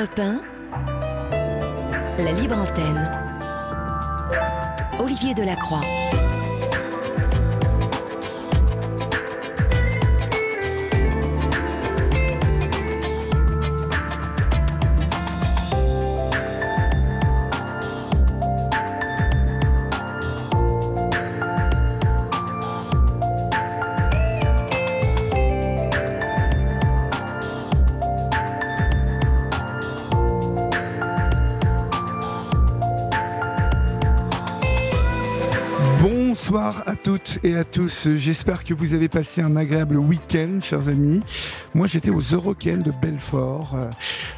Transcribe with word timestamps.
Europe 0.00 0.18
1, 0.18 0.40
la 2.24 2.32
libre 2.32 2.56
antenne. 2.56 3.10
Olivier 4.98 5.34
Delacroix. 5.34 5.82
Bonsoir 36.50 36.82
à 36.86 36.96
toutes 36.96 37.38
et 37.44 37.54
à 37.54 37.62
tous. 37.62 38.08
J'espère 38.16 38.64
que 38.64 38.74
vous 38.74 38.92
avez 38.92 39.08
passé 39.08 39.40
un 39.40 39.54
agréable 39.54 39.96
week-end, 39.98 40.58
chers 40.60 40.88
amis. 40.88 41.20
Moi, 41.76 41.86
j'étais 41.86 42.10
aux 42.10 42.18
Eurocaines 42.18 42.82
de 42.82 42.90
Belfort 42.90 43.74
euh, 43.76 43.88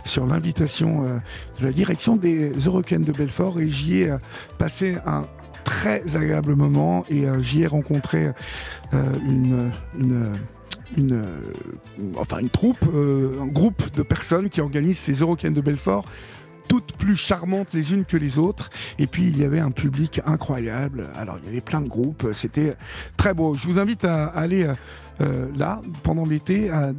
sur 0.04 0.26
l'invitation 0.26 1.04
euh, 1.06 1.18
de 1.58 1.64
la 1.64 1.72
direction 1.72 2.16
des 2.16 2.50
Eurocaines 2.66 3.04
de 3.04 3.12
Belfort 3.12 3.60
et 3.60 3.68
j'y 3.70 4.00
ai 4.00 4.10
euh, 4.10 4.18
passé 4.58 4.96
un 5.06 5.24
très 5.64 6.14
agréable 6.14 6.54
moment 6.54 7.02
et 7.08 7.24
j'y 7.38 7.62
ai 7.62 7.66
rencontré 7.66 8.32
une, 8.92 9.70
enfin 12.18 12.38
une 12.40 12.50
troupe, 12.50 12.84
un 12.92 13.46
groupe 13.46 13.90
de 13.94 14.02
personnes 14.02 14.50
qui 14.50 14.60
organisent 14.60 14.98
ces 14.98 15.20
Eurocaines 15.20 15.54
de 15.54 15.62
Belfort 15.62 16.04
toutes 16.72 16.96
plus 16.96 17.16
charmantes 17.16 17.74
les 17.74 17.92
unes 17.92 18.06
que 18.06 18.16
les 18.16 18.38
autres. 18.38 18.70
Et 18.98 19.06
puis 19.06 19.24
il 19.28 19.38
y 19.38 19.44
avait 19.44 19.60
un 19.60 19.72
public 19.72 20.22
incroyable. 20.24 21.10
Alors 21.14 21.36
il 21.42 21.44
y 21.44 21.48
avait 21.50 21.60
plein 21.60 21.82
de 21.82 21.88
groupes. 21.88 22.28
C'était 22.32 22.78
très 23.18 23.34
beau. 23.34 23.52
Je 23.52 23.68
vous 23.68 23.78
invite 23.78 24.06
à 24.06 24.24
aller 24.28 24.66
euh, 25.20 25.48
là 25.54 25.82
pendant 26.02 26.24
l'été, 26.24 26.70
à 26.70 26.92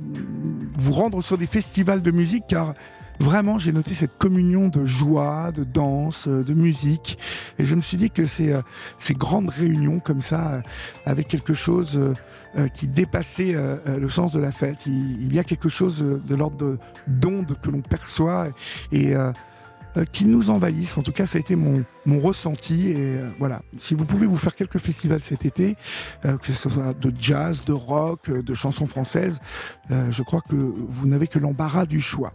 vous 0.77 0.91
rendre 0.91 1.23
sur 1.23 1.39
des 1.39 1.47
festivals 1.47 2.03
de 2.03 2.11
musique 2.11 2.43
car 2.47 2.75
Vraiment, 3.19 3.59
j'ai 3.59 3.71
noté 3.71 3.93
cette 3.93 4.17
communion 4.17 4.69
de 4.69 4.85
joie, 4.85 5.51
de 5.51 5.63
danse, 5.63 6.27
euh, 6.27 6.43
de 6.43 6.55
musique. 6.55 7.19
Et 7.59 7.63
je 7.63 7.75
me 7.75 7.81
suis 7.81 7.95
dit 7.95 8.09
que 8.09 8.25
ces, 8.25 8.51
euh, 8.51 8.61
ces 8.97 9.13
grandes 9.13 9.49
réunions 9.49 9.99
comme 9.99 10.21
ça, 10.21 10.53
euh, 10.53 10.61
avec 11.05 11.27
quelque 11.27 11.53
chose 11.53 11.99
qui 12.73 12.87
dépassait 12.87 13.55
le 13.87 14.09
sens 14.09 14.31
de 14.31 14.39
la 14.39 14.51
fête, 14.51 14.85
il, 14.85 15.33
y 15.33 15.39
a 15.39 15.43
quelque 15.43 15.69
chose 15.69 16.03
de 16.03 16.35
l'ordre 16.35 16.57
de- 16.57 16.77
d'onde 17.07 17.55
que 17.61 17.69
l'on 17.69 17.81
perçoit 17.81 18.47
et 18.91 19.13
qui 20.11 20.25
nous 20.25 20.49
envahissent. 20.49 20.97
En 20.97 21.01
tout 21.01 21.11
cas, 21.11 21.25
ça 21.25 21.37
a 21.37 21.41
été 21.41 21.55
mon, 21.55 21.83
mon 22.05 22.19
ressenti. 22.19 22.89
Et 22.89 22.95
euh, 22.97 23.25
voilà, 23.39 23.61
si 23.77 23.93
vous 23.93 24.05
pouvez 24.05 24.25
vous 24.25 24.37
faire 24.37 24.55
quelques 24.55 24.79
festivals 24.79 25.23
cet 25.23 25.45
été, 25.45 25.75
euh, 26.25 26.37
que 26.37 26.51
ce 26.51 26.69
soit 26.69 26.93
de 26.93 27.13
jazz, 27.19 27.63
de 27.65 27.73
rock, 27.73 28.29
euh, 28.29 28.41
de 28.41 28.53
chansons 28.53 28.87
françaises, 28.87 29.39
euh, 29.91 30.11
je 30.11 30.23
crois 30.23 30.41
que 30.41 30.55
vous 30.55 31.07
n'avez 31.07 31.27
que 31.27 31.39
l'embarras 31.39 31.85
du 31.85 32.01
choix. 32.01 32.33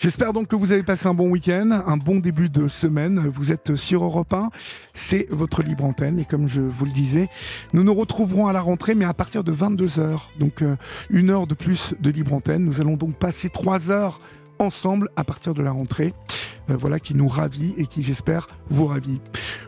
J'espère 0.00 0.32
donc 0.32 0.46
que 0.46 0.54
vous 0.54 0.70
avez 0.70 0.84
passé 0.84 1.08
un 1.08 1.14
bon 1.14 1.28
week-end, 1.28 1.82
un 1.84 1.96
bon 1.96 2.20
début 2.20 2.48
de 2.48 2.68
semaine. 2.68 3.18
Vous 3.34 3.50
êtes 3.50 3.74
sur 3.74 4.04
Europe 4.04 4.32
1, 4.32 4.50
c'est 4.94 5.26
votre 5.30 5.64
libre 5.64 5.84
antenne. 5.84 6.20
Et 6.20 6.24
comme 6.24 6.46
je 6.46 6.60
vous 6.60 6.84
le 6.84 6.92
disais, 6.92 7.28
nous 7.72 7.82
nous 7.82 7.94
retrouverons 7.94 8.46
à 8.46 8.52
la 8.52 8.60
rentrée, 8.60 8.94
mais 8.94 9.04
à 9.04 9.12
partir 9.12 9.42
de 9.42 9.52
22h. 9.52 10.20
Donc 10.38 10.62
euh, 10.62 10.76
une 11.10 11.30
heure 11.30 11.48
de 11.48 11.54
plus 11.54 11.94
de 11.98 12.10
libre 12.10 12.32
antenne. 12.32 12.64
Nous 12.64 12.80
allons 12.80 12.96
donc 12.96 13.16
passer 13.16 13.48
trois 13.48 13.90
heures 13.90 14.20
ensemble 14.60 15.10
à 15.16 15.24
partir 15.24 15.52
de 15.52 15.62
la 15.62 15.72
rentrée. 15.72 16.12
Euh, 16.70 16.76
voilà 16.76 17.00
qui 17.00 17.14
nous 17.14 17.28
ravit 17.28 17.74
et 17.76 17.86
qui 17.86 18.02
j'espère 18.02 18.48
vous 18.70 18.86
ravit. 18.86 19.20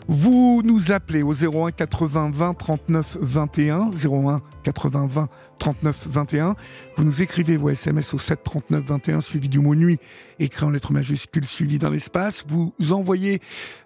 Vous 0.09 0.63
nous 0.65 0.93
appelez 0.93 1.23
au 1.23 1.33
01 1.33 1.71
80 1.71 2.31
20 2.33 2.55
39 2.55 3.19
21 3.21 3.91
01 3.91 4.41
80 4.65 5.07
20 5.07 5.29
39 5.59 6.07
21. 6.09 6.57
Vous 6.97 7.05
nous 7.05 7.23
écrivez 7.23 7.57
vos 7.57 7.71
SMS 7.71 8.15
au 8.15 8.19
7 8.19 8.43
39 8.43 8.85
21 8.85 9.21
suivi 9.21 9.49
du 9.49 9.59
mot 9.59 9.75
nuit 9.75 9.99
écrit 10.39 10.65
en 10.65 10.71
lettres 10.71 10.93
majuscules 10.93 11.47
suivi 11.47 11.79
dans 11.79 11.91
l'espace. 11.91 12.45
Vous 12.49 12.73
envoyez 12.93 13.41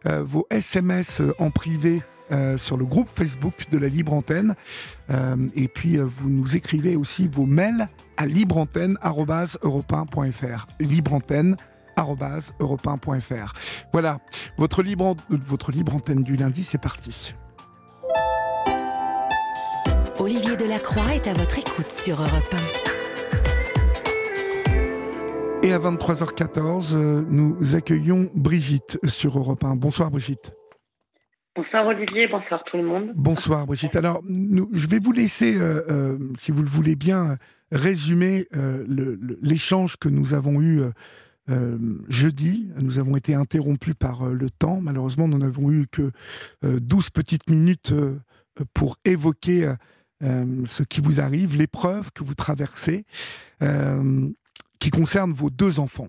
euh, 0.07 0.23
vos 0.23 0.47
SMS 0.51 1.21
en 1.39 1.51
privé 1.51 2.03
euh, 2.33 2.57
sur 2.57 2.79
le 2.79 2.87
groupe 2.87 3.11
Facebook 3.15 3.67
de 3.71 3.77
la 3.77 3.89
Libre 3.89 4.15
Antenne. 4.15 4.55
Euh, 5.11 5.37
et 5.55 5.69
puis, 5.69 5.99
euh, 5.99 6.05
vous 6.05 6.31
nous 6.31 6.57
écrivez 6.57 6.97
aussi 6.97 7.29
vos 7.29 7.45
mails 7.45 7.87
à 8.17 8.25
libreantenne.europe1.fr. 8.25 10.67
Libreantenne.europe1.fr. 11.99 13.53
Voilà, 13.93 14.19
votre 14.59 14.83
libre, 14.83 15.15
euh, 15.31 15.37
votre 15.47 15.73
libre 15.73 15.95
antenne 15.95 16.23
du 16.23 16.37
lundi, 16.37 16.63
c'est 16.63 16.81
parti. 16.81 17.35
Olivier 20.19 20.57
Delacroix 20.57 21.15
est 21.15 21.27
à 21.27 21.35
votre 21.35 21.59
écoute 21.59 21.91
sur 21.91 22.21
Europe 22.21 22.55
Et 25.63 25.73
à 25.73 25.79
23h14, 25.79 26.95
euh, 26.95 27.25
nous 27.29 27.75
accueillons 27.75 28.31
Brigitte 28.35 28.99
sur 29.05 29.39
Europe 29.39 29.65
1. 29.65 29.77
Bonsoir 29.77 30.11
Brigitte. 30.11 30.53
Bonsoir 31.57 31.87
Olivier, 31.87 32.27
bonsoir 32.29 32.65
tout 32.65 32.77
le 32.79 32.83
monde. 32.85 33.13
Bonsoir 33.15 33.67
Brigitte. 33.67 33.95
Alors, 33.97 34.21
nous- 34.25 34.69
je 34.73 34.89
vais 34.89 34.99
vous 34.99 35.13
laisser, 35.13 35.57
euh, 35.57 35.83
euh, 35.89 36.19
si 36.37 36.51
vous 36.53 36.63
le 36.63 36.69
voulez 36.69 36.97
bien, 36.97 37.37
résumer 37.71 38.47
euh, 38.57 38.85
l'échange 39.41 39.97
que 39.97 40.09
nous 40.09 40.35
avons 40.35 40.61
eu 40.61 40.83
euh, 41.51 41.55
euh, 41.55 41.79
jeudi. 42.09 42.69
Nous 42.83 42.99
avons 42.99 43.17
été 43.17 43.35
interrompus 43.35 43.95
par 43.99 44.23
euh, 44.23 44.33
le 44.33 44.49
temps. 44.51 44.81
Malheureusement, 44.81 45.29
nous 45.29 45.39
n'avons 45.39 45.71
eu 45.71 45.87
que 45.91 46.11
euh, 46.65 46.79
12 46.81 47.11
petites 47.11 47.49
minutes 47.51 47.93
euh, 47.93 48.19
pour 48.75 48.97
évoquer 49.05 49.65
euh, 49.67 49.75
euh, 50.23 50.45
ce 50.67 50.83
qui 50.83 51.01
vous 51.01 51.21
arrive, 51.21 51.57
l'épreuve 51.57 52.11
que 52.13 52.25
vous 52.25 52.35
traversez. 52.35 53.05
euh, 53.63 54.29
qui 54.81 54.91
concerne 54.91 55.33
vos 55.33 55.49
deux 55.49 55.81
enfants. 55.81 56.09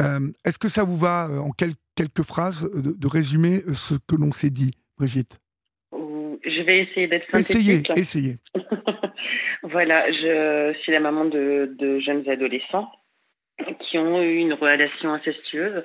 Euh, 0.00 0.32
Est-ce 0.44 0.58
que 0.58 0.66
ça 0.68 0.82
vous 0.82 0.96
va, 0.96 1.28
euh, 1.30 1.38
en 1.38 1.50
quel- 1.50 1.74
quelques 1.94 2.22
phrases, 2.22 2.68
de, 2.74 2.90
de 2.90 3.06
résumer 3.06 3.62
euh, 3.68 3.74
ce 3.74 3.94
que 4.08 4.16
l'on 4.16 4.32
s'est 4.32 4.50
dit, 4.50 4.72
Brigitte? 4.98 5.38
Je 5.92 6.62
vais 6.66 6.80
essayer 6.82 7.06
d'être 7.06 7.32
Essayez, 7.36 7.76
synthétique. 7.76 7.96
essayez. 7.96 8.38
voilà, 9.62 10.10
je 10.10 10.74
suis 10.82 10.90
la 10.92 10.98
maman 11.00 11.24
de, 11.26 11.74
de 11.78 12.00
jeunes 12.00 12.28
adolescents 12.28 12.88
qui 13.80 13.98
ont 13.98 14.22
eu 14.22 14.36
une 14.36 14.54
relation 14.54 15.12
incestueuse. 15.12 15.84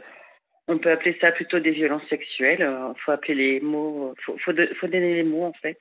On 0.67 0.77
peut 0.77 0.91
appeler 0.91 1.17
ça 1.19 1.31
plutôt 1.31 1.59
des 1.59 1.71
violences 1.71 2.07
sexuelles. 2.09 2.59
Il 2.61 2.99
faut 3.01 3.11
appeler 3.11 3.35
les 3.35 3.59
mots, 3.59 4.13
faut, 4.25 4.37
faut, 4.37 4.53
de- 4.53 4.71
faut 4.79 4.87
donner 4.87 5.15
les 5.15 5.23
mots 5.23 5.45
en 5.45 5.53
fait. 5.53 5.79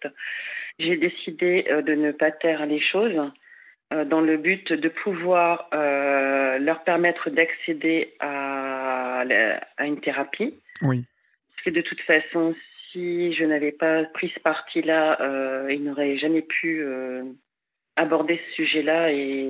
J'ai 0.78 0.96
décidé 0.96 1.66
euh, 1.68 1.82
de 1.82 1.94
ne 1.94 2.12
pas 2.12 2.30
taire 2.30 2.64
les 2.66 2.80
choses 2.80 3.30
euh, 3.92 4.04
dans 4.04 4.20
le 4.20 4.36
but 4.36 4.72
de 4.72 4.88
pouvoir 4.88 5.68
euh, 5.74 6.58
leur 6.58 6.82
permettre 6.84 7.28
d'accéder 7.30 8.14
à, 8.20 9.24
une 9.80 10.00
thérapie. 10.00 10.54
Oui. 10.82 11.04
Parce 11.50 11.64
que 11.64 11.70
de 11.70 11.82
toute 11.82 12.00
façon, 12.00 12.54
si 12.90 13.34
je 13.34 13.44
n'avais 13.44 13.72
pas 13.72 14.04
pris 14.04 14.32
ce 14.34 14.40
parti-là, 14.40 15.20
euh, 15.20 15.68
ils 15.70 15.84
n'auraient 15.84 16.16
jamais 16.18 16.42
pu 16.42 16.80
euh, 16.82 17.24
aborder 17.96 18.40
ce 18.48 18.52
sujet-là 18.62 19.12
et 19.12 19.48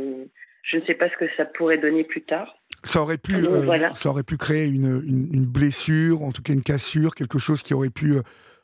je 0.63 0.77
ne 0.77 0.83
sais 0.85 0.95
pas 0.95 1.09
ce 1.11 1.17
que 1.17 1.27
ça 1.37 1.45
pourrait 1.45 1.79
donner 1.79 2.05
plus 2.05 2.23
tard. 2.23 2.55
Ça 2.83 3.03
aurait 3.03 3.19
pu, 3.19 3.33
Donc, 3.33 3.45
euh, 3.51 3.61
voilà. 3.63 3.93
ça 3.95 4.09
aurait 4.09 4.23
pu 4.23 4.37
créer 4.37 4.67
une, 4.67 5.03
une- 5.07 5.29
une 5.35 5.47
blessure, 5.47 6.23
en 6.23 6.33
tout 6.33 6.43
cas 6.43 6.53
une 6.53 6.63
cassure, 6.63 7.15
quelque 7.15 7.39
chose 7.39 7.63
qui 7.63 7.75
aurait 7.75 7.91
pu 7.91 8.13
euh, 8.17 8.23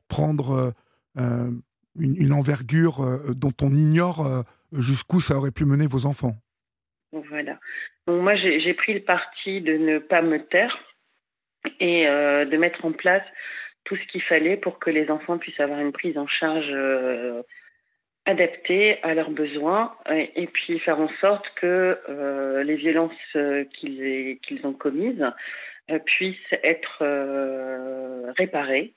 prendre 0.08 0.72
euh, 1.18 1.50
une, 1.98 2.16
une 2.16 2.32
envergure 2.32 3.02
euh, 3.02 3.32
dont 3.34 3.52
on 3.62 3.74
ignore 3.74 4.44
jusqu'où 4.72 5.20
ça 5.20 5.36
aurait 5.36 5.50
pu 5.50 5.64
mener 5.64 5.86
vos 5.86 6.06
enfants. 6.06 6.37
Voilà. 7.12 7.58
Donc 8.06 8.22
moi, 8.22 8.34
j'ai 8.37 8.75
pris 8.75 8.94
le 8.94 9.00
parti 9.02 9.60
de 9.60 9.75
ne 9.75 9.99
pas 9.99 10.22
me 10.22 10.38
taire 10.46 10.76
et 11.81 12.04
de 12.06 12.56
mettre 12.56 12.84
en 12.84 12.92
place 12.92 13.22
tout 13.84 13.96
ce 13.96 14.06
qu'il 14.12 14.22
fallait 14.22 14.56
pour 14.56 14.78
que 14.78 14.90
les 14.90 15.08
enfants 15.10 15.38
puissent 15.38 15.58
avoir 15.60 15.81
une 15.81 15.92
prise 15.92 16.16
en 16.19 16.26
charge 16.26 16.66
adaptée 18.26 19.02
à 19.02 19.14
leurs 19.14 19.31
besoins 19.31 19.94
et, 20.11 20.46
puis 20.49 20.78
faire 20.81 21.00
en 21.00 21.08
sorte 21.20 21.46
que 21.61 21.99
euh, 22.08 22.62
les 22.64 22.76
violences 22.76 23.12
euh, 23.37 23.64
qu'ils 23.73 24.61
ont 24.64 24.73
commises 24.73 25.25
euh, 25.90 25.99
puissent 26.00 26.52
être 26.64 26.99
euh, 27.02 28.32
réparées 28.37 28.94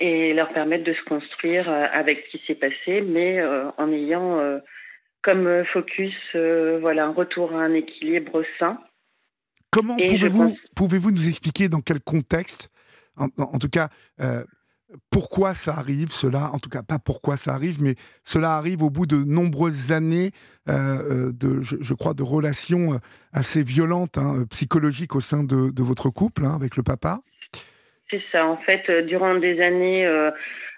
et 0.00 0.34
leur 0.34 0.52
permettre 0.52 0.84
de 0.84 0.92
se 0.94 1.02
construire 1.04 1.68
avec 1.68 2.24
ce 2.26 2.36
qui 2.36 2.44
s'est 2.46 2.56
passé, 2.56 3.00
mais 3.00 3.40
en 3.78 3.92
ayant 3.92 4.60
comme 5.22 5.64
focus 5.66 6.14
voilà, 6.34 7.04
un 7.06 7.12
retour 7.12 7.54
à 7.54 7.60
un 7.60 7.74
équilibre 7.74 8.42
sain. 8.58 8.80
Comment 9.70 9.96
pouvez-vous 9.96 11.10
pense- 11.10 11.12
nous 11.12 11.28
expliquer 11.28 11.68
dans 11.68 11.80
quel 11.80 12.00
contexte, 12.00 12.70
en, 13.16 13.26
en- 13.38 13.54
en 13.54 13.58
tout 13.58 13.68
cas, 13.68 13.88
euh, 14.20 14.44
pourquoi 15.10 15.54
ça 15.54 15.72
arrive, 15.72 16.10
cela, 16.10 16.50
en 16.52 16.58
tout 16.58 16.70
cas 16.70 16.82
pas 16.82 16.98
pourquoi 16.98 17.36
ça 17.36 17.52
arrive, 17.52 17.82
mais 17.82 17.94
cela 18.24 18.52
arrive 18.52 18.82
au 18.82 18.90
bout 18.90 19.06
de 19.06 19.16
nombreuses 19.16 19.92
années 19.92 20.30
euh, 20.68 21.32
de, 21.32 21.60
je, 21.62 21.94
crois, 21.94 22.14
de 22.14 22.22
relations 22.22 23.00
assez 23.32 23.62
violentes, 23.62 24.18
hein, 24.18 24.44
psychologiques 24.50 25.14
au 25.14 25.20
sein 25.20 25.44
de, 25.44 25.82
votre 25.82 26.10
couple, 26.10 26.44
hein, 26.44 26.54
avec 26.54 26.76
le 26.76 26.82
papa. 26.82 27.20
C'est 28.10 28.22
ça, 28.32 28.46
en 28.46 28.56
fait, 28.58 28.90
durant 29.06 29.34
des 29.34 29.60
années, 29.60 30.04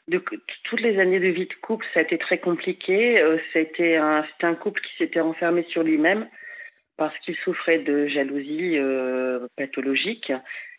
de, 0.09 0.23
toutes 0.65 0.81
les 0.81 0.99
années 0.99 1.21
de 1.21 1.29
vie 1.29 1.47
de 1.47 1.55
couple, 1.63 1.85
ça 1.93 2.01
a 2.01 2.03
été 2.03 2.19
très 2.19 2.39
compliqué. 2.39 3.23
C'était 3.53 3.97
un, 3.97 4.25
un 4.43 4.55
couple 4.55 4.81
qui 4.81 4.97
s'était 4.99 5.21
enfermé 5.21 5.67
sur 5.69 5.83
lui-même 5.83 6.27
parce 6.97 7.17
qu'il 7.19 7.37
souffrait 7.37 7.81
de 7.81 8.07
jalousie 8.07 8.79
pathologique 9.57 10.33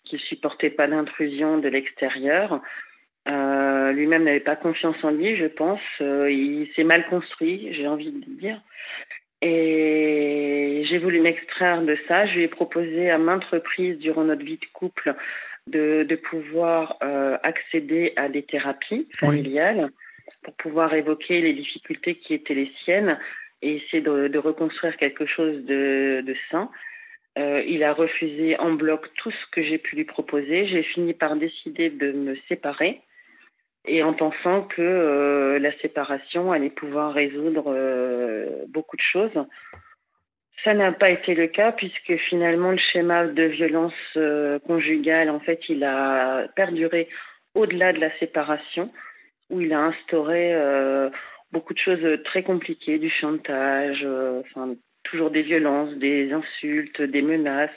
qu'il 0.07 0.19
supportait 0.19 0.69
pas 0.69 0.88
l'intrusion 0.88 1.57
de 1.57 1.68
l'extérieur. 1.68 2.62
Euh, 3.27 3.91
lui-même 3.91 4.24
n'avait 4.24 4.39
pas 4.39 4.56
confiance 4.56 4.95
en 5.03 5.12
lui, 5.12 5.35
je 5.35 5.45
pense. 5.45 5.81
Euh, 6.01 6.31
il 6.31 6.69
s'est 6.75 6.83
mal 6.83 7.07
construit, 7.07 7.74
j'ai 7.74 7.88
envie 7.88 8.12
de 8.12 8.25
dire. 8.39 8.62
Et 9.41 10.83
j'ai 10.89 10.97
voulu 10.97 11.19
m'extraire 11.21 11.81
de 11.81 11.97
ça. 12.07 12.25
Je 12.25 12.35
lui 12.35 12.44
ai 12.44 12.47
proposé 12.47 13.09
à 13.09 13.18
maintes 13.18 13.44
reprises 13.45 13.97
durant 14.00 14.24
notre 14.24 14.44
vie 14.44 14.57
de 14.57 14.65
couple 14.74 15.13
de, 15.68 16.06
de 16.07 16.15
pouvoir 16.15 16.97
euh, 17.03 17.38
accéder 17.44 18.13
à 18.15 18.29
des 18.29 18.44
thérapies 18.44 19.07
familiales 19.19 19.91
pour 20.44 20.53
pouvoir 20.56 20.94
évoquer 20.94 21.41
les 21.41 21.53
difficultés 21.53 22.15
qui 22.15 22.33
étaient 22.33 22.53
les 22.53 22.71
siennes 22.83 23.19
et 23.62 23.75
essayer 23.75 24.01
de, 24.01 24.27
de 24.27 24.39
reconstruire 24.39 24.95
quelque 24.97 25.25
chose 25.25 25.65
de, 25.65 26.23
de 26.25 26.35
sain. 26.50 26.69
Euh, 27.38 27.62
il 27.68 27.83
a 27.83 27.94
refusé 27.94 28.57
en 28.57 28.73
bloc 28.73 29.07
tout 29.15 29.31
ce 29.31 29.51
que 29.51 29.62
j'ai 29.62 29.77
pu 29.77 29.95
lui 29.95 30.06
proposer. 30.06 30.68
J'ai 30.68 30.83
fini 30.83 31.13
par 31.13 31.35
décider 31.35 31.89
de 31.89 32.12
me 32.12 32.35
séparer 32.47 33.01
et 33.88 34.04
en 34.04 34.13
pensant 34.13 34.63
que 34.63 34.81
euh, 34.81 35.60
la 35.60 35.72
séparation 35.80 36.51
allait 36.51 36.69
pouvoir 36.69 37.13
résoudre 37.13 37.66
euh, 37.68 38.66
beaucoup 38.68 38.98
de 38.98 39.01
choses. 39.01 39.45
Ça 40.63 40.74
n'a 40.74 40.92
pas 40.92 41.10
été 41.10 41.36
le 41.36 41.48
cas 41.48 41.72
puisque 41.72 42.16
finalement 42.30 42.72
le 42.72 42.78
schéma 42.78 43.28
de 43.28 43.44
violence 43.44 43.94
conjugale, 44.66 45.30
en 45.30 45.39
fait, 45.39 45.62
il 45.69 45.84
a 45.84 46.48
perduré 46.56 47.07
au-delà 47.56 47.94
de 47.94 48.00
la 48.00 48.16
séparation, 48.18 48.92
où 49.50 49.62
il 49.62 49.72
a 49.72 49.80
instauré 49.80 50.56
beaucoup 51.51 51.74
de 51.74 51.80
choses 51.80 52.24
très 52.25 52.42
compliquées, 52.44 52.98
du 52.98 53.10
chantage, 53.10 54.06
enfin 54.42 54.75
toujours 55.04 55.30
des 55.30 55.44
violences, 55.44 55.94
des 55.95 56.33
insultes, 56.33 57.01
des 57.01 57.22
menaces. 57.22 57.69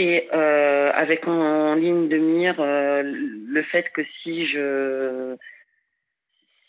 Et 0.00 0.28
euh, 0.32 0.92
avec 0.94 1.26
en, 1.26 1.74
ligne 1.74 2.08
de 2.08 2.18
mire 2.18 2.60
euh, 2.60 3.02
le 3.04 3.62
fait 3.64 3.90
que 3.92 4.02
si 4.22 4.46
je, 4.46 5.34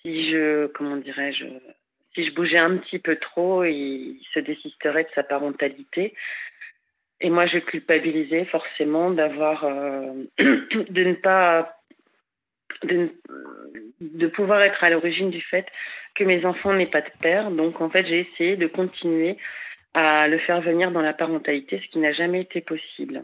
si 0.01 0.31
je, 0.31 0.65
comment 0.65 0.97
dirais-je, 0.97 1.45
si 2.15 2.25
je 2.25 2.33
bougeais 2.33 2.57
un 2.57 2.77
petit 2.77 2.97
peu 2.97 3.17
trop, 3.17 3.63
il 3.65 4.19
se 4.33 4.39
désisterait 4.39 5.03
de 5.03 5.09
sa 5.13 5.21
parentalité. 5.21 6.15
Et 7.21 7.29
moi, 7.29 7.45
je 7.45 7.59
culpabilisais 7.59 8.45
forcément 8.45 9.11
d'avoir, 9.11 9.63
euh, 9.63 10.11
de 10.39 11.03
ne 11.03 11.13
pas, 11.13 11.77
de, 12.81 13.09
de 14.01 14.25
pouvoir 14.25 14.63
être 14.63 14.83
à 14.83 14.89
l'origine 14.89 15.29
du 15.29 15.41
fait 15.41 15.67
que 16.15 16.23
mes 16.23 16.45
enfants 16.45 16.73
n'aient 16.73 16.87
pas 16.87 17.01
de 17.01 17.11
père. 17.21 17.51
Donc, 17.51 17.79
en 17.79 17.91
fait, 17.91 18.07
j'ai 18.07 18.21
essayé 18.21 18.55
de 18.55 18.65
continuer 18.65 19.37
à 19.93 20.27
le 20.27 20.37
faire 20.39 20.61
venir 20.61 20.91
dans 20.91 21.01
la 21.01 21.13
parentalité, 21.13 21.81
ce 21.83 21.91
qui 21.91 21.99
n'a 21.99 22.13
jamais 22.13 22.41
été 22.41 22.61
possible. 22.61 23.21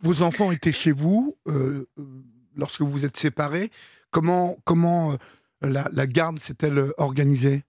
Vos 0.00 0.22
enfants 0.22 0.52
étaient 0.52 0.72
chez 0.72 0.92
vous 0.92 1.36
euh, 1.48 1.86
lorsque 2.56 2.80
vous 2.80 2.90
vous 2.90 3.04
êtes 3.04 3.16
séparés. 3.16 3.70
Comment, 4.10 4.56
comment 4.64 5.12
euh, 5.12 5.16
la, 5.62 6.06
garde 6.06 6.38
s'est-elle 6.38 6.78
organisée? 6.98 7.62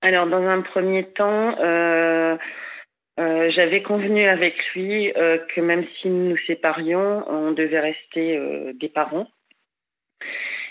Alors, 0.00 0.26
dans 0.26 0.42
un 0.42 0.62
premier 0.62 1.04
temps, 1.04 1.56
euh, 1.60 2.36
j'avais 3.18 3.82
convenu 3.82 4.26
avec 4.26 4.54
lui 4.74 5.12
que 5.12 5.60
même 5.60 5.84
si 6.00 6.08
nous 6.08 6.30
nous 6.30 6.38
séparions, 6.46 7.24
on 7.30 7.52
devait 7.52 7.80
rester 7.80 8.72
des 8.80 8.88
parents. 8.88 9.28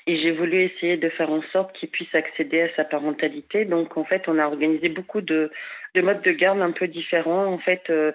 Et 0.08 0.20
j'ai 0.20 0.32
voulu 0.32 0.64
essayer 0.64 0.98
de 0.98 1.10
faire 1.10 1.30
en 1.30 1.44
sorte 1.54 1.74
qu'il 1.78 1.90
puisse 1.90 2.14
accéder 2.16 2.62
à 2.62 2.76
sa 2.76 2.84
parentalité. 2.84 3.66
Donc, 3.66 3.96
en 3.96 4.04
fait, 4.04 4.28
on 4.28 4.40
a 4.40 4.48
organisé 4.48 4.90
beaucoup 4.90 5.22
de, 5.22 5.52
de 5.96 6.02
modes 6.02 6.22
de 6.22 6.32
garde 6.32 6.62
un 6.62 6.72
peu 6.72 6.88
différents. 6.88 7.46
En 7.46 7.58
fait, 7.58 7.84
euh, 7.90 8.12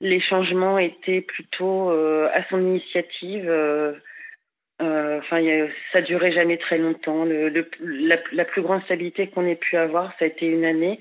les 0.00 0.20
changements 0.20 0.78
étaient 0.78 1.20
plutôt 1.20 1.90
euh, 1.90 2.28
à 2.32 2.44
son 2.48 2.60
initiative. 2.60 3.48
Euh, 3.48 3.94
enfin, 4.80 5.40
ça 5.92 6.02
durait 6.02 6.32
jamais 6.32 6.58
très 6.58 6.78
longtemps. 6.78 7.24
La, 7.24 8.44
plus 8.44 8.62
grande 8.62 8.82
stabilité 8.84 9.28
qu'on 9.28 9.46
ait 9.46 9.56
pu 9.56 9.76
avoir, 9.76 10.12
ça 10.18 10.24
a 10.24 10.28
été 10.28 10.46
une 10.46 10.64
année 10.64 10.98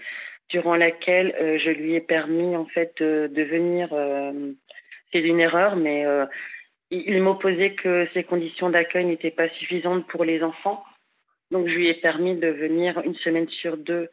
durant 0.50 0.76
laquelle 0.76 1.34
je 1.64 1.70
lui 1.72 1.96
ai 1.96 2.02
permis, 2.02 2.56
en 2.56 2.66
fait, 2.66 2.94
de, 3.00 3.32
de 3.34 3.42
venir. 3.42 3.90
c'est 5.12 5.22
une 5.22 5.40
erreur, 5.40 5.78
mais 5.78 6.06
il 6.92 7.24
m'opposait 7.24 7.74
que 7.74 8.08
ces 8.14 8.24
conditions 8.24 8.70
d'accueil 8.70 9.06
n'étaient 9.06 9.32
pas 9.32 9.50
suffisantes 9.50 10.06
pour 10.08 10.26
les 10.26 10.44
enfants. 10.44 10.84
Donc, 11.51 11.68
je 11.68 11.74
lui 11.74 11.89
ai 11.89 11.94
permis 11.95 12.36
de 12.36 12.48
venir 12.48 13.01
une 13.03 13.15
semaine 13.15 13.48
sur 13.50 13.77
deux 13.77 14.09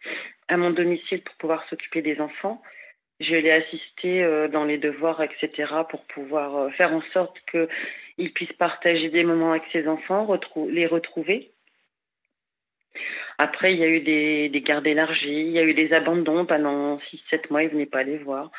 à 0.48 0.56
mon 0.56 0.70
domicile 0.70 1.22
pour 1.22 1.34
pouvoir 1.36 1.68
s'occuper 1.68 2.02
des 2.02 2.20
enfants. 2.20 2.60
Je 3.20 3.34
l'ai 3.34 3.50
assisté 3.50 4.22
euh, 4.22 4.48
dans 4.48 4.64
les 4.64 4.78
devoirs, 4.78 5.20
etc., 5.22 5.72
pour 5.90 6.04
pouvoir 6.04 6.56
euh, 6.56 6.70
faire 6.70 6.92
en 6.92 7.02
sorte 7.12 7.36
qu'il 7.50 8.32
puisse 8.32 8.52
partager 8.52 9.08
des 9.08 9.24
moments 9.24 9.50
avec 9.52 9.64
ses 9.72 9.88
enfants, 9.88 10.28
les 10.68 10.86
retrouver. 10.86 11.50
Après, 13.38 13.72
il 13.72 13.80
y 13.80 13.84
a 13.84 13.88
eu 13.88 14.00
des, 14.00 14.48
des 14.48 14.60
gardes 14.60 14.86
élargies, 14.86 15.46
il 15.46 15.50
y 15.50 15.58
a 15.58 15.64
eu 15.64 15.74
des 15.74 15.92
abandons 15.92 16.46
pendant 16.46 16.98
6-7 17.30 17.50
mois, 17.50 17.62
il 17.62 17.66
ne 17.66 17.72
venait 17.72 17.86
pas 17.86 18.02
les 18.04 18.18
voir. 18.18 18.50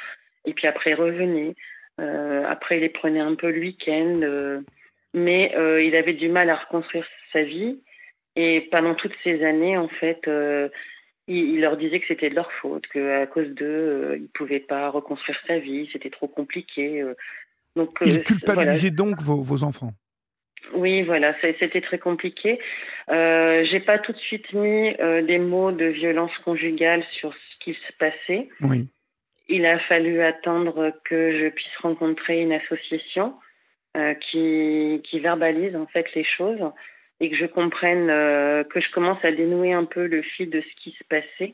Et 0.45 0.53
puis 0.53 0.67
après, 0.67 0.91
il 0.91 0.95
revenait. 0.95 1.55
Euh, 1.99 2.45
après, 2.47 2.77
il 2.77 2.81
les 2.81 2.89
prenait 2.89 3.19
un 3.19 3.35
peu 3.35 3.51
le 3.51 3.59
week-end, 3.59 4.61
mais 5.13 5.51
il 5.83 5.95
avait 5.95 6.13
du 6.13 6.29
mal 6.29 6.49
à 6.49 6.55
reconstruire 6.55 7.05
sa 7.33 7.43
vie. 7.43 7.81
Et 8.39 8.68
pendant 8.71 8.95
toutes 8.95 9.15
ces 9.24 9.44
années, 9.44 9.77
en 9.77 9.88
fait, 9.88 10.30
il, 11.27 11.59
leur 11.59 11.75
disait 11.77 12.00
que 12.00 12.07
c'était 12.07 12.30
de 12.30 12.36
leur 12.36 12.51
faute, 12.53 12.88
qu'à 12.88 13.25
cause 13.27 13.50
d'eux, 13.50 14.13
il 14.15 14.21
ne 14.21 14.27
pouvait 14.27 14.59
pas 14.59 14.89
reconstruire 14.89 15.38
sa 15.45 15.59
vie, 15.59 15.89
c'était 15.91 16.09
trop 16.09 16.27
compliqué. 16.27 17.03
donc, 17.75 17.97
il 18.06 18.24
culpabilisait 18.24 18.91
donc 18.91 19.21
vos, 19.21 19.41
vos, 19.41 19.63
enfants 19.63 19.91
Oui, 20.74 21.01
voilà, 21.01 21.36
c'était 21.41 21.81
très 21.81 22.00
compliqué. 22.00 22.59
Euh, 23.09 23.65
J'ai 23.69 23.81
pas 23.81 24.00
tout 24.00 24.13
de 24.13 24.19
suite 24.19 24.53
mis 24.53 24.94
des 25.25 25.39
mots 25.39 25.71
de 25.71 25.86
violence 25.86 26.38
conjugale 26.45 27.03
sur 27.19 27.33
ce 27.33 27.63
qui 27.63 27.74
se 27.74 27.94
passait. 27.97 28.47
Oui 28.62 28.88
il 29.50 29.65
a 29.65 29.79
fallu 29.79 30.22
attendre 30.22 30.93
que 31.03 31.38
je 31.38 31.50
puisse 31.50 31.75
rencontrer 31.81 32.41
une 32.41 32.53
association 32.53 33.34
euh, 33.98 34.13
qui, 34.13 35.01
qui, 35.03 35.19
verbalise 35.19 35.75
en 35.75 35.88
fait 35.88 36.05
les 36.13 36.24
choses 36.24 36.62
et 37.19 37.29
que 37.29 37.35
je 37.35 37.45
comprenne, 37.45 38.09
euh, 38.09 38.63
que 38.63 38.79
je 38.79 38.91
commence 38.91 39.23
à 39.23 39.31
dénouer 39.31 39.73
un 39.73 39.85
peu 39.85 40.07
le 40.07 40.21
fil 40.21 40.49
de 40.49 40.61
ce 40.61 40.83
qui 40.83 40.91
se 40.91 41.03
passait 41.05 41.53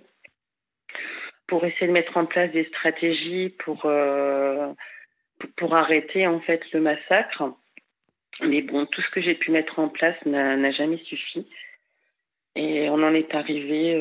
pour 1.47 1.65
essayer 1.65 1.87
de 1.87 1.91
mettre 1.91 2.17
en 2.17 2.25
place 2.25 2.51
des 2.51 2.65
stratégies 2.65 3.49
pour, 3.59 3.85
euh, 3.85 4.71
pour 5.57 5.75
arrêter 5.75 6.27
en 6.27 6.39
fait 6.39 6.61
le 6.71 6.81
massacre. 6.81 7.53
Mais 8.41 8.61
bon, 8.61 8.85
tout 8.85 9.01
ce 9.01 9.09
que 9.11 9.21
j'ai 9.21 9.35
pu 9.35 9.51
mettre 9.51 9.79
en 9.79 9.89
place 9.89 10.17
n'a 10.25 10.71
jamais 10.71 10.97
suffi. 11.05 11.47
Et 12.55 12.89
on 12.89 13.03
en 13.03 13.13
est 13.13 13.33
arrivé 13.33 13.93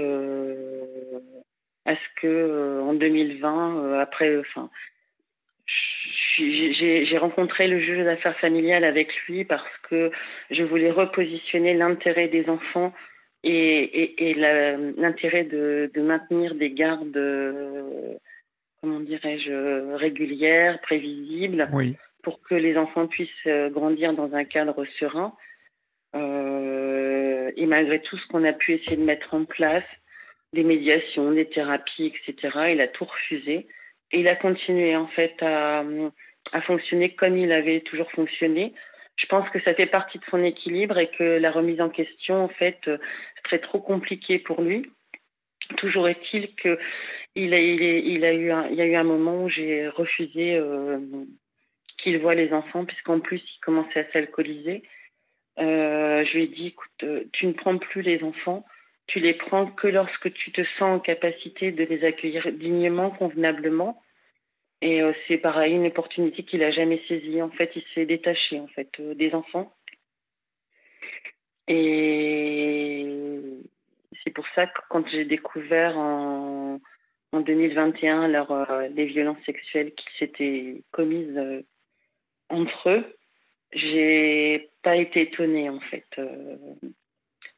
à 1.86 1.94
ce 1.94 2.20
que 2.20 2.26
euh, 2.26 2.82
en 2.82 2.94
2020, 2.94 3.76
euh, 3.76 4.00
après, 4.00 4.42
j'ai 6.36 7.18
rencontré 7.18 7.68
le 7.68 7.80
juge 7.80 8.04
d'affaires 8.04 8.38
familiales 8.38 8.84
avec 8.84 9.14
lui 9.26 9.44
parce 9.44 9.70
que 9.88 10.10
je 10.50 10.62
voulais 10.62 10.90
repositionner 10.90 11.74
l'intérêt 11.74 12.28
des 12.28 12.48
enfants 12.48 12.92
et, 13.44 13.52
et, 13.52 14.30
et 14.30 14.34
l'intérêt 14.34 15.44
de, 15.44 15.90
de, 15.94 16.00
maintenir 16.00 16.54
des 16.54 16.70
gardes, 16.70 17.16
euh, 17.16 18.14
comment 18.80 19.00
dirais-je, 19.00 19.94
régulières, 19.96 20.80
prévisibles, 20.80 21.68
oui. 21.72 21.96
pour 22.22 22.40
que 22.42 22.54
les 22.54 22.76
enfants 22.76 23.06
puissent 23.06 23.46
grandir 23.70 24.14
dans 24.14 24.34
un 24.34 24.44
cadre 24.44 24.84
serein. 24.98 25.34
Euh, 26.14 27.50
et 27.56 27.66
malgré 27.66 28.00
tout 28.00 28.16
ce 28.16 28.26
qu'on 28.28 28.44
a 28.44 28.52
pu 28.52 28.74
essayer 28.74 28.96
de 28.96 29.04
mettre 29.04 29.34
en 29.34 29.44
place, 29.44 29.84
des 30.52 30.64
médiations, 30.64 31.32
des 31.32 31.46
thérapies, 31.46 32.12
etc. 32.14 32.58
Il 32.72 32.80
a 32.80 32.88
tout 32.88 33.04
refusé. 33.04 33.66
Il 34.14 34.28
a 34.28 34.36
continué 34.36 34.96
en 34.96 35.06
fait 35.08 35.34
à, 35.42 35.84
fonctionner 36.66 37.14
comme 37.14 37.36
il 37.36 37.52
avait 37.52 37.80
toujours 37.80 38.10
fonctionné. 38.12 38.72
Je 39.16 39.26
pense 39.26 39.48
que 39.50 39.60
ça 39.60 39.74
fait 39.74 39.86
partie 39.86 40.18
de 40.18 40.24
son 40.30 40.42
équilibre 40.42 40.98
et 40.98 41.08
que 41.08 41.38
la 41.38 41.50
remise 41.50 41.80
en 41.80 41.88
question, 41.88 42.44
en 42.44 42.48
fait, 42.48 42.78
serait 43.44 43.60
trop 43.60 43.80
compliqué 43.80 44.38
pour 44.38 44.62
lui. 44.62 44.90
Toujours 45.76 46.08
est-il 46.08 46.54
que 46.56 46.78
il 47.34 47.52
a, 47.54 47.60
eu 47.60 47.74
il 47.74 48.20
y 48.20 48.80
a 48.80 48.86
eu 48.86 48.94
un 48.94 49.04
moment 49.04 49.44
où 49.44 49.48
j'ai 49.48 49.88
refusé 49.88 50.54
euh, 50.54 50.98
qu'il 51.98 52.18
voit 52.18 52.34
les 52.34 52.52
enfants, 52.52 52.84
puisqu'en 52.84 53.18
plus 53.18 53.42
il 53.42 53.60
commençait 53.60 54.00
à 54.00 54.12
s'alcooliser. 54.12 54.82
je 55.58 56.32
lui 56.34 56.44
ai 56.44 56.48
dit, 56.48 56.66
écoute, 56.68 57.04
tu 57.32 57.46
ne 57.46 57.52
prends 57.52 57.78
plus 57.78 58.02
les 58.02 58.22
enfants, 58.22 58.64
tu 59.06 59.20
les 59.20 59.34
prends 59.34 59.66
que 59.66 59.86
lorsque 59.88 60.32
tu 60.32 60.52
te 60.52 60.62
sens 60.78 60.96
en 60.96 61.00
capacité 61.00 61.72
de 61.72 61.84
les 61.84 62.04
accueillir 62.04 62.50
dignement, 62.52 63.10
convenablement. 63.10 64.00
Et 64.82 65.00
c'est 65.28 65.38
pareil, 65.38 65.74
une 65.74 65.86
opportunité 65.86 66.42
qu'il 66.42 66.62
a 66.62 66.70
jamais 66.70 67.00
saisie. 67.08 67.40
En 67.40 67.50
fait, 67.50 67.70
il 67.74 67.84
s'est 67.94 68.06
détaché 68.06 68.60
en 68.60 68.66
fait 68.68 69.00
des 69.00 69.34
enfants. 69.34 69.72
Et 71.68 73.06
c'est 74.22 74.30
pour 74.30 74.46
ça 74.54 74.66
que 74.66 74.80
quand 74.88 75.08
j'ai 75.08 75.24
découvert 75.24 75.96
en, 75.96 76.80
en 77.32 77.40
2021 77.40 78.28
leur, 78.28 78.50
euh, 78.50 78.88
les 78.88 79.06
violences 79.06 79.42
sexuelles 79.44 79.92
qui 79.94 80.06
s'étaient 80.18 80.82
commises 80.92 81.36
euh, 81.36 81.62
entre 82.48 82.90
eux, 82.90 83.16
j'ai 83.72 84.70
pas 84.82 84.96
été 84.96 85.22
étonnée 85.22 85.68
en 85.68 85.80
fait. 85.80 86.06
Euh, 86.18 86.56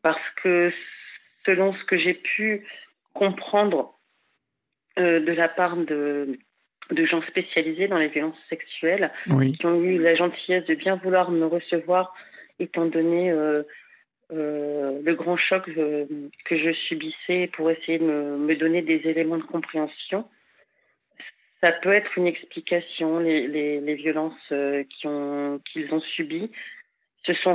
parce 0.03 0.31
que 0.43 0.73
selon 1.47 1.73
ce 1.73 1.85
que 1.85 1.97
j'ai 1.97 2.15
pu 2.15 2.67
comprendre 3.15 3.95
de 4.99 5.33
la 5.33 5.49
part 5.49 5.77
de, 5.77 6.39
de 6.91 7.05
gens 7.05 7.23
spécialisés 7.29 7.89
dans 7.89 7.99
les 7.99 8.09
violences 8.09 8.39
sexuelles, 8.49 9.11
qui 9.27 9.67
ont 9.67 9.81
eu 9.83 9.99
la 9.99 10.15
gentillesse 10.15 10.65
de 10.67 10.75
bien 10.75 10.97
vouloir 10.97 11.31
me 11.31 11.47
recevoir 11.47 12.15
étant 12.59 12.87
donné 12.87 13.31
euh, 14.33 15.01
le 15.05 15.15
grand 15.15 15.37
choc 15.37 15.69
euh, 15.69 16.05
que 16.47 16.59
je 16.59 16.73
subissais 16.89 17.49
pour 17.53 17.71
essayer 17.71 17.99
de 17.99 18.05
me, 18.05 18.57
donner 18.57 18.83
des 18.83 19.01
éléments 19.09 19.37
de 19.37 19.45
compréhension. 19.45 20.29
Ça 21.61 21.71
peut 21.71 21.93
être 21.93 22.19
une 22.19 22.27
explication, 22.27 23.21
les, 23.21 23.47
les, 23.47 23.95
violences 23.95 24.35
euh, 24.51 24.83
qu'ils 24.91 25.09
ont, 25.09 26.01
subies 26.17 26.51
se 27.25 27.35
sont 27.35 27.55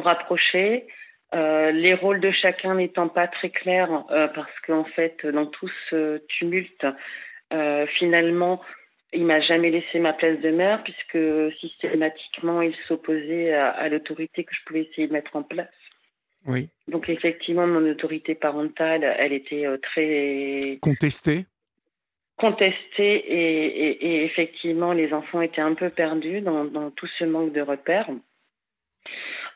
rapprochés. 1.32 1.82
les 1.82 1.94
rôles 1.94 2.20
de 2.20 2.32
chacun 2.32 2.76
n'étant 2.76 3.08
pas 3.08 3.28
très 3.28 3.50
clairs, 3.50 4.06
parce 4.08 4.60
qu'en 4.66 4.86
fait, 4.86 5.26
dans 5.26 5.46
tout 5.46 5.70
ce 5.90 6.22
tumulte, 6.28 6.86
finalement, 7.98 8.62
il 9.14 9.26
m'a 9.26 9.42
jamais 9.42 9.70
laissé 9.70 10.00
ma 10.00 10.14
place 10.14 10.40
de 10.40 10.50
mère, 10.52 10.84
puisque 10.84 11.58
systématiquement, 11.60 12.62
il 12.62 12.76
s'opposait 12.88 13.54
à 13.54 13.90
l'autorité 13.90 14.44
que 14.44 14.54
je 14.54 14.64
pouvais 14.66 14.82
essayer 14.84 15.08
de 15.08 15.14
mettre 15.14 15.36
en 15.36 15.44
place. 15.44 15.68
Oui. 16.46 16.70
Donc 16.88 17.10
effectivement, 17.10 17.68
mon 17.68 17.90
autorité 17.90 18.36
parentale, 18.36 19.04
elle 19.04 19.34
était 19.34 19.66
euh, 19.66 19.78
très 19.78 20.80
contestée. 20.82 21.46
Contestée 22.38 23.18
et, 23.28 24.26
effectivement, 24.26 24.94
les 24.94 25.14
enfants 25.14 25.42
étaient 25.42 25.62
un 25.62 25.76
peu 25.76 25.90
perdus 25.90 26.42
dans, 26.42 26.90
tout 26.90 27.08
ce 27.20 27.24
manque 27.24 27.54
de 27.54 27.62
repères. 27.62 28.10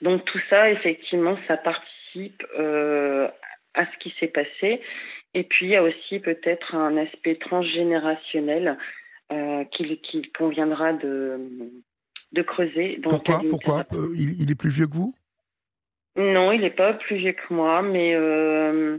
Donc 0.02 0.26
tout 0.26 0.40
ça, 0.50 0.70
effectivement, 0.72 1.38
ça 1.48 1.58
participe 1.58 2.44
euh, 2.58 3.28
à 3.74 3.86
ce 3.86 3.98
qui 4.00 4.14
s'est 4.20 4.28
passé. 4.28 4.82
Et 5.34 5.44
puis 5.44 5.68
il 5.68 5.72
y 5.72 5.76
a 5.76 5.84
aussi 5.84 6.20
peut-être 6.20 6.76
un 6.76 6.98
aspect 6.98 7.36
transgénérationnel 7.36 8.78
euh, 9.32 9.64
qu'il 9.66 10.32
conviendra 10.38 10.94
de, 10.94 11.40
de 12.32 12.42
creuser. 12.42 13.00
Pourquoi 13.04 13.42
Pourquoi? 13.50 13.86
il 14.16 14.50
est 14.50 14.56
plus 14.56 14.70
vieux 14.70 14.88
que 14.88 14.94
vous? 14.96 15.14
Non, 16.16 16.52
il 16.54 16.62
n'est 16.62 16.70
pas 16.70 16.94
plus 16.94 17.18
vieux 17.18 17.34
que 17.34 17.54
moi, 17.54 17.82
mais 17.82 18.16
euh, 18.16 18.98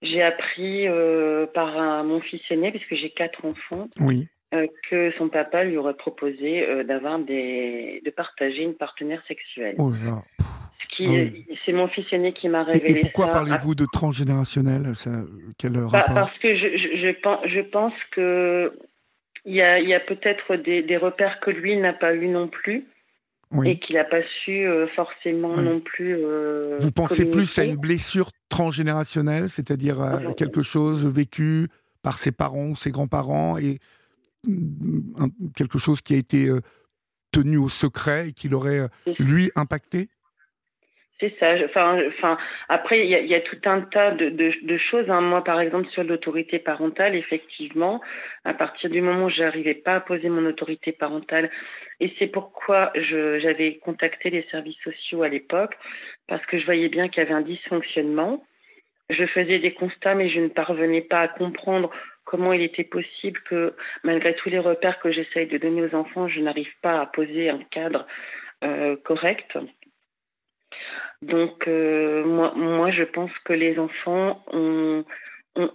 j'ai 0.00 0.22
appris 0.22 0.88
euh, 0.88 1.46
par 1.46 2.02
mon 2.04 2.20
fils 2.20 2.40
aîné, 2.50 2.70
puisque 2.70 2.94
j'ai 2.94 3.10
quatre 3.10 3.44
enfants, 3.44 3.88
oui. 4.00 4.28
Euh, 4.54 4.66
que 4.90 5.10
son 5.18 5.28
papa 5.28 5.64
lui 5.64 5.76
aurait 5.76 5.94
proposé 5.94 6.84
d'avoir 6.84 7.18
des, 7.18 8.02
de 8.04 8.10
partager 8.10 8.62
une 8.62 8.74
partenaire 8.74 9.22
sexuelle. 9.26 9.74
Oh 9.78 9.90
là. 9.90 10.22
ah 10.40 10.64
c'est 11.64 11.72
mon 11.72 11.88
fils 11.88 12.06
aîné 12.12 12.32
qui 12.32 12.48
m'a 12.48 12.62
révélé 12.62 13.00
et, 13.00 13.02
pourquoi 13.02 13.32
parlez-vous 13.32 13.74
de 13.74 13.86
transgénérationnel 13.92 14.94
ça, 14.94 15.10
Quel 15.58 15.72
bah, 15.72 15.88
rapport 15.88 16.14
Parce 16.14 16.38
que 16.38 16.54
je, 16.56 16.76
je, 16.76 17.48
je, 17.48 17.60
pense, 17.60 17.92
que 18.12 18.72
il 19.44 19.54
y 19.54 19.62
a, 19.62 19.80
y 19.80 19.94
a 19.94 20.00
peut-être 20.00 20.56
des, 20.56 20.82
des 20.82 20.96
repères 20.96 21.40
que 21.40 21.50
lui 21.50 21.76
n'a 21.76 21.92
pas 21.92 22.14
eu 22.14 22.28
non 22.28 22.48
plus 22.48 22.86
et 23.64 23.78
qu'il 23.78 23.94
n'a 23.94 24.04
pas 24.04 24.22
su 24.44 24.66
euh, 24.66 24.86
forcément 24.96 25.56
non 25.56 25.80
plus. 25.80 26.16
Euh, 26.18 26.76
Vous 26.80 26.90
pensez 26.90 27.30
plus 27.30 27.56
à 27.58 27.64
une 27.64 27.76
blessure 27.76 28.30
transgénérationnelle, 28.48 29.48
c'est-à-dire 29.48 30.00
à 30.00 30.34
quelque 30.34 30.62
chose 30.62 31.06
vécu 31.06 31.68
par 32.02 32.18
ses 32.18 32.32
parents 32.32 32.70
ou 32.70 32.76
ses 32.76 32.90
grands-parents 32.90 33.58
et 33.58 33.78
mm, 34.46 35.52
quelque 35.56 35.78
chose 35.78 36.00
qui 36.00 36.14
a 36.14 36.18
été 36.18 36.46
euh, 36.46 36.60
tenu 37.32 37.56
au 37.56 37.68
secret 37.68 38.28
et 38.28 38.32
qui 38.32 38.48
l'aurait 38.48 38.88
lui 39.18 39.50
impacté? 39.56 40.08
C'est 41.20 41.34
ça. 41.38 41.54
Enfin, 41.64 42.00
enfin, 42.08 42.38
après, 42.68 43.06
il 43.06 43.08
y, 43.08 43.34
a 43.34 43.40
tout 43.40 43.58
un 43.66 43.82
tas 43.82 44.10
de, 44.10 44.30
de, 44.30 44.78
choses. 44.78 45.08
Hein. 45.08 45.20
Moi, 45.20 45.44
par 45.44 45.60
exemple, 45.60 45.88
sur 45.90 46.02
l'autorité 46.02 46.58
parentale, 46.58 47.14
effectivement, 47.14 48.00
à 48.44 48.52
partir 48.52 48.90
du 48.90 49.00
moment 49.00 49.26
où 49.26 49.30
j'arrivais 49.30 49.74
pas 49.74 49.94
à 49.94 50.00
poser 50.00 50.28
mon 50.28 50.44
autorité 50.44 50.90
parentale, 50.90 51.50
et 52.00 52.12
c'est 52.18 52.26
pourquoi 52.26 52.92
j'avais 52.96 53.76
contacté 53.76 54.30
les 54.30 54.42
services 54.50 54.80
sociaux 54.82 55.22
à 55.22 55.28
l'époque, 55.28 55.76
parce 56.26 56.44
que 56.46 56.58
je 56.58 56.64
voyais 56.64 56.88
bien 56.88 57.08
qu'il 57.08 57.22
y 57.22 57.26
avait 57.26 57.34
un 57.34 57.42
dysfonctionnement. 57.42 58.44
Je 59.08 59.24
faisais 59.26 59.60
des 59.60 59.72
constats, 59.72 60.16
mais 60.16 60.30
je 60.30 60.40
ne 60.40 60.48
parvenais 60.48 61.02
pas 61.02 61.20
à 61.20 61.28
comprendre 61.28 61.90
comment 62.24 62.52
il 62.52 62.62
était 62.62 62.84
possible 62.84 63.40
que, 63.48 63.74
malgré 64.02 64.34
tous 64.34 64.48
les 64.48 64.58
repères 64.58 64.98
que 65.00 65.12
j'essaye 65.12 65.46
de 65.46 65.58
donner 65.58 65.82
aux 65.82 65.94
enfants, 65.94 66.28
je 66.28 66.40
n'arrive 66.40 66.72
pas 66.82 67.00
à 67.00 67.06
poser 67.06 67.50
un 67.50 67.62
cadre 67.70 68.06
euh, 68.64 68.96
correct. 69.04 69.58
Donc, 71.22 71.68
euh, 71.68 72.24
moi, 72.24 72.52
moi, 72.56 72.90
je 72.90 73.02
pense 73.02 73.30
que 73.44 73.52
les 73.52 73.78
enfants 73.78 74.42
ont, 74.52 75.04
ont, 75.56 75.70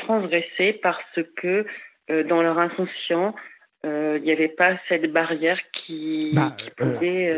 transgressé 0.00 0.78
parce 0.82 1.20
que 1.36 1.66
euh, 2.10 2.24
dans 2.24 2.42
leur 2.42 2.58
inconscient, 2.58 3.34
il 3.82 4.22
n'y 4.22 4.32
avait 4.32 4.48
pas 4.48 4.76
cette 4.90 5.10
barrière 5.10 5.58
qui, 5.72 6.32
bah, 6.34 6.54
pouvait. 6.76 7.34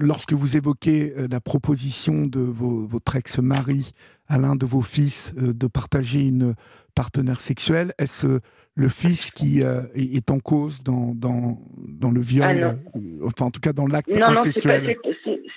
lorsque 0.00 0.32
vous 0.32 0.56
évoquez 0.56 1.12
la 1.30 1.40
proposition 1.40 2.22
de 2.22 2.40
votre 2.40 3.14
ex-mari 3.14 3.92
à 4.30 4.38
l'un 4.38 4.56
de 4.56 4.64
vos 4.64 4.80
fils 4.80 5.34
de 5.34 5.66
partager 5.66 6.20
une 6.20 6.54
partenaire 6.94 7.40
sexuelle, 7.40 7.92
est-ce 7.98 8.40
le 8.76 8.88
fils 8.88 9.30
qui 9.30 9.60
est 9.60 10.30
en 10.30 10.38
cause 10.38 10.82
dans, 10.82 11.12
dans, 11.14 11.58
dans 11.76 12.10
le 12.10 12.20
viol, 12.20 12.62
ah, 12.62 12.98
enfin 13.26 13.46
en 13.46 13.50
tout 13.50 13.60
cas 13.60 13.72
dans 13.72 13.86
l'acte 13.86 14.10
incestuel 14.10 14.96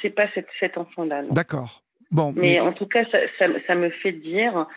c'est 0.04 0.10
pas 0.10 0.28
cet, 0.60 0.78
enfant-là. 0.78 1.24
D'accord. 1.32 1.82
Bon, 2.12 2.34
mais, 2.36 2.60
en 2.60 2.74
tout 2.74 2.86
cas, 2.86 3.06
ça, 3.40 3.76
me 3.76 3.90
fait 3.90 4.12
dire 4.12 4.68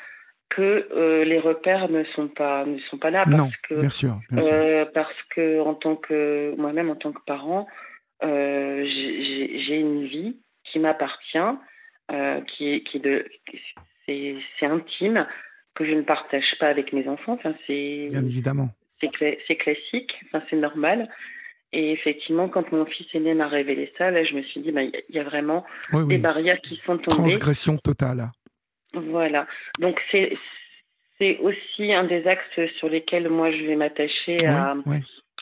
que 0.48 0.88
euh, 0.92 1.24
les 1.24 1.38
repères 1.38 1.90
ne 1.90 2.04
sont 2.14 2.28
pas 2.28 2.64
ne 2.64 2.78
sont 2.88 2.98
pas 2.98 3.10
là 3.10 3.24
parce 3.24 3.36
non, 3.36 3.50
que 3.68 3.74
bien 3.80 3.88
sûr, 3.88 4.20
euh, 4.32 4.84
parce 4.94 5.16
que 5.34 5.60
en 5.60 5.74
tant 5.74 5.96
que 5.96 6.54
moi-même 6.56 6.88
en 6.88 6.94
tant 6.94 7.10
que 7.10 7.20
parent 7.26 7.66
euh, 8.22 8.84
j'ai 8.86 9.76
une 9.76 10.06
vie 10.06 10.36
qui 10.62 10.78
m'appartient 10.78 11.58
qui 12.08 12.68
est 12.68 12.80
qui 12.84 13.00
de 13.00 13.26
c'est 14.06 14.66
intime 14.66 15.26
que 15.74 15.84
je 15.84 15.92
ne 15.92 16.02
partage 16.02 16.54
pas 16.60 16.68
avec 16.68 16.92
mes 16.92 17.08
enfants 17.08 17.32
enfin 17.34 17.54
c'est 17.66 18.08
bien 18.10 18.24
évidemment 18.24 18.70
c'est 19.00 19.56
classique 19.56 20.14
enfin 20.26 20.42
c'est 20.48 20.56
normal 20.56 21.08
et 21.72 21.92
effectivement, 21.92 22.48
quand 22.48 22.72
mon 22.72 22.86
fils 22.86 23.06
aîné 23.12 23.34
m'a 23.34 23.48
révélé 23.48 23.92
ça, 23.98 24.10
là, 24.10 24.24
je 24.24 24.34
me 24.34 24.42
suis 24.42 24.60
dit, 24.60 24.72
bah, 24.72 24.82
il 24.82 24.92
bah, 24.92 24.98
y, 25.10 25.18
a 25.18 25.24
vraiment 25.24 25.64
des 25.92 26.18
barrières 26.18 26.60
qui 26.62 26.80
sont 26.86 26.96
tombées. 26.96 27.28
Transgression 27.28 27.76
totale. 27.76 28.30
Voilà. 28.94 29.46
Donc, 29.80 30.00
c'est, 30.10 30.32
c'est 31.18 31.38
aussi 31.38 31.92
un 31.92 32.04
des 32.04 32.26
axes 32.26 32.72
sur 32.78 32.88
lesquels 32.88 33.28
moi, 33.28 33.50
je 33.50 33.64
vais 33.64 33.76
m'attacher 33.76 34.46
à, 34.46 34.74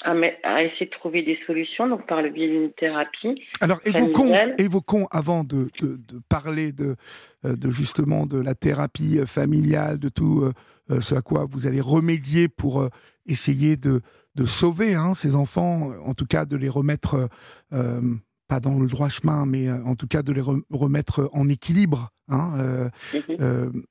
à, 0.04 0.62
essayer 0.62 0.86
de 0.86 0.90
trouver 0.90 1.22
des 1.22 1.38
solutions, 1.46 1.88
donc 1.88 2.06
par 2.06 2.22
le 2.22 2.30
biais 2.30 2.48
d'une 2.48 2.72
thérapie. 2.72 3.42
Alors, 3.60 3.80
évoquons, 3.84 4.32
évoquons 4.58 5.06
avant 5.10 5.44
de, 5.44 5.70
de, 5.80 5.98
parler 6.28 6.72
de, 6.72 6.96
euh, 7.44 7.56
de, 7.56 7.70
justement 7.70 8.26
de 8.26 8.38
la 8.38 8.54
thérapie 8.54 9.18
euh, 9.18 9.26
familiale, 9.26 9.98
de 9.98 10.08
tout 10.08 10.42
euh, 10.90 11.00
ce 11.00 11.14
à 11.14 11.22
quoi 11.22 11.46
vous 11.48 11.66
allez 11.66 11.80
remédier 11.80 12.48
pour 12.48 12.88
essayer 13.26 13.76
de 13.76 14.02
sauver 14.44 14.94
hein, 14.94 15.14
ces 15.14 15.36
enfants, 15.36 15.92
en 16.04 16.14
tout 16.14 16.26
cas 16.26 16.44
de 16.44 16.56
les 16.56 16.68
remettre, 16.68 17.14
euh, 17.14 17.28
euh, 17.72 18.14
pas 18.48 18.60
dans 18.60 18.78
le 18.78 18.86
droit 18.86 19.08
chemin, 19.08 19.46
mais 19.46 19.68
euh, 19.68 19.82
en 19.84 19.94
tout 19.94 20.06
cas 20.06 20.22
de 20.22 20.32
les 20.32 20.42
remettre 20.70 21.30
en 21.32 21.48
équilibre. 21.48 22.10
Hein, 22.28 22.90
mhm. 23.12 23.84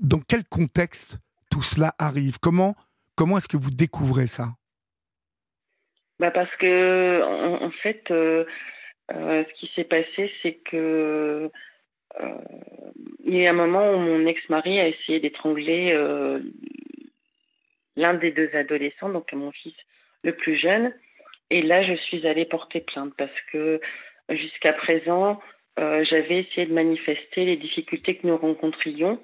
dans 0.00 0.20
quel 0.20 0.44
contexte 0.44 1.18
tout 1.50 1.62
cela 1.62 1.94
arrive? 1.98 2.38
Comment, 2.40 2.74
comment 3.16 3.36
est-ce 3.36 3.48
que 3.48 3.58
vous 3.58 3.68
découvrez 3.68 4.28
ça? 4.28 4.54
Bah 6.20 6.30
Parce 6.30 6.54
que, 6.56 7.22
en, 7.22 7.70
fait, 7.82 8.02
ce 8.08 9.52
qui 9.54 9.70
s'est 9.74 9.84
passé, 9.84 10.30
c'est 10.42 10.58
que 10.70 11.50
il 13.24 13.36
y 13.36 13.46
a 13.46 13.50
un 13.50 13.54
moment 13.54 13.94
où 13.94 13.96
mon 13.96 14.26
ex-mari 14.26 14.78
a 14.80 14.88
essayé 14.88 15.18
d'étrangler 15.18 15.96
l'un 17.96 18.14
des 18.14 18.32
deux 18.32 18.50
adolescents, 18.52 19.08
donc 19.08 19.32
mon 19.32 19.50
fils 19.50 19.74
le 20.22 20.34
plus 20.34 20.56
jeune. 20.58 20.92
Et 21.48 21.62
là, 21.62 21.82
je 21.82 21.94
suis 21.94 22.26
allée 22.26 22.44
porter 22.44 22.80
plainte 22.80 23.14
parce 23.16 23.40
que 23.50 23.80
jusqu'à 24.28 24.74
présent, 24.74 25.40
j'avais 25.78 26.40
essayé 26.40 26.66
de 26.66 26.74
manifester 26.74 27.46
les 27.46 27.56
difficultés 27.56 28.16
que 28.16 28.26
nous 28.26 28.36
rencontrions, 28.36 29.18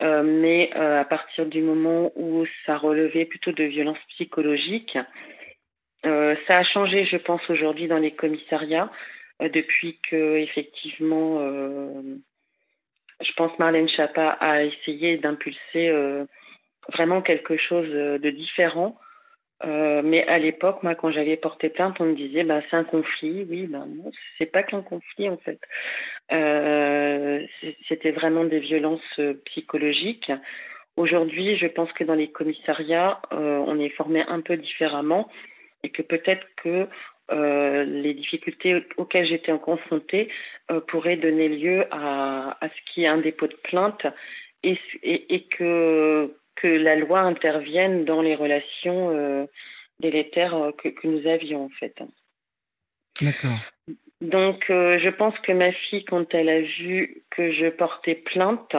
mais 0.00 0.72
à 0.72 1.04
partir 1.04 1.46
du 1.46 1.62
moment 1.62 2.10
où 2.16 2.44
ça 2.64 2.78
relevait 2.78 3.26
plutôt 3.26 3.52
de 3.52 3.64
violences 3.64 4.04
psychologiques, 4.08 4.98
ça 6.02 6.58
a 6.58 6.64
changé, 6.64 7.04
je 7.06 7.16
pense, 7.16 7.40
aujourd'hui 7.50 7.88
dans 7.88 7.98
les 7.98 8.12
commissariats, 8.12 8.90
depuis 9.40 9.98
que 10.08 10.36
effectivement 10.36 11.40
je 13.20 13.32
pense 13.36 13.58
Marlène 13.58 13.88
Chapa 13.88 14.36
a 14.40 14.62
essayé 14.62 15.16
d'impulser 15.18 15.88
euh, 15.88 16.24
vraiment 16.92 17.22
quelque 17.22 17.56
chose 17.56 17.88
de 17.88 18.30
différent. 18.30 18.98
Euh, 19.64 20.02
mais 20.04 20.26
à 20.26 20.38
l'époque, 20.38 20.82
moi, 20.82 20.94
quand 20.94 21.10
j'avais 21.10 21.38
porté 21.38 21.70
plainte, 21.70 21.96
on 21.98 22.04
me 22.04 22.14
disait, 22.14 22.44
bah, 22.44 22.60
c'est 22.68 22.76
un 22.76 22.84
conflit. 22.84 23.46
Oui, 23.48 23.66
ben 23.66 23.86
non, 23.86 24.10
c'est 24.36 24.52
pas 24.52 24.62
qu'un 24.62 24.82
conflit 24.82 25.30
en 25.30 25.38
fait. 25.38 25.58
Euh, 26.30 27.40
c'était 27.88 28.10
vraiment 28.10 28.44
des 28.44 28.60
violences 28.60 29.20
psychologiques. 29.46 30.30
Aujourd'hui, 30.96 31.56
je 31.56 31.66
pense 31.66 31.90
que 31.92 32.04
dans 32.04 32.14
les 32.14 32.30
commissariats, 32.30 33.20
on 33.30 33.78
est 33.78 33.90
formé 33.90 34.22
un 34.28 34.40
peu 34.40 34.56
différemment 34.56 35.28
et 35.86 35.90
que 35.90 36.02
peut-être 36.02 36.46
que 36.56 36.88
euh, 37.30 37.84
les 37.84 38.14
difficultés 38.14 38.84
auxquelles 38.96 39.26
j'étais 39.26 39.56
confrontée 39.58 40.28
euh, 40.70 40.80
pourraient 40.80 41.16
donner 41.16 41.48
lieu 41.48 41.84
à, 41.92 42.56
à 42.60 42.68
ce 42.68 42.92
qui 42.92 43.04
est 43.04 43.08
un 43.08 43.18
dépôt 43.18 43.46
de 43.46 43.56
plainte 43.64 44.06
et, 44.62 44.78
et, 45.02 45.46
que, 45.46 46.34
que 46.56 46.66
la 46.66 46.96
loi 46.96 47.20
intervienne 47.20 48.04
dans 48.04 48.20
les 48.20 48.34
relations 48.34 49.10
euh, 49.10 49.46
délétères 50.00 50.72
que, 50.78 50.88
que, 50.88 51.06
nous 51.06 51.26
avions 51.28 51.64
en 51.64 51.68
fait. 51.68 51.94
D'accord. 53.20 53.58
Donc 54.20 54.64
je 54.68 55.10
pense 55.10 55.38
que 55.40 55.52
ma 55.52 55.72
fille, 55.72 56.04
quand 56.04 56.34
elle 56.34 56.48
a 56.48 56.60
vu 56.60 57.22
que 57.30 57.52
je 57.52 57.68
portais 57.68 58.16
plainte, 58.16 58.74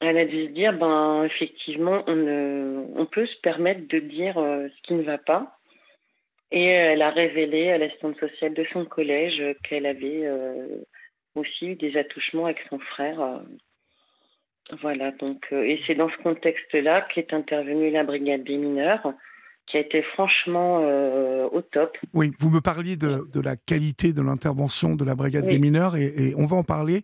elle 0.00 0.18
a 0.18 0.24
dû 0.24 0.46
se 0.46 0.50
dire, 0.50 0.72
ben 0.72 1.24
effectivement, 1.24 2.02
on, 2.06 2.88
on 2.96 3.06
peut 3.06 3.26
se 3.26 3.40
permettre 3.40 3.86
de 3.88 3.98
dire 3.98 4.34
ce 4.34 4.82
qui 4.82 4.94
ne 4.94 5.02
va 5.02 5.18
pas 5.18 5.57
et 6.50 6.64
elle 6.64 7.02
a 7.02 7.10
révélé 7.10 7.70
à 7.70 7.78
l'assistante 7.78 8.18
sociale 8.18 8.54
de 8.54 8.64
son 8.72 8.84
collège 8.84 9.42
qu'elle 9.64 9.86
avait 9.86 10.26
euh, 10.26 10.82
aussi 11.34 11.66
eu 11.66 11.74
des 11.74 11.96
attouchements 11.96 12.46
avec 12.46 12.58
son 12.70 12.78
frère. 12.78 13.20
Euh. 13.20 13.38
Voilà, 14.82 15.12
donc, 15.12 15.46
euh, 15.52 15.62
et 15.62 15.80
c'est 15.86 15.94
dans 15.94 16.10
ce 16.10 16.16
contexte-là 16.22 17.06
qu'est 17.14 17.32
intervenue 17.32 17.90
la 17.90 18.04
brigade 18.04 18.44
des 18.44 18.56
mineurs, 18.56 19.12
qui 19.66 19.76
a 19.76 19.80
été 19.80 20.00
franchement 20.00 20.78
au 21.52 21.60
top. 21.60 21.98
Oui, 22.14 22.32
vous 22.38 22.48
me 22.48 22.62
parliez 22.62 22.96
de, 22.96 23.28
de 23.30 23.40
la 23.40 23.54
qualité 23.56 24.14
de 24.14 24.22
l'intervention 24.22 24.96
de 24.96 25.04
la 25.04 25.14
brigade 25.14 25.46
des 25.46 25.58
mineurs, 25.58 25.94
et, 25.96 26.32
on 26.38 26.46
va 26.46 26.56
en 26.56 26.62
parler 26.62 27.02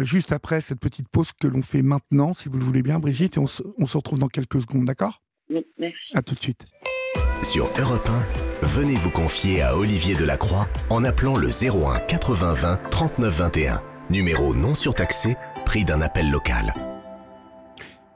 juste 0.00 0.32
après 0.32 0.60
cette 0.60 0.80
petite 0.80 1.08
pause 1.08 1.30
que 1.32 1.46
l'on 1.46 1.62
fait 1.62 1.82
maintenant, 1.82 2.34
si 2.34 2.48
vous 2.48 2.58
le 2.58 2.64
voulez 2.64 2.82
bien, 2.82 2.98
Brigitte, 2.98 3.36
et 3.36 3.38
on 3.38 3.46
se, 3.46 3.62
on 3.78 3.86
se 3.86 3.96
retrouve 3.96 4.18
dans 4.18 4.26
quelques 4.26 4.60
secondes, 4.60 4.86
d'accord? 4.86 5.22
Oui, 5.50 5.64
merci. 5.78 6.10
À 6.14 6.22
tout 6.22 6.34
de 6.34 6.40
suite. 6.40 6.64
Sur 7.44 7.66
Europe 7.78 8.08
1, 8.08 8.49
venez 8.62 8.94
vous 8.94 9.10
confier 9.10 9.62
à 9.62 9.76
Olivier 9.76 10.14
Delacroix 10.14 10.68
en 10.90 11.04
appelant 11.04 11.36
le 11.36 11.48
01 11.48 11.98
80 12.00 12.54
20 12.54 12.80
39 12.90 13.38
21. 13.38 13.82
Numéro 14.10 14.54
non 14.54 14.74
surtaxé, 14.74 15.36
prix 15.64 15.84
d'un 15.84 16.00
appel 16.00 16.30
local. 16.30 16.74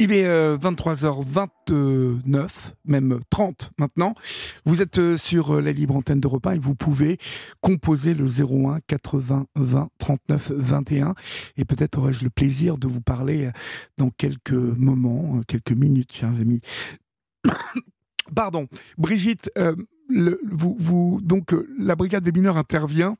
Il 0.01 0.11
est 0.11 0.25
23h29, 0.25 1.71
euh, 1.71 2.19
même 2.85 3.21
30 3.31 3.71
maintenant. 3.79 4.15
Vous 4.65 4.83
êtes 4.83 4.99
euh, 4.99 5.17
sur 5.17 5.55
euh, 5.55 5.61
la 5.61 5.71
libre 5.71 5.95
antenne 5.95 6.19
de 6.19 6.27
repas 6.27 6.57
et 6.57 6.59
vous 6.59 6.75
pouvez 6.75 7.17
composer 7.61 8.13
le 8.13 8.27
01 8.27 8.81
80 8.89 9.47
20 9.55 9.89
39 9.99 10.51
21. 10.51 11.15
Et 11.57 11.65
peut-être 11.65 11.99
aurai-je 11.99 12.25
le 12.25 12.31
plaisir 12.31 12.77
de 12.77 12.89
vous 12.89 13.01
parler 13.01 13.51
dans 13.97 14.11
quelques 14.11 14.51
moments, 14.51 15.41
quelques 15.47 15.71
minutes, 15.71 16.13
chers 16.13 16.41
amis. 16.41 16.61
Pardon. 18.35 18.67
Brigitte, 18.99 19.49
vous, 20.09 21.21
donc 21.23 21.53
euh, 21.53 21.67
la 21.79 21.97
brigade 21.97 22.23
des 22.23 22.33
mineurs 22.33 22.57
intervient. 22.57 23.17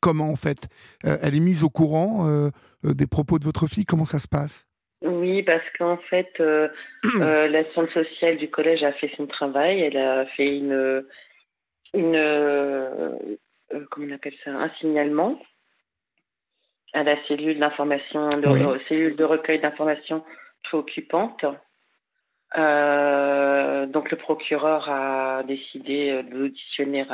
Comment 0.00 0.30
en 0.30 0.36
fait 0.36 0.68
euh, 1.04 1.18
Elle 1.22 1.34
est 1.34 1.40
mise 1.40 1.64
au 1.64 1.68
courant 1.68 2.28
euh, 2.28 2.50
des 2.84 3.06
propos 3.06 3.38
de 3.38 3.44
votre 3.44 3.66
fille? 3.66 3.84
Comment 3.84 4.04
ça 4.04 4.18
se 4.18 4.28
passe? 4.28 4.66
Oui, 5.02 5.42
parce 5.42 5.64
qu'en 5.76 5.96
fait, 5.96 6.32
la 6.38 7.74
centre 7.74 7.92
sociale 7.92 8.36
du 8.38 8.48
collège 8.48 8.82
a 8.82 8.92
fait 8.92 9.10
son 9.16 9.26
travail. 9.26 9.80
Elle 9.80 9.96
a 9.96 10.26
fait 10.26 10.58
une, 10.58 11.04
une 11.94 13.28
comment 13.90 14.06
on 14.08 14.14
appelle 14.14 14.34
ça, 14.44 14.50
un 14.50 14.70
signalement 14.80 15.40
à 16.92 17.02
la 17.02 17.16
cellule 17.26 17.58
d'information, 17.58 18.28
cellule 18.88 19.16
de 19.16 19.24
recueil 19.24 19.60
d'informations 19.60 20.22
préoccupantes. 20.62 21.44
Euh, 22.58 23.86
donc 23.86 24.10
le 24.10 24.16
procureur 24.16 24.88
a 24.88 25.42
décidé 25.44 26.10
euh, 26.10 26.22
d'auditionner 26.22 27.06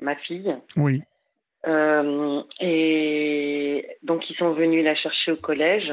ma 0.00 0.16
fille. 0.16 0.54
Oui. 0.76 1.02
Euh, 1.66 2.42
et 2.60 3.86
donc 4.02 4.28
ils 4.30 4.36
sont 4.36 4.52
venus 4.52 4.84
la 4.84 4.94
chercher 4.94 5.32
au 5.32 5.36
collège 5.36 5.92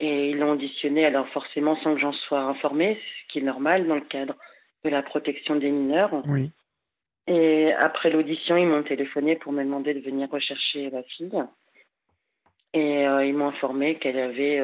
et 0.00 0.30
ils 0.30 0.38
l'ont 0.38 0.52
auditionnée, 0.52 1.06
alors 1.06 1.28
forcément 1.28 1.76
sans 1.82 1.94
que 1.94 2.00
j'en 2.00 2.12
sois 2.12 2.40
informée, 2.40 2.98
ce 3.22 3.32
qui 3.32 3.38
est 3.38 3.42
normal 3.42 3.86
dans 3.86 3.94
le 3.94 4.00
cadre 4.02 4.34
de 4.84 4.90
la 4.90 5.02
protection 5.02 5.56
des 5.56 5.70
mineurs. 5.70 6.22
Oui. 6.26 6.50
Et 7.26 7.72
après 7.72 8.10
l'audition, 8.10 8.56
ils 8.56 8.66
m'ont 8.66 8.82
téléphoné 8.82 9.36
pour 9.36 9.52
me 9.52 9.62
demander 9.62 9.94
de 9.94 10.00
venir 10.00 10.28
rechercher 10.30 10.90
ma 10.90 11.02
fille. 11.02 11.44
Et 12.72 13.02
ils 13.02 13.34
m'ont 13.34 13.48
informé 13.48 13.96
qu'elle 13.96 14.18
avait 14.18 14.58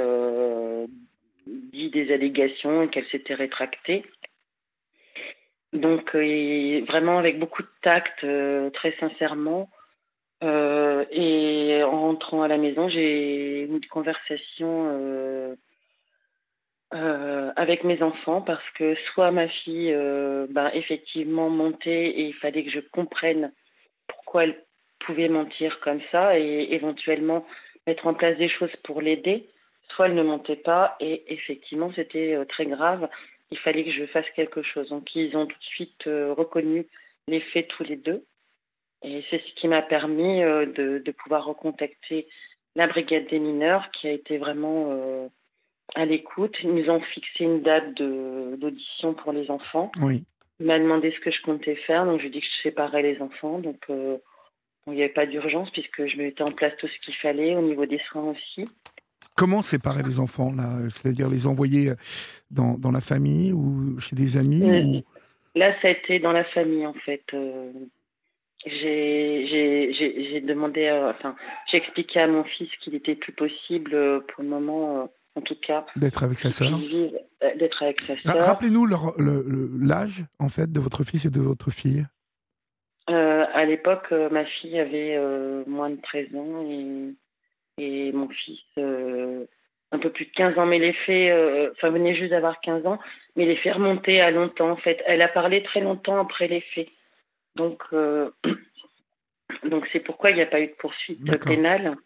dit 1.46 1.90
des 1.90 2.12
allégations 2.12 2.82
et 2.82 2.88
qu'elle 2.88 3.06
s'était 3.06 3.34
rétractée. 3.34 4.04
Donc, 5.72 6.14
euh, 6.14 6.84
vraiment 6.86 7.18
avec 7.18 7.38
beaucoup 7.38 7.62
de 7.62 7.68
tact, 7.82 8.24
euh, 8.24 8.70
très 8.70 8.94
sincèrement. 8.98 9.68
Euh, 10.42 11.04
et 11.10 11.82
en 11.82 12.00
rentrant 12.02 12.42
à 12.42 12.48
la 12.48 12.58
maison, 12.58 12.88
j'ai 12.88 13.62
eu 13.62 13.66
une 13.66 13.84
conversation 13.86 15.56
avec 17.56 17.84
mes 17.84 18.02
enfants 18.02 18.42
parce 18.42 18.68
que 18.78 18.94
soit 19.12 19.30
ma 19.30 19.48
fille, 19.48 19.92
ben, 20.50 20.70
effectivement, 20.74 21.50
montait 21.50 22.06
et 22.08 22.22
il 22.26 22.34
fallait 22.34 22.64
que 22.64 22.70
je 22.70 22.80
comprenne 22.80 23.52
pourquoi 24.06 24.44
elle 24.44 24.62
pouvait 25.00 25.28
mentir 25.28 25.80
comme 25.80 26.00
ça 26.12 26.38
et 26.38 26.68
éventuellement 26.70 27.46
mettre 27.86 28.06
en 28.06 28.14
place 28.14 28.36
des 28.38 28.48
choses 28.48 28.74
pour 28.84 29.00
l'aider 29.00 29.48
soit 29.94 30.06
elle 30.06 30.14
ne 30.14 30.22
montait 30.22 30.56
pas 30.56 30.96
et 31.00 31.24
effectivement 31.32 31.92
c'était 31.94 32.34
euh, 32.34 32.44
très 32.44 32.66
grave. 32.66 33.08
Il 33.50 33.58
fallait 33.58 33.84
que 33.84 33.92
je 33.92 34.06
fasse 34.06 34.26
quelque 34.34 34.62
chose. 34.62 34.88
Donc 34.88 35.14
ils 35.14 35.36
ont 35.36 35.46
tout 35.46 35.58
de 35.58 35.64
suite 35.64 36.06
euh, 36.06 36.32
reconnu 36.32 36.86
les 37.28 37.40
faits 37.40 37.68
tous 37.68 37.84
les 37.84 37.96
deux. 37.96 38.24
Et 39.02 39.24
c'est 39.30 39.38
ce 39.38 39.54
qui 39.60 39.68
m'a 39.68 39.82
permis 39.82 40.42
euh, 40.42 40.66
de, 40.66 40.98
de, 40.98 41.12
pouvoir 41.12 41.44
recontacter 41.44 42.26
la 42.74 42.86
brigade 42.86 43.26
des 43.28 43.38
mineurs 43.38 43.90
qui 43.92 44.08
a 44.08 44.12
été 44.12 44.38
vraiment 44.38 45.30
à 45.94 46.04
l'écoute. 46.04 46.54
Ils 46.62 46.74
nous 46.74 46.90
ont 46.90 47.00
fixé 47.00 47.44
une 47.44 47.62
date 47.62 47.94
d'audition 47.94 49.14
pour 49.14 49.32
les 49.32 49.50
enfants. 49.50 49.90
Oui. 50.02 50.24
Il 50.60 50.66
m'a 50.66 50.78
demandé 50.78 51.10
ce 51.10 51.20
que 51.20 51.30
je 51.30 51.40
comptais 51.42 51.76
faire, 51.76 52.04
donc 52.04 52.18
je 52.18 52.22
lui 52.22 52.28
ai 52.28 52.32
dit 52.32 52.40
que 52.40 52.46
je 52.46 52.62
séparais 52.68 53.02
les 53.02 53.22
enfants. 53.22 53.60
Donc 53.60 53.86
il 53.88 54.92
n'y 54.92 55.02
avait 55.02 55.12
pas 55.12 55.26
d'urgence 55.26 55.70
puisque 55.70 56.06
je 56.06 56.16
mettais 56.16 56.42
en 56.42 56.52
place 56.52 56.76
tout 56.78 56.86
ce 56.86 56.98
qu'il 57.04 57.14
fallait 57.16 57.56
au 57.56 57.62
niveau 57.62 57.86
des 57.86 58.00
soins 58.10 58.30
aussi. 58.30 58.64
Comment 59.36 59.60
séparer 59.62 60.02
les 60.02 60.18
enfants 60.18 60.52
là? 60.52 60.78
C'est-à-dire 60.88 61.28
les 61.28 61.46
envoyer 61.46 61.92
dans, 62.50 62.78
dans, 62.78 62.90
la 62.90 63.00
famille 63.00 63.52
ou 63.52 64.00
chez 64.00 64.16
des 64.16 64.38
amis 64.38 64.68
euh, 64.68 65.00
Là, 65.54 65.74
ça 65.82 65.88
a 65.88 65.90
été 65.90 66.18
dans 66.18 66.32
la 66.32 66.44
famille 66.44 66.86
en 66.86 66.94
fait. 66.94 67.22
Euh, 67.34 67.70
j'ai 68.64 70.40
demandé, 70.40 70.90
enfin, 70.90 71.36
j'ai 71.70 71.76
expliqué 71.76 72.20
à 72.20 72.26
mon 72.26 72.44
fils 72.44 72.68
qu'il 72.82 72.94
était 72.94 73.14
plus 73.14 73.32
possible 73.32 73.94
euh, 73.94 74.20
pour 74.20 74.42
le 74.42 74.48
moment, 74.48 75.10
en 75.34 75.40
tout 75.42 75.54
cas, 75.66 75.84
d'être 75.96 76.24
avec 76.24 76.38
sa 76.38 76.50
sœur. 76.50 76.78
D'être 77.58 77.82
avec 77.82 78.00
sa 78.00 78.16
sœur. 78.16 78.44
Rappelez-nous 78.44 78.86
l'âge 79.80 80.24
en 80.38 80.48
fait 80.48 80.72
de 80.72 80.80
votre 80.80 81.04
fils 81.04 81.26
et 81.26 81.30
de 81.30 81.40
votre 81.40 81.70
fille. 81.70 82.06
à 83.06 83.64
l'époque, 83.66 84.10
ma 84.30 84.46
fille 84.46 84.78
avait 84.78 85.18
moins 85.66 85.90
de 85.90 86.00
13 86.00 86.34
ans 86.34 86.62
et 86.62 87.14
et 87.78 88.12
mon 88.12 88.28
fils 88.28 88.60
euh, 88.78 89.44
un 89.92 89.98
peu 89.98 90.10
plus 90.10 90.26
de 90.26 90.30
15 90.32 90.58
ans, 90.58 90.66
mais 90.66 90.78
les 90.78 90.92
faits, 90.92 91.32
euh, 91.32 91.70
enfin 91.72 91.90
venait 91.90 92.16
juste 92.16 92.30
d'avoir 92.30 92.60
15 92.60 92.86
ans, 92.86 92.98
mais 93.36 93.46
les 93.46 93.56
faits 93.56 93.74
remontaient 93.74 94.20
à 94.20 94.30
longtemps 94.30 94.70
en 94.70 94.76
fait. 94.76 95.02
Elle 95.06 95.22
a 95.22 95.28
parlé 95.28 95.62
très 95.62 95.80
longtemps 95.80 96.20
après 96.20 96.48
les 96.48 96.62
faits. 96.74 96.88
Donc 97.54 97.82
euh, 97.92 98.30
donc 99.70 99.86
c'est 99.92 100.00
pourquoi 100.00 100.30
il 100.30 100.36
n'y 100.36 100.42
a 100.42 100.46
pas 100.46 100.60
eu 100.60 100.68
de 100.68 100.74
poursuite 100.78 101.20
pénale 101.44 101.96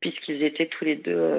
puisqu'ils 0.00 0.42
étaient 0.42 0.66
tous 0.66 0.84
les 0.84 0.96
deux, 0.96 1.36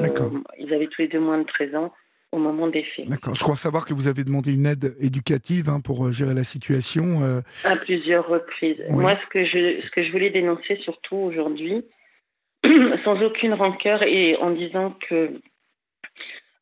ils 0.57 0.73
avaient 0.73 0.87
tous 0.87 1.01
les 1.03 1.07
deux 1.07 1.19
moins 1.19 1.37
de 1.37 1.45
13 1.45 1.75
ans 1.75 1.93
au 2.31 2.39
moment 2.39 2.67
des 2.67 2.83
faits. 2.83 3.07
D'accord. 3.07 3.35
Je 3.35 3.43
crois 3.43 3.55
savoir 3.55 3.85
que 3.85 3.93
vous 3.93 4.07
avez 4.07 4.23
demandé 4.23 4.53
une 4.53 4.65
aide 4.65 4.95
éducative 4.99 5.69
hein, 5.69 5.79
pour 5.79 6.11
gérer 6.11 6.33
la 6.33 6.43
situation. 6.43 7.23
Euh. 7.23 7.41
À 7.63 7.75
plusieurs 7.75 8.27
reprises. 8.27 8.83
Moi, 8.89 9.17
ce 9.23 9.29
que, 9.29 9.45
je, 9.45 9.81
ce 9.81 9.91
que 9.91 10.03
je 10.03 10.11
voulais 10.11 10.29
dénoncer 10.29 10.77
surtout 10.83 11.15
aujourd'hui, 11.15 11.85
sans 13.03 13.21
aucune 13.21 13.53
rancœur 13.53 14.03
et 14.03 14.35
en 14.37 14.51
disant 14.51 14.91
que 15.09 15.39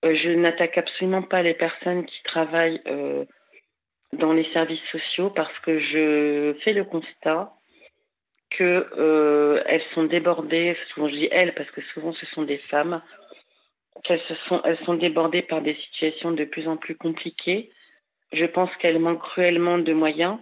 euh, 0.04 0.15
je 0.15 0.30
n'attaque 0.30 0.78
absolument 0.78 1.22
pas 1.22 1.41
les 1.41 1.54
personnes 1.54 2.06
qui 2.06 2.24
travaillent 2.24 2.82
euh, 2.88 3.26
dans 4.13 4.34
les 4.34 4.46
services 4.52 4.84
sociaux 4.91 5.30
parce 5.30 5.58
que 5.60 5.80
je 5.80 6.56
fais 6.63 6.74
le 6.74 6.84
constat 6.84 7.54
qu'elles 8.50 8.86
euh, 8.98 9.80
sont 9.94 10.04
débordées, 10.04 10.78
souvent 10.94 11.10
je 11.10 11.15
dis 11.15 11.30
elles 11.32 11.54
parce 11.56 11.70
que 11.72 11.82
souvent 11.94 12.13
ce 12.13 12.26
sont 12.28 12.44
des 12.44 12.58
femmes, 12.58 13.02
qu'elles 14.04 14.22
sont, 14.48 14.62
elles 14.63 14.80
sont 14.86 14.94
débordées 14.96 15.41
par 15.41 15.62
des 15.62 15.76
situations 15.76 16.32
de 16.32 16.46
plus 16.46 16.68
en 16.68 16.78
plus 16.78 16.96
compliquées. 16.96 17.72
Je 18.32 18.46
pense 18.46 18.70
qu'elles 18.78 19.00
manquent 19.00 19.22
cruellement 19.22 19.78
de 19.78 19.94
moyens 19.94 20.38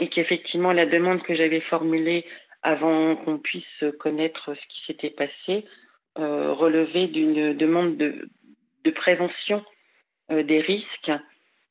et 0.00 0.08
qu'effectivement 0.08 0.72
la 0.72 0.86
demande 0.86 1.22
que 1.22 1.34
j'avais 1.34 1.60
formulée 1.60 2.24
avant 2.64 3.14
qu'on 3.16 3.38
puisse 3.38 3.84
connaître 4.00 4.54
ce 4.54 4.66
qui 4.68 4.84
s'était 4.86 5.10
passé 5.10 5.64
euh, 6.18 7.06
d'une 7.08 7.54
demande 7.54 7.96
de, 7.96 8.90
prévention 8.90 9.62
euh, 10.30 10.42
des 10.42 10.60
risques 10.60 11.12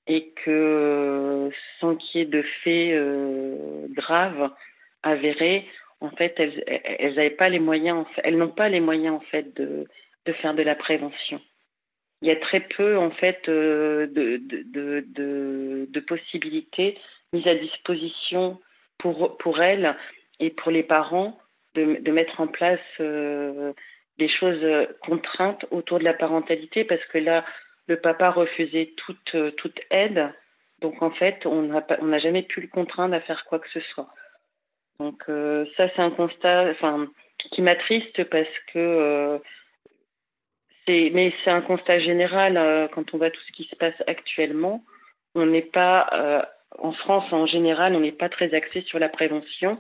et 0.08 0.32
que 0.46 1.50
sans 1.80 1.96
qu'il 1.96 2.20
y 2.20 2.24
ait 2.24 2.28
de 2.28 2.44
faits 2.64 2.94
euh, 2.94 3.88
graves 3.90 4.52
avérés, 5.02 5.66
en 6.00 6.10
fait, 6.12 6.36
elles, 6.38 7.16
n'avaient 7.16 7.30
pas 7.32 7.50
les 7.50 7.60
moyens, 7.60 8.06
elles 8.24 8.38
n'ont 8.38 8.50
pas 8.50 8.70
les 8.70 8.82
moyens 8.82 9.16
en 9.16 9.22
fait 9.22 9.56
de, 9.56 9.88
faire 10.42 10.54
de 10.54 10.62
la 10.62 10.76
prévention. 10.76 11.42
Il 12.22 12.28
y 12.28 12.32
a 12.32 12.36
très 12.36 12.60
peu 12.60 12.98
en 12.98 13.12
fait 13.12 13.48
euh, 13.50 14.08
de, 14.08 16.00
possibilités 16.02 17.00
mises 17.32 17.48
à 17.48 17.56
disposition 17.56 18.60
pour 19.00 19.62
elles 19.62 19.96
et 20.40 20.50
pour 20.50 20.72
les 20.72 20.84
parents 20.84 21.38
de, 21.76 22.12
mettre 22.12 22.40
en 22.40 22.48
place 22.48 22.80
euh, 23.00 23.74
des 24.18 24.30
choses 24.30 24.88
contraintes 25.02 25.66
autour 25.72 26.00
de 26.00 26.04
la 26.04 26.14
parentalité 26.14 26.84
parce 26.84 27.04
que 27.06 27.18
là, 27.18 27.44
le 27.88 27.98
papa 27.98 28.30
refusait 28.30 28.94
toute, 28.98 29.36
toute 29.58 29.80
aide. 29.90 30.32
Donc 30.82 31.02
en 31.02 31.12
fait, 31.12 31.46
on 31.46 31.64
n'a 31.64 32.20
jamais 32.20 32.44
pu 32.44 32.62
le 32.62 32.68
contraindre 32.68 33.16
à 33.16 33.22
faire 33.22 33.46
quoi 33.46 33.60
que 33.60 33.70
ce 33.70 33.80
soit. 33.80 34.10
Donc 35.00 35.24
euh, 35.30 35.66
ça, 35.76 35.90
c'est 35.90 36.02
un 36.02 36.12
constat 36.12 36.70
enfin, 36.72 37.08
qui 37.52 37.62
m'attriste 37.62 38.24
parce 38.26 38.48
que 38.74 38.80
euh, 38.80 39.38
mais 40.88 41.34
c'est 41.44 41.50
un 41.50 41.62
constat 41.62 42.00
général 42.00 42.58
euh, 42.58 42.88
quand 42.90 43.14
on 43.14 43.18
voit 43.18 43.32
tout 43.32 43.42
ce 43.48 43.52
qui 43.54 43.64
se 43.66 43.76
passe 43.76 43.96
actuellement. 44.08 44.84
On 45.36 45.48
n'est 45.48 45.62
pas, 45.64 46.46
en 46.78 46.92
France 46.92 47.26
en 47.34 47.48
général, 47.48 47.96
on 47.96 48.02
n'est 48.02 48.12
pas 48.12 48.30
très 48.30 48.54
axé 48.54 48.82
sur 48.82 49.00
la 49.00 49.10
prévention. 49.10 49.80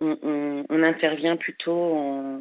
On, 0.00 0.18
on, 0.22 0.64
on 0.68 0.82
intervient 0.82 1.36
plutôt 1.36 1.72
en, 1.72 2.40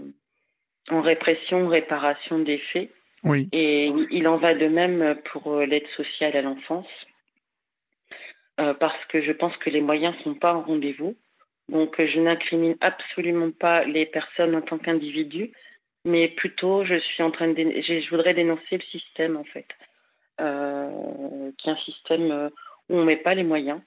en 0.89 1.01
répression, 1.01 1.67
réparation 1.67 2.39
des 2.39 2.59
faits. 2.59 2.89
Oui. 3.23 3.49
Et 3.51 3.91
il 4.11 4.27
en 4.27 4.37
va 4.37 4.53
de 4.53 4.67
même 4.67 5.17
pour 5.31 5.57
l'aide 5.57 5.87
sociale 5.95 6.37
à 6.37 6.41
l'enfance, 6.41 6.87
euh, 8.59 8.73
parce 8.75 9.03
que 9.05 9.21
je 9.21 9.31
pense 9.31 9.57
que 9.57 9.69
les 9.69 9.81
moyens 9.81 10.15
ne 10.17 10.23
sont 10.23 10.35
pas 10.35 10.53
en 10.53 10.61
rendez-vous. 10.61 11.15
Donc 11.69 11.99
je 12.01 12.19
n'incrimine 12.19 12.77
absolument 12.79 13.51
pas 13.51 13.83
les 13.83 14.05
personnes 14.05 14.55
en 14.55 14.61
tant 14.61 14.77
qu'individus, 14.77 15.51
mais 16.05 16.29
plutôt 16.29 16.85
je 16.85 16.97
suis 16.97 17.23
en 17.23 17.31
train 17.31 17.49
de 17.49 17.55
je 17.55 18.09
voudrais 18.09 18.33
dénoncer 18.33 18.77
le 18.77 18.83
système 18.83 19.35
en 19.35 19.43
fait, 19.43 19.67
euh, 20.39 21.51
qui 21.57 21.67
est 21.67 21.73
un 21.73 21.77
système 21.77 22.31
euh, 22.31 22.49
où 22.87 22.97
on 22.97 23.03
met 23.03 23.17
pas 23.17 23.33
les 23.33 23.43
moyens, 23.43 23.81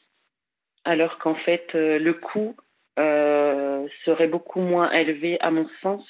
alors 0.85 1.16
qu'en 1.18 1.37
fait 1.37 1.68
euh, 1.74 1.98
le 1.98 2.12
coût 2.12 2.54
euh, 2.54 2.69
serait 2.96 4.29
beaucoup 4.29 4.61
moins 4.61 4.90
élevé 4.92 5.40
à 5.40 5.50
mon 5.50 5.68
sens 5.83 6.05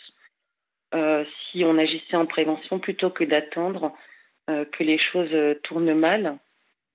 euh, 0.94 1.24
si 1.50 1.64
on 1.64 1.78
agissait 1.78 2.16
en 2.16 2.26
prévention 2.26 2.80
plutôt 2.80 3.10
que 3.10 3.24
d'attendre 3.24 3.92
euh, 4.48 4.64
que 4.64 4.82
les 4.82 4.98
choses 4.98 5.56
tournent 5.62 5.94
mal 5.94 6.38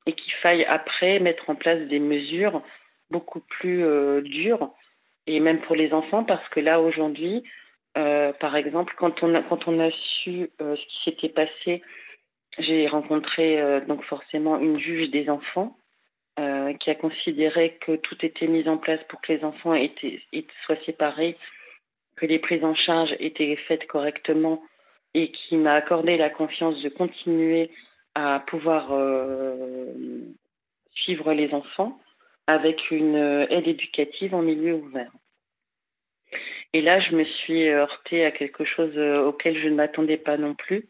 et 0.05 0.13
qu'il 0.13 0.33
faille 0.33 0.65
après 0.65 1.19
mettre 1.19 1.49
en 1.49 1.55
place 1.55 1.87
des 1.87 1.99
mesures 1.99 2.61
beaucoup 3.09 3.39
plus 3.39 3.85
euh, 3.85 4.21
dures 4.21 4.73
et 5.27 5.39
même 5.39 5.61
pour 5.61 5.75
les 5.75 5.93
enfants 5.93 6.25
parce 6.25 6.47
que 6.49 6.59
là 6.59 6.81
aujourd'hui 6.81 7.43
euh, 7.97 8.33
par 8.33 8.55
exemple 8.57 8.93
quand 8.97 9.23
on 9.23 9.33
a 9.33 9.41
quand 9.43 9.67
on 9.67 9.79
a 9.79 9.89
su 10.23 10.49
euh, 10.61 10.75
ce 10.75 10.81
qui 10.81 11.03
s'était 11.05 11.29
passé 11.29 11.81
j'ai 12.57 12.87
rencontré 12.87 13.61
euh, 13.61 13.79
donc 13.79 14.03
forcément 14.03 14.59
une 14.59 14.77
juge 14.77 15.09
des 15.11 15.29
enfants 15.29 15.77
euh, 16.39 16.73
qui 16.73 16.89
a 16.89 16.95
considéré 16.95 17.77
que 17.81 17.95
tout 17.95 18.17
était 18.25 18.47
mis 18.47 18.67
en 18.67 18.77
place 18.77 18.99
pour 19.07 19.21
que 19.21 19.33
les 19.33 19.43
enfants 19.43 19.75
soient 20.65 20.85
séparés 20.85 21.37
que 22.17 22.25
les 22.25 22.39
prises 22.39 22.63
en 22.63 22.75
charge 22.75 23.13
étaient 23.19 23.55
faites 23.67 23.87
correctement 23.87 24.63
et 25.13 25.31
qui 25.31 25.57
m'a 25.57 25.73
accordé 25.75 26.17
la 26.17 26.29
confiance 26.29 26.81
de 26.81 26.89
continuer 26.89 27.71
à 28.15 28.43
pouvoir 28.47 28.89
euh, 28.91 29.93
suivre 30.93 31.33
les 31.33 31.53
enfants 31.53 31.99
avec 32.47 32.91
une 32.91 33.15
aide 33.49 33.67
éducative 33.67 34.33
en 34.35 34.41
milieu 34.41 34.75
ouvert. 34.75 35.11
Et 36.73 36.81
là, 36.81 36.99
je 36.99 37.15
me 37.15 37.23
suis 37.23 37.67
heurtée 37.69 38.25
à 38.25 38.31
quelque 38.31 38.65
chose 38.65 38.97
auquel 39.19 39.61
je 39.63 39.69
ne 39.69 39.75
m'attendais 39.75 40.17
pas 40.17 40.37
non 40.37 40.53
plus. 40.53 40.87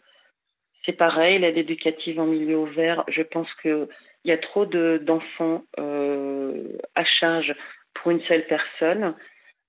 C'est 0.85 0.93
pareil, 0.93 1.39
l'aide 1.39 1.57
éducative 1.57 2.19
en 2.19 2.27
milieu 2.27 2.57
ouvert, 2.57 3.03
je 3.07 3.23
pense 3.23 3.51
qu'il 4.25 4.31
y 4.31 4.33
a 4.33 4.37
trop 4.37 4.65
d'enfants 4.65 5.63
de, 5.77 5.83
euh, 5.83 6.77
à 6.95 7.05
charge 7.05 7.53
pour 7.93 8.11
une 8.11 8.21
seule 8.21 8.45
personne 8.47 9.13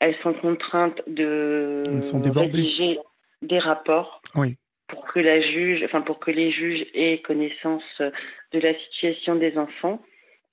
elles 0.00 0.16
sont 0.22 0.34
contraintes 0.34 1.00
de 1.06 1.82
sont 2.02 2.20
rédiger 2.20 2.98
des 3.42 3.58
rapports 3.58 4.20
oui. 4.34 4.56
pour 4.88 5.06
que 5.06 5.20
la 5.20 5.40
juge, 5.40 5.82
enfin 5.84 6.02
pour 6.02 6.18
que 6.18 6.30
les 6.30 6.50
juges 6.50 6.86
aient 6.94 7.22
connaissance 7.22 7.84
de 8.00 8.58
la 8.58 8.74
situation 8.78 9.36
des 9.36 9.56
enfants. 9.56 10.02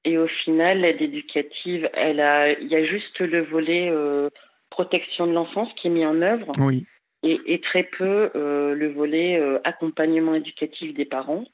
Et 0.06 0.18
au 0.18 0.28
final, 0.28 0.82
l'aide 0.82 1.02
éducative, 1.02 1.90
elle 1.94 2.20
a, 2.20 2.52
il 2.60 2.68
y 2.68 2.76
a 2.76 2.86
juste 2.86 3.20
le 3.20 3.42
volet 3.42 3.90
euh, 3.90 4.30
protection 4.70 5.28
de 5.28 5.32
l'enfance 5.32 5.70
qui 5.76 5.88
est 5.88 5.92
mis 5.92 6.06
en 6.06 6.22
œuvre. 6.22 6.52
Oui. 6.60 6.86
Et, 7.24 7.40
et, 7.46 7.62
très 7.62 7.84
peu 7.84 8.32
euh, 8.36 8.76
le 8.76 8.92
volet 8.92 9.40
euh, 9.40 9.60
accompagnement 9.64 10.36
éducatif 10.36 10.94
des 10.94 11.06
parents. 11.06 11.46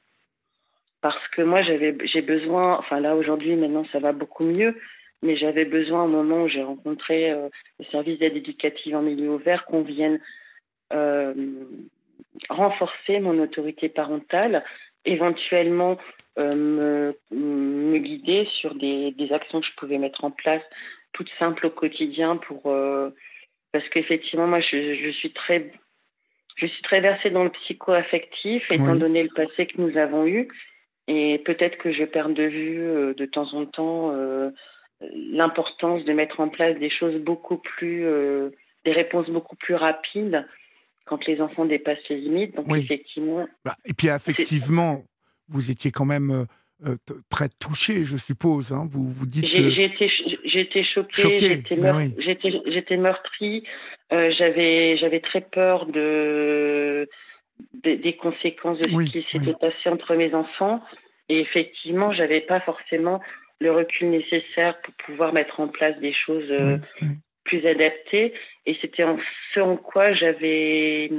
Parce 1.01 1.27
que 1.29 1.41
moi, 1.41 1.62
j'avais, 1.62 1.95
j'ai 2.03 2.21
besoin, 2.21 2.77
enfin 2.77 2.99
là 2.99 3.15
aujourd'hui, 3.15 3.55
maintenant 3.55 3.85
ça 3.91 3.99
va 3.99 4.12
beaucoup 4.12 4.45
mieux, 4.45 4.75
mais 5.21 5.38
j'avais 5.38 5.65
besoin 5.65 6.03
au 6.03 6.07
moment 6.07 6.43
où 6.43 6.49
j'ai 6.49 6.63
rencontré 6.63 7.31
euh, 7.31 7.49
le 7.79 7.85
service 7.85 8.19
d'aide 8.19 8.35
éducative 8.35 8.95
en 8.95 9.01
milieu 9.01 9.29
ouvert 9.29 9.65
qu'on 9.65 9.81
vienne 9.81 10.19
euh, 10.93 11.33
renforcer 12.49 13.19
mon 13.19 13.41
autorité 13.41 13.88
parentale, 13.88 14.63
éventuellement 15.05 15.97
euh, 16.39 16.55
me, 16.55 17.15
me, 17.31 17.97
guider 17.97 18.47
sur 18.59 18.75
des, 18.75 19.12
des, 19.12 19.31
actions 19.31 19.62
que 19.62 19.67
je 19.67 19.75
pouvais 19.77 19.97
mettre 19.97 20.23
en 20.23 20.31
place, 20.31 20.63
toutes 21.13 21.29
simples 21.39 21.67
au 21.67 21.69
quotidien 21.69 22.38
pour 22.38 22.63
parce 23.71 23.88
qu'effectivement 23.89 24.47
moi 24.47 24.62
je, 24.62 24.95
je, 24.95 25.09
suis 25.09 25.31
très 25.31 25.71
je 26.55 26.67
suis 26.67 26.81
très 26.83 27.01
versée 27.01 27.29
dans 27.29 27.43
le 27.43 27.49
psycho-affectif 27.49 28.63
étant 28.71 28.93
oui. 28.93 28.99
donné 28.99 29.23
le 29.23 29.29
passé 29.29 29.65
que 29.65 29.81
nous 29.81 29.97
avons 29.97 30.27
eu 30.27 30.47
et 31.10 31.39
peut-être 31.39 31.78
que 31.80 31.91
je 31.91 32.04
perds 32.04 32.30
de 32.30 32.43
vue 32.43 32.82
euh, 32.82 33.13
de 33.15 33.26
temps 33.26 33.52
en 33.54 33.65
temps 33.65 34.12
euh, 34.12 34.52
l'importance 35.02 36.06
de 36.06 36.13
mettre 36.13 36.39
en 36.39 36.50
place 36.50 36.78
des 36.78 36.91
choses 36.91 37.19
beaucoup 37.19 37.58
plus, 37.58 38.06
euh, 38.06 38.52
des 38.86 38.91
réponses 38.91 39.28
beaucoup 39.30 39.56
plus 39.56 39.74
rapides 39.74 40.45
quand 41.06 41.26
les 41.26 41.41
enfants 41.41 41.65
dépassent 41.65 42.08
les 42.10 42.17
limites. 42.17 42.56
Donc 42.56 42.67
oui. 42.69 42.82
effectivement. 42.82 43.48
Bah, 43.65 43.74
et 43.86 43.93
puis 43.93 44.10
effectivement, 44.10 45.04
vous 45.48 45.72
étiez 45.72 45.89
quand 45.89 46.06
même 46.06 46.45
euh, 46.86 46.95
très 47.30 47.50
touché, 47.60 48.04
je 48.04 48.15
suppose. 48.15 48.72
Hein. 48.72 48.88
Vous 48.89 49.10
vous 49.10 49.26
dites. 49.26 49.48
J'ai 49.48 49.84
été, 49.84 50.84
choquée, 50.84 51.12
choquée. 51.12 51.50
j'étais 51.50 51.76
meurtrie, 51.76 52.13
oui. 52.91 52.98
meurtrie. 52.98 53.63
Euh, 54.13 54.32
j'avais, 54.38 54.98
j'avais 54.98 55.19
très 55.19 55.41
peur 55.41 55.86
de, 55.88 57.08
de 57.74 57.95
des 57.95 58.15
conséquences 58.15 58.80
de 58.80 58.89
ce 58.89 58.95
oui, 58.95 59.12
qui 59.12 59.26
s'était 59.32 59.48
oui. 59.48 59.56
passé 59.60 59.89
entre 59.89 60.15
mes 60.15 60.34
enfants. 60.34 60.82
Et 61.30 61.39
effectivement, 61.39 62.12
j'avais 62.12 62.41
pas 62.41 62.60
forcément 62.62 63.22
le 63.60 63.72
recul 63.72 64.10
nécessaire 64.10 64.80
pour 64.82 64.93
pouvoir 65.06 65.34
mettre 65.34 65.60
en 65.60 65.67
place 65.67 65.98
des 66.00 66.13
choses 66.13 66.50
euh, 66.50 66.78
oui, 67.02 67.08
plus 67.43 67.65
adaptées. 67.67 68.34
Et 68.65 68.78
c'était 68.82 69.04
en 69.04 69.17
ce 69.54 69.60
en 69.60 69.78
quoi 69.78 70.13
j'avais 70.13 71.12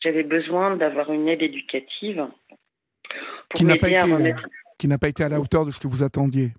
j'avais 0.00 0.24
besoin 0.24 0.76
d'avoir 0.76 1.12
une 1.12 1.28
aide 1.28 1.42
éducative 1.42 2.26
qui 3.54 3.64
n'a 3.64 3.76
pas, 3.76 3.88
pas 4.98 5.08
été 5.08 5.24
à 5.24 5.28
la 5.28 5.40
hauteur 5.40 5.64
de 5.64 5.70
ce 5.70 5.80
que 5.80 5.88
vous 5.88 6.02
attendiez. 6.02 6.52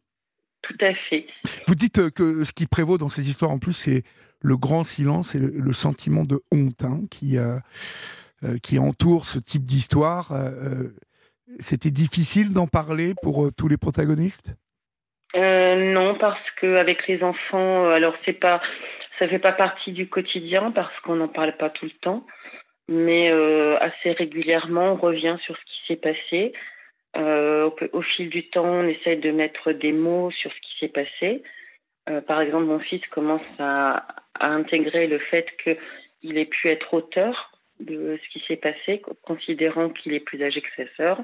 Tout 0.64 0.78
à 0.82 0.94
fait. 0.94 1.28
Vous 1.68 1.76
dites 1.76 2.10
que 2.12 2.44
ce 2.44 2.52
qui 2.52 2.66
prévaut 2.66 2.98
dans 2.98 3.10
ces 3.10 3.30
histoires 3.30 3.52
en 3.52 3.60
plus, 3.60 3.74
c'est 3.74 4.04
le 4.42 4.58
grand 4.58 4.84
silence 4.84 5.36
et 5.36 5.40
le, 5.40 5.48
le 5.50 5.74
sentiment 5.74 6.24
de 6.24 6.40
honte 6.52 6.84
hein, 6.84 7.02
qui, 7.10 7.38
euh, 7.38 7.56
euh, 7.56 7.60
qui 8.62 8.80
entoure 8.80 9.26
ce 9.26 9.40
type 9.40 9.64
d'histoire. 9.64 10.32
Euh, 10.32 10.90
C'était 11.60 11.92
difficile 11.92 12.52
d'en 12.52 12.68
parler 12.68 13.14
pour 13.22 13.50
tous 13.58 13.68
les 13.68 13.78
protagonistes? 13.78 14.56
Non, 15.36 16.16
parce 16.16 16.42
qu'avec 16.60 17.08
les 17.08 17.24
enfants, 17.24 17.90
alors 17.90 18.16
c'est 18.26 18.34
pas, 18.34 18.62
ça 19.20 19.28
fait 19.28 19.40
pas 19.40 19.52
partie 19.52 19.92
du 19.92 20.08
quotidien 20.08 20.72
parce 20.72 20.94
qu'on 21.02 21.16
n'en 21.16 21.28
parle 21.28 21.56
pas 21.58 21.70
tout 21.70 21.86
le 21.86 22.00
temps, 22.02 22.26
mais 22.88 23.32
assez 23.80 24.12
régulièrement, 24.12 24.94
on 24.94 24.96
revient 24.96 25.38
sur 25.46 25.56
ce 25.56 25.62
qui 25.62 25.88
s'est 25.88 25.96
passé. 25.96 26.54
Euh, 27.18 27.70
au, 27.94 28.02
fil 28.02 28.30
du 28.30 28.48
temps, 28.50 28.66
on 28.66 28.88
essaye 28.88 29.18
de 29.18 29.32
mettre 29.32 29.72
des 29.72 29.92
mots 29.92 30.30
sur 30.32 30.52
ce 30.52 30.60
qui 30.60 30.80
s'est 30.80 30.92
passé. 30.92 31.44
Euh, 32.10 32.22
par 32.22 32.42
exemple, 32.42 32.66
mon 32.66 32.80
fils 32.80 33.02
commence 33.08 33.48
à, 33.60 34.06
intégrer 34.40 35.08
le 35.08 35.18
fait 35.18 35.48
qu'il 35.64 36.38
ait 36.38 36.46
pu 36.46 36.70
être 36.70 36.94
auteur 36.94 37.57
de 37.80 38.20
ce 38.24 38.30
qui 38.30 38.46
s'est 38.48 38.58
passé, 38.58 39.02
considérant 39.24 39.90
qu'il 39.90 40.14
est 40.14 40.20
plus 40.20 40.42
âgé 40.44 40.62
que 40.62 40.68
sa 40.76 40.90
sœur. 40.96 41.22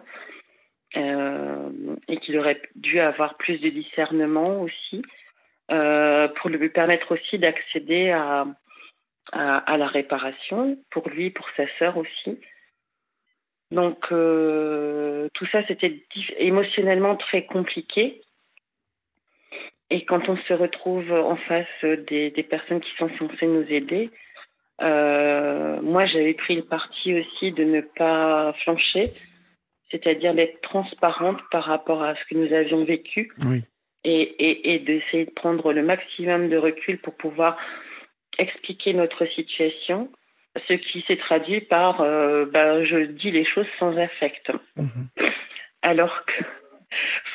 Euh, 0.96 1.70
et 2.08 2.18
qu'il 2.18 2.38
aurait 2.38 2.62
dû 2.76 3.00
avoir 3.00 3.36
plus 3.38 3.58
de 3.58 3.70
discernement 3.70 4.62
aussi, 4.62 5.02
pour 5.68 6.50
lui 6.52 6.70
permettre 6.70 7.13
aussi 7.13 7.39
d'accéder 7.39 8.12
à, 8.12 8.46
à, 9.32 9.78
la 9.78 9.88
réparation, 9.88 10.78
pour 10.92 11.10
lui, 11.10 11.32
pour 11.32 11.48
sa 11.58 11.66
sœur 11.80 11.98
aussi. 11.98 12.39
Donc 13.72 14.12
euh, 14.12 15.30
tout 15.34 15.48
ça, 15.48 15.66
c'était 15.68 16.04
émotionnellement 16.38 17.16
très 17.16 17.46
compliqué. 17.46 18.22
Et 19.89 20.06
quand 20.06 20.30
on 20.30 20.38
se 20.38 20.54
retrouve 20.54 21.12
en 21.12 21.36
face 21.36 21.84
des, 21.84 22.32
personnes 22.50 22.82
qui 22.82 22.92
sont 22.98 23.10
censées 23.18 23.48
nous 23.48 23.66
aider, 23.70 24.10
euh, 24.82 25.82
moi 25.82 26.04
j'avais 26.04 26.34
pris 26.34 26.56
le 26.56 26.64
parti 26.64 27.14
aussi 27.20 27.52
de 27.52 27.64
ne 27.64 27.82
pas 27.82 28.54
flancher, 28.64 29.12
c'est-à-dire 29.92 30.34
d'être 30.34 30.62
transparente 30.62 31.40
par 31.52 31.66
rapport 31.66 32.04
à 32.04 32.16
ce 32.16 32.22
que 32.30 32.36
nous 32.36 32.54
avions 32.54 32.84
vécu. 32.84 33.32
Et, 34.06 34.74
et 34.76 34.80
d'essayer 34.80 35.24
de 35.24 35.32
prendre 35.32 35.72
le 35.72 35.82
maximum 35.82 36.50
de 36.50 36.58
recul 36.58 36.98
pour 36.98 37.16
pouvoir 37.16 37.56
expliquer 38.38 38.94
notre 38.94 39.26
situation 39.28 40.10
ce 40.68 40.74
qui 40.74 41.04
s'est 41.08 41.18
traduit 41.18 41.62
par 41.62 42.02
euh, 42.02 42.46
bah, 42.46 42.84
je 42.86 43.06
dis 43.06 43.32
les 43.32 43.46
choses 43.46 43.68
sans 43.80 43.98
affect. 43.98 44.52
Mhm. 44.76 45.08
Alors 45.82 46.26
que, 46.26 46.44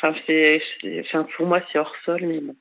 enfin, 0.00 0.14
c'est, 0.26 0.60
enfin, 1.00 1.26
pour 1.36 1.46
moi, 1.46 1.60
c'est 1.70 1.78
hors 1.78 1.94
sol, 2.04 2.20
mais 2.22 2.40
bon. 2.40 2.56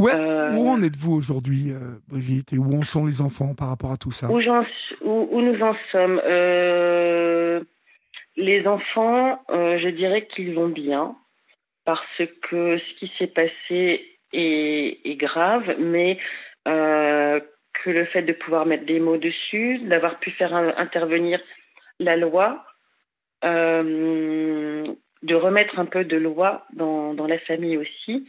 Euh, 0.00 0.52
où 0.52 0.68
en 0.68 0.82
êtes-vous 0.82 1.14
aujourd'hui, 1.14 1.70
euh, 1.70 1.98
Brigitte, 2.08 2.52
et 2.52 2.58
où 2.58 2.74
en 2.74 2.82
sont 2.82 3.06
les 3.06 3.22
enfants 3.22 3.54
par 3.54 3.68
rapport 3.68 3.92
à 3.92 3.96
tout 3.96 4.12
ça? 4.12 4.28
Où, 4.30 4.38
où, 4.38 5.40
nous 5.40 5.62
en 5.62 5.74
sommes 5.92 6.20
Les 8.36 8.66
enfants, 8.66 9.42
je 9.48 9.88
dirais 9.90 10.26
qu'ils 10.26 10.54
vont 10.54 10.68
bien, 10.68 11.14
parce 11.84 12.22
que 12.50 12.78
ce 12.78 12.98
qui 12.98 13.12
s'est 13.18 13.28
passé 13.28 14.04
est, 14.32 14.98
est 15.04 15.16
grave, 15.16 15.76
mais 15.78 16.18
que 16.64 17.90
le 17.90 18.04
fait 18.06 18.22
de 18.22 18.32
pouvoir 18.32 18.66
mettre 18.66 18.86
des 18.86 19.00
mots 19.00 19.18
dessus, 19.18 19.78
d'avoir 19.78 20.18
pu 20.18 20.30
faire 20.30 20.54
intervenir 20.54 21.40
la 21.98 22.16
loi, 22.16 22.64
euh, 23.44 24.86
de 25.24 25.34
remettre 25.34 25.78
un 25.78 25.86
peu 25.86 26.04
de 26.04 26.16
loi 26.16 26.66
dans, 26.74 27.14
dans, 27.14 27.26
la 27.26 27.38
famille 27.38 27.78
aussi, 27.78 28.26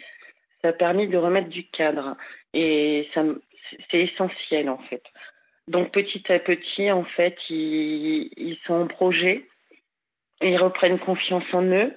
ça 0.61 0.69
a 0.69 0.73
permis 0.73 1.07
de 1.07 1.17
remettre 1.17 1.49
du 1.49 1.65
cadre. 1.65 2.15
Et 2.53 3.09
c'est 3.91 3.99
essentiel 3.99 4.69
en 4.69 4.77
fait. 4.77 5.03
Donc 5.67 5.91
petit 5.91 6.23
à 6.31 6.39
petit, 6.39 6.89
en 6.91 7.03
fait, 7.03 7.35
ils, 7.49 8.29
ils 8.37 8.57
sont 8.65 8.75
en 8.75 8.87
projet, 8.87 9.45
ils 10.41 10.57
reprennent 10.57 10.99
confiance 10.99 11.43
en 11.53 11.63
eux. 11.63 11.93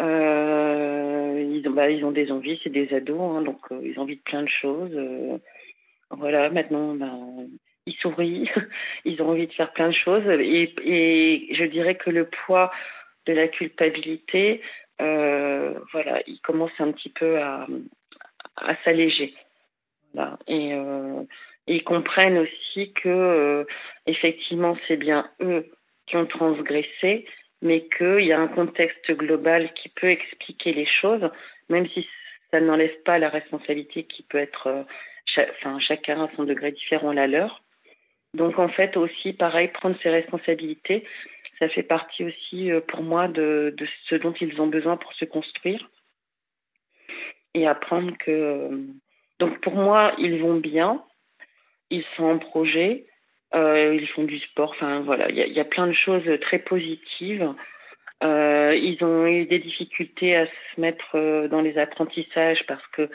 Euh, 0.00 1.50
ils, 1.50 1.68
ont, 1.68 1.72
bah, 1.72 1.90
ils 1.90 2.04
ont 2.04 2.12
des 2.12 2.30
envies, 2.30 2.60
c'est 2.62 2.70
des 2.70 2.94
ados, 2.94 3.20
hein, 3.20 3.42
donc 3.42 3.58
euh, 3.72 3.80
ils 3.82 3.98
ont 3.98 4.02
envie 4.02 4.16
de 4.16 4.22
plein 4.22 4.42
de 4.42 4.48
choses. 4.48 4.96
Voilà, 6.10 6.48
maintenant, 6.50 6.94
ben, 6.94 7.48
ils 7.86 7.94
sourient, 7.94 8.48
ils 9.04 9.20
ont 9.20 9.30
envie 9.30 9.48
de 9.48 9.52
faire 9.52 9.72
plein 9.72 9.88
de 9.88 9.98
choses. 9.98 10.26
Et, 10.28 10.72
et 10.84 11.54
je 11.56 11.64
dirais 11.64 11.96
que 11.96 12.10
le 12.10 12.26
poids 12.26 12.70
de 13.28 13.34
la 13.34 13.46
culpabilité, 13.48 14.62
euh, 15.00 15.74
voilà, 15.92 16.22
il 16.26 16.40
commence 16.40 16.72
un 16.78 16.90
petit 16.92 17.10
peu 17.10 17.38
à, 17.38 17.66
à 18.56 18.74
s'alléger. 18.84 19.34
Et, 20.48 20.72
euh, 20.72 21.22
ils 21.66 21.84
comprennent 21.84 22.38
aussi 22.38 22.92
que, 22.94 23.08
euh, 23.08 23.64
effectivement, 24.06 24.76
c'est 24.88 24.96
bien 24.96 25.30
eux 25.42 25.66
qui 26.06 26.16
ont 26.16 26.26
transgressé, 26.26 27.26
mais 27.60 27.86
qu'il 27.96 28.24
y 28.24 28.32
a 28.32 28.40
un 28.40 28.48
contexte 28.48 29.12
global 29.12 29.70
qui 29.74 29.90
peut 29.90 30.10
expliquer 30.10 30.72
les 30.72 30.86
choses, 30.86 31.28
même 31.68 31.86
si 31.88 32.08
ça 32.50 32.60
n'enlève 32.60 32.96
pas 33.04 33.18
la 33.18 33.28
responsabilité 33.28 34.04
qui 34.04 34.22
peut 34.22 34.38
être 34.38 34.86
enfin, 35.36 35.78
chacun 35.80 36.24
a 36.24 36.30
son 36.36 36.44
degré 36.44 36.72
différent 36.72 37.12
la 37.12 37.26
leur. 37.26 37.62
Donc 38.34 38.58
en 38.58 38.68
fait 38.68 38.96
aussi, 38.96 39.32
pareil, 39.32 39.68
prendre 39.68 39.96
ses 40.02 40.10
responsabilités, 40.10 41.04
ça 41.58 41.68
fait 41.68 41.82
partie 41.82 42.24
aussi 42.24 42.70
euh, 42.70 42.80
pour 42.80 43.02
moi 43.02 43.28
de, 43.28 43.74
ce 44.08 44.14
dont 44.14 44.32
ils 44.40 44.60
ont 44.60 44.68
besoin 44.68 44.96
pour 44.96 45.12
se 45.14 45.24
construire 45.24 45.90
et 47.54 47.66
apprendre 47.66 48.16
que... 48.18 48.30
Euh, 48.30 48.78
donc 49.38 49.60
pour 49.60 49.74
moi, 49.74 50.14
ils 50.18 50.40
vont 50.40 50.56
bien, 50.56 51.02
ils 51.90 52.04
sont 52.16 52.24
en 52.24 52.38
projet, 52.38 53.06
euh, 53.54 53.94
ils 53.94 54.08
font 54.08 54.24
du 54.24 54.38
sport, 54.40 54.70
enfin 54.70 55.00
voilà, 55.00 55.30
il 55.30 55.36
y, 55.36 55.60
a 55.60 55.64
plein 55.64 55.86
de 55.86 55.92
choses 55.92 56.28
très 56.40 56.58
positives. 56.58 57.54
ils 58.20 58.98
ont 59.02 59.26
eu 59.26 59.46
des 59.46 59.60
difficultés 59.60 60.34
à 60.34 60.46
se 60.46 60.80
mettre 60.80 61.46
dans 61.48 61.60
les 61.60 61.78
apprentissages 61.78 62.64
parce 62.66 62.84
que 62.88 63.08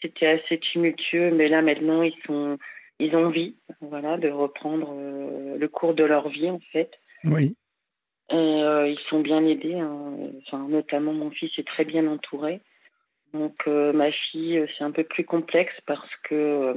c'était 0.00 0.28
assez 0.28 0.58
tumultueux, 0.58 1.32
mais 1.32 1.48
là 1.48 1.62
maintenant 1.62 2.02
ils 2.02 2.16
sont, 2.26 2.58
ils 3.00 3.16
ont 3.16 3.26
envie, 3.26 3.56
voilà, 3.80 4.18
de 4.18 4.28
reprendre 4.28 4.94
le 5.58 5.66
cours 5.66 5.94
de 5.94 6.04
leur 6.04 6.28
vie 6.28 6.48
en 6.48 6.60
fait. 6.72 6.92
Oui. 7.24 7.56
Euh, 8.32 8.88
ils 8.88 8.98
sont 9.08 9.20
bien 9.20 9.44
aidés, 9.44 9.78
hein. 9.78 10.14
enfin, 10.42 10.66
notamment 10.68 11.12
mon 11.12 11.30
fils 11.30 11.50
est 11.58 11.66
très 11.66 11.84
bien 11.84 12.06
entouré. 12.08 12.60
Donc 13.32 13.54
euh, 13.66 13.92
ma 13.92 14.10
fille, 14.10 14.64
c'est 14.76 14.84
un 14.84 14.90
peu 14.90 15.04
plus 15.04 15.24
complexe 15.24 15.74
parce 15.86 16.10
que 16.24 16.74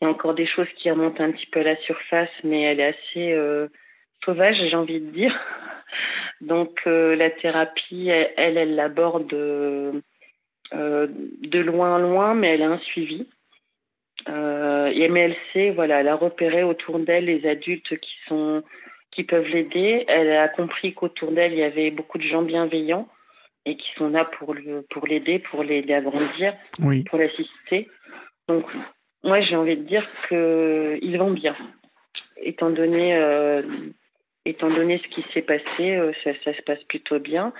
il 0.00 0.04
y 0.04 0.06
a 0.06 0.10
encore 0.10 0.34
des 0.34 0.46
choses 0.46 0.68
qui 0.76 0.90
remontent 0.90 1.22
un 1.22 1.32
petit 1.32 1.46
peu 1.46 1.60
à 1.60 1.64
la 1.64 1.76
surface, 1.82 2.30
mais 2.44 2.62
elle 2.62 2.80
est 2.80 2.94
assez 2.94 3.68
sauvage, 4.24 4.56
j'ai 4.56 4.76
envie 4.76 5.00
de 5.00 5.10
dire. 5.10 5.38
Donc 6.40 6.86
la 6.86 7.30
thérapie, 7.30 8.08
elle, 8.08 8.56
elle 8.56 8.74
l'aborde 8.74 10.00
euh, 10.72 11.08
de 11.08 11.58
loin 11.58 11.98
loin, 11.98 12.34
mais 12.34 12.54
elle 12.54 12.62
a 12.62 12.70
un 12.70 12.78
suivi. 12.78 13.26
Euh, 14.28 14.86
et 14.86 15.08
MLC, 15.08 15.74
voilà, 15.74 16.00
elle 16.00 16.08
a 16.08 16.14
repéré 16.14 16.62
autour 16.62 17.00
d'elle 17.00 17.24
les 17.24 17.44
adultes 17.46 17.98
qui 17.98 18.12
sont 18.28 18.62
qui 19.12 19.24
peuvent 19.24 19.46
l'aider. 19.46 20.04
Elle 20.08 20.32
a 20.32 20.48
compris 20.48 20.94
qu'autour 20.94 21.32
d'elle 21.32 21.52
il 21.52 21.58
y 21.58 21.62
avait 21.62 21.90
beaucoup 21.90 22.18
de 22.18 22.24
gens 22.24 22.42
bienveillants 22.42 23.08
et 23.66 23.76
qui 23.76 23.88
sont 23.96 24.08
là 24.08 24.24
pour 24.24 24.54
le, 24.54 24.86
pour 24.90 25.06
l'aider, 25.06 25.38
pour 25.38 25.62
l'aider 25.62 25.92
à 25.92 26.00
grandir, 26.00 26.54
pour 27.08 27.18
l'assister. 27.18 27.88
Donc 28.48 28.64
moi 29.22 29.40
j'ai 29.40 29.56
envie 29.56 29.76
de 29.76 29.84
dire 29.84 30.06
que 30.28 30.98
ils 31.02 31.18
vont 31.18 31.32
bien, 31.32 31.56
étant 32.42 32.70
donné 32.70 33.16
euh, 33.16 33.62
étant 34.46 34.70
donné 34.70 34.98
ce 34.98 35.14
qui 35.14 35.24
s'est 35.32 35.42
passé, 35.42 36.12
ça, 36.24 36.30
ça, 36.44 36.54
se 36.54 36.62
passe 36.62 36.82
plutôt 36.84 37.18
bien. 37.18 37.52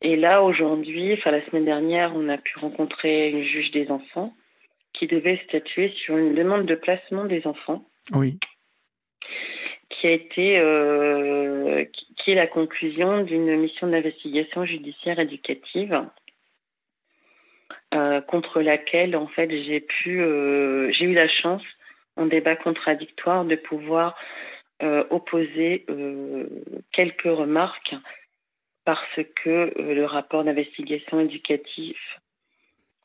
Et 0.00 0.16
là, 0.16 0.42
aujourd'hui, 0.42 1.14
enfin 1.14 1.30
la 1.30 1.44
semaine 1.46 1.64
dernière, 1.64 2.12
on 2.14 2.28
a 2.28 2.38
pu 2.38 2.58
rencontrer 2.58 3.30
une 3.30 3.42
juge 3.42 3.70
des 3.70 3.90
enfants 3.90 4.34
qui 4.92 5.06
devait 5.06 5.40
statuer 5.48 5.92
sur 6.04 6.16
une 6.16 6.34
demande 6.34 6.66
de 6.66 6.74
placement 6.74 7.24
des 7.24 7.46
enfants. 7.46 7.84
Oui. 8.12 8.38
Qui 9.90 10.06
a 10.06 10.10
été, 10.10 10.58
euh, 10.58 11.84
qui 12.18 12.32
est 12.32 12.34
la 12.34 12.46
conclusion 12.46 13.22
d'une 13.22 13.56
mission 13.56 13.86
d'investigation 13.86 14.64
judiciaire 14.64 15.18
éducative 15.18 16.04
euh, 17.92 18.20
contre 18.22 18.60
laquelle, 18.60 19.16
en 19.16 19.26
fait, 19.26 19.50
j'ai 19.50 19.80
pu, 19.80 20.20
euh, 20.20 20.90
j'ai 20.92 21.04
eu 21.04 21.14
la 21.14 21.28
chance, 21.28 21.62
en 22.16 22.26
débat 22.26 22.56
contradictoire, 22.56 23.44
de 23.44 23.56
pouvoir 23.56 24.16
opposer 25.10 25.86
quelques 26.92 27.22
remarques 27.22 27.94
parce 28.84 29.20
que 29.42 29.72
le 29.80 30.04
rapport 30.04 30.44
d'investigation 30.44 31.20
éducatif, 31.20 31.96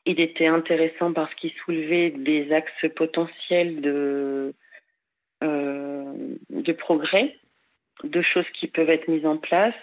il 0.04 0.20
était 0.20 0.46
intéressant 0.46 1.12
parce 1.12 1.34
qu'il 1.36 1.52
soulevait 1.64 2.10
des 2.10 2.52
axes 2.52 2.86
potentiels 2.94 3.80
de, 3.80 4.52
de 5.42 6.72
progrès, 6.72 7.36
de 8.04 8.22
choses 8.22 8.48
qui 8.58 8.66
peuvent 8.66 8.90
être 8.90 9.08
mises 9.08 9.26
en 9.26 9.36
place, 9.36 9.74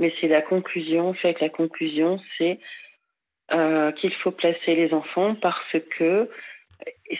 mais 0.00 0.12
c'est 0.20 0.28
la 0.28 0.42
conclusion, 0.42 1.14
fait 1.14 1.34
que 1.34 1.44
la 1.44 1.50
conclusion, 1.50 2.18
c'est 2.38 2.58
euh, 3.52 3.92
qu'il 3.92 4.14
faut 4.14 4.30
placer 4.30 4.74
les 4.74 4.92
enfants 4.94 5.34
parce 5.34 5.76
que 5.98 6.30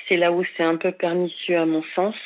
c'est 0.09 0.17
là 0.17 0.33
où 0.33 0.43
c'est 0.57 0.63
un 0.63 0.77
peu 0.77 0.93
pernicieux 0.93 1.59
à 1.59 1.67
mon 1.67 1.85
sens. 1.95 2.17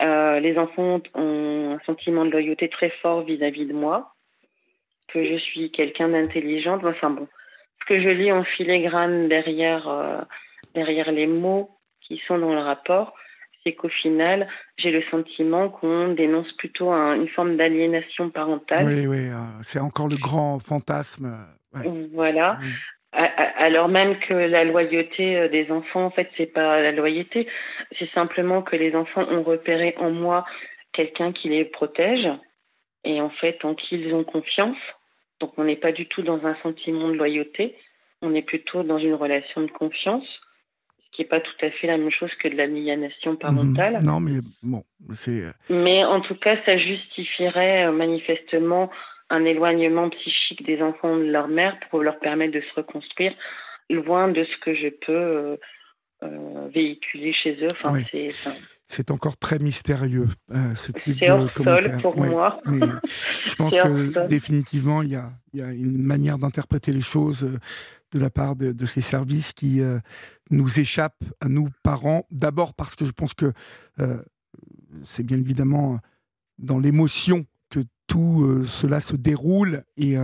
les 0.00 0.58
enfants 0.58 1.00
ont 1.14 1.78
un 1.78 1.84
sentiment 1.86 2.24
de 2.24 2.30
loyauté 2.30 2.68
très 2.68 2.90
fort 3.02 3.22
vis 3.22 3.42
à 3.42 3.50
-vis 3.50 3.66
de 3.66 3.72
moi 3.72 4.12
que 5.12 5.22
je 5.22 5.36
suis 5.36 5.70
quelqu'un 5.70 6.08
d'intelligent. 6.08 6.80
Enfin 6.84 7.10
bon, 7.10 7.28
ce 7.80 7.86
que 7.86 8.00
je 8.00 8.08
lis 8.08 8.32
en 8.32 8.44
filigrane 8.44 9.28
derrière, 9.28 9.88
euh, 9.88 10.20
derrière 10.74 11.12
les 11.12 11.26
mots 11.26 11.70
qui 12.00 12.20
sont 12.26 12.38
dans 12.38 12.52
le 12.52 12.60
rapport, 12.60 13.14
c'est 13.64 13.74
qu'au 13.74 13.88
final, 13.88 14.48
j'ai 14.76 14.90
le 14.90 15.02
sentiment 15.10 15.68
qu'on 15.68 16.08
dénonce 16.14 16.50
plutôt 16.52 16.90
une 16.90 17.28
forme 17.28 17.56
d'aliénation 17.56 18.30
parentale. 18.30 18.86
Oui, 18.86 19.06
oui, 19.06 19.28
euh, 19.28 19.36
c'est 19.62 19.78
encore 19.78 20.08
le 20.08 20.16
grand 20.16 20.58
fantasme. 20.58 21.36
Voilà. 22.12 22.58
Alors 23.12 23.88
même 23.88 24.18
que 24.20 24.32
la 24.32 24.64
loyauté 24.64 25.36
euh, 25.36 25.48
des 25.48 25.70
enfants, 25.70 26.06
en 26.06 26.10
fait, 26.10 26.30
c'est 26.36 26.46
pas 26.46 26.80
la 26.80 26.92
loyauté, 26.92 27.46
c'est 27.98 28.10
simplement 28.12 28.62
que 28.62 28.74
les 28.74 28.96
enfants 28.96 29.26
ont 29.30 29.42
repéré 29.42 29.94
en 29.98 30.10
moi 30.10 30.46
quelqu'un 30.92 31.32
qui 31.32 31.50
les 31.50 31.66
protège 31.66 32.28
et 33.04 33.20
en 33.20 33.28
fait 33.28 33.64
en 33.64 33.74
qui 33.74 33.96
ils 33.96 34.14
ont 34.14 34.24
confiance. 34.24 34.78
Donc 35.40 35.52
on 35.58 35.64
n'est 35.64 35.76
pas 35.76 35.92
du 35.92 36.06
tout 36.06 36.22
dans 36.22 36.46
un 36.46 36.54
sentiment 36.62 37.08
de 37.08 37.14
loyauté, 37.14 37.76
on 38.22 38.34
est 38.34 38.42
plutôt 38.42 38.82
dans 38.82 38.98
une 38.98 39.14
relation 39.14 39.60
de 39.60 39.70
confiance, 39.70 40.24
ce 40.24 40.40
qui 41.12 41.22
n'est 41.22 41.28
pas 41.28 41.40
tout 41.40 41.52
à 41.64 41.70
fait 41.70 41.86
la 41.86 41.98
même 41.98 42.10
chose 42.10 42.30
que 42.42 42.48
de 42.48 42.56
l'aliénation 42.56 43.36
parentale. 43.36 43.98
Mhm. 44.00 44.04
non, 44.04 44.20
mais 44.20 44.40
bon, 44.62 44.82
c'est. 45.12 45.42
Euh, 45.42 45.52
mais 45.70 46.04
en 46.04 46.20
tout 46.20 46.34
cas, 46.34 46.56
ça 46.64 46.76
justifierait 46.78 47.86
euh, 47.86 47.92
manifestement 47.92 48.90
un 49.30 49.44
éloignement 49.44 50.10
psychique 50.10 50.64
des 50.64 50.82
enfants 50.82 51.16
de 51.16 51.24
leur 51.24 51.48
mère 51.48 51.78
pour 51.90 52.02
leur 52.02 52.18
permettre 52.18 52.52
de 52.52 52.60
se 52.60 52.74
reconstruire, 52.74 53.32
loin 53.88 54.28
de 54.28 54.44
ce 54.44 54.64
que 54.64 54.74
je 54.74 54.88
peux 54.88 55.58
euh, 56.22 56.68
véhiculer 56.72 57.32
chez 57.32 57.56
eux. 57.62 57.68
Enfin, 57.72 58.02
c'est 58.10 58.28
c'est 58.86 59.10
encore 59.10 59.38
très 59.38 59.58
mystérieux, 59.58 60.28
euh, 60.50 60.74
ce 60.74 60.92
type 60.92 61.18
de 61.18 61.30
hors 61.30 61.52
commentaire. 61.54 61.98
pour 62.02 62.16
moi. 62.16 62.60
Mais 62.66 62.78
je 63.46 63.54
pense 63.54 63.74
que 63.74 64.26
définitivement, 64.26 65.00
il 65.00 65.12
y 65.12 65.16
a, 65.16 65.30
y 65.54 65.62
a, 65.62 65.72
une 65.72 66.02
manière 66.02 66.36
d'interpréter 66.36 66.92
les 66.92 67.00
choses 67.00 67.48
de 68.12 68.18
la 68.18 68.28
part 68.28 68.54
de, 68.54 68.84
ces 68.84 69.00
services 69.00 69.54
qui 69.54 69.80
euh, 69.80 69.98
nous 70.52 70.80
échappent 70.80 71.24
à 71.40 71.48
nous, 71.48 71.68
parents. 71.82 72.26
D'abord 72.30 72.74
parce 72.74 72.94
que 72.94 73.04
je 73.04 73.12
pense 73.12 73.34
que 73.34 73.52
c'est 75.04 75.22
bien 75.22 75.38
évidemment 75.38 75.98
dans 76.58 76.78
l'émotion 76.78 77.46
que 77.70 77.80
tout 78.06 78.64
cela 78.66 79.00
se 79.00 79.16
déroule 79.16 79.84
et 79.96 80.16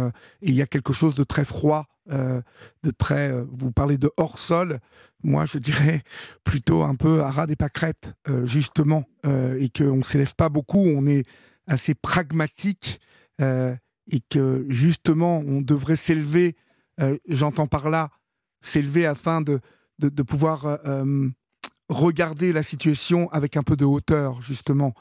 il 0.42 0.54
y 0.54 0.62
a 0.62 0.66
quelque 0.66 0.92
chose 0.92 1.14
de 1.14 1.24
très 1.24 1.44
froid 1.44 1.86
euh, 2.10 2.40
de 2.84 2.90
très. 2.90 3.30
Euh, 3.30 3.44
vous 3.50 3.70
parlez 3.70 3.98
de 3.98 4.10
hors 4.16 4.38
sol. 4.38 4.80
Moi, 5.22 5.44
je 5.44 5.58
dirais 5.58 6.02
plutôt 6.42 6.82
un 6.82 6.94
peu 6.94 7.22
à 7.22 7.30
ras 7.30 7.46
des 7.46 7.56
pâquerettes, 7.56 8.14
euh, 8.28 8.46
justement, 8.46 9.04
et 9.24 9.68
qu'on 9.68 9.96
ne 9.96 10.02
s'élève 10.02 10.34
pas 10.34 10.48
beaucoup. 10.48 10.82
On 10.82 11.06
est 11.06 11.26
assez 11.66 11.94
pragmatique 11.94 13.00
et 13.40 14.20
que 14.30 14.64
justement, 14.68 15.38
on 15.38 15.60
devrait 15.60 15.96
s'élever. 15.96 16.56
J'entends 17.28 17.66
par 17.66 17.90
là 17.90 18.10
s'élever 18.62 19.06
afin 19.06 19.40
de, 19.42 19.60
de, 19.98 20.22
pouvoir 20.22 20.78
regarder 21.88 22.52
la 22.52 22.62
situation 22.62 23.28
avec 23.30 23.56
un 23.56 23.62
peu 23.62 23.76
de 23.76 23.84
hauteur, 23.84 24.40
justement, 24.40 24.94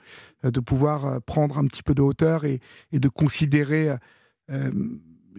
de 0.43 0.60
pouvoir 0.60 1.21
prendre 1.23 1.57
un 1.57 1.65
petit 1.65 1.83
peu 1.83 1.93
de 1.93 2.01
hauteur 2.01 2.45
et, 2.45 2.60
de 2.91 3.10
considérer 3.10 3.95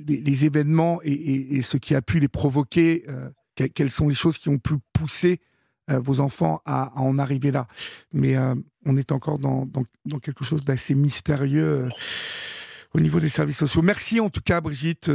les, 0.07 0.45
événements 0.45 1.01
et, 1.03 1.63
ce 1.63 1.77
qui 1.77 1.95
a 1.95 2.03
pu 2.03 2.21
les 2.21 2.29
provoquer, 2.29 3.05
euh, 3.09 3.29
quelles 3.75 3.91
sont 3.91 4.09
les 4.09 4.15
choses 4.15 4.39
qui 4.39 4.49
ont 4.49 4.59
pu 4.59 4.75
pousser 4.93 5.41
euh, 5.91 5.99
vos 5.99 6.21
enfants 6.21 6.61
à, 6.65 6.93
en 7.01 7.19
arriver 7.19 7.51
là. 7.51 7.67
Mais 8.13 8.37
euh, 8.37 8.55
on 8.85 8.97
est 8.97 9.13
encore 9.13 9.39
dans, 9.39 9.67
quelque 10.23 10.45
chose 10.45 10.65
d'assez 10.65 10.95
mystérieux 10.95 11.89
au 12.95 13.01
niveau 13.01 13.21
des 13.21 13.29
services 13.29 13.59
sociaux. 13.59 13.83
Merci 13.83 14.21
en 14.21 14.31
tout 14.31 14.41
cas, 14.41 14.61
Brigitte, 14.61 15.11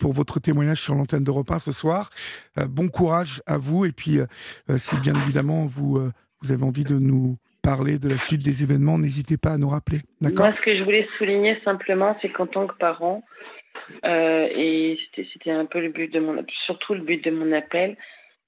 pour 0.00 0.12
votre 0.12 0.40
témoignage 0.40 0.80
sur 0.80 0.94
l'antenne 0.94 1.24
d'Europe 1.24 1.50
1 1.50 1.58
ce 1.58 1.72
soir. 1.72 2.10
bon 2.68 2.88
courage 2.88 3.42
à 3.46 3.58
vous. 3.58 3.84
Et 3.84 3.92
puis, 3.92 4.18
si 4.76 4.96
bien 4.98 5.14
évidemment 5.22 5.66
vous, 5.66 6.00
vous 6.40 6.52
avez 6.52 6.62
envie 6.62 6.84
de 6.84 6.98
nous 6.98 7.36
parler 7.62 7.98
de 7.98 8.08
la 8.08 8.16
suite 8.16 8.42
des 8.42 8.62
événements, 8.62 8.98
n'hésitez 8.98 9.36
pas 9.36 9.50
à 9.50 9.58
nous 9.58 9.68
rappeler. 9.68 10.00
Moi, 10.20 10.52
ce 10.52 10.60
que 10.60 10.76
je 10.76 10.82
voulais 10.82 11.06
souligner 11.18 11.58
simplement, 11.64 12.16
c'est 12.22 12.30
qu'en 12.30 12.46
tant 12.46 12.66
que 12.66 12.76
parent, 12.76 13.22
euh, 14.04 14.48
et 14.54 14.98
c'était 15.14 15.50
un 15.50 15.66
peu 15.66 15.80
le 15.80 15.90
but 15.90 16.12
de 16.12 16.20
mon, 16.20 16.44
surtout 16.66 16.94
le 16.94 17.02
but 17.02 17.22
de 17.24 17.30
mon 17.30 17.52
appel, 17.52 17.96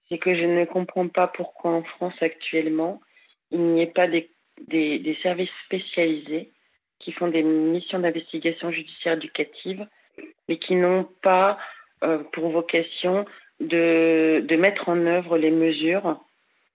c'est 0.08 0.18
que 0.18 0.34
je 0.34 0.44
ne 0.44 0.64
comprends 0.64 1.08
pas 1.08 1.26
pourquoi 1.28 1.72
en 1.72 1.82
France 1.82 2.14
actuellement, 2.20 3.00
il 3.50 3.60
n'y 3.60 3.82
ait 3.82 3.86
pas 3.86 4.08
des, 4.08 4.30
des, 4.68 5.16
services 5.22 5.50
spécialisés 5.66 6.51
qui 7.02 7.12
font 7.12 7.28
des 7.28 7.42
missions 7.42 7.98
d'investigation 7.98 8.70
judiciaire 8.70 9.14
éducative, 9.14 9.86
mais 10.48 10.58
qui 10.58 10.74
n'ont 10.74 11.08
pas 11.22 11.58
euh, 12.04 12.22
pour 12.32 12.50
vocation 12.50 13.24
de, 13.60 14.44
de, 14.46 14.56
mettre 14.56 14.88
en 14.88 15.06
œuvre 15.06 15.38
les 15.38 15.50
mesures 15.50 16.20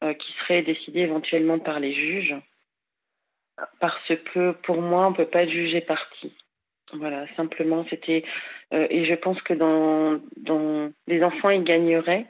euh, 0.04 0.14
qui 0.14 0.32
seraient 0.40 0.62
décidées 0.62 1.02
éventuellement 1.02 1.60
par 1.60 1.80
les 1.80 1.94
juges, 1.94 2.36
parce 3.80 4.14
que 4.34 4.52
pour 4.64 4.82
moi, 4.82 5.08
on 5.08 5.12
ne 5.12 5.16
peut 5.16 5.26
pas 5.26 5.48
juger 5.48 5.82
partie. 5.82 6.34
Voilà, 6.94 7.26
simplement, 7.36 7.86
c'était. 7.90 8.24
Euh, 8.74 8.88
et 8.90 9.06
je 9.06 9.16
pense 9.16 9.42
que 9.42 9.54
dans, 9.54 10.22
dans 10.38 10.90
les 11.08 11.24
enfants, 11.24 11.50
ils 11.50 11.64
gagneraient 11.64 12.26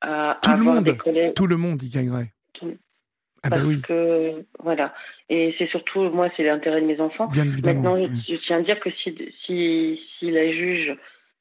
à 0.00 0.36
tout 0.42 0.50
avoir 0.50 0.66
le 0.66 0.74
monde, 0.74 0.84
des 0.84 0.96
collègues. 0.96 1.34
Tout 1.34 1.46
le 1.46 1.56
monde 1.56 1.82
y 1.82 1.88
gagnerait. 1.88 2.32
Ah 3.44 3.50
bah 3.50 3.56
parce 3.56 3.68
oui. 3.68 3.82
que 3.82 4.44
voilà, 4.58 4.94
et 5.28 5.54
c'est 5.58 5.68
surtout 5.68 6.00
moi, 6.10 6.30
c'est 6.36 6.44
l'intérêt 6.44 6.80
de 6.80 6.86
mes 6.86 7.00
enfants. 7.00 7.26
Bien. 7.26 7.44
Maintenant, 7.44 7.96
je, 7.96 8.36
tiens 8.46 8.58
à 8.58 8.62
dire 8.62 8.80
que 8.80 8.90
si 8.90 9.14
si 9.44 10.00
si 10.18 10.30
la 10.30 10.50
juge 10.50 10.96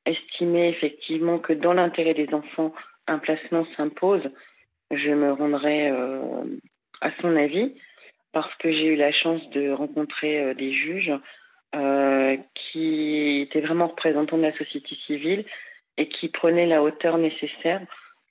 estimait 0.06 0.70
effectivement 0.70 1.40
que 1.40 1.54
dans 1.54 1.74
l'intérêt 1.74 2.14
des 2.14 2.34
enfants, 2.34 2.74
un 3.08 3.20
placement 3.20 3.66
s'impose, 3.78 4.24
je 4.92 5.12
me 5.12 5.32
rendrai 5.32 5.90
euh, 5.90 6.44
à 7.00 7.12
son 7.22 7.36
avis 7.38 7.74
parce 8.34 8.54
que 8.56 8.72
j'ai 8.72 8.88
eu 8.88 8.96
la 8.96 9.14
chance 9.14 9.42
de 9.52 9.72
rencontrer 9.72 10.42
euh, 10.42 10.54
des 10.54 10.74
juges 10.74 11.14
euh, 11.76 12.38
qui 12.56 13.42
était 13.42 13.62
vraiment 13.62 13.88
représentant 13.88 14.38
de 14.38 14.44
la 14.44 14.58
société 14.58 14.96
civile 15.08 15.46
et 15.98 16.10
qui 16.10 16.28
prenait 16.28 16.66
la 16.66 16.84
hauteur 16.84 17.18
nécessaire 17.18 17.82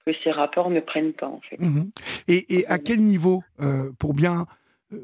que 0.07 0.13
ces 0.25 0.31
rapports 0.31 0.71
ne 0.71 0.81
prennent 0.81 1.13
pas 1.13 1.27
en 1.27 1.41
fait. 1.41 1.59
Mhm. 1.59 1.91
Et, 2.29 2.65
à 2.67 2.79
quel 2.79 3.01
niveau, 3.01 3.43
euh, 3.61 3.91
pour 3.99 4.15
bien 4.15 4.47
euh, 4.93 4.99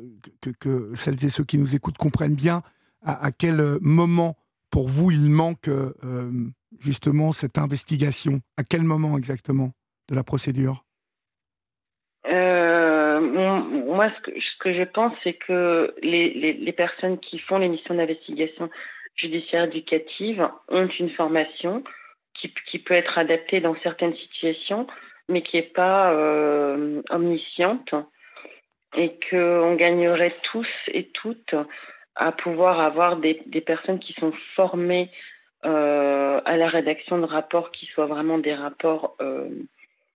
que, 0.61 0.95
celles 0.95 1.25
et 1.25 1.29
ceux 1.29 1.45
qui 1.45 1.59
nous 1.59 1.75
écoutent 1.75 1.99
comprennent 1.99 2.37
bien, 2.37 2.63
à, 3.05 3.31
quel 3.31 3.79
moment 3.81 4.37
pour 4.71 4.89
vous 4.89 5.13
il 5.13 5.31
manque 5.31 5.71
justement 6.81 7.31
cette 7.31 7.57
investigation? 7.57 8.41
À 8.57 8.65
quel 8.65 8.83
moment 8.83 9.17
exactement 9.17 9.71
de 10.09 10.17
la 10.17 10.25
procédure? 10.25 10.85
Moi, 13.99 14.13
ce 14.25 14.59
que, 14.61 14.73
je 14.73 14.85
pense, 14.85 15.13
c'est 15.25 15.33
que 15.33 15.93
les, 16.03 16.53
les, 16.53 16.73
personnes 16.73 17.19
qui 17.19 17.41
font 17.41 17.59
les 17.59 17.69
missions 17.69 17.97
d'investigation 17.97 18.71
judiciaire 19.17 19.65
éducative 19.65 20.49
ont 20.69 20.87
une 21.01 21.11
formation 21.11 21.83
qui, 22.41 22.79
peut 22.79 22.95
être 22.95 23.19
adaptée 23.19 23.61
dans 23.61 23.77
certaines 23.83 24.15
situations, 24.17 24.87
mais 25.29 25.43
qui 25.43 25.57
n'est 25.57 25.63
pas 25.63 26.13
euh, 26.13 27.03
omnisciente, 27.11 27.95
et 28.97 29.19
qu'on 29.31 29.75
gagnerait 29.75 30.35
tous 30.51 30.69
et 30.89 31.09
toutes 31.09 31.55
à 32.17 32.33
pouvoir 32.33 32.81
avoir 32.81 33.17
des, 33.17 33.35
personnes 33.65 33.99
qui 33.99 34.13
sont 34.15 34.33
formées 34.55 35.11
euh, 35.65 36.41
à 36.45 36.57
la 36.57 36.69
rédaction 36.69 37.19
de 37.19 37.27
rapports 37.27 37.71
qui 37.73 37.87
soient 37.87 38.07
vraiment 38.07 38.39
des 38.39 38.55
rapports 38.55 39.17
euh, 39.21 39.49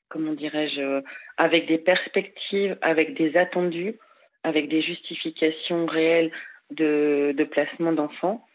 comment 0.09 0.33
dirais-je, 0.33 1.01
avec 1.37 1.67
des 1.67 1.77
perspectives, 1.77 2.77
avec 2.81 3.15
des 3.15 3.35
attendus, 3.35 3.95
avec 4.43 4.69
des 4.69 4.81
justifications 4.81 5.85
réelles 5.85 6.31
de 6.71 7.47
placement 7.49 7.93
d'enfants, 7.93 8.45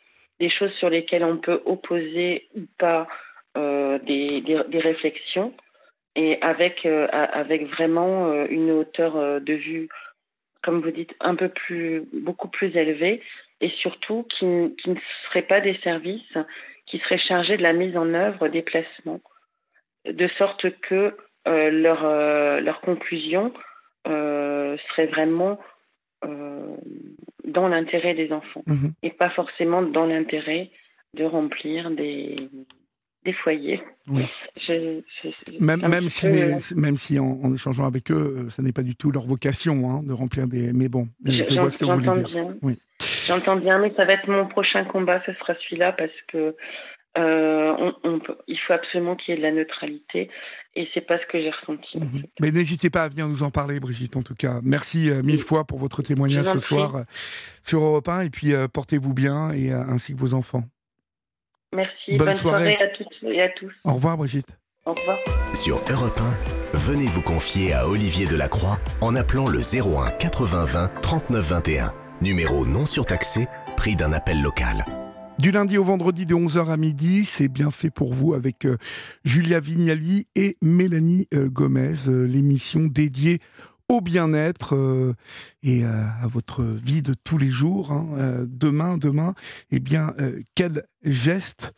des 0.40 0.50
choses 0.50 0.72
sur 0.74 0.88
lesquelles 0.88 1.24
on 1.24 1.36
peut 1.36 1.60
opposer 1.64 2.48
ou 2.56 2.60
pas 2.78 3.08
euh, 3.58 3.98
des, 3.98 4.40
des, 4.40 4.78
réflexions, 4.78 5.52
et 6.14 6.40
avec, 6.42 6.86
euh, 6.86 7.08
avec 7.10 7.66
vraiment 7.66 8.28
euh, 8.28 8.46
une 8.48 8.70
hauteur 8.70 9.40
de 9.40 9.52
vue, 9.52 9.88
comme 10.62 10.80
vous 10.80 10.92
dites, 10.92 11.14
un 11.18 11.34
peu 11.34 11.48
plus, 11.48 12.04
beaucoup 12.12 12.48
plus 12.48 12.76
élevée, 12.76 13.20
et 13.60 13.70
surtout 13.80 14.24
qui, 14.30 14.46
qui 14.80 14.90
ne 14.90 15.00
seraient 15.26 15.42
pas 15.42 15.60
des 15.60 15.76
services 15.82 16.38
qui 16.86 16.98
seraient 17.00 17.18
chargés 17.18 17.56
de 17.56 17.62
la 17.62 17.72
mise 17.72 17.96
en 17.96 18.14
œuvre 18.14 18.46
des 18.46 18.62
placements, 18.62 19.20
de 20.06 20.28
sorte 20.38 20.70
que 20.80 21.16
leur, 21.44 22.02
leur 22.60 22.80
conclusion 22.80 23.52
serait 24.06 25.06
vraiment 25.06 25.58
dans 26.22 27.68
l'intérêt 27.68 28.14
des 28.14 28.32
enfants 28.32 28.62
mhm. 28.66 28.92
et 29.02 29.10
pas 29.10 29.30
forcément 29.30 29.82
dans 29.82 30.06
l'intérêt 30.06 30.70
de 31.14 31.24
remplir 31.24 31.90
des, 31.90 32.36
des 33.28 33.34
foyers. 33.34 33.82
même, 35.60 35.80
même, 35.88 36.08
si 36.08 36.26
même 36.74 36.96
si 36.96 37.18
en, 37.18 37.54
échangeant 37.54 37.86
avec 37.86 38.10
eux, 38.10 38.46
ce 38.48 38.62
n'est 38.62 38.72
pas 38.72 38.82
du 38.82 38.96
tout 38.96 39.10
leur 39.10 39.26
vocation 39.26 39.90
hein, 39.90 40.02
de 40.02 40.12
remplir 40.12 40.46
des. 40.46 40.72
Mais 40.72 40.88
bon, 40.88 41.08
je, 41.24 41.58
vois 41.58 41.70
ce 41.70 41.78
que 41.78 41.84
vous 41.84 41.98
voulez 41.98 42.22
dire. 42.22 42.76
J'entends 43.26 43.56
bien, 43.56 43.78
mais 43.78 43.92
ça 43.94 44.06
va 44.06 44.14
être 44.14 44.28
mon 44.28 44.46
prochain 44.46 44.84
combat, 44.84 45.22
ce 45.26 45.32
sera 45.34 45.54
celui-là, 45.54 45.92
parce 45.92 46.10
que 46.32 46.56
Euh, 47.16 47.90
il 48.46 48.58
faut 48.64 48.74
absolument 48.74 49.16
qu'il 49.16 49.34
y 49.34 49.36
ait 49.36 49.40
de 49.40 49.42
la 49.42 49.50
neutralité 49.50 50.30
et 50.76 50.86
c'est 50.92 51.00
pas 51.00 51.18
ce 51.18 51.26
que 51.26 51.40
j'ai 51.40 51.50
ressenti. 51.50 51.98
Mhm. 51.98 52.22
Mais 52.40 52.50
n'hésitez 52.52 52.90
pas 52.90 53.04
à 53.04 53.08
venir 53.08 53.26
nous 53.26 53.42
en 53.42 53.50
parler, 53.50 53.80
Brigitte, 53.80 54.16
en 54.16 54.22
tout 54.22 54.34
cas. 54.34 54.60
Merci 54.62 55.10
euh, 55.10 55.22
mille 55.22 55.40
fois 55.40 55.64
pour 55.64 55.78
votre 55.78 56.02
témoignage 56.02 56.44
ce 56.44 56.58
soir 56.58 56.94
euh, 56.94 57.02
sur 57.64 57.80
Europe 57.82 58.08
1 58.08 58.20
et 58.20 58.30
puis 58.30 58.52
portez-vous 58.72 59.14
bien 59.14 59.50
et 59.52 59.72
ainsi 59.72 60.14
que 60.14 60.20
vos 60.20 60.34
enfants. 60.34 60.64
Merci, 61.74 62.16
bonne, 62.16 62.34
soirée. 62.34 62.76
à 62.76 62.88
toutes 62.88 63.08
et 63.22 63.42
à 63.42 63.48
tous. 63.50 63.72
Au 63.84 63.92
revoir, 63.94 64.16
Brigitte. 64.16 64.58
Au 64.86 64.94
revoir. 64.94 65.18
Sur 65.54 65.76
Europe 65.90 66.18
1, 66.74 66.78
venez 66.78 67.06
vous 67.06 67.22
confier 67.22 67.74
à 67.74 67.88
Olivier 67.88 68.26
Delacroix 68.26 68.78
en 69.02 69.14
appelant 69.14 69.48
le 69.48 69.60
01 69.60 70.10
80 70.12 70.64
20 70.64 70.88
39 71.02 71.50
21. 71.50 71.92
Numéro 72.22 72.64
non 72.64 72.86
surtaxé, 72.86 73.46
prix 73.76 73.96
d'un 73.96 74.12
appel 74.12 74.42
local. 74.42 74.84
Du 75.38 75.52
lundi 75.52 75.78
au 75.78 75.84
vendredi 75.84 76.26
de 76.26 76.34
11h 76.34 76.68
à 76.68 76.76
midi, 76.76 77.24
c'est 77.24 77.46
bien 77.46 77.70
fait 77.70 77.90
pour 77.90 78.12
vous 78.12 78.34
avec 78.34 78.64
euh, 78.64 78.76
Julia 79.24 79.60
Vignali 79.60 80.26
et 80.34 80.56
Mélanie 80.62 81.28
euh, 81.32 81.48
Gomez, 81.48 82.08
euh, 82.08 82.26
l'émission 82.26 82.86
dédiée 82.86 83.38
au 83.88 84.00
bien-être 84.00 85.14
et 85.62 85.84
à 85.84 86.26
votre 86.26 86.62
vie 86.62 87.02
de 87.02 87.14
tous 87.14 87.38
les 87.38 87.48
jours. 87.48 87.92
Hein. 87.92 88.44
demain, 88.46 88.98
demain, 88.98 89.34
eh 89.70 89.80
bien, 89.80 90.14
quel 90.54 90.86
geste, 91.02 91.72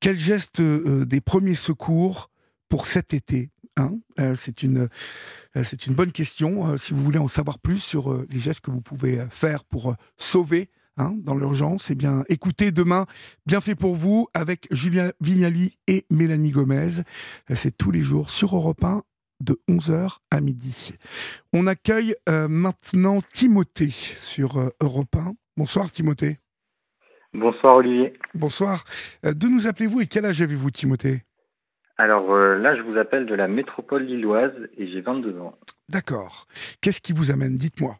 quel 0.00 0.18
geste 0.18 0.60
des 0.62 1.20
premiers 1.20 1.54
secours 1.54 2.30
pour 2.68 2.86
cet 2.86 3.12
été 3.12 3.50
hein 3.76 3.98
C'est 4.34 4.62
une, 4.62 4.88
c'est 5.62 5.86
une 5.86 5.94
bonne 5.94 6.12
question. 6.12 6.76
si 6.78 6.94
vous 6.94 7.04
voulez 7.04 7.18
en 7.18 7.28
savoir 7.28 7.58
plus 7.58 7.80
sur 7.80 8.24
les 8.30 8.38
gestes 8.38 8.60
que 8.60 8.70
vous 8.70 8.80
pouvez 8.80 9.24
faire 9.30 9.64
pour 9.64 9.94
sauver 10.16 10.70
Hein, 10.98 11.14
dans 11.18 11.34
l'urgence, 11.34 11.90
eh 11.90 11.94
bien, 11.94 12.24
écoutez 12.30 12.72
demain, 12.72 13.04
bien 13.44 13.60
fait 13.60 13.74
pour 13.74 13.96
vous, 13.96 14.28
avec 14.32 14.66
Julien 14.70 15.12
Vignali 15.20 15.76
et 15.86 16.06
Mélanie 16.10 16.52
Gomez. 16.52 17.02
C'est 17.52 17.76
tous 17.76 17.90
les 17.90 18.00
jours 18.00 18.30
sur 18.30 18.56
Europe 18.56 18.82
1 18.82 19.02
de 19.40 19.58
11h 19.68 20.18
à 20.30 20.40
midi. 20.40 20.94
On 21.52 21.66
accueille 21.66 22.14
euh, 22.28 22.48
maintenant 22.48 23.18
Timothée 23.20 23.90
sur 23.90 24.58
euh, 24.58 24.68
Europe 24.80 25.14
1. 25.16 25.34
Bonsoir 25.56 25.90
Timothée. 25.90 26.38
Bonsoir 27.32 27.76
Olivier. 27.76 28.14
Bonsoir. 28.34 28.84
Euh, 29.24 29.34
de 29.34 29.46
nous 29.48 29.66
appelez-vous 29.66 30.00
et 30.00 30.06
quel 30.06 30.24
âge 30.24 30.40
avez-vous 30.42 30.70
Timothée? 30.70 31.22
Alors 31.98 32.36
là, 32.36 32.76
je 32.76 32.82
vous 32.82 32.98
appelle 32.98 33.24
de 33.24 33.34
la 33.34 33.48
métropole 33.48 34.04
lilloise 34.04 34.52
et 34.76 34.86
j'ai 34.86 35.00
22 35.00 35.38
ans. 35.40 35.56
D'accord. 35.88 36.46
Qu'est-ce 36.82 37.00
qui 37.00 37.14
vous 37.14 37.30
amène? 37.30 37.54
Dites-moi. 37.54 37.96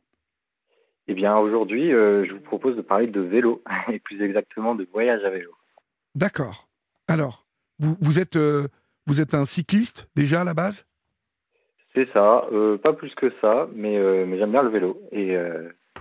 Eh 1.08 1.14
bien, 1.14 1.34
aujourd'hui, 1.38 1.92
je 1.92 2.30
vous 2.30 2.40
propose 2.40 2.76
de 2.76 2.82
parler 2.82 3.06
de 3.06 3.20
vélo, 3.20 3.62
et 3.90 3.98
plus 3.98 4.20
exactement 4.22 4.74
de 4.74 4.86
voyage 4.92 5.24
à 5.24 5.30
vélo. 5.30 5.50
D'accord. 6.14 6.68
Alors, 7.08 7.46
vous, 7.78 7.96
vous 8.02 8.18
êtes, 8.20 8.36
vous 9.06 9.20
êtes 9.22 9.32
un 9.32 9.46
cycliste 9.46 10.10
déjà 10.14 10.42
à 10.42 10.44
la 10.44 10.52
base? 10.52 10.86
C'est 11.96 12.08
ça, 12.12 12.46
euh, 12.52 12.76
pas 12.76 12.92
plus 12.92 13.14
que 13.14 13.32
ça, 13.40 13.68
mais, 13.74 13.98
mais 14.26 14.38
j'aime 14.38 14.52
bien 14.52 14.62
le 14.62 14.68
vélo. 14.68 15.00
Et 15.12 15.34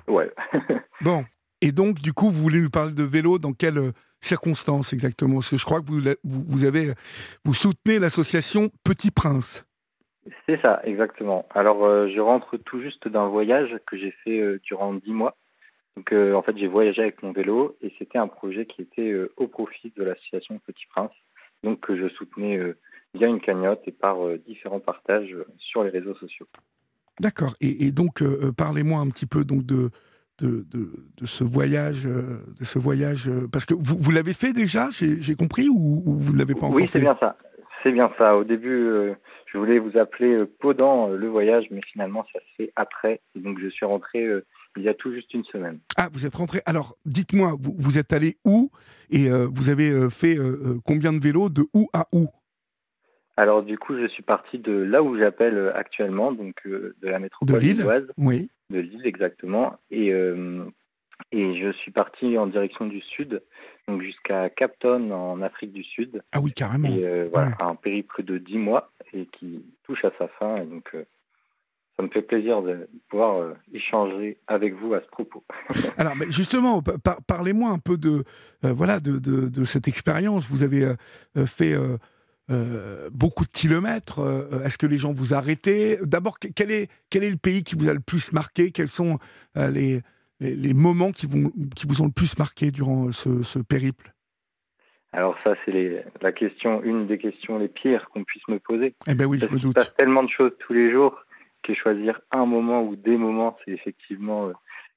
ouais. 0.07 0.29
bon, 1.01 1.23
et 1.61 1.71
donc, 1.71 1.99
du 1.99 2.13
coup, 2.13 2.29
vous 2.29 2.43
voulez 2.43 2.59
nous 2.61 2.69
parler 2.69 2.93
de 2.93 3.03
vélo 3.03 3.39
dans 3.39 3.53
quelles 3.53 3.93
circonstances 4.19 4.91
exactement? 4.93 5.35
Parce 5.35 5.49
que 5.49 5.57
je 5.57 5.65
crois 5.65 5.79
que 5.79 5.85
vous, 5.87 6.01
vous, 6.23 6.65
avez, 6.65 6.91
vous 7.45 7.53
soutenez 7.53 7.97
l'association 7.97 8.69
Petit 8.83 9.09
Prince. 9.09 9.65
C'est 10.45 10.59
ça, 10.61 10.81
exactement. 10.83 11.45
Alors, 11.53 11.85
euh, 11.85 12.07
je 12.13 12.19
rentre 12.19 12.57
tout 12.57 12.81
juste 12.81 13.07
d'un 13.07 13.27
voyage 13.27 13.77
que 13.85 13.97
j'ai 13.97 14.11
fait 14.23 14.39
euh, 14.39 14.59
durant 14.63 14.93
dix 14.93 15.13
mois. 15.13 15.37
Donc, 15.95 16.11
euh, 16.11 16.33
en 16.33 16.41
fait, 16.41 16.57
j'ai 16.57 16.67
voyagé 16.67 17.01
avec 17.03 17.21
mon 17.23 17.31
vélo 17.31 17.77
et 17.81 17.93
c'était 17.99 18.17
un 18.17 18.27
projet 18.27 18.65
qui 18.65 18.81
était 18.81 19.13
au 19.37 19.47
profit 19.47 19.93
de 19.95 20.03
l'association 20.03 20.59
Petit 20.59 20.85
Prince, 20.89 21.11
donc 21.63 21.79
que 21.79 21.95
je 21.95 22.09
soutenais 22.09 22.59
via 23.15 23.27
une 23.27 23.41
cagnotte 23.41 23.81
et 23.87 23.91
par 23.91 24.17
différents 24.45 24.79
partages 24.79 25.35
sur 25.57 25.83
les 25.83 25.89
réseaux 25.89 26.15
sociaux. 26.15 26.47
D'accord. 27.19 27.55
Et, 27.61 27.91
donc, 27.91 28.23
parlez-moi 28.57 28.99
un 28.99 29.09
petit 29.09 29.25
peu 29.25 29.45
donc 29.45 29.65
de, 29.65 29.89
de, 30.39 30.65
de, 30.69 31.25
ce 31.25 31.43
voyage, 31.43 32.05
de 32.05 32.63
ce 32.63 32.77
voyage, 32.77 33.29
parce 33.51 33.65
que 33.65 33.73
vous, 33.73 33.97
vous 33.97 34.11
l'avez 34.11 34.33
fait 34.33 34.53
déjà, 34.53 34.89
j'ai 34.91 35.35
compris, 35.35 35.69
ou, 35.69 36.03
vous 36.05 36.33
ne 36.33 36.37
l'avez 36.37 36.53
pas 36.53 36.67
encore 36.67 36.77
fait 36.77 36.83
Oui, 36.83 36.89
c'est 36.91 36.99
bien 36.99 37.17
ça. 37.19 37.37
C'est 37.83 37.91
bien 37.91 38.11
ça. 38.17 38.35
Au 38.35 38.43
début, 38.43 39.15
je 39.55 39.59
voulais 39.59 39.79
vous 39.79 39.97
appeler 39.97 40.33
euh, 40.33 40.53
pendant 40.59 41.09
euh, 41.09 41.15
le 41.15 41.29
voyage, 41.29 41.65
mais 41.71 41.79
finalement, 41.93 42.25
ça 42.33 42.39
se 42.39 42.55
fait 42.57 42.73
après. 42.75 43.21
Et 43.35 43.39
donc, 43.39 43.57
je 43.57 43.69
suis 43.69 43.85
rentré 43.85 44.21
euh, 44.25 44.45
il 44.75 44.83
y 44.83 44.89
a 44.89 44.93
tout 44.93 45.13
juste 45.13 45.33
une 45.33 45.45
semaine. 45.45 45.79
Ah, 45.95 46.09
vous 46.11 46.25
êtes 46.25 46.35
rentré. 46.35 46.61
Alors, 46.65 46.93
dites-moi, 47.05 47.55
vous, 47.57 47.73
vous, 47.77 47.97
êtes 47.97 48.11
allé 48.11 48.37
où? 48.43 48.69
Et 49.09 49.29
vous 49.29 49.69
avez 49.69 50.09
fait 50.09 50.37
combien 50.83 51.13
de 51.13 51.19
vélos 51.19 51.47
de 51.47 51.65
où 51.73 51.87
à 51.93 52.07
où? 52.11 52.27
Alors, 53.37 53.63
du 53.63 53.77
coup, 53.77 53.97
je 53.97 54.07
suis 54.07 54.23
parti 54.23 54.59
de 54.59 54.71
là 54.71 55.03
où 55.03 55.17
j'appelle 55.17 55.71
actuellement, 55.75 56.31
donc 56.31 56.55
de 56.65 56.95
la 57.01 57.19
métropole 57.19 57.55
de 57.55 57.59
Lille, 57.59 58.07
oui. 58.17 58.49
De 58.69 58.79
Lille, 58.79 59.05
exactement. 59.05 59.77
Et, 59.91 60.13
et 61.31 61.61
je 61.61 61.71
suis 61.73 61.91
parti 61.91 62.37
en 62.37 62.47
direction 62.47 62.85
du 62.85 63.01
sud, 63.01 63.41
donc 63.87 64.01
jusqu'à 64.01 64.49
Capton 64.49 65.11
en 65.11 65.41
Afrique 65.41 65.73
du 65.73 65.83
Sud. 65.83 66.21
Ah 66.31 66.39
oui, 66.39 66.53
carrément. 66.53 66.89
Et 66.89 67.25
voilà, 67.25 67.55
un 67.59 67.75
périple 67.75 68.23
de 68.23 68.37
10 68.37 68.57
mois 68.57 68.91
et 69.13 69.25
qui 69.27 69.63
touche 69.83 70.03
à 70.03 70.11
sa 70.17 70.27
fin. 70.27 70.57
Et 70.57 70.65
donc, 70.65 70.89
euh, 70.93 71.05
ça 71.97 72.03
me 72.03 72.09
fait 72.09 72.21
plaisir 72.21 72.61
de 72.61 72.87
pouvoir 73.09 73.37
euh, 73.37 73.53
échanger 73.73 74.37
avec 74.47 74.73
vous 74.75 74.93
à 74.93 75.01
ce 75.01 75.07
propos. 75.07 75.43
Alors, 75.97 76.15
mais 76.15 76.25
justement, 76.29 76.83
parlez-moi 77.27 77.69
un 77.69 77.79
peu 77.79 77.97
de, 77.97 78.23
euh, 78.65 78.73
voilà, 78.73 78.99
de, 78.99 79.17
de, 79.19 79.63
cette 79.63 79.87
expérience. 79.87 80.49
Vous 80.49 80.63
avez 80.63 80.93
fait 81.45 81.75
beaucoup 83.11 83.43
de 83.45 83.51
kilomètres. 83.51 84.19
Est-ce 84.63 84.77
que 84.77 84.85
les 84.85 84.97
gens 84.97 85.13
vous 85.13 85.33
arrêtaient? 85.33 85.97
D'abord, 86.03 86.37
quel 86.39 86.71
est, 86.71 86.89
quel 87.09 87.23
est 87.23 87.29
le 87.29 87.37
pays 87.37 87.63
qui 87.63 87.75
vous 87.75 87.89
a 87.89 87.93
le 87.93 87.99
plus 87.99 88.31
marqué? 88.31 88.71
Quels 88.71 88.87
sont 88.87 89.17
les, 89.55 90.01
les, 90.39 90.73
moments 90.73 91.11
qui, 91.11 91.25
vont, 91.25 91.51
qui 91.75 91.87
vous 91.87 92.01
ont 92.01 92.05
le 92.05 92.11
plus 92.11 92.37
marqué 92.37 92.71
durant 92.71 93.11
ce, 93.11 93.43
ce 93.43 93.59
périple? 93.59 94.15
Alors 95.15 95.37
ça, 95.45 95.55
c'est 95.63 96.03
la 96.21 96.31
question, 96.33 96.83
une 96.83 97.07
des 97.07 97.17
questions 97.17 97.57
les 97.57 97.69
pires 97.69 98.09
qu'on 98.09 98.25
puisse 98.25 98.45
me 98.49 98.59
poser. 98.59 98.95
Eh 99.07 99.13
ben 99.13 99.25
oui, 99.25 99.39
je 99.39 99.45
me 99.45 99.59
doute. 99.59 99.75
Il 99.77 99.81
se 99.81 99.87
passe 99.87 99.95
tellement 99.95 100.23
de 100.23 100.29
choses 100.29 100.51
tous 100.59 100.73
les 100.73 100.91
jours 100.91 101.17
que 101.63 101.73
choisir 101.73 102.19
un 102.31 102.45
moment 102.45 102.83
ou 102.83 102.97
des 102.97 103.15
moments, 103.15 103.57
c'est 103.63 103.71
effectivement 103.71 104.49
euh, 104.49 104.53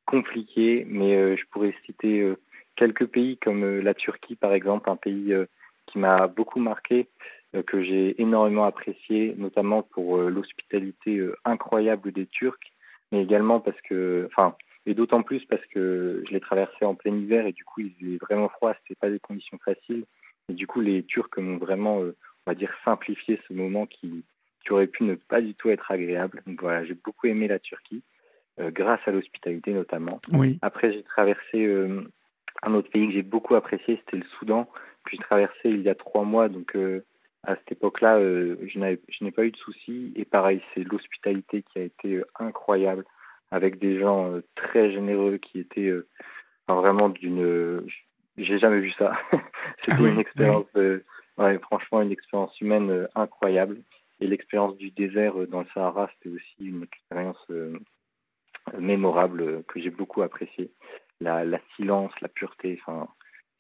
compliqué. 0.07 0.85
Mais 0.89 1.15
euh, 1.15 1.37
je 1.37 1.45
pourrais 1.53 1.73
citer 1.87 2.21
euh, 2.21 2.37
quelques 2.75 3.07
pays 3.07 3.39
comme 3.39 3.79
la 3.79 3.95
Turquie, 3.95 4.35
par 4.35 4.53
exemple, 4.53 4.91
un 4.91 4.97
pays 4.97 5.33
qui 5.87 5.99
m'a 6.01 6.27
beaucoup 6.27 6.59
marqué, 6.59 7.09
que 7.67 7.83
j'ai 7.83 8.21
énormément 8.21 8.65
apprécié, 8.65 9.35
notamment 9.39 9.83
pour 9.83 10.19
l'hospitalité 10.19 11.27
incroyable 11.45 12.13
des 12.13 12.27
Turcs, 12.27 12.73
mais 13.11 13.23
également 13.23 13.61
parce 13.61 13.81
que, 13.83 14.29
enfin, 14.31 14.55
et 14.89 14.95
d'autant 14.95 15.23
plus 15.23 15.45
parce 15.45 15.65
que 15.67 16.25
je 16.27 16.33
l'ai 16.33 16.41
traversé 16.41 16.85
en 16.87 16.95
plein 16.95 17.15
hiver 17.15 17.47
et 17.47 17.53
du 17.53 17.63
coup 17.63 17.83
il 17.83 17.93
faisait 18.01 18.17
vraiment 18.17 18.49
froid, 18.49 18.75
c'était 18.81 18.99
pas 18.99 19.11
des 19.11 19.19
conditions 19.19 19.59
faciles. 19.63 20.05
Et 20.49 20.55
du 20.55 20.67
coup 20.67 20.81
les 20.81 21.03
Turcs 21.03 21.37
m'ont 21.37 21.59
vraiment, 21.59 22.01
euh, 22.01 22.17
on 22.47 22.51
va 22.51 22.55
dire, 22.55 22.73
simplifié 22.87 23.39
ce 23.47 23.53
moment 23.53 23.85
qui, 23.85 24.25
qui 24.65 24.73
aurait 24.73 24.87
pu 24.87 25.05
ne 25.05 25.15
pas 25.15 25.43
du 25.43 25.55
tout 25.55 25.69
être 25.69 25.91
agréable. 25.91 26.43
Donc 26.47 26.63
voilà, 26.63 26.87
j'ai 26.87 26.95
beaucoup 26.95 27.27
aimé 27.27 27.49
la 27.49 27.59
Turquie, 27.59 28.03
euh, 28.61 28.71
grâce 28.71 29.01
à 29.05 29.11
l'hospitalité 29.11 29.75
notamment. 29.75 30.21
Oui. 30.33 30.59
Après 30.63 30.91
j'ai 30.91 31.03
traversé 31.03 31.67
euh, 31.67 32.11
un 32.63 32.73
autre 32.73 32.89
pays 32.89 33.09
que 33.09 33.13
j'ai 33.13 33.23
beaucoup 33.23 33.57
apprécié, 33.57 34.01
c'était 34.01 34.17
le 34.17 34.29
Soudan, 34.39 34.65
que 35.05 35.11
j'ai 35.13 35.19
traversé 35.19 35.65
il 35.65 35.83
y 35.83 35.91
a 35.91 35.95
trois 35.95 36.25
mois. 36.25 36.49
Donc 36.49 36.75
à 37.45 37.57
cette 37.57 37.72
époque-là, 37.72 38.20
je 38.20 38.78
n'ai 38.78 39.30
pas 39.30 39.45
eu 39.45 39.51
de 39.51 39.57
soucis. 39.57 40.12
Et 40.16 40.24
pareil, 40.24 40.61
c'est 40.74 40.84
l'hospitalité 40.84 41.62
qui 41.62 41.78
a 41.78 41.82
été 41.82 42.22
incroyable 42.39 43.05
avec 43.51 43.78
des 43.78 43.99
gens 43.99 44.30
euh, 44.30 44.43
très 44.55 44.93
généreux 44.93 45.39
qui 45.39 45.61
étaient 45.61 45.89
euh, 45.89 46.07
vraiment 46.68 47.09
d'une. 47.09 47.86
J'ai 48.36 48.59
jamais 48.59 48.80
vu 48.80 48.93
ça. 48.93 49.18
C'était 49.82 49.97
ah 50.01 50.09
une 50.09 50.20
expérience, 50.20 50.66
ouais, 50.74 51.59
franchement, 51.61 52.03
une 52.03 52.12
expérience 52.12 52.59
humaine 52.61 52.91
euh, 52.91 53.07
incroyable. 53.14 53.78
Et 54.20 54.26
l'expérience 54.26 54.76
du 54.76 54.91
désert 54.91 55.34
dans 55.47 55.61
le 55.61 55.66
Sahara, 55.72 56.11
c'était 56.14 56.34
aussi 56.34 56.68
une 56.68 56.82
expérience 56.82 57.47
mémorable 58.76 59.62
que 59.68 59.80
j'ai 59.80 59.91
beaucoup 59.91 60.22
appréciée. 60.22 60.72
La, 61.20 61.45
la, 61.45 61.61
silence, 61.76 62.11
la 62.20 62.26
pureté, 62.26 62.80
enfin, 62.82 63.07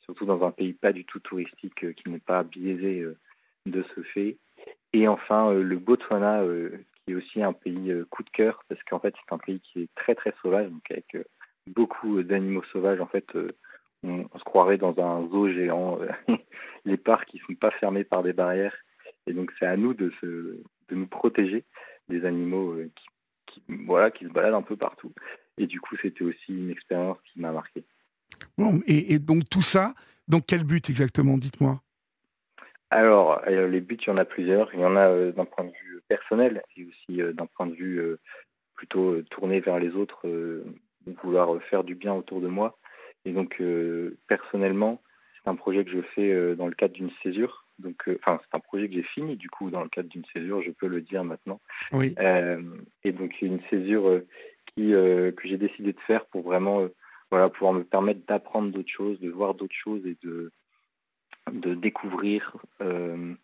surtout 0.00 0.24
dans 0.24 0.44
un 0.44 0.50
pays 0.50 0.72
pas 0.72 0.92
du 0.92 1.04
tout 1.04 1.20
touristique 1.20 1.94
qui 1.94 2.10
n'est 2.10 2.18
pas 2.18 2.42
biaisé 2.42 3.06
de 3.70 3.84
ce 3.94 4.02
fait. 4.02 4.36
Et 4.92 5.06
enfin, 5.06 5.52
le 5.52 5.76
Botswana, 5.78 6.42
qui 7.08 7.14
aussi 7.14 7.42
un 7.42 7.54
pays 7.54 7.90
euh, 7.90 8.06
coup 8.10 8.22
de 8.22 8.30
cœur 8.30 8.62
parce 8.68 8.82
qu'en 8.84 9.00
fait 9.00 9.14
c'est 9.16 9.34
un 9.34 9.38
pays 9.38 9.60
qui 9.60 9.82
est 9.82 9.88
très 9.94 10.14
très 10.14 10.34
sauvage, 10.42 10.68
donc 10.68 10.90
avec 10.90 11.14
euh, 11.14 11.24
beaucoup 11.66 12.22
d'animaux 12.22 12.62
sauvages. 12.70 13.00
En 13.00 13.06
fait, 13.06 13.24
euh, 13.34 13.52
on, 14.02 14.28
se 14.38 14.44
croirait 14.44 14.76
dans 14.76 14.98
un 14.98 15.26
zoo 15.28 15.48
géant. 15.48 15.98
les 16.84 16.98
parcs 16.98 17.28
qui 17.28 17.38
sont 17.38 17.54
pas 17.54 17.70
fermés 17.70 18.04
par 18.04 18.22
des 18.22 18.34
barrières, 18.34 18.76
et 19.26 19.32
donc 19.32 19.52
c'est 19.58 19.66
à 19.66 19.76
nous 19.76 19.94
de 19.94 20.12
se, 20.20 20.26
de 20.26 20.94
nous 20.94 21.06
protéger 21.06 21.64
des 22.08 22.24
animaux 22.26 22.76
qui, 23.46 23.62
voilà 23.86 24.10
qui 24.10 24.24
se 24.24 24.30
baladent 24.30 24.54
un 24.54 24.62
peu 24.62 24.76
partout. 24.76 25.12
Et 25.56 25.66
du 25.66 25.80
coup, 25.80 25.96
c'était 26.00 26.24
aussi 26.24 26.52
une 26.52 26.70
expérience 26.70 27.18
qui 27.24 27.40
m'a 27.40 27.52
marqué. 27.52 27.84
Bon, 28.56 28.80
et, 28.86 29.14
et, 29.14 29.18
donc 29.18 29.48
tout 29.50 29.62
ça, 29.62 29.94
dans 30.28 30.40
quel 30.40 30.62
but 30.62 30.88
exactement 30.88 31.36
Dites-moi? 31.36 31.80
Alors, 32.90 33.42
les 33.46 33.80
buts, 33.80 33.98
il 34.00 34.06
y 34.08 34.10
en 34.10 34.16
a 34.16 34.24
plusieurs. 34.24 34.72
Il 34.74 34.80
y 34.80 34.84
en 34.84 34.96
a 34.96 35.30
d'un 35.32 35.44
point 35.44 35.64
de 35.64 35.70
vue 35.70 36.00
personnel 36.08 36.62
et 36.76 36.84
aussi 36.84 37.20
d'un 37.34 37.46
point 37.46 37.66
de 37.66 37.74
vue 37.74 38.00
plutôt 38.74 39.20
tourné 39.30 39.60
vers 39.60 39.78
les 39.78 39.90
autres, 39.94 40.26
vouloir 41.22 41.60
faire 41.64 41.84
du 41.84 41.94
bien 41.94 42.14
autour 42.14 42.40
de 42.40 42.48
moi. 42.48 42.78
Et 43.24 43.32
donc, 43.32 43.62
personnellement, 44.26 45.02
c'est 45.34 45.50
un 45.50 45.54
projet 45.54 45.84
que 45.84 45.90
je 45.90 46.00
fais 46.14 46.56
dans 46.56 46.66
le 46.66 46.74
cadre 46.74 46.94
d'une 46.94 47.10
césure. 47.22 47.66
Donc, 47.78 48.08
enfin, 48.20 48.40
c'est 48.42 48.56
un 48.56 48.60
projet 48.60 48.88
que 48.88 48.94
j'ai 48.94 49.02
fini 49.02 49.36
du 49.36 49.50
coup 49.50 49.70
dans 49.70 49.82
le 49.82 49.88
cadre 49.88 50.08
d'une 50.08 50.24
césure, 50.32 50.62
je 50.62 50.70
peux 50.70 50.88
le 50.88 51.02
dire 51.02 51.24
maintenant. 51.24 51.60
Oui. 51.92 52.14
et 53.04 53.12
donc, 53.12 53.40
une 53.42 53.60
césure 53.68 54.22
qui 54.74 54.92
que 54.92 55.42
j'ai 55.44 55.58
décidé 55.58 55.92
de 55.92 56.00
faire 56.06 56.24
pour 56.26 56.42
vraiment 56.42 56.88
voilà, 57.30 57.48
pouvoir 57.48 57.74
me 57.74 57.84
permettre 57.84 58.20
d'apprendre 58.26 58.72
d'autres 58.72 58.90
choses, 58.90 59.20
de 59.20 59.30
voir 59.30 59.54
d'autres 59.54 59.74
choses 59.74 60.04
et 60.06 60.16
de, 60.22 60.50
de 61.52 61.74
découvrir, 61.74 62.56
euh, 62.80 63.34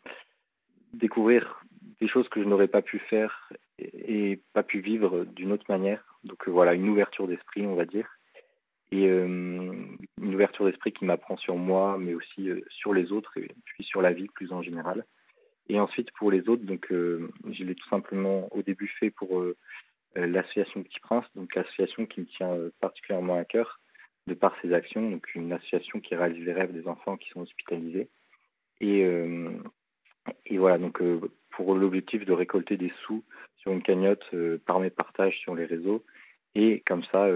découvrir 0.92 1.64
des 2.00 2.08
choses 2.08 2.28
que 2.28 2.42
je 2.42 2.48
n'aurais 2.48 2.68
pas 2.68 2.82
pu 2.82 2.98
faire 2.98 3.52
et, 3.78 4.40
pas 4.52 4.62
pu 4.62 4.80
vivre 4.80 5.24
d'une 5.24 5.52
autre 5.52 5.66
manière. 5.68 6.18
Donc 6.24 6.48
euh, 6.48 6.50
voilà, 6.50 6.74
une 6.74 6.88
ouverture 6.88 7.26
d'esprit, 7.26 7.66
on 7.66 7.74
va 7.74 7.84
dire. 7.84 8.08
Et 8.92 9.08
euh, 9.08 9.72
une 10.20 10.34
ouverture 10.34 10.66
d'esprit 10.66 10.92
qui 10.92 11.04
m'apprend 11.04 11.36
sur 11.36 11.56
moi, 11.56 11.96
mais 11.98 12.14
aussi 12.14 12.48
sur 12.68 12.92
les 12.94 13.12
autres 13.12 13.36
et 13.38 13.50
puis 13.64 13.82
sur 13.84 14.02
la 14.02 14.12
vie 14.12 14.28
plus 14.28 14.52
en 14.52 14.62
général. 14.62 15.04
Et 15.68 15.80
ensuite 15.80 16.10
pour 16.12 16.30
les 16.30 16.48
autres, 16.48 16.64
donc 16.64 16.86
je 16.90 17.64
l'ai 17.64 17.74
tout 17.74 17.88
simplement 17.88 18.54
au 18.54 18.62
début 18.62 18.86
fait 19.00 19.10
pour 19.10 19.42
l'association 20.14 20.82
Petit 20.82 21.00
Prince, 21.00 21.24
donc 21.34 21.54
l'association 21.54 22.04
qui 22.04 22.20
me 22.20 22.26
tient 22.26 22.54
particulièrement 22.80 23.38
à 23.38 23.46
cœur 23.46 23.80
de 24.26 24.34
par 24.34 24.54
ses 24.62 24.72
actions, 24.72 25.10
donc 25.10 25.34
une 25.34 25.52
association 25.52 26.00
qui 26.00 26.14
réalise 26.14 26.44
les 26.44 26.52
rêves 26.52 26.72
des 26.72 26.88
enfants 26.88 27.16
qui 27.16 27.28
sont 27.30 27.42
hospitalisés. 27.42 28.08
Et, 28.80 29.04
euh, 29.04 29.50
et 30.46 30.58
voilà, 30.58 30.78
donc 30.78 31.00
euh, 31.02 31.20
pour 31.50 31.74
l'objectif 31.74 32.24
de 32.24 32.32
récolter 32.32 32.76
des 32.76 32.92
sous 33.04 33.22
sur 33.58 33.72
une 33.72 33.82
cagnotte 33.82 34.24
euh, 34.32 34.58
par 34.66 34.80
mes 34.80 34.90
partages 34.90 35.38
sur 35.38 35.54
les 35.54 35.66
réseaux. 35.66 36.04
Et 36.54 36.82
comme 36.86 37.04
ça, 37.04 37.26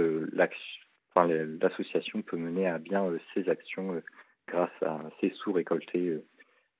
l'association 1.16 2.22
peut 2.22 2.36
mener 2.36 2.68
à 2.68 2.78
bien 2.78 3.04
ses 3.34 3.48
actions 3.48 4.00
grâce 4.46 4.82
à 4.82 5.00
ces 5.20 5.30
sous 5.30 5.52
récoltés, 5.52 6.18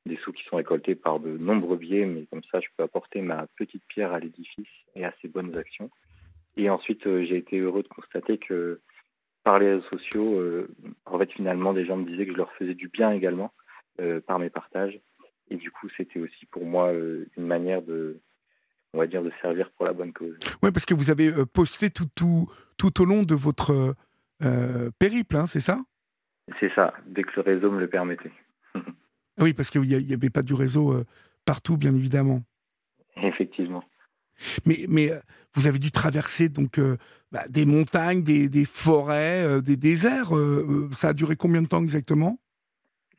des 0.07 0.17
sous 0.19 0.33
qui 0.33 0.45
sont 0.45 0.57
récoltés 0.57 0.95
par 0.95 1.19
de 1.19 1.37
nombreux 1.37 1.77
biais, 1.77 2.07
mais 2.07 2.27
comme 2.27 2.45
ça, 2.53 2.61
je 2.61 2.69
peux 2.77 2.85
apporter 2.85 3.23
ma 3.23 3.49
petite 3.57 3.83
pierre 3.89 4.13
à 4.13 4.21
l'édifice 4.21 4.69
et 4.95 5.05
à 5.05 5.13
ces 5.21 5.27
bonnes 5.27 5.57
actions. 5.57 5.91
Et 6.57 6.71
ensuite, 6.71 7.03
j'ai 7.05 7.39
été 7.39 7.59
heureux 7.59 7.83
de 7.83 7.89
constater 7.89 8.39
que 8.39 8.81
par 9.49 9.59
les 9.59 9.71
réseaux 9.71 9.89
sociaux, 9.89 10.39
euh, 10.39 10.69
en 11.07 11.19
fait, 11.19 11.33
finalement, 11.33 11.73
des 11.73 11.87
gens 11.87 11.97
me 11.97 12.05
disaient 12.05 12.27
que 12.27 12.33
je 12.33 12.37
leur 12.37 12.53
faisais 12.59 12.75
du 12.75 12.89
bien 12.89 13.13
également 13.13 13.51
euh, 13.99 14.21
par 14.21 14.39
mes 14.39 14.51
partages. 14.51 15.01
Et 15.49 15.57
du 15.57 15.71
coup, 15.71 15.89
c'était 15.97 16.21
aussi 16.21 16.45
pour 16.51 16.67
moi 16.67 16.93
euh, 16.93 17.25
une 17.39 17.47
manière 17.47 17.81
de, 17.81 18.21
on 18.93 18.99
va 18.99 19.07
dire, 19.07 19.23
de 19.23 19.33
servir 19.41 19.71
pour 19.71 19.87
la 19.87 19.95
bonne 19.95 20.13
cause. 20.13 20.39
Oui, 20.63 20.71
parce 20.71 20.85
que 20.85 20.93
vous 20.93 21.11
avez 21.11 21.33
posté 21.47 21.89
tout, 21.89 22.05
tout, 22.15 22.47
tout 22.77 23.01
au 23.01 23.07
long 23.07 23.23
de 23.23 23.35
votre 23.35 23.95
périple, 24.99 25.37
hein, 25.37 25.47
c'est 25.47 25.61
ça? 25.61 25.79
C'est 26.61 26.71
ça, 26.75 26.93
dès 27.07 27.23
que 27.23 27.31
le 27.37 27.41
réseau 27.41 27.71
me 27.71 27.81
le 27.81 27.89
permettait. 27.89 28.33
oui, 29.41 29.55
parce 29.55 29.71
qu'il 29.71 29.81
n'y 29.81 30.13
avait 30.13 30.29
pas 30.29 30.43
du 30.43 30.53
réseau 30.53 30.95
partout, 31.47 31.79
bien 31.79 31.95
évidemment. 31.95 32.43
Effectivement. 33.17 33.83
Mais, 34.67 34.87
mais 34.89 35.11
vous 35.55 35.67
avez 35.67 35.79
dû 35.79 35.91
traverser 35.91 36.49
donc 36.49 36.79
bah, 37.31 37.43
des 37.51 37.67
montagnes, 37.67 38.23
des, 38.23 38.49
des 38.49 38.65
forêts, 38.65 39.45
euh, 39.45 39.61
des 39.61 39.77
déserts. 39.77 40.35
Euh, 40.35 40.67
euh, 40.69 40.95
ça 40.95 41.09
a 41.09 41.13
duré 41.13 41.37
combien 41.37 41.61
de 41.61 41.67
temps 41.67 41.83
exactement? 41.83 42.39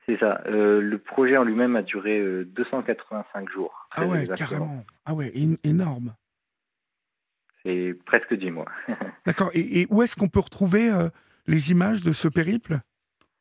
C'est 0.07 0.17
ça. 0.17 0.41
le 0.47 0.97
projet 0.97 1.38
en 1.38 1.43
lui-même 1.43 1.76
a 1.76 1.84
duré 1.84 2.43
285 2.43 3.47
jours. 3.51 3.88
Ah 3.91 4.07
ouais, 4.07 4.28
carrément. 4.36 4.84
Ah 5.05 5.13
ouais, 5.13 5.32
énorme. 5.63 6.15
C'est 7.61 7.95
presque 8.07 8.34
10 8.34 8.49
mois. 8.49 8.65
D'accord. 9.28 9.51
Et, 9.53 9.86
où 9.91 10.01
est-ce 10.01 10.15
qu'on 10.15 10.28
peut 10.28 10.39
retrouver 10.39 10.89
les 11.45 11.70
images 11.70 12.01
de 12.01 12.11
ce 12.11 12.28
périple? 12.28 12.80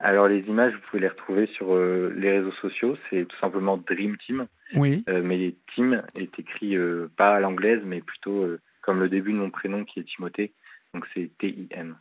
Alors 0.00 0.28
les 0.28 0.40
images, 0.40 0.72
vous 0.74 0.80
pouvez 0.90 1.00
les 1.00 1.08
retrouver 1.08 1.46
sur 1.48 1.76
les 1.76 2.38
réseaux 2.38 2.52
sociaux. 2.60 2.96
C'est 3.10 3.26
tout 3.26 3.36
simplement 3.40 3.76
Dream 3.76 4.16
Team. 4.18 4.46
Oui. 4.74 5.04
mais 5.06 5.54
Team 5.74 6.02
est 6.16 6.38
écrit 6.38 6.76
pas 7.16 7.34
à 7.34 7.40
l'anglaise, 7.40 7.80
mais 7.84 8.00
plutôt 8.00 8.46
comme 8.82 9.00
le 9.00 9.08
début 9.08 9.32
de 9.32 9.38
mon 9.38 9.50
prénom 9.50 9.84
qui 9.84 10.00
est 10.00 10.04
Timothée. 10.04 10.52
Donc 10.94 11.04
c'est 11.14 11.30
T-I-M. 11.38 11.96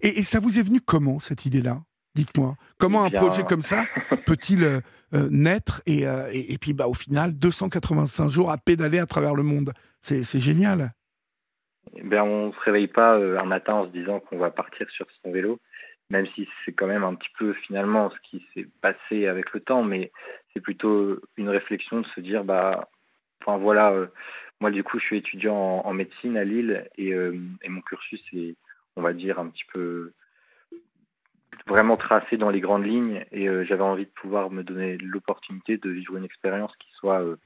Et, 0.00 0.22
ça 0.22 0.40
vous 0.40 0.58
est 0.58 0.62
venu 0.62 0.80
comment 0.80 1.18
cette 1.18 1.46
idée-là? 1.46 1.82
Dites-moi. 2.14 2.54
Comment 2.78 3.04
un 3.04 3.10
projet 3.10 3.44
comme 3.44 3.62
ça 3.62 3.84
peut-il 4.26 4.64
euh, 4.64 4.80
euh, 5.12 5.28
naître 5.30 5.82
euh, 5.88 6.30
et, 6.32 6.54
et, 6.54 6.58
puis 6.58 6.72
bah, 6.72 6.88
au 6.88 6.94
final 6.94 7.36
285 7.36 8.28
jours 8.28 8.50
à 8.50 8.56
pédaler 8.56 8.98
à 8.98 9.06
travers 9.06 9.34
le 9.34 9.42
monde? 9.42 9.72
C'est 10.00 10.38
génial. 10.38 10.92
Eh 11.96 12.02
ben, 12.02 12.22
on 12.22 12.48
ne 12.48 12.52
se 12.52 12.60
réveille 12.60 12.86
pas 12.86 13.16
un 13.16 13.44
matin 13.44 13.74
en 13.74 13.86
se 13.86 13.90
disant 13.90 14.20
qu'on 14.20 14.38
va 14.38 14.50
partir 14.50 14.88
sur 14.90 15.06
son 15.22 15.32
vélo, 15.32 15.58
même 16.10 16.26
si 16.34 16.48
c'est 16.64 16.72
quand 16.72 16.86
même 16.86 17.04
un 17.04 17.14
petit 17.14 17.30
peu 17.38 17.52
finalement 17.52 18.10
ce 18.10 18.16
qui 18.30 18.46
s'est 18.54 18.68
passé 18.80 19.26
avec 19.26 19.52
le 19.52 19.60
temps, 19.60 19.82
mais 19.82 20.12
c'est 20.52 20.60
plutôt 20.60 21.20
une 21.36 21.48
réflexion 21.48 22.00
de 22.00 22.06
se 22.06 22.20
dire 22.20 22.44
bah, 22.44 22.88
enfin 23.40 23.58
voilà, 23.58 24.08
moi, 24.60 24.70
du 24.70 24.82
coup, 24.82 24.98
je 24.98 25.04
suis 25.04 25.18
étudiant 25.18 25.82
en, 25.84 25.92
médecine 25.92 26.36
à 26.36 26.44
Lille 26.44 26.88
et, 26.96 27.12
euh, 27.12 27.38
et, 27.62 27.68
mon 27.68 27.82
cursus 27.82 28.22
est, 28.32 28.56
on 28.96 29.02
va 29.02 29.12
dire, 29.12 29.38
un 29.38 29.48
petit 29.48 29.66
peu 29.72 30.12
vraiment 31.66 31.96
tracé 31.96 32.36
dans 32.36 32.50
les 32.50 32.60
grandes 32.60 32.86
lignes 32.86 33.24
et 33.32 33.48
euh, 33.48 33.64
j'avais 33.64 33.82
envie 33.82 34.06
de 34.06 34.10
pouvoir 34.10 34.50
me 34.50 34.62
donner 34.62 34.96
l'opportunité 34.98 35.76
de 35.76 35.90
vivre 35.90 36.16
une 36.16 36.24
expérience 36.24 36.74
qui 36.76 36.88
soit 36.92 37.22
euh, 37.22 37.36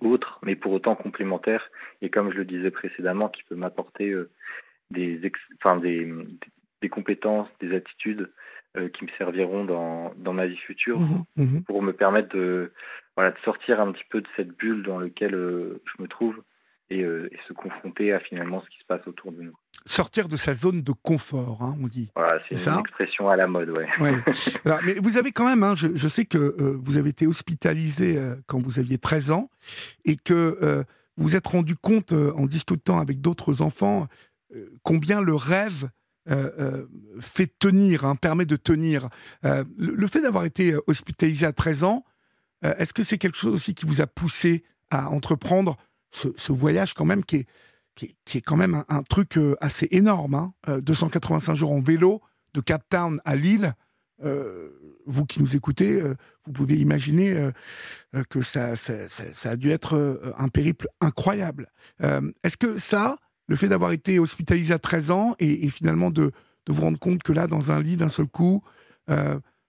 autre, 0.00 0.38
mais 0.42 0.56
pour 0.56 0.72
autant 0.72 0.96
complémentaire 0.96 1.70
et 2.02 2.10
comme 2.10 2.30
je 2.30 2.36
le 2.36 2.44
disais 2.44 2.70
précédemment, 2.70 3.28
qui 3.28 3.42
peut 3.44 3.54
m'apporter 3.54 4.12
des, 4.90 5.20
enfin, 5.56 5.76
des, 5.76 6.04
des 6.04 6.50
compétences, 6.88 7.48
des 7.60 7.74
attitudes 7.74 8.30
qui 8.92 9.04
me 9.04 9.10
serviront 9.16 9.64
dans, 9.64 10.12
dans 10.16 10.32
ma 10.32 10.46
vie 10.46 10.56
future 10.56 10.98
mmh 10.98 11.24
mmh 11.36 11.60
pour 11.60 11.80
me 11.80 11.92
permettre 11.92 12.34
de, 12.34 12.72
voilà, 13.16 13.30
de 13.30 13.38
sortir 13.44 13.80
un 13.80 13.92
petit 13.92 14.04
peu 14.10 14.20
de 14.20 14.26
cette 14.36 14.56
bulle 14.56 14.82
dans 14.82 14.98
laquelle 14.98 15.34
euh, 15.34 15.82
je 15.84 16.02
me 16.02 16.08
trouve 16.08 16.42
euh, 16.92 17.28
et, 17.30 17.38
se 17.48 17.52
confronter 17.52 18.12
à 18.12 18.20
finalement 18.20 18.60
ce 18.62 18.68
qui 18.68 18.78
se 18.78 18.86
passe 18.86 19.06
autour 19.06 19.32
de 19.32 19.42
nous. 19.42 19.54
Sortir 19.86 20.28
de 20.28 20.36
sa 20.36 20.54
zone 20.54 20.82
de 20.82 20.92
confort, 20.92 21.62
hein, 21.62 21.76
on 21.82 21.86
dit. 21.86 22.10
Voilà, 22.16 22.40
c'est 22.48 22.68
une 22.68 22.80
expression 22.80 23.28
à 23.28 23.36
la 23.36 23.46
mode, 23.46 23.70
ouais. 23.70 23.86
mais 24.84 24.94
vous 25.02 25.18
avez 25.18 25.32
quand 25.32 25.46
même, 25.46 25.62
hein, 25.62 25.74
je, 25.74 25.88
je, 25.94 26.08
sais 26.08 26.24
que 26.24 26.38
euh, 26.38 26.78
vous 26.82 26.96
avez 26.96 27.10
été 27.10 27.26
hospitalisé 27.26 28.18
quand 28.46 28.58
vous 28.58 28.78
aviez 28.78 28.98
13 28.98 29.30
ans 29.30 29.50
et 30.04 30.16
que 30.16 30.84
vous 31.16 31.24
vous 31.24 31.36
êtes 31.36 31.46
rendu 31.46 31.76
compte 31.76 32.12
en 32.12 32.46
discutant 32.46 32.98
avec 32.98 33.20
d'autres 33.20 33.62
enfants 33.62 34.08
combien 34.82 35.20
le 35.20 35.34
rêve 35.34 35.88
fait 37.20 37.52
tenir, 37.58 38.04
hein, 38.04 38.16
permet 38.16 38.46
de 38.46 38.56
tenir. 38.56 39.08
le, 39.42 39.64
le, 39.76 40.06
fait 40.06 40.20
d'avoir 40.20 40.44
été 40.44 40.74
hospitalisé 40.86 41.46
à 41.46 41.52
13 41.52 41.84
ans, 41.84 42.04
euh, 42.64 42.74
est-ce 42.78 42.92
que 42.92 43.04
c'est 43.04 43.18
quelque 43.18 43.38
chose 43.38 43.54
aussi 43.54 43.74
qui 43.74 43.86
vous 43.86 44.00
a 44.00 44.06
poussé 44.06 44.64
à 44.90 45.10
entreprendre 45.10 45.76
ce, 46.12 46.52
voyage 46.52 46.94
quand 46.94 47.04
même 47.04 47.24
qui 47.24 47.36
est, 47.36 47.46
qui 48.24 48.38
est, 48.38 48.40
quand 48.40 48.56
même 48.56 48.84
un, 48.88 49.02
truc 49.02 49.36
euh, 49.36 49.56
assez 49.60 49.88
énorme 49.90 50.52
285 50.66 51.50
hein? 51.50 51.52
euh, 51.52 51.56
jours 51.56 51.72
en 51.72 51.80
vélo 51.80 52.22
de 52.54 52.60
Cap 52.60 52.84
Town 52.88 53.20
à 53.24 53.34
Lille. 53.34 53.74
vous 55.06 55.26
qui 55.26 55.42
nous 55.42 55.56
écoutez, 55.56 56.00
vous 56.46 56.52
pouvez 56.52 56.76
imaginer 56.76 57.50
que 58.30 58.42
ça, 58.42 58.74
a 59.44 59.56
dû 59.56 59.70
être 59.70 60.34
un 60.38 60.48
périple 60.48 60.86
incroyable. 61.00 61.72
Est-ce 62.44 62.56
que 62.56 62.78
ça, 62.78 63.16
le 63.46 63.56
fait 63.56 63.68
d'avoir 63.68 63.92
été 63.92 64.18
hospitalisé 64.18 64.72
à 64.74 64.78
13 64.78 65.10
ans 65.10 65.34
et, 65.38 65.68
finalement 65.68 66.10
de, 66.10 66.32
de, 66.66 66.72
vous 66.72 66.82
rendre 66.82 66.98
compte 66.98 67.22
que 67.22 67.32
là, 67.32 67.46
dans 67.46 67.72
un 67.72 67.80
lit 67.80 67.96
d'un 67.96 68.08
seul 68.08 68.26
coup, 68.26 68.62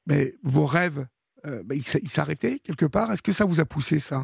mais 0.07 0.35
vos 0.43 0.65
rêves 0.65 1.05
euh, 1.45 1.61
bah, 1.63 1.75
il 1.75 1.83
s'arrêtait 1.83 2.59
quelque 2.59 2.85
part. 2.85 3.11
Est-ce 3.11 3.21
que 3.21 3.31
ça 3.31 3.45
vous 3.45 3.59
a 3.59 3.65
poussé 3.65 3.99
ça? 3.99 4.23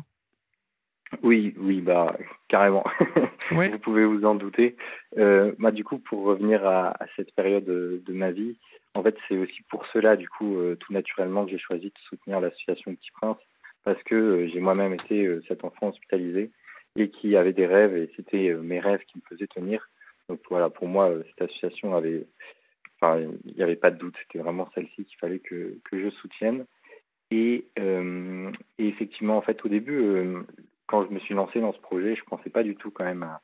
Oui, 1.24 1.54
oui, 1.58 1.82
bah 1.82 2.18
carrément. 2.48 2.84
vous 3.52 3.80
pouvez 3.80 4.06
vous 4.06 4.26
en 4.26 4.34
douter. 4.34 4.76
Euh, 5.18 5.52
bah, 5.60 5.72
du 5.72 5.84
coup, 5.84 6.00
pour 6.00 6.24
revenir 6.24 6.66
à, 6.66 6.96
cette 7.16 7.34
période 7.36 7.66
de, 7.66 8.14
ma 8.14 8.32
vie, 8.32 8.58
en 8.96 9.04
fait, 9.04 9.16
c'est 9.28 9.38
aussi 9.38 9.62
pour 9.70 9.86
cela, 9.94 10.16
du 10.16 10.30
coup, 10.30 10.58
euh, 10.58 10.76
tout 10.76 10.94
naturellement, 10.94 11.46
que 11.46 11.52
j'ai 11.52 11.60
choisi 11.60 11.88
de 11.88 12.00
soutenir 12.10 12.40
l'association 12.40 12.96
Petit 12.96 13.12
Prince, 13.12 13.38
parce 13.84 14.02
que 14.04 14.48
j'ai 14.52 14.60
moi-même 14.60 14.94
été 14.94 15.28
cet 15.48 15.64
enfant 15.64 15.90
hospitalisé 15.90 16.52
et 16.96 17.10
qui 17.10 17.36
avait 17.36 17.54
des 17.54 17.66
rêves, 17.66 17.96
et 17.96 18.12
c'était 18.16 18.54
mes 18.54 18.80
rêves 18.80 19.04
qui 19.08 19.18
me 19.18 19.24
faisaient 19.30 19.48
tenir. 19.48 19.90
Donc 20.30 20.40
voilà, 20.50 20.70
pour 20.70 20.88
moi, 20.88 21.12
cette 21.30 21.50
association 21.50 21.96
avait, 21.96 22.26
enfin, 23.00 23.20
il 23.46 23.56
n'y 23.56 23.64
avait 23.64 23.76
pas 23.76 23.92
de 23.92 23.98
doute, 23.98 24.16
c'était 24.24 24.44
vraiment 24.44 24.70
celle-ci 24.76 25.06
qu'il 25.06 25.18
fallait 25.18 25.40
que, 25.40 25.78
que 25.84 26.02
je 26.02 26.10
soutienne. 26.10 26.66
Euh, 27.34 28.52
et, 28.78 28.88
effectivement, 28.88 29.38
en 29.38 29.42
fait, 29.42 29.64
au 29.66 29.70
début, 29.70 30.00
euh, 30.00 30.42
quand 30.88 31.06
je 31.06 31.14
me 31.14 31.20
suis 31.20 31.34
lancé 31.34 31.62
dans 31.62 31.74
ce 31.74 31.80
projet, 31.80 32.16
je 32.16 32.24
pensais 32.24 32.50
pas 32.50 32.64
du 32.64 32.76
tout 32.76 32.92
quand 32.92 33.06
même 33.06 33.24
à, 33.24 33.42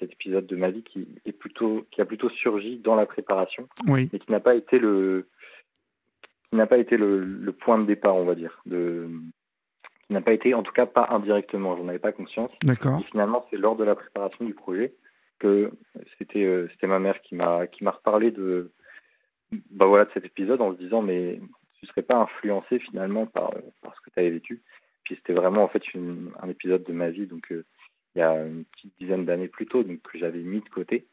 cet 0.00 0.12
épisode 0.12 0.46
de 0.46 0.56
ma 0.56 0.70
vie 0.70 0.82
qui 0.82 1.06
est 1.26 1.32
plutôt 1.32 1.86
qui 1.90 2.00
a 2.00 2.06
plutôt 2.06 2.30
surgi 2.30 2.78
dans 2.78 2.94
la 2.94 3.04
préparation, 3.04 3.68
oui. 3.86 4.08
mais 4.10 4.18
qui 4.18 4.30
n'a 4.32 4.40
pas 4.40 4.54
été 4.54 4.78
le 4.78 5.28
n'a 6.52 6.66
pas 6.66 6.78
été 6.78 6.96
le, 6.96 7.52
point 7.52 7.78
de 7.78 7.84
départ, 7.84 8.16
on 8.16 8.24
va 8.24 8.34
dire, 8.34 8.62
de 8.64 9.10
qui 10.06 10.12
n'a 10.12 10.20
pas 10.20 10.32
été, 10.32 10.54
en 10.54 10.62
tout 10.62 10.72
cas 10.72 10.86
pas 10.86 11.08
indirectement, 11.10 11.76
j'en 11.76 11.88
avais 11.88 11.98
pas 11.98 12.12
conscience. 12.12 12.50
D'accord. 12.62 13.02
Finalement, 13.04 13.46
c'est 13.50 13.56
lors 13.56 13.76
de 13.76 13.84
la 13.84 13.94
préparation 13.94 14.44
du 14.44 14.54
projet 14.54 14.94
que 15.38 15.72
c'était 16.18 16.44
euh, 16.44 16.68
c'était 16.72 16.86
ma 16.86 16.98
mère 16.98 17.20
qui 17.22 17.34
m'a 17.34 17.66
qui 17.66 17.84
m'a 17.84 17.90
reparlé 17.90 18.30
de 18.30 18.72
bah 19.70 19.86
voilà 19.86 20.04
de 20.04 20.10
cet 20.14 20.24
épisode 20.24 20.60
en 20.60 20.72
se 20.72 20.78
disant 20.78 21.02
mais 21.02 21.40
tu 21.78 21.86
serais 21.86 22.02
pas 22.02 22.16
influencé 22.16 22.78
finalement 22.78 23.26
par 23.26 23.52
par 23.82 23.94
ce 23.94 24.00
que 24.00 24.10
tu 24.10 24.20
avais 24.20 24.30
vécu. 24.30 24.62
Puis 25.04 25.16
c'était 25.16 25.34
vraiment 25.34 25.64
en 25.64 25.68
fait 25.68 25.92
une, 25.92 26.30
un 26.40 26.48
épisode 26.48 26.84
de 26.84 26.92
ma 26.92 27.10
vie 27.10 27.26
donc 27.26 27.50
euh, 27.52 27.64
il 28.14 28.20
y 28.20 28.22
a 28.22 28.46
une 28.46 28.64
petite 28.64 28.94
dizaine 28.98 29.24
d'années 29.24 29.48
plus 29.48 29.66
tôt 29.66 29.82
donc 29.82 30.00
que 30.02 30.18
j'avais 30.18 30.40
mis 30.40 30.60
de 30.60 30.68
côté 30.68 31.06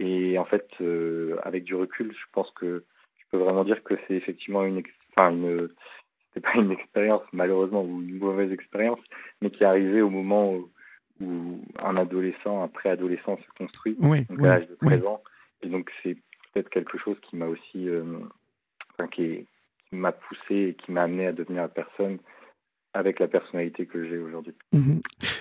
et 0.00 0.38
en 0.38 0.44
fait 0.44 0.66
euh, 0.80 1.36
avec 1.42 1.64
du 1.64 1.74
recul 1.74 2.12
je 2.12 2.24
pense 2.32 2.50
que 2.52 2.84
je 3.18 3.24
peux 3.30 3.38
vraiment 3.38 3.64
dire 3.64 3.82
que 3.84 3.94
c'est 4.06 4.14
effectivement 4.14 4.64
une 4.64 4.82
enfin 5.10 5.30
une 5.30 5.68
c'était 6.34 6.46
pas 6.46 6.54
une 6.58 6.72
expérience 6.72 7.22
malheureusement 7.32 7.82
ou 7.82 8.02
une 8.02 8.18
mauvaise 8.18 8.52
expérience, 8.52 9.00
mais 9.40 9.50
qui 9.50 9.62
est 9.62 9.66
arrivée 9.66 10.02
au 10.02 10.10
moment 10.10 10.52
où, 10.52 10.70
où 11.20 11.60
un 11.82 11.96
adolescent, 11.96 12.62
un 12.62 12.68
préadolescent 12.68 13.36
se 13.38 13.58
construit, 13.58 13.96
Oui, 14.00 14.24
donc 14.26 14.38
oui, 14.40 14.48
à 14.48 14.58
l'âge 14.58 14.68
de 14.68 14.76
oui. 14.82 14.88
13 14.88 15.06
ans. 15.06 15.22
Et 15.62 15.68
donc 15.68 15.90
c'est 16.02 16.16
peut-être 16.52 16.70
quelque 16.70 16.98
chose 16.98 17.16
qui 17.28 17.36
m'a 17.36 17.46
aussi, 17.46 17.88
euh, 17.88 18.04
enfin, 18.92 19.08
qui, 19.08 19.46
m'a 19.92 20.12
poussé 20.12 20.54
et 20.54 20.74
qui 20.74 20.92
m'a 20.92 21.04
amené 21.04 21.26
à 21.26 21.32
devenir 21.32 21.62
la 21.62 21.68
personne 21.68 22.18
avec 22.94 23.20
la 23.20 23.28
personnalité 23.28 23.86
que 23.86 24.08
j'ai 24.08 24.18
aujourd'hui. 24.18 24.54
Mhm. 24.72 25.00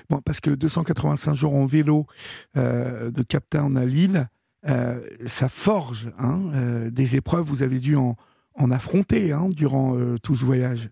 Bon, 0.10 0.22
parce 0.22 0.40
que 0.40 0.52
285 0.52 1.34
jours 1.34 1.56
en 1.56 1.66
vélo 1.66 2.06
euh, 2.56 3.10
de 3.10 3.24
Cap 3.24 3.44
Town 3.50 3.76
à 3.78 3.86
Lille, 3.86 4.30
euh, 4.68 5.00
ça 5.26 5.50
forge 5.50 6.12
hein, 6.20 6.42
euh, 6.54 6.90
des 6.90 7.16
épreuves. 7.16 7.46
Vous 7.46 7.64
avez 7.64 7.80
dû 7.80 7.96
en, 7.96 8.16
en 8.58 8.72
affronter 8.72 9.32
hein, 9.32 9.48
durant 9.50 9.98
euh, 9.98 10.18
tout 10.24 10.36
ce 10.36 10.44
voyage? 10.46 10.90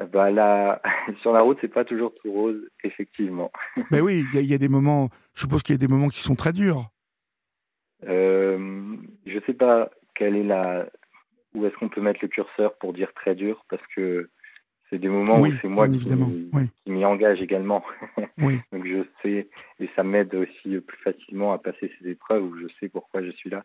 Euh, 0.00 0.06
Bah 0.06 0.30
là, 0.30 0.80
sur 1.22 1.32
la 1.32 1.40
route, 1.42 1.58
c'est 1.60 1.68
pas 1.72 1.84
toujours 1.84 2.12
tout 2.22 2.32
rose, 2.32 2.68
effectivement. 2.84 3.50
Mais 3.90 4.00
oui, 4.00 4.24
il 4.32 4.34
y, 4.34 4.38
a- 4.38 4.42
il 4.42 4.48
y 4.50 4.54
a 4.54 4.58
des 4.58 4.68
moments. 4.68 5.08
Je 5.34 5.40
suppose 5.42 5.62
qu'il 5.62 5.74
y 5.74 5.78
a 5.78 5.84
des 5.86 5.88
moments 5.92 6.08
qui 6.08 6.20
sont 6.20 6.34
très 6.36 6.52
durs. 6.52 6.88
Euh, 8.06 8.96
je 9.26 9.38
sais 9.46 9.54
pas 9.54 9.90
quelle 10.14 10.36
est 10.36 10.44
la 10.44 10.86
où 11.54 11.64
est-ce 11.66 11.74
qu'on 11.76 11.88
peut 11.88 12.00
mettre 12.00 12.20
le 12.22 12.28
curseur 12.28 12.76
pour 12.78 12.92
dire 12.92 13.12
très 13.14 13.34
dur 13.34 13.64
parce 13.68 13.82
que 13.96 14.30
c'est 14.88 14.98
des 14.98 15.08
moments 15.08 15.40
Oui, 15.40 15.50
où 15.52 15.58
c'est 15.60 15.68
moi 15.68 15.88
bien 15.88 15.98
qui 15.98 16.48
oui. 16.52 16.62
qui 16.84 16.90
m'y 16.92 17.04
engage 17.04 17.40
également. 17.42 17.82
Oui. 18.38 18.60
Donc 18.72 18.86
je 18.86 19.02
sais 19.22 19.48
et 19.80 19.90
ça 19.96 20.04
m'aide 20.04 20.32
aussi 20.34 20.78
plus 20.80 20.98
facilement 21.02 21.52
à 21.52 21.58
passer 21.58 21.90
ces 21.98 22.10
épreuves 22.10 22.44
où 22.44 22.56
je 22.60 22.66
sais 22.78 22.88
pourquoi 22.88 23.22
je 23.22 23.30
suis 23.32 23.50
là. 23.50 23.64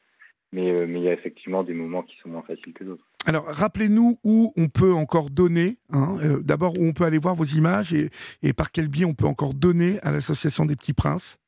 Mais 0.53 0.71
euh, 0.71 0.85
mais 0.87 0.99
il 0.99 1.03
y 1.03 1.09
a 1.09 1.13
effectivement 1.13 1.63
des 1.63 1.73
moments 1.73 2.03
qui 2.03 2.15
sont 2.21 2.29
moins 2.29 2.43
faciles 2.43 2.73
que 2.73 2.83
d'autres. 2.85 3.03
Alors, 3.25 3.45
rappelez-nous 3.47 4.19
où 4.23 4.53
on 4.55 4.69
peut 4.69 4.93
encore 4.93 5.29
donner. 5.29 5.77
hein, 5.91 6.17
euh, 6.23 6.39
D'abord, 6.41 6.73
où 6.79 6.85
on 6.85 6.93
peut 6.93 7.05
aller 7.05 7.17
voir 7.17 7.35
vos 7.35 7.43
images 7.43 7.93
et, 7.93 8.09
et 8.43 8.53
par 8.53 8.71
quel 8.71 8.87
biais 8.87 9.05
on 9.05 9.15
peut 9.15 9.25
encore 9.25 9.53
donner 9.53 9.99
à 10.03 10.11
l'Association 10.11 10.65
des 10.65 10.75
Petits 10.75 10.93
Princes? 10.93 11.39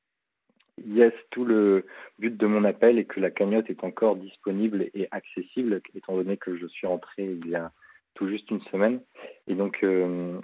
Yes, 0.86 1.14
tout 1.30 1.46
le 1.46 1.86
but 2.20 2.36
de 2.36 2.48
mon 2.48 2.64
appel 2.66 2.98
est 2.98 3.06
que 3.06 3.20
la 3.20 3.32
cagnotte 3.32 3.70
est 3.70 3.84
encore 3.84 4.16
disponible 4.16 4.90
et 4.94 5.08
accessible, 5.12 5.82
étant 5.96 6.16
donné 6.16 6.36
que 6.36 6.58
je 6.58 6.66
suis 6.66 6.88
rentré 6.88 7.24
il 7.24 7.48
y 7.48 7.56
a 7.56 7.72
tout 8.16 8.28
juste 8.28 8.50
une 8.52 8.62
semaine. 8.72 9.00
Et 9.48 9.56
donc, 9.56 9.80
euh, 9.84 10.40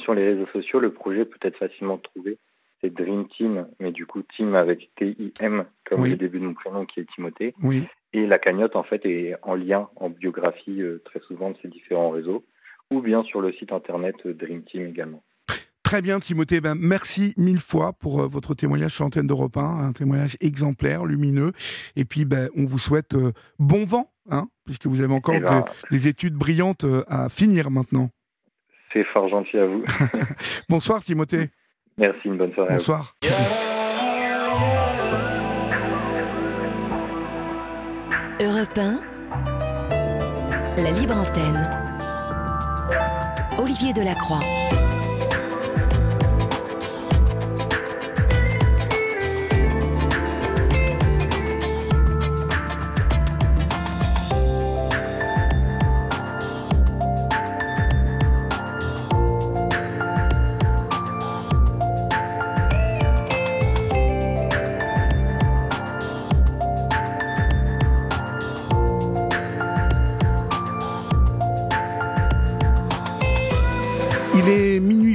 sur 0.00 0.14
les 0.14 0.24
réseaux 0.24 0.46
sociaux, 0.52 0.80
le 0.80 0.92
projet 0.92 1.24
peut 1.24 1.38
être 1.42 1.58
facilement 1.58 1.98
trouvé. 1.98 2.38
C'est 2.80 2.94
Dream 2.94 3.26
Team, 3.28 3.66
mais 3.80 3.90
du 3.90 4.06
coup, 4.06 4.22
Team 4.36 4.54
avec 4.54 4.90
T-I-M, 4.96 5.64
comme 5.84 6.00
Oui. 6.02 6.10
le 6.10 6.16
début 6.16 6.38
de 6.38 6.44
mon 6.44 6.54
prénom 6.54 6.86
qui 6.86 7.00
est 7.00 7.06
Timothée. 7.14 7.54
Oui. 7.62 7.84
Et 8.12 8.26
la 8.26 8.38
cagnotte, 8.38 8.76
en 8.76 8.84
fait, 8.84 9.04
est 9.04 9.34
en 9.42 9.54
lien, 9.54 9.88
en 9.96 10.10
biographie, 10.10 10.80
euh, 10.80 11.02
très 11.04 11.20
souvent 11.20 11.50
de 11.50 11.56
ces 11.60 11.68
différents 11.68 12.10
réseaux, 12.10 12.44
ou 12.90 13.00
bien 13.00 13.22
sur 13.24 13.40
le 13.40 13.52
site 13.52 13.72
internet 13.72 14.14
euh, 14.26 14.32
Dream 14.32 14.62
Team 14.62 14.86
également. 14.86 15.22
Très 15.82 16.02
bien, 16.02 16.18
Timothée. 16.20 16.60
Ben, 16.60 16.74
merci 16.78 17.34
mille 17.36 17.58
fois 17.60 17.94
pour 17.94 18.20
euh, 18.20 18.26
votre 18.28 18.54
témoignage 18.54 18.92
sur 18.92 19.04
l'antenne 19.04 19.26
d'Europe 19.26 19.56
1, 19.56 19.88
un 19.88 19.92
témoignage 19.92 20.36
exemplaire, 20.40 21.04
lumineux. 21.04 21.52
Et 21.96 22.04
puis, 22.04 22.24
ben, 22.24 22.48
on 22.56 22.64
vous 22.64 22.78
souhaite 22.78 23.14
euh, 23.14 23.32
bon 23.58 23.86
vent, 23.86 24.12
hein, 24.30 24.46
puisque 24.66 24.86
vous 24.86 25.02
avez 25.02 25.14
encore 25.14 25.34
Eh 25.36 25.40
ben, 25.40 25.64
des, 25.90 25.96
des 25.96 26.08
études 26.08 26.34
brillantes 26.34 26.84
à 27.08 27.28
finir 27.28 27.70
maintenant. 27.70 28.10
C'est 28.92 29.04
fort 29.04 29.28
gentil 29.28 29.58
à 29.58 29.66
vous. 29.66 29.82
Bonsoir, 30.68 31.02
Timothée. 31.02 31.48
Merci, 31.98 32.20
une 32.26 32.38
bonne 32.38 32.52
soirée 32.54 32.74
à 32.74 32.76
vous. 32.76 32.78
Bonsoir. 32.78 33.14
Europe 38.40 38.78
1, 38.78 39.00
la 40.80 40.90
libre 40.92 41.16
antenne. 41.16 41.68
Olivier 43.58 43.92
Delacroix. 43.92 44.38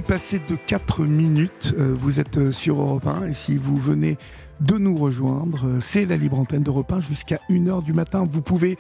Passé 0.03 0.39
de 0.39 0.55
4 0.55 1.05
minutes. 1.05 1.73
Euh, 1.77 1.95
Vous 1.97 2.19
êtes 2.19 2.37
euh, 2.37 2.51
sur 2.51 2.79
Europe 2.79 3.07
1 3.07 3.27
et 3.27 3.33
si 3.33 3.57
vous 3.57 3.75
venez 3.75 4.17
de 4.59 4.77
nous 4.77 4.95
rejoindre, 4.95 5.65
euh, 5.65 5.79
c'est 5.81 6.05
la 6.05 6.15
libre 6.15 6.39
antenne 6.39 6.63
d'Europe 6.63 6.91
1 6.91 6.99
jusqu'à 6.99 7.39
1h 7.49 7.83
du 7.83 7.93
matin. 7.93 8.23
Vous 8.29 8.41
pouvez 8.41 8.77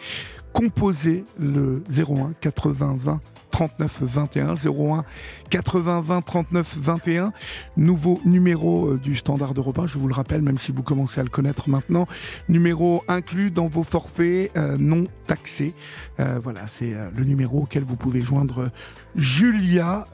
composer 0.51 1.23
le 1.39 1.83
01 1.89 2.33
80 2.41 2.97
20 2.99 3.19
39 3.53 3.99
21 4.01 4.55
01 4.55 5.05
80 5.51 6.01
20 6.01 6.21
39 6.21 6.77
21 6.79 7.33
nouveau 7.77 8.19
numéro 8.25 8.87
euh, 8.87 8.97
du 8.97 9.15
standard 9.15 9.53
d'Europe 9.53 9.77
1 9.77 9.85
je 9.85 9.99
vous 9.99 10.07
le 10.07 10.15
rappelle 10.15 10.41
même 10.41 10.57
si 10.57 10.71
vous 10.71 10.81
commencez 10.81 11.21
à 11.21 11.23
le 11.23 11.29
connaître 11.29 11.69
maintenant. 11.69 12.07
Numéro 12.49 13.03
inclus 13.07 13.51
dans 13.51 13.67
vos 13.67 13.83
forfaits 13.83 14.49
euh, 14.57 14.75
non 14.79 15.05
taxés. 15.27 15.75
Euh, 16.19 16.39
voilà 16.43 16.61
c'est 16.67 16.93
le 17.15 17.23
numéro 17.23 17.61
auquel 17.61 17.83
vous 17.83 17.95
pouvez 17.95 18.21
joindre 18.21 18.71
Julia, 19.15 20.07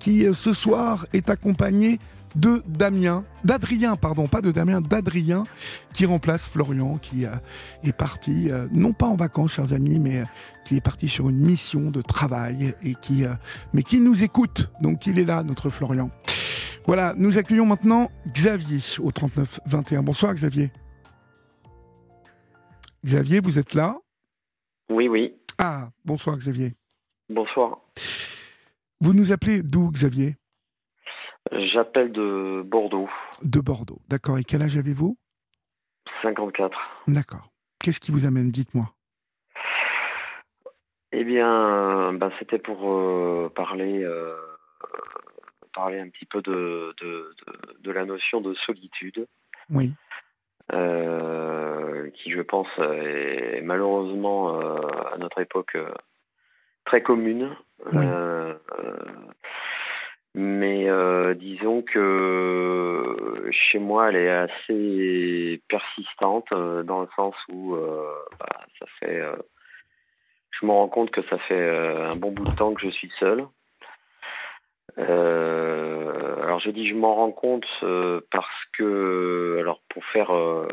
qui 0.00 0.26
ce 0.32 0.52
soir 0.52 1.06
est 1.12 1.30
accompagnée 1.30 2.00
de 2.34 2.62
Damien, 2.66 3.24
d'Adrien, 3.44 3.96
pardon, 3.96 4.26
pas 4.26 4.40
de 4.40 4.50
Damien, 4.50 4.80
d'Adrien, 4.80 5.44
qui 5.94 6.06
remplace 6.06 6.48
Florian, 6.48 6.98
qui 6.98 7.26
euh, 7.26 7.30
est 7.84 7.92
parti, 7.92 8.50
euh, 8.50 8.66
non 8.72 8.92
pas 8.92 9.06
en 9.06 9.16
vacances, 9.16 9.54
chers 9.54 9.72
amis, 9.72 9.98
mais 9.98 10.20
euh, 10.20 10.24
qui 10.64 10.76
est 10.76 10.80
parti 10.80 11.08
sur 11.08 11.28
une 11.28 11.38
mission 11.38 11.90
de 11.90 12.00
travail 12.00 12.74
et 12.82 12.94
qui, 12.94 13.24
mais 13.72 13.82
qui 13.82 14.00
nous 14.00 14.22
écoute. 14.22 14.70
Donc 14.80 15.06
il 15.06 15.18
est 15.18 15.24
là, 15.24 15.42
notre 15.42 15.70
Florian. 15.70 16.10
Voilà, 16.86 17.14
nous 17.16 17.38
accueillons 17.38 17.66
maintenant 17.66 18.10
Xavier 18.28 18.80
au 19.00 19.12
39 19.12 19.60
21. 19.66 20.02
Bonsoir 20.02 20.34
Xavier. 20.34 20.72
Xavier, 23.04 23.40
vous 23.40 23.58
êtes 23.58 23.74
là? 23.74 23.98
Oui, 24.88 25.08
oui. 25.08 25.34
Ah, 25.58 25.90
bonsoir 26.04 26.36
Xavier. 26.36 26.74
Bonsoir. 27.28 27.78
Vous 29.00 29.14
nous 29.14 29.32
appelez 29.32 29.62
d'où 29.62 29.90
Xavier? 29.90 30.36
J'appelle 31.50 32.12
de 32.12 32.62
Bordeaux, 32.64 33.08
De 33.42 33.60
Bordeaux. 33.60 33.98
D'accord. 34.08 34.38
Et 34.38 34.44
quel 34.44 34.62
âge 34.62 34.76
avez-vous? 34.76 35.16
54. 36.22 36.78
D'accord. 37.08 37.48
Qu'est-ce 37.80 37.98
qui 38.00 38.12
vous 38.12 38.26
amène? 38.26 38.50
Dites-moi. 38.50 38.86
Eh 41.12 41.24
bien, 41.24 42.12
ben, 42.14 42.30
c'était 42.38 42.58
pour 42.58 42.90
euh, 42.90 43.50
parler, 43.54 44.02
euh, 44.02 44.36
parler 45.74 45.98
un 46.00 46.08
petit 46.08 46.24
peu 46.26 46.40
de, 46.42 46.94
de, 47.02 47.34
de, 47.46 47.80
de 47.80 47.90
la 47.90 48.04
notion 48.06 48.40
de 48.40 48.54
solitude, 48.66 49.26
Oui. 49.68 49.92
euh, 50.72 52.08
qui, 52.14 52.30
je 52.30 52.40
pense, 52.40 52.68
est 52.78 53.60
malheureusement 53.62 54.58
à 55.12 55.18
notre 55.18 55.40
époque 55.40 55.76
très 56.86 57.02
commune. 57.02 57.54
Oui. 57.92 58.06
Euh, 60.36 60.38
euh, 60.38 60.62
mais 60.62 60.88
euh, 60.88 61.34
disons 61.34 61.82
que 61.82 63.50
chez 63.50 63.78
moi, 63.78 64.10
elle 64.10 64.16
est 64.16 64.30
assez 64.30 65.62
persistante 65.68 66.46
euh, 66.52 66.82
dans 66.82 67.02
le 67.02 67.08
sens 67.16 67.34
où 67.50 67.74
euh, 67.74 68.12
bah, 68.38 68.60
ça 68.78 68.86
fait. 69.00 69.20
euh, 69.20 69.36
je 70.60 70.66
me 70.66 70.72
rends 70.72 70.88
compte 70.88 71.10
que 71.10 71.22
ça 71.22 71.38
fait 71.38 71.54
euh, 71.54 72.10
un 72.10 72.16
bon 72.16 72.30
bout 72.30 72.44
de 72.44 72.54
temps 72.54 72.74
que 72.74 72.82
je 72.82 72.90
suis 72.90 73.10
seul. 73.18 73.46
Euh, 74.98 76.42
alors 76.42 76.60
je 76.60 76.70
dis 76.70 76.86
je 76.86 76.94
m'en 76.94 77.14
rends 77.14 77.32
compte 77.32 77.64
euh, 77.82 78.20
parce 78.30 78.46
que 78.74 79.56
alors 79.58 79.80
pour 79.88 80.04
faire 80.06 80.30
euh, 80.34 80.68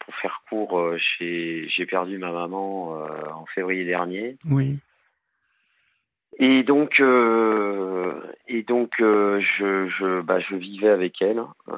pour 0.00 0.14
faire 0.16 0.42
court, 0.48 0.78
euh, 0.78 0.98
j'ai 1.20 1.86
perdu 1.88 2.18
ma 2.18 2.32
maman 2.32 2.98
euh, 3.00 3.30
en 3.32 3.46
février 3.46 3.84
dernier. 3.84 4.36
Oui. 4.50 4.78
Et 6.38 6.64
donc, 6.64 7.00
euh, 7.00 8.12
et 8.46 8.62
donc, 8.62 9.00
euh, 9.00 9.40
je, 9.40 9.88
je, 9.88 10.20
bah, 10.20 10.38
je 10.38 10.54
vivais 10.54 10.90
avec 10.90 11.22
elle 11.22 11.42
euh, 11.68 11.76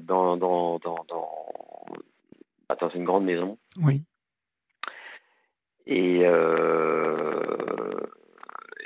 dans, 0.00 0.38
dans, 0.38 0.78
dans, 0.78 1.04
dans, 1.06 1.28
dans 2.80 2.88
une 2.90 3.04
grande 3.04 3.24
maison. 3.24 3.58
Oui. 3.82 4.02
Et, 5.86 6.20
euh, 6.24 8.00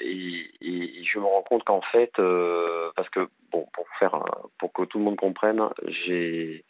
et, 0.01 0.51
et, 0.61 1.01
et 1.01 1.05
je 1.05 1.19
me 1.21 1.25
rends 1.27 1.43
compte 1.43 1.63
qu'en 1.65 1.83
fait, 1.83 2.13
euh, 2.19 2.91
parce 2.97 3.09
que 3.11 3.29
bon, 3.53 3.69
pour 3.73 3.87
faire, 4.01 4.21
pour 4.59 4.73
que 4.73 4.83
tout 4.83 4.99
le 4.99 5.05
monde 5.05 5.17
comprenne, 5.17 5.63
j'ai, 5.87 6.65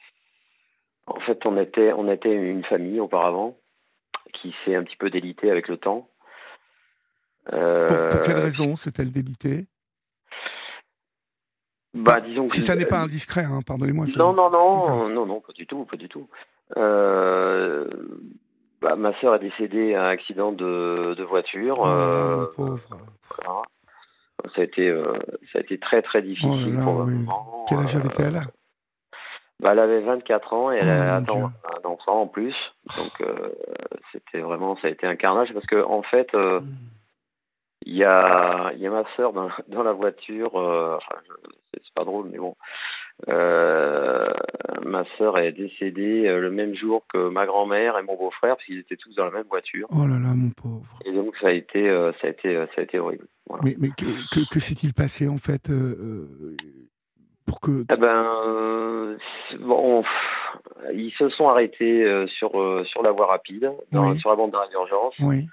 en 1.07 1.21
fait, 1.21 1.47
on 1.47 1.57
était, 1.57 1.95
on 1.95 2.11
était 2.11 2.35
une 2.35 2.65
famille 2.65 3.01
auparavant 3.01 3.57
qui 4.35 4.55
s'est 4.65 4.75
un 4.75 4.83
petit 4.83 4.97
peu 4.97 5.09
délitée 5.09 5.51
avec 5.51 5.69
le 5.69 5.79
temps. 5.79 6.11
Euh, 7.53 7.87
Pour, 7.89 8.09
pour 8.09 8.23
quelle 8.23 8.39
raison 8.39 8.75
s'est-elle 8.77 9.13
débitée? 9.13 9.67
Bah, 11.93 12.21
disons 12.21 12.47
que 12.47 12.53
Si 12.55 12.61
ça 12.63 12.75
n'est 12.75 12.87
pas 12.87 13.03
indiscret, 13.03 13.45
hein, 13.45 13.61
pardonnez-moi. 13.65 14.07
je- 14.07 14.19
Non, 14.19 14.33
non, 14.33 14.51
D'accord. 14.51 14.99
non, 14.99 15.09
non, 15.11 15.27
non, 15.27 15.41
pas 15.41 15.53
du 15.53 15.67
tout, 15.67 15.85
pas 15.85 15.97
du 15.97 16.09
tout. 16.09 16.29
Euh, 16.77 17.87
bah, 18.81 18.97
ma 18.97 19.19
sœur 19.21 19.35
est 19.37 19.39
décédée 19.39 19.95
à 19.95 20.05
un 20.07 20.09
accident 20.09 20.51
de, 20.53 21.15
de 21.17 21.23
voiture. 21.23 21.77
Oh 21.81 21.87
euh, 21.87 22.47
pauvre. 22.57 22.89
voilà. 23.37 23.63
Ça 24.55 24.61
a 24.61 24.65
été, 24.65 24.89
euh, 24.89 25.13
ça 25.53 25.59
a 25.59 25.63
été 25.63 25.79
très 25.79 26.03
très 26.03 26.21
difficile 26.21 26.77
Oh 26.85 26.99
là 26.99 27.05
oui. 27.05 27.25
Quel 27.69 27.79
âge 27.79 27.97
Euh, 27.97 28.01
avait-elle? 28.01 28.43
bah, 29.61 29.73
Elle 29.73 29.79
avait 29.79 30.01
24 30.01 30.53
ans 30.53 30.73
et 30.73 30.79
elle 30.79 30.87
mon 30.87 31.15
attend 31.15 31.35
Dieu. 31.37 31.47
un 31.85 31.89
enfant 31.89 32.23
en 32.23 32.27
plus. 32.27 32.55
Donc 32.97 33.21
euh, 33.21 33.51
c'était 34.13 34.41
vraiment, 34.41 34.77
ça 34.83 34.89
a 34.89 34.91
été 34.91 35.07
un 35.07 35.17
carnage 35.17 35.53
parce 35.55 35.67
que 35.67 35.83
en 35.85 36.03
fait, 36.03 36.35
euh, 36.35 36.61
Mm. 36.61 36.67
Il 37.85 37.95
y 37.97 38.05
a, 38.05 38.73
il 38.75 38.81
y 38.81 38.87
a 38.87 38.91
ma 38.91 39.05
sœur 39.17 39.33
dans, 39.33 39.49
dans 39.69 39.83
la 39.83 39.93
voiture. 39.93 40.57
euh, 40.59 40.97
enfin, 40.97 41.21
c'est 41.73 41.95
pas 41.95 42.05
drôle, 42.05 42.29
mais 42.31 42.39
bon. 42.39 42.55
Euh, 43.29 44.29
ma 44.85 45.05
sœur 45.19 45.39
est 45.39 45.53
décédée 45.53 46.27
euh, 46.27 46.41
le 46.41 46.51
même 46.51 46.75
jour 46.75 47.05
que 47.13 47.29
ma 47.29 47.47
grand-mère 47.47 47.97
et 47.99 48.03
mon 48.03 48.17
beau-frère, 48.17 48.57
parce 48.57 48.67
qu'ils 48.67 48.79
étaient 48.81 48.97
tous 48.97 49.15
dans 49.15 49.25
la 49.27 49.31
même 49.31 49.47
voiture. 49.49 49.87
Oh 49.91 50.07
là 50.07 50.19
là, 50.19 50.35
mon 50.35 50.51
pauvre. 50.51 50.99
Et 51.05 51.13
donc 51.13 51.35
ça 51.41 51.49
a 51.49 51.53
été, 51.53 51.89
euh, 51.89 52.13
ça 52.21 52.27
a 52.27 52.31
été, 52.31 52.55
ça 52.75 52.81
a 52.81 52.83
été 52.83 52.99
horrible. 52.99 53.27
Voilà. 53.49 53.63
Mais, 53.65 53.75
mais 53.79 53.89
que, 53.91 54.05
que, 54.35 54.41
que 54.53 54.59
s'est-il 54.61 54.95
passé 54.95 55.29
en 55.29 55.37
fait 55.37 55.71
euh, 55.71 56.27
pour 57.47 57.61
que 57.61 57.85
Eh 57.95 58.01
ben, 58.01 59.17
bon, 59.61 60.03
ils 60.93 61.13
se 61.19 61.29
sont 61.31 61.49
arrêtés 61.49 62.27
sur 62.39 62.51
sur 62.87 63.03
la 63.03 63.13
voie 63.13 63.27
rapide, 63.27 63.71
dans- 63.93 64.11
Oui. 64.13 64.19
sur 64.19 64.31
la 64.31 64.37
bande 64.37 64.55
d'urgence. 64.71 65.15
oui 65.21 65.47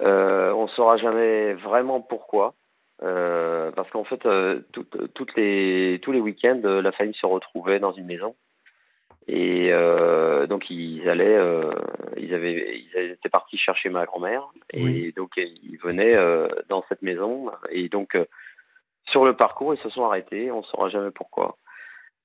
Euh, 0.00 0.52
on 0.52 0.68
saura 0.68 0.96
jamais 0.98 1.54
vraiment 1.54 2.00
pourquoi, 2.00 2.54
euh, 3.02 3.70
parce 3.72 3.90
qu'en 3.90 4.04
fait, 4.04 4.24
euh, 4.26 4.60
toutes, 4.72 5.12
toutes 5.14 5.34
les 5.36 5.98
tous 6.02 6.12
les 6.12 6.20
week-ends, 6.20 6.60
euh, 6.64 6.82
la 6.82 6.92
famille 6.92 7.14
se 7.14 7.26
retrouvait 7.26 7.78
dans 7.78 7.92
une 7.92 8.06
maison. 8.06 8.34
Et 9.28 9.72
euh, 9.72 10.46
donc 10.46 10.70
ils 10.70 11.08
allaient, 11.08 11.36
euh, 11.36 11.72
ils 12.16 12.32
avaient, 12.32 12.78
ils 12.78 13.10
étaient 13.12 13.28
partis 13.28 13.58
chercher 13.58 13.88
ma 13.88 14.04
grand-mère, 14.04 14.46
et 14.72 15.12
donc 15.12 15.32
ils 15.36 15.78
venaient 15.82 16.14
euh, 16.14 16.48
dans 16.68 16.84
cette 16.88 17.02
maison. 17.02 17.50
Et 17.70 17.88
donc 17.88 18.14
euh, 18.14 18.24
sur 19.06 19.24
le 19.24 19.34
parcours, 19.34 19.74
ils 19.74 19.80
se 19.80 19.88
sont 19.90 20.04
arrêtés. 20.04 20.50
On 20.52 20.58
ne 20.58 20.64
saura 20.64 20.90
jamais 20.90 21.10
pourquoi. 21.10 21.56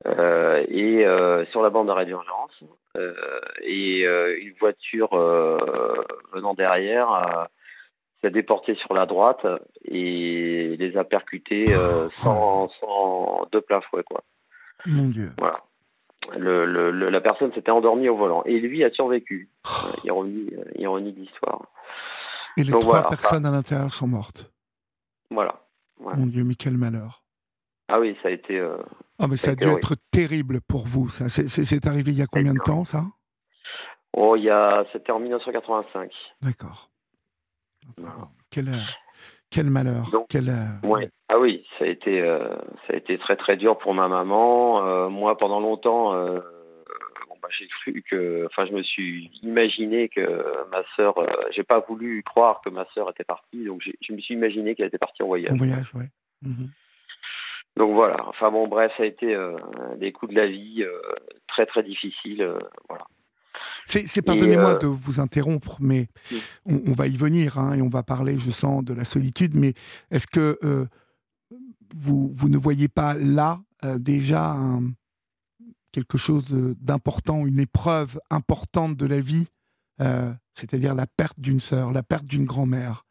Euh, 0.06 0.64
et 0.68 1.06
euh, 1.06 1.46
sur 1.48 1.62
la 1.62 1.70
bande 1.70 1.88
d'arrêt 1.88 2.06
d'urgence, 2.06 2.64
euh, 2.98 3.14
et 3.62 4.06
euh, 4.06 4.36
une 4.40 4.54
voiture 4.60 5.14
euh, 5.14 6.04
venant 6.34 6.54
derrière 6.54 7.12
euh, 7.12 7.46
s'est 8.24 8.32
déportée 8.32 8.76
sur 8.76 8.94
la 8.94 9.06
droite 9.06 9.46
et 9.86 10.76
les 10.78 10.98
a 10.98 11.04
percutés 11.04 11.66
euh, 11.70 12.10
sans, 12.22 12.70
sans 12.80 13.48
de 13.52 13.60
plein 13.60 13.82
fouet 13.82 14.04
quoi. 14.04 14.24
mon 14.86 15.08
Dieu. 15.10 15.32
Voilà. 15.40 15.60
Le, 16.38 16.66
le, 16.66 16.92
le- 16.92 17.10
la 17.10 17.20
personne 17.22 17.52
s'était 17.54 17.72
endormie 17.72 18.08
au 18.10 18.16
volant 18.16 18.44
et 18.46 18.60
lui 18.60 18.84
a 18.84 18.92
survécu. 18.92 19.50
Euh, 19.68 19.92
ironie, 20.04 20.50
euh, 20.56 20.64
ironie 20.76 21.14
de 21.14 21.20
l'histoire. 21.20 21.66
Et 22.58 22.64
les 22.64 22.72
Donc 22.72 22.82
trois 22.82 23.02
voilà, 23.02 23.10
personnes 23.10 23.46
à 23.46 23.52
l'intérieur 23.52 23.92
sont 23.92 24.08
mortes. 24.08 24.52
Voilà. 25.32 25.62
Mon 26.00 26.28
Dieu, 26.28 26.44
mais 26.44 26.56
quel 26.56 26.78
malheur. 26.78 27.24
Ah 27.88 28.00
oui, 28.00 28.16
ça 28.22 28.30
a 28.30 28.32
été. 28.32 28.60
euh, 28.60 28.78
Ah 29.20 29.28
mais 29.28 29.36
ça 29.38 29.52
a 29.52 29.56
dû 29.56 29.66
oui. 29.68 29.74
être 29.74 29.96
terrible 30.12 30.62
pour 30.62 30.86
vous. 30.86 31.10
Ça, 31.10 31.28
c'est, 31.28 31.48
c'est- 31.48 31.64
c'est 31.64 31.88
arrivé 31.88 32.12
il 32.12 32.18
y 32.20 32.22
a 32.22 32.28
combien 32.28 32.54
de 32.54 32.60
temps 32.60 32.84
ça? 32.84 33.04
Oh, 34.14 34.36
il 34.36 34.44
y 34.44 34.50
a, 34.50 34.86
c'était 34.94 35.12
en 35.12 35.20
1985. 35.20 36.12
D'accord. 36.44 36.90
Quel, 38.50 38.70
euh, 38.70 38.78
quel 39.50 39.70
malheur. 39.70 40.10
Donc, 40.12 40.28
quel, 40.30 40.50
euh, 40.50 40.88
Ouais. 40.88 41.10
Ah 41.30 41.40
oui, 41.40 41.66
ça 41.78 41.86
a 41.86 41.88
été, 41.88 42.22
euh, 42.22 42.56
ça 42.88 42.94
a 42.94 42.96
été 42.96 43.18
très 43.18 43.36
très 43.36 43.58
dur 43.58 43.78
pour 43.78 43.94
ma 43.94 44.08
maman. 44.08 44.86
Euh, 44.86 45.10
moi, 45.10 45.38
pendant 45.38 45.60
longtemps, 45.60 46.14
euh, 46.14 46.40
bon, 47.30 47.36
bah, 47.42 47.50
j'ai 47.58 47.68
cru 47.68 48.04
que, 48.10 48.46
enfin, 48.48 48.66
je 48.66 48.74
me 48.74 48.84
suis 48.84 49.30
imaginé 49.44 50.10
que 50.10 50.22
ma 50.72 50.84
sœur, 50.96 51.18
euh, 51.18 51.28
j'ai 51.52 51.64
pas 51.64 51.80
voulu 51.80 52.24
croire 52.24 52.62
que 52.64 52.70
ma 52.70 52.86
sœur 52.94 53.10
était 53.10 53.24
partie, 53.24 53.66
donc 53.66 53.82
je 53.84 54.14
me 54.14 54.20
suis 54.20 54.34
imaginé 54.34 54.76
qu'elle 54.76 54.88
était 54.88 54.98
partie 54.98 55.24
en 55.24 55.28
voyage. 55.28 55.54
En 55.54 55.58
voyage, 55.58 55.94
ouais. 55.96 56.10
Mhm. 56.42 56.70
Donc 57.78 57.94
voilà. 57.94 58.18
Enfin 58.28 58.52
bon, 58.52 58.68
bref, 58.68 58.92
ça 58.98 59.04
a 59.04 59.06
été 59.06 59.34
des 59.98 60.12
coups 60.12 60.34
de 60.34 60.38
la 60.38 60.48
vie 60.48 60.84
très 61.48 61.66
très 61.66 61.84
difficiles. 61.84 62.46
voilà. 62.90 63.06
C'est, 63.92 64.22
pardonnez-moi 64.22 64.76
euh, 64.76 64.80
de 64.80 64.88
vous 64.88 65.20
interrompre, 65.20 65.78
mais 65.82 66.08
on, 66.66 66.82
on 66.88 66.94
va 66.94 67.08
y 67.08 67.16
venir 67.16 67.58
hein, 67.58 67.74
et 67.74 67.82
on 67.82 67.90
va 67.90 68.04
parler, 68.04 68.38
je 68.38 68.52
sens, 68.52 68.84
de 68.84 68.94
la 68.94 69.06
solitude. 69.06 69.56
Mais 69.56 69.74
est-ce 70.12 70.28
que 70.28 70.58
euh, 70.64 70.86
vous, 71.96 72.32
vous 72.34 72.50
ne 72.50 72.58
voyez 72.58 72.88
pas 72.88 73.14
là 73.14 73.62
euh, 73.84 73.98
déjà 73.98 74.52
un- 74.52 74.92
quelque 75.92 76.18
chose 76.18 76.46
d'important, 76.80 77.46
une 77.46 77.60
épreuve 77.60 78.18
importante 78.30 78.96
de 78.96 79.06
la 79.06 79.20
vie, 79.20 79.48
c'est-à-dire 80.54 80.96
la 80.96 81.06
perte 81.06 81.38
d'une 81.40 81.60
sœur, 81.60 81.92
la 81.92 82.02
perte 82.02 82.26
d'une 82.26 82.46
grand-mère, 82.46 83.06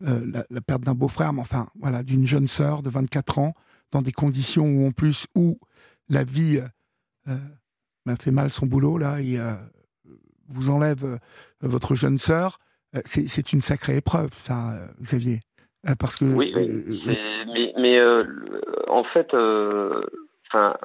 la, 0.00 0.44
la 0.48 0.60
perte 0.62 0.82
d'un 0.82 0.94
beau-frère, 0.94 1.32
mais 1.34 1.42
enfin, 1.42 1.68
voilà, 1.78 2.02
d'une 2.02 2.26
jeune 2.26 2.48
sœur 2.48 2.82
de 2.82 2.88
24 2.88 3.38
ans, 3.38 3.54
dans 3.90 4.00
des 4.02 4.12
conditions 4.12 4.64
où, 4.66 4.86
en 4.86 4.92
plus, 4.92 5.26
où 5.36 5.58
la 6.08 6.24
vie 6.24 6.58
m'a 8.06 8.16
fait 8.16 8.30
mal 8.30 8.50
son 8.50 8.64
boulot, 8.66 8.96
là, 8.96 9.20
et 9.20 9.38
vous 10.52 10.70
enlève 10.70 11.04
euh, 11.04 11.18
votre 11.60 11.94
jeune 11.94 12.18
sœur, 12.18 12.58
euh, 12.96 13.00
c'est 13.04 13.52
une 13.52 13.60
sacrée 13.60 13.96
épreuve, 13.96 14.30
ça, 14.34 14.72
euh, 14.74 14.86
Xavier. 15.00 15.40
Parce 15.98 16.16
que. 16.16 16.24
Oui, 16.24 16.52
mais, 17.76 17.98
euh, 17.98 18.24
en 18.88 19.02
fait, 19.04 19.34
euh, 19.34 20.02
enfin, 20.48 20.76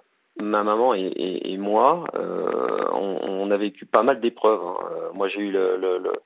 ma 0.42 0.64
maman 0.64 0.94
et, 0.96 1.02
et- 1.02 1.54
et 1.54 1.58
moi, 1.58 2.06
euh, 2.16 2.86
on, 2.94 3.20
on 3.24 3.52
a 3.52 3.58
vécu 3.58 3.86
pas 3.86 4.04
mal 4.04 4.20
d'épreuves. 4.22 4.62
hein. 4.62 4.76
Moi, 5.14 5.28
j'ai 5.30 5.42
eu 5.42 5.52
le, 5.52 5.78
le, 5.78 5.98
le- 6.00 6.20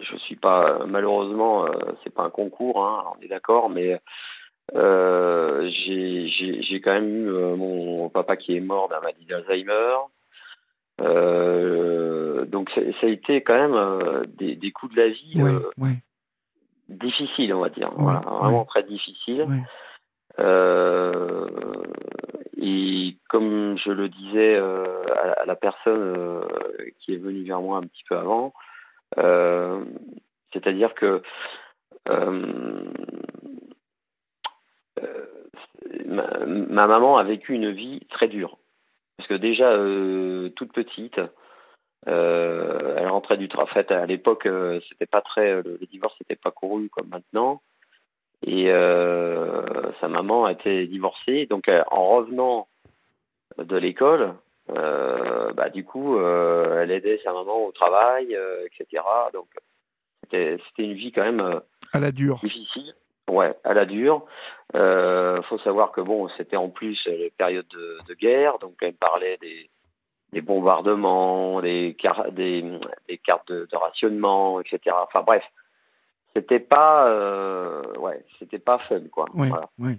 je 0.00 0.16
suis 0.18 0.36
pas 0.36 0.84
malheureusement, 0.86 1.66
c'est 2.02 2.12
pas 2.12 2.24
un 2.24 2.30
concours, 2.30 2.84
hein, 2.84 3.04
on 3.16 3.22
est 3.22 3.28
d'accord, 3.28 3.68
mais 3.70 4.00
j'ai 4.72 6.80
quand 6.82 6.92
même 6.94 7.26
eu 7.26 7.30
mon 7.56 8.08
papa 8.08 8.36
qui 8.36 8.56
est 8.56 8.60
mort 8.60 8.88
d'un 8.88 9.00
maladie 9.00 9.26
d'Alzheimer. 9.26 9.96
Euh, 11.00 12.44
donc 12.46 12.70
ça 12.70 12.80
ça 13.00 13.06
a 13.06 13.10
été 13.10 13.42
quand 13.42 13.54
même 13.54 13.74
euh, 13.74 14.24
des, 14.28 14.54
des 14.54 14.70
coups 14.70 14.94
de 14.94 15.00
la 15.00 15.08
vie 15.08 15.42
ouais, 15.42 15.50
euh, 15.50 15.70
ouais, 15.78 15.96
difficiles, 16.88 17.52
on 17.52 17.60
va 17.60 17.68
dire. 17.68 17.88
Ouais, 17.96 18.04
Voilà, 18.04 18.20
vraiment 18.20 18.64
très 18.64 18.84
difficiles. 18.84 19.44
et 22.56 23.16
comme 23.28 23.76
je 23.78 23.90
le 23.90 24.08
disais 24.08 24.56
à, 24.56 25.42
à 25.42 25.44
la 25.46 25.56
personne 25.56 26.42
qui 27.00 27.14
est 27.14 27.18
venue 27.18 27.44
vers 27.44 27.60
moi 27.60 27.78
un 27.78 27.82
petit 27.82 28.04
peu 28.08 28.16
avant, 28.16 28.52
c'est-à-dire 30.52 30.94
que 30.94 31.22
ma, 36.06 36.26
ma 36.46 36.86
maman 36.86 37.16
a 37.18 37.24
vécu 37.24 37.54
une 37.54 37.70
vie 37.70 38.00
très 38.10 38.28
dure. 38.28 38.58
Parce 39.16 39.28
que 39.28 39.34
déjà, 39.34 39.70
euh, 39.72 40.50
toute 40.50 40.72
petite, 40.72 41.20
euh, 42.08 42.96
elle 42.98 43.08
rentrait 43.08 43.36
du 43.36 43.48
travail. 43.48 43.70
En 43.70 43.74
fait, 43.74 43.90
à 43.92 44.06
l'époque, 44.06 44.46
euh, 44.46 44.80
c'était 44.88 45.06
pas 45.06 45.20
très, 45.22 45.62
le, 45.62 45.78
le 45.80 45.86
divorce 45.86 46.14
n'était 46.20 46.40
pas 46.40 46.50
couru 46.50 46.88
comme 46.90 47.08
maintenant. 47.08 47.62
Et 48.46 48.66
sa 50.00 50.08
maman 50.08 50.48
était 50.48 50.86
divorcée. 50.86 51.46
Donc, 51.46 51.70
en 51.90 52.08
revenant 52.16 52.68
de 53.56 53.76
l'école, 53.78 54.34
bah, 54.68 55.70
du 55.72 55.82
coup, 55.82 56.18
elle 56.20 56.90
aidait 56.90 57.22
sa 57.24 57.32
maman 57.32 57.64
au 57.64 57.72
travail, 57.72 58.36
etc. 58.66 59.02
Donc, 59.32 59.46
c'était 60.30 60.58
une 60.76 60.92
vie 60.92 61.10
quand 61.10 61.24
même 61.24 61.62
À 61.94 62.00
la 62.00 62.12
dure. 62.12 62.34
difficile. 62.42 62.94
Ouais, 63.30 63.54
à 63.64 63.72
la 63.74 63.86
dure. 63.86 64.26
Euh, 64.74 65.40
faut 65.42 65.58
savoir 65.58 65.92
que 65.92 66.00
bon, 66.00 66.28
c'était 66.36 66.56
en 66.56 66.68
plus 66.68 66.98
les 67.06 67.30
périodes 67.30 67.68
de, 67.68 67.98
de 68.08 68.14
guerre, 68.14 68.58
donc 68.58 68.74
elle 68.82 68.94
parlait 68.94 69.38
des, 69.40 69.70
des 70.32 70.40
bombardements, 70.40 71.60
des, 71.62 71.96
car- 71.98 72.30
des, 72.32 72.62
des 73.08 73.18
cartes 73.18 73.48
de, 73.48 73.66
de 73.70 73.76
rationnement, 73.76 74.60
etc. 74.60 74.96
Enfin 75.02 75.22
bref, 75.22 75.44
c'était 76.34 76.60
pas, 76.60 77.08
euh, 77.08 77.82
ouais, 77.98 78.24
c'était 78.38 78.58
pas 78.58 78.78
fun, 78.78 79.00
quoi. 79.10 79.26
Voilà. 79.32 79.68
ouais. 79.78 79.98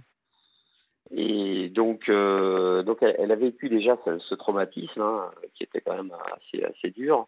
Et 1.12 1.70
donc, 1.70 2.10
euh, 2.10 2.82
donc 2.84 2.98
elle, 3.02 3.16
elle 3.20 3.32
a 3.32 3.36
vécu 3.36 3.70
déjà 3.70 3.98
ce, 4.06 4.20
ce 4.20 4.36
traumatisme, 4.36 5.02
hein, 5.02 5.32
qui 5.54 5.64
était 5.64 5.82
quand 5.82 5.96
même 5.96 6.12
assez, 6.36 6.64
assez 6.64 6.90
dur. 6.92 7.28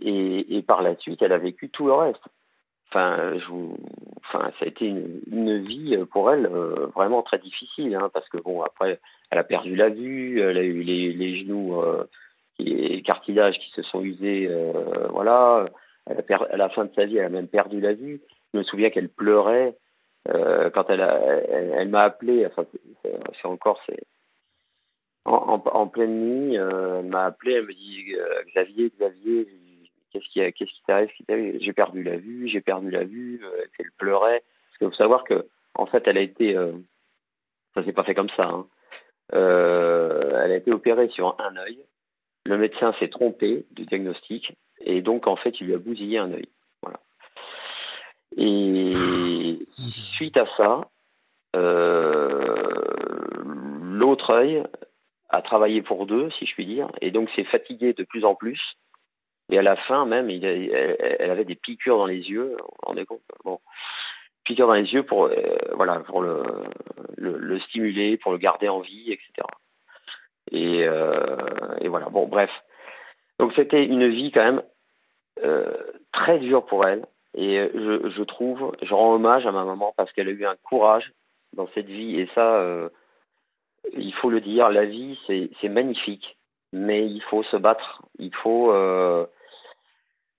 Et, 0.00 0.56
et 0.56 0.62
par 0.62 0.82
la 0.82 0.96
suite, 0.96 1.22
elle 1.22 1.32
a 1.32 1.38
vécu 1.38 1.68
tout 1.70 1.86
le 1.86 1.92
reste. 1.94 2.22
Enfin, 2.88 3.36
je 3.38 3.46
vous, 3.46 3.76
enfin, 4.28 4.50
ça 4.58 4.64
a 4.64 4.68
été 4.68 4.86
une, 4.86 5.62
vie 5.62 5.96
pour 6.10 6.30
elle 6.30 6.46
euh, 6.46 6.86
vraiment 6.94 7.22
très 7.22 7.38
difficile, 7.38 7.94
hein, 7.94 8.10
parce 8.12 8.28
que 8.28 8.38
bon, 8.38 8.62
après, 8.62 9.00
elle 9.30 9.38
a 9.38 9.44
perdu 9.44 9.74
la 9.76 9.88
vue, 9.88 10.40
elle 10.40 10.58
a 10.58 10.62
eu 10.62 10.82
les, 10.82 11.40
genoux, 11.40 11.80
euh, 11.80 12.04
et 12.58 12.64
les 12.64 13.02
cartilages 13.02 13.58
qui 13.58 13.70
se 13.72 13.82
sont 13.82 14.02
usés, 14.02 14.46
euh, 14.48 15.08
voilà. 15.10 15.66
À 16.08 16.56
la 16.56 16.68
fin 16.68 16.84
de 16.84 16.94
sa 16.94 17.04
vie, 17.04 17.16
elle 17.16 17.24
a 17.24 17.30
même 17.30 17.48
perdu 17.48 17.80
la 17.80 17.92
vue. 17.92 18.20
Je 18.54 18.58
me 18.58 18.64
souviens 18.64 18.90
qu'elle 18.90 19.08
pleurait 19.08 19.74
euh, 20.28 20.70
quand 20.70 20.88
elle, 20.88 21.88
m'a 21.88 22.02
appelé. 22.02 22.46
Enfin, 22.46 22.64
c'est- 23.02 23.46
encore 23.46 23.80
c'est 23.86 24.04
en, 25.24 25.60
en, 25.64 25.86
pleine 25.88 26.20
nuit. 26.20 26.58
euh, 26.58 27.00
elle 27.00 27.06
m'a 27.06 27.24
appelé. 27.24 27.54
Elle 27.54 27.66
me 27.66 27.74
dit 27.74 28.14
euh, 28.14 28.42
Xavier, 28.54 28.92
Xavier, 28.96 29.48
qu'est-ce 30.34 30.64
qui, 30.64 30.82
t'arrive 30.86 31.10
J'ai 31.60 31.72
perdu 31.72 32.02
la 32.02 32.16
vue. 32.16 32.48
J'ai 32.48 32.60
perdu 32.60 32.90
la 32.90 33.04
vue. 33.04 33.40
Euh, 33.44 33.64
elle 33.78 33.90
pleurait. 33.98 34.42
Parce 34.68 34.78
qu'il 34.78 34.88
faut 34.88 34.94
savoir 34.94 35.24
que 35.24 35.46
fait, 35.86 36.02
elle 36.06 36.18
a 36.18 36.22
été 36.22 36.56
euh, 36.56 36.72
ça 37.74 37.84
s'est 37.84 37.92
pas 37.92 38.04
fait 38.04 38.14
comme 38.14 38.30
ça. 38.36 38.44
Hein. 38.44 38.66
Euh, 39.34 40.42
elle 40.42 40.52
a 40.52 40.56
été 40.56 40.72
opérée 40.72 41.08
sur 41.08 41.36
un 41.38 41.56
œil. 41.56 41.78
Le 42.44 42.56
médecin 42.58 42.94
s'est 42.98 43.08
trompé 43.08 43.66
du 43.72 43.84
diagnostic 43.84 44.56
et 44.80 45.02
donc 45.02 45.26
en 45.26 45.36
fait 45.36 45.60
il 45.60 45.66
lui 45.66 45.74
a 45.74 45.78
bousillé 45.78 46.18
un 46.18 46.32
œil. 46.32 46.48
Et 48.38 48.92
suite 50.16 50.36
à 50.36 50.46
ça, 50.56 50.90
euh, 51.54 52.74
l'autre 53.82 54.30
œil 54.30 54.62
a 55.30 55.42
travaillé 55.42 55.80
pour 55.80 56.06
deux, 56.06 56.30
si 56.38 56.44
je 56.44 56.52
puis 56.52 56.66
dire, 56.66 56.88
et 57.00 57.10
donc 57.10 57.30
s'est 57.30 57.44
fatigué 57.44 57.94
de 57.94 58.04
plus 58.04 58.24
en 58.24 58.34
plus. 58.34 58.60
Et 59.50 59.58
à 59.58 59.62
la 59.62 59.76
fin 59.76 60.06
même, 60.06 60.28
elle, 60.28 61.30
avait 61.30 61.44
des 61.44 61.54
piqûres 61.54 61.98
dans 61.98 62.06
les 62.06 62.28
yeux. 62.28 62.56
Vous 62.58 62.66
rendez 62.82 63.04
compte? 63.04 63.20
Bon, 63.44 63.60
piqûres 64.44 64.66
dans 64.66 64.74
les 64.74 64.92
yeux 64.92 65.04
pour 65.04 65.26
euh, 65.26 65.32
voilà 65.74 66.00
pour 66.00 66.20
le, 66.20 66.42
le, 67.16 67.38
le 67.38 67.60
stimuler, 67.60 68.16
pour 68.16 68.32
le 68.32 68.38
garder 68.38 68.68
en 68.68 68.80
vie, 68.80 69.12
etc. 69.12 69.46
Et, 70.50 70.84
euh, 70.84 71.36
et 71.80 71.88
voilà. 71.88 72.08
Bon, 72.08 72.26
bref. 72.26 72.50
Donc 73.38 73.52
c'était 73.54 73.84
une 73.84 74.08
vie 74.08 74.32
quand 74.32 74.44
même 74.44 74.62
euh, 75.44 75.72
très 76.12 76.38
dure 76.38 76.64
pour 76.66 76.84
elle. 76.84 77.06
Et 77.38 77.70
je, 77.74 78.22
trouve, 78.22 78.74
je 78.80 78.94
rends 78.94 79.12
hommage 79.12 79.46
à 79.46 79.52
ma 79.52 79.64
maman 79.64 79.92
parce 79.94 80.10
qu'elle 80.12 80.28
a 80.28 80.32
eu 80.32 80.46
un 80.46 80.56
courage 80.56 81.12
dans 81.52 81.68
cette 81.74 81.86
vie. 81.86 82.18
Et 82.18 82.30
ça, 82.34 82.64
il 83.92 84.14
faut 84.14 84.30
le 84.30 84.40
dire, 84.40 84.70
la 84.70 84.86
vie, 84.86 85.18
c'est 85.26 85.68
magnifique. 85.68 86.38
Mais 86.72 87.06
il 87.06 87.20
faut 87.24 87.42
se 87.42 87.58
battre. 87.58 88.00
Il 88.18 88.34
faut, 88.36 88.72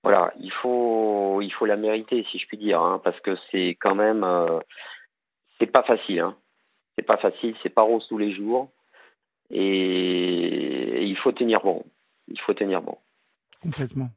voilà, 0.03 0.31
il 0.39 0.51
faut, 0.51 1.41
il 1.41 1.51
faut 1.51 1.65
la 1.65 1.75
mériter, 1.75 2.25
si 2.31 2.37
je 2.39 2.47
puis 2.47 2.57
dire, 2.57 2.81
hein, 2.81 3.01
parce 3.03 3.19
que 3.21 3.35
c'est 3.51 3.77
quand 3.81 3.95
même, 3.95 4.23
euh, 4.23 4.59
c'est 5.59 5.67
pas 5.67 5.83
facile. 5.83 6.19
Hein. 6.19 6.35
C'est 6.95 7.05
pas 7.05 7.17
facile, 7.17 7.55
c'est 7.61 7.69
pas 7.69 7.81
rose 7.81 8.05
tous 8.07 8.17
les 8.17 8.33
jours. 8.33 8.69
Et, 9.49 9.59
et 9.59 11.03
il 11.03 11.17
faut 11.17 11.31
tenir 11.31 11.61
bon. 11.61 11.83
Il 12.27 12.39
faut 12.41 12.53
tenir 12.53 12.81
bon. 12.81 12.97
Complètement. 13.61 14.09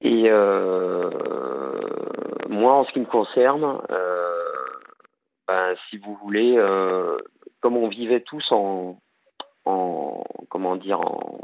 Et 0.00 0.24
euh, 0.26 1.10
moi, 2.48 2.74
en 2.74 2.84
ce 2.84 2.92
qui 2.92 3.00
me 3.00 3.06
concerne, 3.06 3.80
euh, 3.90 4.42
ben, 5.48 5.74
si 5.88 5.96
vous 5.98 6.14
voulez, 6.16 6.56
comme 7.60 7.76
on 7.76 7.88
vivait 7.88 8.20
tous 8.20 8.44
en, 8.52 8.98
en 9.64 10.24
comment 10.50 10.76
dire, 10.76 11.00
en, 11.00 11.40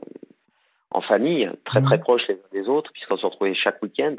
en 0.95 1.01
famille, 1.01 1.51
très 1.64 1.82
très 1.82 1.97
Mhm. 1.99 2.03
proches 2.03 2.26
les 2.28 2.34
uns 2.36 2.53
des 2.53 2.68
autres, 2.68 2.93
puisqu'on 2.93 3.16
se 3.16 3.26
retrouvait 3.26 3.55
chaque 3.55 3.82
week-end. 3.82 4.16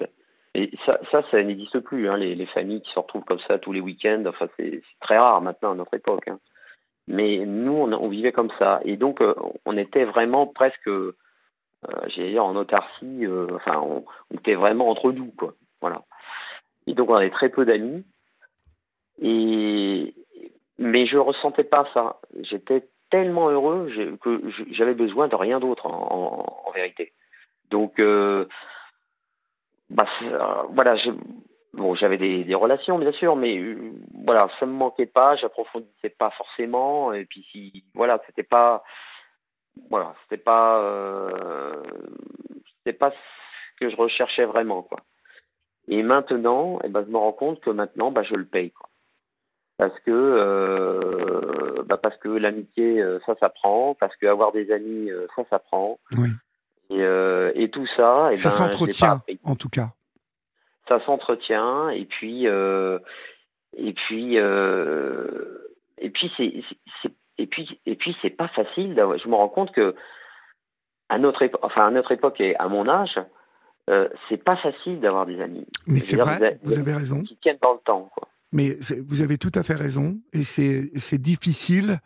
Et 0.56 0.72
ça, 0.86 1.00
ça, 1.12 1.24
ça 1.32 1.42
n'existe 1.44 1.80
plus, 1.80 2.08
hein, 2.10 2.18
les, 2.18 2.36
les 2.36 2.46
familles 2.48 2.82
qui 2.82 2.92
se 2.92 3.00
retrouvent 3.00 3.24
comme 3.24 3.40
ça 3.48 3.58
tous 3.58 3.72
les 3.74 3.82
week-ends. 3.82 4.24
Enfin, 4.28 4.48
c'est 4.58 4.82
très 5.02 5.18
rare 5.18 5.42
maintenant 5.42 5.72
à 5.72 5.76
notre 5.76 5.94
époque. 5.96 6.28
hein. 6.28 6.40
Mais 7.08 7.40
nous, 7.46 7.74
on, 7.74 7.92
on 7.92 8.08
vivait 8.08 8.32
comme 8.32 8.52
ça. 8.60 8.80
Et 8.86 8.96
donc, 8.96 9.20
euh, 9.22 9.34
on 9.66 9.76
était 9.78 10.06
vraiment 10.06 10.46
presque, 10.48 10.88
euh, 10.88 11.16
j'allais 12.08 12.32
dire, 12.32 12.46
en 12.46 12.56
autarcie. 12.56 13.26
euh, 13.26 13.48
enfin, 13.56 13.80
on, 13.82 14.06
on 14.32 14.38
était 14.38 14.56
vraiment 14.56 14.90
entre 14.90 15.12
nous, 15.12 15.32
quoi. 15.38 15.54
Voilà. 15.82 16.04
Et 16.88 16.94
donc, 16.94 17.10
on 17.10 17.16
avait 17.16 17.30
très 17.32 17.50
peu 17.50 17.66
d'amis. 17.66 18.06
Et 19.22 20.14
mais 20.80 21.06
je 21.06 21.18
ressentais 21.18 21.64
pas 21.64 21.88
ça. 21.94 22.20
J'étais 22.42 22.88
tellement 23.14 23.50
heureux 23.52 23.92
que 24.22 24.42
j'avais 24.72 24.96
besoin 24.96 25.28
de 25.28 25.36
rien 25.36 25.60
d'autre 25.60 25.86
en, 25.86 26.72
vérité. 26.74 27.14
Donc, 27.70 28.00
euh, 28.00 28.48
bah, 29.92 30.08
voilà, 30.72 30.96
bon, 31.74 31.94
j'avais 31.94 32.18
des, 32.18 32.44
des 32.44 32.56
relations 32.56 32.98
bien 32.98 33.12
sûr, 33.12 33.36
mais 33.36 33.56
euh, 33.60 33.92
voilà, 34.26 34.50
ça 34.60 34.66
me 34.66 34.72
manquait 34.72 35.06
pas, 35.06 35.36
j'approfondissais 35.36 36.10
pas 36.10 36.32
forcément, 36.32 37.14
et 37.14 37.26
puis 37.26 37.46
si, 37.52 37.84
voilà, 37.94 38.20
c'était 38.26 38.42
pas, 38.42 38.84
voilà, 39.92 40.16
c'était 40.24 40.44
pas, 40.44 40.80
euh, 40.82 41.84
c'était 42.78 42.98
pas 42.98 43.12
ce 43.12 43.80
que 43.80 43.92
je 43.92 43.96
recherchais 43.96 44.46
vraiment, 44.46 44.82
quoi. 44.82 45.02
Et 45.88 46.02
maintenant, 46.02 46.80
eh 46.84 46.88
ben, 46.88 47.06
je 47.06 47.12
me 47.12 47.18
rends 47.18 47.34
compte 47.34 47.60
que 47.60 47.70
maintenant, 47.70 48.10
bah, 48.10 48.24
je 48.24 48.34
le 48.34 48.46
paye, 48.46 48.72
quoi. 48.72 48.90
Parce 49.84 50.00
que, 50.06 50.12
euh, 50.12 51.84
bah, 51.88 51.98
parce 51.98 52.16
que 52.20 52.30
l'amitié, 52.30 53.02
euh, 53.02 53.20
ça 53.26 53.36
s'apprend, 53.38 53.96
parce 54.00 54.16
que 54.16 54.26
avoir 54.28 54.54
des 54.54 54.72
amis, 54.72 55.12
euh, 55.12 55.28
ça 55.36 55.44
s'apprend. 55.50 56.00
Oui. 56.18 56.30
Et, 56.90 57.02
euh, 57.04 57.52
et 57.54 57.70
tout 57.70 57.86
ça, 57.98 58.30
eh 58.32 58.38
Ça 58.38 58.48
ben, 58.48 58.56
s'entretient, 58.56 59.20
en 59.44 59.56
tout 59.58 59.68
cas. 59.68 59.90
Ça 60.88 61.04
s'entretient, 61.06 61.90
et 61.90 62.06
puis, 62.06 62.48
euh, 62.48 62.98
et 63.76 63.92
puis, 63.92 64.38
et 64.38 66.10
puis 66.10 66.32
c'est, 66.38 66.54
et 67.38 67.46
puis, 67.48 67.78
et 67.86 67.96
puis 67.96 68.16
c'est 68.22 68.30
pas 68.30 68.48
facile. 68.48 68.96
d'avoir- 68.96 69.18
Je 69.18 69.28
me 69.28 69.36
rends 69.36 69.50
compte 69.50 69.74
que 69.74 69.96
à 71.10 71.18
notre 71.20 71.42
époque, 71.42 71.60
enfin 71.64 71.88
à 71.88 71.92
notre 71.92 72.14
époque 72.14 72.40
et 72.40 72.56
à 72.56 72.70
mon 72.70 72.88
âge, 72.88 73.20
c'est 74.30 74.42
pas 74.42 74.56
facile 74.56 75.02
d'avoir 75.02 75.26
des 75.26 75.42
amis 75.42 75.68
Mais 75.88 76.00
c'est 76.00 76.16
vrai, 76.16 76.58
vous 76.64 76.80
avez 76.80 76.94
raison. 76.94 77.22
qui 77.24 77.36
tiennent 77.36 77.58
dans 77.62 77.74
le 77.74 77.80
temps, 77.80 78.10
quoi. 78.16 78.30
Mais 78.54 78.78
vous 79.08 79.22
avez 79.22 79.38
tout 79.38 79.52
à 79.56 79.64
fait 79.64 79.74
raison. 79.74 80.22
Et 80.32 80.44
c'est 80.44 81.18
difficile, 81.18 82.00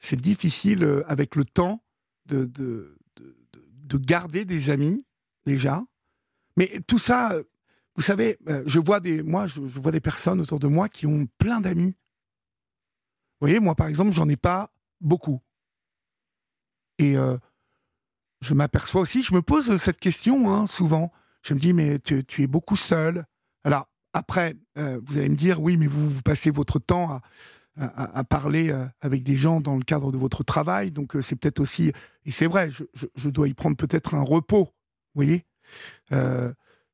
c'est 0.00 0.20
difficile 0.20 0.82
euh, 0.84 1.04
avec 1.06 1.36
le 1.36 1.44
temps 1.44 1.84
de, 2.26 2.44
de, 2.44 2.98
de, 3.16 3.36
de 3.54 3.96
garder 3.96 4.44
des 4.44 4.70
amis, 4.70 5.06
déjà. 5.46 5.84
Mais 6.56 6.80
tout 6.86 6.98
ça, 6.98 7.40
vous 7.94 8.02
savez, 8.02 8.38
euh, 8.48 8.62
je 8.66 8.80
vois 8.80 9.00
des, 9.00 9.22
moi, 9.22 9.46
je 9.46 9.60
vois 9.60 9.92
des 9.92 10.00
personnes 10.00 10.40
autour 10.40 10.58
de 10.58 10.66
moi 10.66 10.88
qui 10.88 11.06
ont 11.06 11.26
plein 11.38 11.60
d'amis. 11.60 11.96
Vous 13.40 13.46
voyez, 13.46 13.60
moi, 13.60 13.74
par 13.74 13.86
exemple, 13.86 14.12
j'en 14.12 14.28
ai 14.28 14.36
pas 14.36 14.72
beaucoup. 15.00 15.40
Et 16.98 17.16
euh, 17.16 17.38
je 18.40 18.54
m'aperçois 18.54 19.00
aussi, 19.02 19.22
je 19.22 19.34
me 19.34 19.42
pose 19.42 19.76
cette 19.76 19.98
question 19.98 20.52
hein, 20.52 20.66
souvent. 20.66 21.12
Je 21.42 21.54
me 21.54 21.60
dis, 21.60 21.72
mais 21.72 21.98
tu, 21.98 22.24
tu 22.24 22.42
es 22.42 22.46
beaucoup 22.46 22.76
seul. 22.76 23.24
Alors, 23.64 23.89
après, 24.12 24.56
euh, 24.76 25.00
vous 25.04 25.18
allez 25.18 25.28
me 25.28 25.36
dire, 25.36 25.60
oui, 25.60 25.76
mais 25.76 25.86
vous, 25.86 26.22
passez 26.22 26.50
votre 26.50 26.78
temps 26.78 27.20
à, 27.76 28.24
parler 28.24 28.70
euh, 28.70 28.84
avec 29.00 29.22
des 29.22 29.36
gens 29.36 29.60
dans 29.60 29.76
le 29.76 29.82
cadre 29.82 30.12
de 30.12 30.18
votre 30.18 30.42
travail, 30.42 30.90
donc 30.90 31.16
euh, 31.16 31.22
c'est 31.22 31.36
peut-être 31.36 31.60
aussi, 31.60 31.92
et 32.26 32.30
c'est 32.30 32.46
vrai, 32.46 32.68
je, 32.70 33.28
dois 33.30 33.48
y 33.48 33.54
prendre 33.54 33.76
peut-être 33.76 34.14
un 34.14 34.22
repos, 34.22 34.64
vous 34.64 35.24
voyez, 35.24 35.46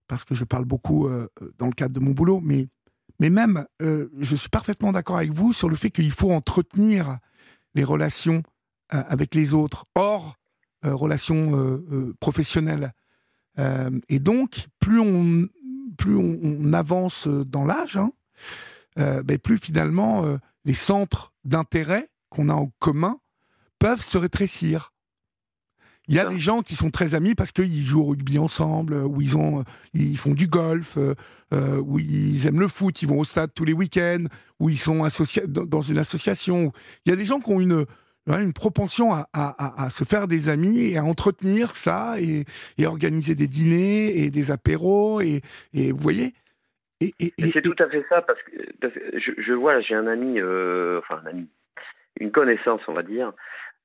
parce 0.06 0.24
que 0.24 0.34
je 0.34 0.44
parle 0.44 0.64
beaucoup 0.64 1.08
dans 1.58 1.66
le 1.66 1.72
cadre 1.72 1.92
de 1.94 2.00
mon 2.00 2.12
boulot, 2.12 2.40
mais, 2.40 2.68
mais 3.18 3.30
même, 3.30 3.66
je 3.80 4.36
suis 4.36 4.48
parfaitement 4.48 4.92
d'accord 4.92 5.16
avec 5.16 5.32
vous 5.32 5.52
sur 5.52 5.68
le 5.68 5.74
fait 5.74 5.90
qu'il 5.90 6.12
faut 6.12 6.30
entretenir 6.30 7.18
les 7.74 7.84
relations 7.84 8.42
avec 8.90 9.34
les 9.34 9.54
autres, 9.54 9.86
hors 9.94 10.36
relations 10.82 11.82
professionnelles. 12.20 12.92
Et 14.08 14.20
donc, 14.20 14.68
plus 14.78 15.00
on, 15.00 15.48
plus 15.96 16.16
on, 16.16 16.38
on 16.42 16.72
avance 16.72 17.26
dans 17.26 17.64
l'âge, 17.64 17.96
hein, 17.96 18.12
euh, 18.98 19.22
ben, 19.22 19.38
plus 19.38 19.58
finalement 19.58 20.24
euh, 20.24 20.38
les 20.64 20.74
centres 20.74 21.32
d'intérêt 21.44 22.08
qu'on 22.28 22.48
a 22.48 22.54
en 22.54 22.70
commun 22.78 23.18
peuvent 23.78 24.02
se 24.02 24.18
rétrécir. 24.18 24.92
Il 26.08 26.14
y 26.14 26.20
a 26.20 26.26
des 26.26 26.38
gens 26.38 26.62
qui 26.62 26.76
sont 26.76 26.90
très 26.90 27.16
amis 27.16 27.34
parce 27.34 27.50
qu'ils 27.50 27.84
jouent 27.84 28.02
au 28.02 28.06
rugby 28.06 28.38
ensemble, 28.38 28.94
euh, 28.94 29.04
ou 29.04 29.20
ils, 29.20 29.36
ont, 29.36 29.64
ils 29.92 30.16
font 30.16 30.34
du 30.34 30.46
golf, 30.46 30.98
euh, 30.98 31.80
ou 31.80 31.98
ils 31.98 32.46
aiment 32.46 32.60
le 32.60 32.68
foot, 32.68 33.02
ils 33.02 33.08
vont 33.08 33.18
au 33.18 33.24
stade 33.24 33.50
tous 33.54 33.64
les 33.64 33.72
week-ends, 33.72 34.26
ou 34.60 34.70
ils 34.70 34.78
sont 34.78 35.04
associa- 35.04 35.46
dans 35.46 35.82
une 35.82 35.98
association. 35.98 36.72
Il 37.04 37.10
y 37.10 37.12
a 37.12 37.16
des 37.16 37.24
gens 37.24 37.40
qui 37.40 37.50
ont 37.50 37.60
une, 37.60 37.86
une 38.28 38.52
propension 38.52 39.12
à, 39.12 39.26
à- 39.32 39.90
se 39.90 40.04
faire 40.04 40.26
des 40.26 40.48
amis 40.48 40.80
et 40.90 40.98
à 40.98 41.04
entretenir 41.04 41.76
ça 41.76 42.16
et, 42.20 42.44
et 42.78 42.86
organiser 42.86 43.34
des 43.34 43.46
dîners 43.46 44.18
et 44.24 44.30
des 44.30 44.50
apéros. 44.50 45.20
Et, 45.20 45.42
et 45.74 45.92
vous 45.92 45.98
voyez 45.98 46.34
Et, 47.00 47.12
C'est 47.38 47.62
tout 47.62 47.74
à 47.78 47.88
fait 47.88 48.04
ça, 48.08 48.22
parce 48.22 48.42
que, 48.42 48.52
parce 48.80 48.92
que 48.94 49.18
je, 49.18 49.30
je 49.40 49.52
vois, 49.52 49.80
j'ai 49.80 49.94
un 49.94 50.06
ami, 50.06 50.40
euh, 50.40 50.98
enfin 50.98 51.20
un 51.24 51.30
ami, 51.30 51.46
une 52.20 52.32
connaissance, 52.32 52.80
on 52.88 52.94
va 52.94 53.02
dire, 53.02 53.32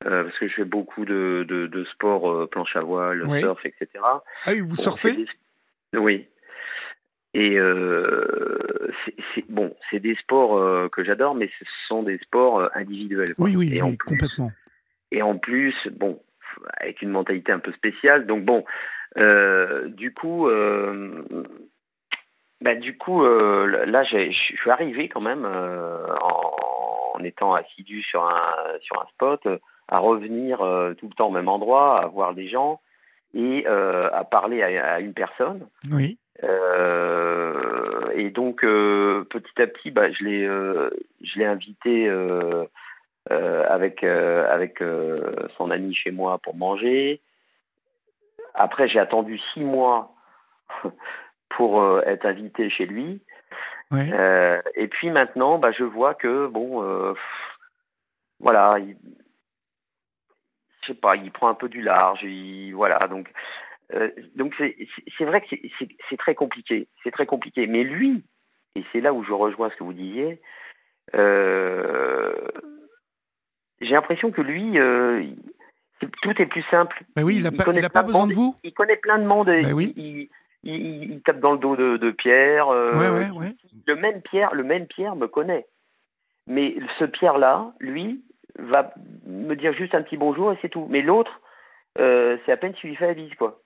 euh, 0.05 0.23
parce 0.23 0.39
que 0.39 0.47
je 0.47 0.53
fais 0.55 0.65
beaucoup 0.65 1.05
de, 1.05 1.45
de, 1.47 1.67
de 1.67 1.83
sport, 1.85 2.29
euh, 2.31 2.47
planche 2.47 2.75
à 2.75 2.81
voile, 2.81 3.23
Oui. 3.27 3.41
surf, 3.41 3.63
etc. 3.65 3.87
Ah 4.03 4.21
oui, 4.47 4.61
vous 4.61 4.75
Bon, 4.75 4.81
surfez? 4.81 5.11
des- 5.13 5.99
Oui. 5.99 6.25
Et 7.33 7.57
euh, 7.57 8.91
c'est 9.33 9.45
bon, 9.49 9.73
c'est 9.89 9.99
des 9.99 10.15
sports 10.15 10.57
euh, 10.57 10.89
que 10.89 11.03
j'adore, 11.03 11.33
mais 11.33 11.49
ce 11.59 11.65
sont 11.87 12.03
des 12.03 12.17
sports 12.17 12.59
euh, 12.59 12.67
individuels. 12.75 13.33
quoi. 13.35 13.45
Oui, 13.45 13.55
oui, 13.55 13.71
et 13.73 13.81
en 13.81 13.95
plus, 13.95 14.07
complètement. 14.15 14.51
et 15.11 15.21
en 15.21 15.37
plus, 15.37 15.73
bon, 15.91 16.21
avec 16.81 17.01
une 17.01 17.09
mentalité 17.09 17.51
un 17.53 17.59
peu 17.59 17.71
spéciale. 17.71 18.25
Donc 18.27 18.43
bon, 18.43 18.65
euh, 19.17 19.87
du 19.87 20.13
coup, 20.13 20.49
euh, 20.49 21.23
bah, 22.59 22.75
du 22.75 22.97
coup, 22.97 23.23
euh, 23.23 23.85
là, 23.85 24.03
j'ai- 24.03 24.31
je 24.31 24.55
suis 24.57 24.69
arrivé 24.69 25.07
quand 25.09 25.21
même 25.21 25.45
euh, 25.45 26.05
en, 26.21 26.51
en 27.15 27.23
étant 27.23 27.53
assidu 27.53 28.01
sur 28.03 28.23
un 28.23 28.77
sur 28.81 29.01
un 29.01 29.05
spot, 29.13 29.47
à 29.87 29.99
revenir 29.99 30.57
tout 30.97 31.07
le 31.07 31.15
temps 31.15 31.27
au 31.27 31.31
même 31.31 31.47
endroit, 31.49 32.01
à 32.01 32.07
voir 32.07 32.33
des 32.33 32.47
gens 32.49 32.79
et 33.33 33.65
à 33.65 34.23
parler 34.29 34.61
à, 34.63 34.95
à 34.95 34.99
une 34.99 35.13
personne. 35.13 35.67
Oui, 35.91 36.17
Euh, 36.43 38.09
et 38.13 38.29
donc 38.29 38.63
euh, 38.63 39.25
petit 39.29 39.61
à 39.61 39.67
petit, 39.67 39.91
bah, 39.91 40.11
je 40.11 40.23
l'ai, 40.23 40.45
euh, 40.45 40.89
je 41.21 41.39
l'ai 41.39 41.45
invité 41.45 42.09
avec 43.29 44.03
avec 44.03 44.83
son 45.57 45.71
ami 45.71 45.93
chez 45.93 46.11
moi 46.11 46.39
pour 46.39 46.55
manger. 46.55 47.21
Après, 48.53 48.89
j'ai 48.89 48.99
attendu 48.99 49.39
six 49.53 49.61
mois 49.61 50.13
pour 51.49 52.01
être 52.05 52.25
invité 52.25 52.69
chez 52.69 52.85
lui. 52.85 53.21
et 53.93 54.87
puis 54.87 55.09
maintenant, 55.09 55.57
bah, 55.57 55.71
je 55.71 55.83
vois 55.83 56.15
que 56.15 56.47
bon, 56.47 57.15
voilà, 58.39 58.79
il, 58.79 58.97
je 60.81 60.87
sais 60.87 60.93
pas, 60.93 61.15
il 61.15 61.31
prend 61.31 61.49
un 61.49 61.53
peu 61.53 61.69
du 61.69 61.81
large. 61.81 62.23
Il, 62.23 62.71
voilà, 62.73 63.07
donc 63.07 63.31
donc 64.35 64.53
c'est 64.57 65.25
vrai 65.25 65.41
que 65.41 65.47
c'est- 65.79 66.17
très 66.17 66.35
compliqué, 66.35 66.87
c'est 67.03 67.11
très 67.11 67.25
compliqué. 67.25 67.67
Mais 67.67 67.83
lui, 67.83 68.23
et 68.75 68.83
c'est 68.91 69.01
là 69.01 69.13
où 69.13 69.23
je 69.23 69.33
rejoins 69.33 69.69
ce 69.69 69.75
que 69.75 69.83
vous 69.83 69.93
disiez, 69.93 70.39
euh, 71.15 72.33
j'ai 73.81 73.91
l'impression 73.93 74.31
que 74.31 74.41
lui, 74.41 74.77
euh, 74.79 75.23
tout 76.21 76.41
est 76.41 76.45
plus 76.45 76.63
simple. 76.69 77.03
Ben 77.15 77.23
oui, 77.23 77.37
il 77.37 77.43
n'a 77.43 77.51
pas, 77.51 77.65
il 77.73 77.83
a 77.83 77.89
pas 77.89 77.99
plein 78.01 78.07
besoin 78.07 78.21
monde, 78.21 78.29
de 78.29 78.35
vous 78.35 78.55
Il 78.63 78.73
connaît 78.73 78.97
plein 78.97 79.17
de 79.19 79.25
monde. 79.25 79.47
Ben 79.47 79.73
oui. 79.73 79.93
il, 79.97 80.29
il, 80.63 80.75
il- 80.75 81.11
il 81.13 81.21
tape 81.21 81.39
dans 81.39 81.53
le 81.53 81.57
dos 81.59 81.75
de, 81.75 81.97
de 81.97 82.11
Pierre. 82.11 82.67
euh, 82.69 82.93
Ouais, 82.97 83.09
ouais, 83.09 83.31
ouais. 83.31 83.55
Le 83.87 83.95
même 83.95 84.21
Pierre, 84.21 84.53
le 84.53 84.63
même 84.63 84.87
Pierre 84.87 85.15
me 85.15 85.27
connaît. 85.27 85.65
Mais 86.47 86.75
ce 86.99 87.05
Pierre-là, 87.05 87.73
lui, 87.79 88.23
va 88.59 88.93
me 89.25 89.55
dire 89.55 89.73
juste 89.73 89.95
un 89.95 90.01
petit 90.01 90.17
bonjour 90.17 90.51
et 90.51 90.57
c'est 90.61 90.69
tout. 90.69 90.87
Mais 90.89 91.01
l'autre, 91.01 91.39
euh, 91.99 92.37
c'est 92.45 92.51
à 92.51 92.57
peine 92.57 92.73
si 92.79 92.87
lui 92.87 92.95
fait 92.95 93.07
la 93.07 93.13
bise, 93.13 93.33
quoi. 93.35 93.59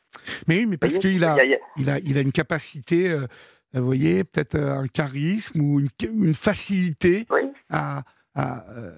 Mais 0.47 0.57
oui, 0.59 0.65
mais 0.65 0.77
parce 0.77 0.97
qu'il 0.99 1.23
a, 1.23 1.35
il 1.77 1.89
a- 1.89 1.99
il 1.99 2.17
a- 2.17 2.21
une 2.21 2.31
capacité, 2.31 3.11
euh, 3.11 3.27
vous 3.73 3.85
voyez, 3.85 4.23
peut-être 4.23 4.55
euh, 4.55 4.79
un 4.79 4.87
charisme 4.87 5.59
ou 5.61 5.79
une, 5.79 5.89
une 6.01 6.33
facilité 6.33 7.25
oui. 7.29 7.41
à, 7.69 8.03
à, 8.33 8.63
euh, 8.71 8.91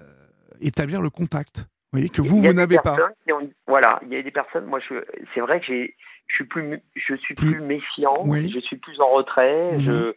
établir 0.60 1.02
le 1.02 1.10
contact. 1.10 1.58
Vous 1.58 1.98
voyez, 1.98 2.08
que 2.08 2.20
vous, 2.22 2.42
vous 2.42 2.52
n'avez 2.52 2.76
pas. 2.78 2.96
ont- 3.32 3.50
voilà, 3.66 3.98
il 4.02 4.12
y 4.12 4.16
a 4.16 4.22
des 4.22 4.30
personnes. 4.30 4.66
Moi, 4.66 4.78
c'est 5.34 5.40
vrai 5.40 5.60
que 5.60 5.66
je 5.66 6.34
suis 6.34 6.44
plus, 6.44 6.80
je 6.94 7.14
suis 7.16 7.34
Plus- 7.34 7.52
plus, 7.52 7.60
méfiant. 7.62 8.22
Oui. 8.26 8.50
Je 8.54 8.60
suis 8.60 8.76
plus 8.76 9.00
en 9.00 9.08
retrait. 9.10 9.72
Mhm. 9.72 9.80
Je, 9.80 10.14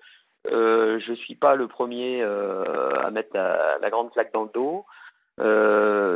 euh, 0.51 0.99
je 0.99 1.13
suis 1.13 1.35
pas 1.35 1.55
le 1.55 1.67
premier 1.67 2.21
à 2.23 3.09
mettre 3.11 3.29
la, 3.33 3.77
la 3.81 3.89
grande 3.89 4.11
claque 4.11 4.33
dans 4.33 4.43
le 4.43 4.49
dos. 4.53 4.85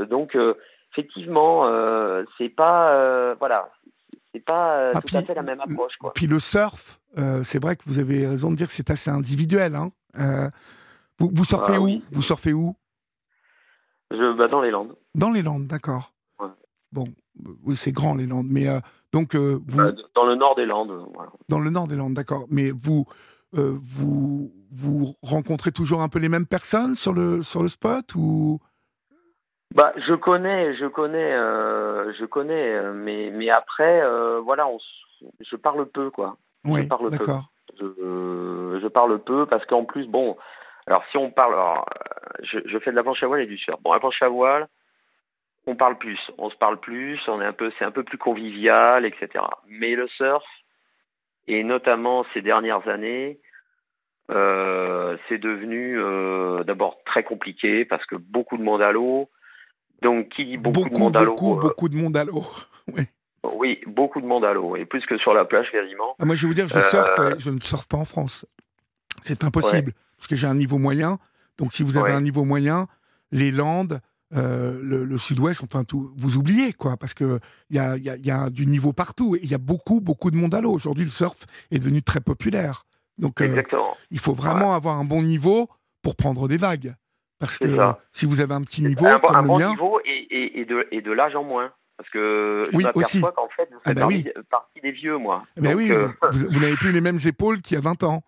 Donc, 0.10 0.38
effectivement, 0.92 1.66
c'est 2.38 2.50
pas, 2.50 3.34
voilà, 3.40 3.70
c'est 4.36 4.44
pas 4.44 4.78
euh, 4.78 4.92
Ah, 4.94 5.02
tout 5.02 5.16
à 5.16 5.20
puis- 5.22 5.28
fait 5.28 5.34
la 5.34 5.44
même 5.44 5.62
approche, 5.62 5.94
quoi. 6.00 6.12
Puis 6.14 6.28
le 6.28 6.40
surf, 6.40 7.00
euh, 7.18 7.42
c'est 7.44 7.62
vrai 7.62 7.76
que 7.78 7.84
vous 7.88 8.00
avez 8.00 8.28
raison 8.28 8.52
de 8.52 8.56
dire 8.58 8.68
que 8.68 8.74
c'est 8.74 8.90
assez 8.90 9.10
individuel. 9.10 9.76
Hein. 9.76 9.92
Euh, 10.20 10.50
vous, 11.20 11.32
vous 11.34 11.46
surfez 11.46 11.74
Ah 11.76 11.80
où? 11.80 11.86
oui. 11.86 12.04
Vous 12.12 12.22
surfez 12.22 12.52
où? 12.52 12.76
Je, 14.12 14.38
bah, 14.38 14.48
dans 14.50 14.62
les 14.62 14.72
Landes. 14.72 14.96
Dans 15.16 15.32
les 15.32 15.42
Landes, 15.42 15.68
d'accord. 15.68 16.14
Ouais. 16.40 16.48
Bon, 16.92 17.06
oui, 17.64 17.76
c'est 17.78 17.92
grand 17.94 18.16
les 18.16 18.26
Landes, 18.28 18.48
mais 18.50 18.68
donc 19.14 19.36
vous 19.36 19.60
Bah, 19.78 19.92
dans 20.14 20.26
le 20.26 20.36
nord 20.36 20.56
des 20.56 20.66
Landes, 20.66 20.92
voilà. 21.14 21.32
dans 21.50 21.60
le 21.60 21.70
nord 21.70 21.88
des 21.88 21.96
Landes, 21.96 22.14
d'accord. 22.14 22.46
Mais 22.50 22.72
vous 22.72 23.06
vous 23.54 24.52
vous 24.72 25.16
rencontrez 25.22 25.72
toujours 25.72 26.02
un 26.02 26.10
peu 26.10 26.20
les 26.20 26.28
mêmes 26.30 26.46
personnes 26.46 26.96
sur 26.96 27.14
le 27.14 27.42
sur 27.44 27.64
le 27.64 27.70
spot 27.70 28.14
ou? 28.16 28.60
Bah, 29.74 29.94
je 29.98 30.14
connais, 30.14 30.76
je 30.76 30.86
connais, 30.86 31.34
euh, 31.34 32.14
je 32.20 32.26
connais, 32.26 32.76
euh, 32.76 32.94
mais 32.94 33.32
mais 33.34 33.50
après, 33.50 34.02
euh, 34.02 34.40
voilà, 34.40 34.68
on, 34.68 34.78
je 35.40 35.56
parle 35.56 35.86
peu, 35.88 36.10
quoi. 36.12 36.38
Oui, 36.64 36.88
parle 36.88 37.10
peu. 37.10 37.26
Je, 37.80 38.80
je 38.82 38.88
parle 38.88 39.20
peu 39.20 39.46
parce 39.46 39.66
qu'en 39.66 39.84
plus, 39.84 40.08
bon, 40.08 40.38
alors 40.88 41.04
si 41.12 41.18
on 41.18 41.30
parle, 41.30 41.54
alors, 41.54 41.86
je, 42.44 42.60
je 42.66 42.80
fais 42.80 42.92
de 42.92 42.96
la 42.96 43.04
planche 43.04 43.22
à 43.24 43.28
voile 43.28 43.42
et 43.42 43.48
du 43.48 43.58
surf. 43.58 43.82
Bon, 43.82 43.92
la 43.92 44.00
planche 44.00 44.22
à 44.22 44.30
voile, 44.30 44.68
on 45.68 45.76
parle 45.76 45.98
plus, 45.98 46.20
on 46.38 46.50
se 46.50 46.56
parle 46.56 46.80
plus, 46.80 47.20
on 47.28 47.42
est 47.42 47.46
un 47.46 47.54
peu, 47.54 47.72
c'est 47.78 47.86
un 47.86 47.92
peu 47.92 48.04
plus 48.04 48.18
convivial, 48.18 49.06
etc. 49.06 49.44
Mais 49.68 49.96
le 49.96 50.08
surf, 50.10 50.44
et 51.48 51.64
notamment 51.64 52.26
ces 52.34 52.42
dernières 52.42 52.88
années, 52.88 53.40
euh, 54.32 55.18
c'est 55.28 55.38
devenu 55.38 56.00
euh, 56.00 56.64
d'abord 56.64 57.04
très 57.06 57.24
compliqué 57.24 57.86
parce 57.86 58.06
que 58.06 58.16
beaucoup 58.16 58.58
de 58.58 58.64
monde 58.64 58.82
à 58.82 58.92
l'eau. 58.92 59.30
Donc, 60.02 60.30
qui 60.30 60.46
dit 60.46 60.58
beaucoup, 60.58 60.84
de 60.86 60.90
Beaucoup, 60.90 61.00
monde 61.00 61.18
à 61.18 61.24
l'eau 61.24 61.32
beaucoup, 61.36 61.58
euh, 61.58 61.62
beaucoup 61.62 61.90
de 61.90 61.96
monde 61.96 62.18
à 62.18 62.24
l'eau. 62.24 62.46
Oui. 62.96 63.04
Oui, 63.58 63.80
beaucoup 63.88 64.22
de 64.22 64.26
monde 64.28 64.44
à 64.46 64.54
l'eau, 64.54 64.76
et 64.76 64.86
plus 64.86 65.06
que 65.06 65.18
sur 65.18 65.34
la 65.34 65.46
plage 65.46 65.72
quasiment. 65.72 66.16
Ah, 66.20 66.26
moi, 66.26 66.36
je 66.36 66.42
vais 66.44 66.48
vous 66.48 66.54
dire, 66.54 66.68
je 66.68 66.78
Euh, 66.78 66.82
surfe, 66.82 67.20
euh, 67.20 67.36
je 67.38 67.50
ne 67.52 67.60
surfe 67.62 67.88
pas 67.88 67.98
en 67.98 68.06
France. 68.06 68.46
C'est 69.22 69.44
impossible 69.44 69.94
parce 70.18 70.28
que 70.28 70.36
j'ai 70.36 70.48
un 70.48 70.56
niveau 70.56 70.78
moyen. 70.78 71.20
Donc, 71.58 71.74
si 71.74 71.82
vous 71.84 71.98
avez 71.98 72.12
Ouais. 72.12 72.16
un 72.18 72.22
niveau 72.22 72.44
moyen, 72.44 72.88
les 73.32 73.52
Landes, 73.52 74.02
euh, 74.36 74.80
le, 74.84 75.06
le 75.06 75.18
Sud-Ouest, 75.18 75.62
enfin 75.64 75.84
tout, 75.84 76.12
vous 76.18 76.38
oubliez 76.38 76.74
quoi, 76.74 76.98
parce 76.98 77.14
que 77.14 77.40
il 77.70 77.76
y 77.76 77.80
a, 77.80 77.98
y 77.98 78.10
a- 78.10 78.16
il 78.18 78.26
y 78.26 78.32
a 78.32 78.50
du 78.50 78.66
niveau 78.66 78.94
partout 78.94 79.36
et 79.36 79.40
il 79.44 79.50
y 79.50 79.54
a 79.56 79.60
beaucoup, 79.60 80.02
beaucoup 80.02 80.32
de 80.32 80.38
monde 80.38 80.54
à 80.54 80.62
l'eau. 80.62 80.72
Aujourd'hui, 80.74 81.06
le 81.06 81.12
surf 81.12 81.46
est 81.72 81.78
devenu 81.80 82.02
très 82.04 82.22
populaire. 82.22 82.86
Donc, 83.18 83.42
euh, 83.42 83.64
il 84.12 84.20
faut 84.20 84.34
vraiment 84.34 84.74
avoir 84.76 84.98
un 85.00 85.06
bon 85.06 85.22
niveau 85.22 85.70
pour 86.02 86.16
prendre 86.16 86.48
des 86.48 86.58
vagues. 86.58 86.96
Parce 87.40 87.58
que 87.58 87.76
ça. 87.76 88.00
si 88.12 88.26
vous 88.26 88.40
avez 88.42 88.54
un 88.54 88.62
petit 88.62 88.82
niveau 88.84 89.06
un, 89.06 89.20
comme 89.20 89.36
un 89.36 89.42
le 89.42 89.48
bon 89.48 89.60
mien, 89.60 89.70
niveau 89.72 90.00
et, 90.06 90.28
et, 90.30 90.60
et 90.62 90.66
de, 90.66 90.88
et 90.92 91.02
de 91.02 91.12
l'âge 91.12 91.36
en 91.36 91.44
moins. 91.44 91.72
Parce 91.98 92.10
que 92.10 92.64
je 92.72 92.76
Oui, 92.78 92.84
m'aperçois 92.84 93.32
qu'en 93.32 93.48
fait, 93.56 93.70
vous 93.72 93.78
Ah 93.86 93.90
faites 93.90 93.96
bah 93.96 94.02
partie, 94.02 94.16
oui. 94.36 94.44
partie 94.50 94.82
des 94.82 94.92
vieux, 94.92 95.18
moi. 95.18 95.46
eh 95.58 95.62
ben 95.62 95.76
oui, 95.76 95.92
euh, 95.92 96.08
vous, 96.32 96.48
vous 96.52 96.60
n'avez 96.60 96.76
plus 96.76 96.92
les 96.92 97.00
mêmes 97.02 97.20
épaules 97.26 97.62
qu'il 97.62 97.76
y 97.76 97.78
a 97.78 97.82
20 97.82 98.04
ans. 98.04 98.22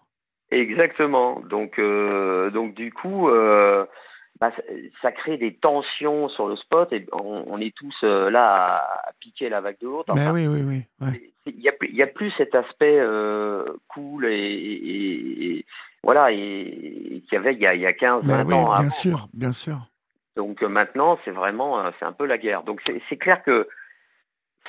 exactement. 0.52 1.42
Donc, 1.42 1.78
euh, 1.80 2.50
donc 2.50 2.76
du 2.76 2.94
coup, 2.94 3.28
euh, 3.30 3.86
bah, 4.40 4.52
ça, 5.02 5.12
crée 5.12 5.38
des 5.38 5.54
tensions 5.56 6.30
sur 6.30 6.48
le 6.48 6.56
spot 6.56 6.92
et 6.94 7.06
on, 7.12 7.44
on 7.48 7.60
est 7.60 7.76
tous 7.76 7.96
euh, 8.04 8.30
là 8.30 8.76
à, 8.76 9.10
à 9.10 9.12
piquer 9.20 9.50
la 9.50 9.60
vague 9.62 9.78
de 9.82 9.88
l'autre. 9.88 10.14
Ben 10.14 10.22
Enfin, 10.22 10.34
oui, 10.34 10.48
oui, 10.48 10.62
oui. 10.66 10.84
ouais. 11.06 11.32
Il 11.46 11.56
n'y 11.58 11.68
a, 11.70 11.72
plus- 11.74 12.02
a 12.02 12.38
cet 12.38 12.56
aspect 12.56 13.02
cool 13.90 14.26
et- 14.26 15.66
voilà 16.04 16.32
et, 16.32 17.24
qu'il 17.28 17.34
y 17.34 17.36
avait 17.36 17.54
il 17.54 17.60
y 17.60 17.68
a, 17.68 17.74
il 17.76 17.82
y 17.82 17.86
a 17.86 17.94
15, 17.94 18.24
Ben 18.24 18.38
20 18.44 18.46
oui, 18.46 18.54
ans 18.54 18.64
bien 18.66 18.74
avant. 18.74 18.90
sûr, 18.90 19.28
bien 19.34 19.52
sûr. 19.52 19.78
Donc 20.36 20.62
euh, 20.64 20.68
maintenant, 20.70 21.18
c'est 21.26 21.32
vraiment, 21.32 21.80
euh, 21.80 21.92
c'est 22.00 22.06
un 22.06 22.12
peu 22.14 22.26
la 22.26 22.38
guerre. 22.38 22.64
Donc 22.64 22.82
c'est 23.10 23.18
clair 23.18 23.44
que, 23.44 23.68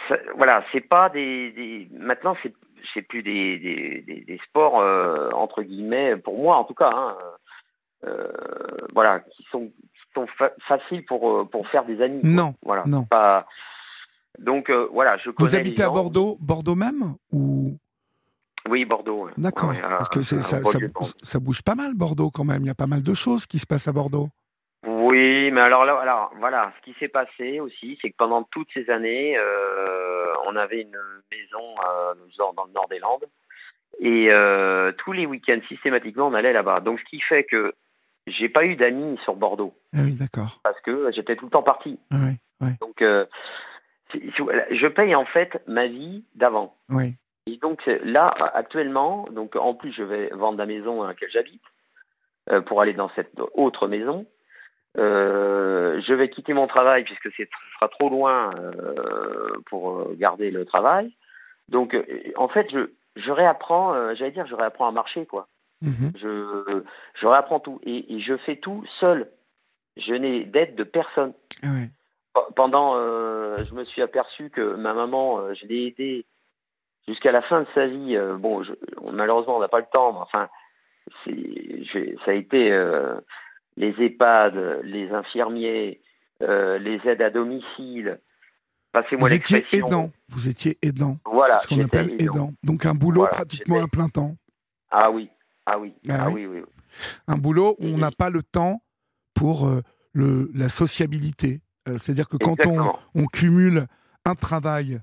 ça- 0.09 0.19
voilà, 0.37 0.65
c'est 0.73 0.81
pas 0.81 1.09
des, 1.11 1.51
des- 1.53 1.89
maintenant 1.93 2.37
c'est 2.43 2.55
c'est 2.95 3.03
plus 3.03 3.23
des, 3.23 3.59
des, 3.59 4.03
des, 4.07 4.21
des 4.25 4.39
sports 4.49 4.81
euh, 4.81 5.31
entre 5.33 5.63
guillemets 5.63 6.17
pour 6.17 6.39
moi 6.39 6.57
en 6.57 6.65
tout 6.65 6.75
cas, 6.75 6.91
hein, 6.95 7.17
euh, 8.05 8.29
voilà, 8.95 9.21
qui 9.21 9.45
sont 9.51 9.67
qui 9.67 10.13
sont 10.15 10.27
fa- 10.39 10.53
faciles 10.67 11.05
pour 11.05 11.49
pour 11.51 11.67
faire 11.69 11.85
des 11.85 12.01
amis. 12.01 12.21
Non, 12.23 12.55
voilà, 12.65 12.85
non. 12.87 13.05
pas. 13.05 13.47
Donc 14.39 14.71
euh, 14.71 14.89
voilà, 14.93 15.17
je 15.19 15.31
connais 15.31 15.51
Vous 15.51 15.57
habitez 15.57 15.83
à. 15.83 15.89
Bordeaux, 15.91 16.39
Bordeaux 16.41 16.77
même 16.77 17.15
ou 17.33 17.77
Oui, 18.69 18.85
Bordeaux. 18.85 19.29
D'accord, 19.37 19.71
Ouais, 19.71 19.81
parce 19.81 20.09
que 20.09 20.23
ça, 20.23 21.39
bouge 21.41 21.63
pas 21.63 21.75
mal 21.75 21.95
Bordeaux 21.95 22.31
quand 22.31 22.45
même. 22.45 22.63
Il 22.63 22.67
y 22.67 22.71
a 22.71 22.75
pas 22.75 22.87
mal 22.87 23.03
de 23.03 23.15
choses 23.15 23.47
qui 23.47 23.59
se 23.59 23.67
passent 23.67 23.89
à 23.89 23.93
Bordeaux. 23.93 24.29
Oui, 24.87 25.51
mais 25.51 25.61
alors 25.61 25.85
là, 25.85 25.99
alors, 25.99 26.33
voilà, 26.39 26.73
ce 26.79 26.85
qui 26.85 26.97
s'est 26.99 27.09
passé 27.09 27.61
aussi, 27.61 27.99
c'est 28.01 28.11
que 28.11 28.17
pendant 28.17 28.45
toutes 28.45 28.69
ces 28.73 28.89
années, 28.91 29.37
euh, 29.37 30.33
on 30.47 30.55
avait 30.55 30.83
une 30.83 30.99
maison 31.33 31.75
euh, 31.85 32.15
dans, 32.39 32.65
le 32.65 32.73
nord 32.73 32.87
des 32.89 32.99
Landes, 32.99 33.25
et 33.99 34.31
euh, 34.31 34.93
tous 34.99 35.13
les 35.13 35.27
week-ends, 35.27 35.59
systématiquement, 35.67 36.29
on 36.29 36.35
allait 36.35 36.53
là-bas. 36.53 36.81
Donc, 36.81 37.01
ce 37.01 37.05
qui 37.07 37.21
fait 37.21 37.45
que 37.45 37.75
j'ai 38.29 38.49
pas 38.49 38.65
eu 38.65 38.77
d'amis 38.77 39.19
sur 39.25 39.35
Bordeaux, 39.35 39.75
Ah 39.95 40.01
oui, 40.05 40.13
d'accord. 40.13 40.61
parce 40.63 40.81
que 40.83 41.11
j'étais 41.13 41.35
tout 41.35 41.47
le 41.47 41.51
temps 41.51 41.63
parti. 41.63 41.99
Ah 42.13 42.17
Oui, 42.21 42.37
oui, 42.61 42.71
Donc, 42.81 43.03
je 44.13 44.87
paye 44.87 45.15
en 45.15 45.25
fait 45.25 45.61
ma 45.67 45.87
vie 45.87 46.25
d'avant. 46.35 46.77
oui. 46.91 47.15
Et 47.49 47.57
donc 47.57 47.81
là, 48.05 48.35
actuellement, 48.53 49.27
donc 49.31 49.57
en 49.57 49.73
plus, 49.73 49.93
je 49.93 50.03
vais 50.03 50.29
vendre 50.35 50.59
la 50.59 50.67
maison 50.67 50.97
dans 50.97 51.07
laquelle 51.07 51.31
j'habite 51.31 51.63
euh, 52.51 52.61
pour 52.61 52.83
aller 52.83 52.93
dans 52.93 53.11
cette 53.17 53.33
autre 53.55 53.89
maison. 53.89 54.27
Euh, 54.99 56.01
je 56.07 56.13
vais 56.13 56.29
quitter 56.29 56.53
mon 56.53 56.67
travail 56.67 57.05
puisque 57.05 57.31
ce 57.35 57.45
sera 57.75 57.89
trop 57.89 58.11
loin 58.11 58.51
euh, 58.57 59.53
pour 59.67 60.15
garder 60.17 60.51
le 60.51 60.67
travail. 60.67 61.11
Donc, 61.71 61.97
en 62.37 62.49
fait, 62.49 62.69
je, 62.71 62.91
je 63.17 63.31
réapprends, 63.31 64.15
j'allais 64.15 64.31
dire, 64.33 64.47
je 64.47 64.55
réapprends 64.55 64.89
à 64.89 64.93
marcher, 64.93 65.25
quoi. 65.25 65.49
Mhm. 65.81 66.13
Je, 66.21 66.83
je 67.15 67.27
réapprends 67.27 67.61
tout 67.61 67.81
et, 67.85 68.15
et, 68.15 68.21
je 68.21 68.37
fais 68.39 68.57
tout 68.57 68.85
seul. 69.01 69.31
Je 69.97 70.13
n'ai 70.13 70.45
d'aide 70.45 70.75
de 70.75 70.85
personne. 70.85 71.33
Ah. 71.63 71.69
Pendant, 72.57 72.95
je 72.97 73.75
me 73.75 73.85
suis 73.85 74.03
aperçu 74.03 74.51
que 74.51 74.75
ma 74.75 74.93
maman, 74.93 75.55
je 75.55 75.67
l'ai 75.67 75.87
aidée 75.87 76.27
jusqu'à 77.09 77.33
la 77.33 77.43
fin 77.43 77.63
de 77.63 77.67
sa 77.75 77.87
vie. 77.87 78.17
bon, 78.39 78.63
je, 78.63 78.73
malheureusement, 79.13 79.57
on 79.57 79.61
n'a 79.61 79.69
pas 79.69 79.81
le 79.81 79.87
temps, 79.91 80.13
mais 80.13 80.21
enfin, 80.21 80.49
ça 81.25 82.31
a 82.31 82.35
été 82.35 82.71
euh, 82.71 83.21
les 83.77 83.95
EHPAD, 83.99 84.83
les 84.85 85.11
infirmiers, 85.11 86.01
euh, 86.43 86.79
les 86.79 87.01
aides 87.07 87.23
à 87.23 87.31
domicile. 87.31 88.21
Passez-moi 88.93 89.29
Vous 89.29 89.35
étiez 89.35 89.67
aidant. 89.73 90.11
Vous 90.29 90.49
étiez 90.49 90.79
aidant. 90.83 91.19
Voilà. 91.25 91.59
Ce 91.59 91.69
qu'on 91.69 91.81
appelle 91.81 92.21
aidant. 92.21 92.53
Donc 92.63 92.87
un 92.87 92.95
boulot 92.95 93.27
pratiquement 93.27 93.83
à 93.83 93.89
plein 93.89 94.09
temps. 94.09 94.37
Ah 94.91 95.11
oui. 95.11 95.29
Ah 95.67 95.79
oui. 95.79 95.95
Ah, 96.09 96.25
ah 96.25 96.31
oui. 96.31 96.47
oui, 96.47 96.63
Un 97.27 97.37
boulot 97.37 97.77
où 97.79 97.87
on 97.87 97.99
n'a 97.99 98.11
pas 98.11 98.31
le 98.31 98.43
temps 98.43 98.83
pour 99.35 99.67
euh, 99.67 99.83
le, 100.13 100.51
la 100.55 100.69
sociabilité. 100.69 101.61
C'est-à-dire 101.87 102.29
que 102.29 102.37
quand 102.37 102.67
on, 102.67 102.93
on, 103.15 103.25
cumule 103.27 103.87
un 104.27 104.35
travail 104.35 105.01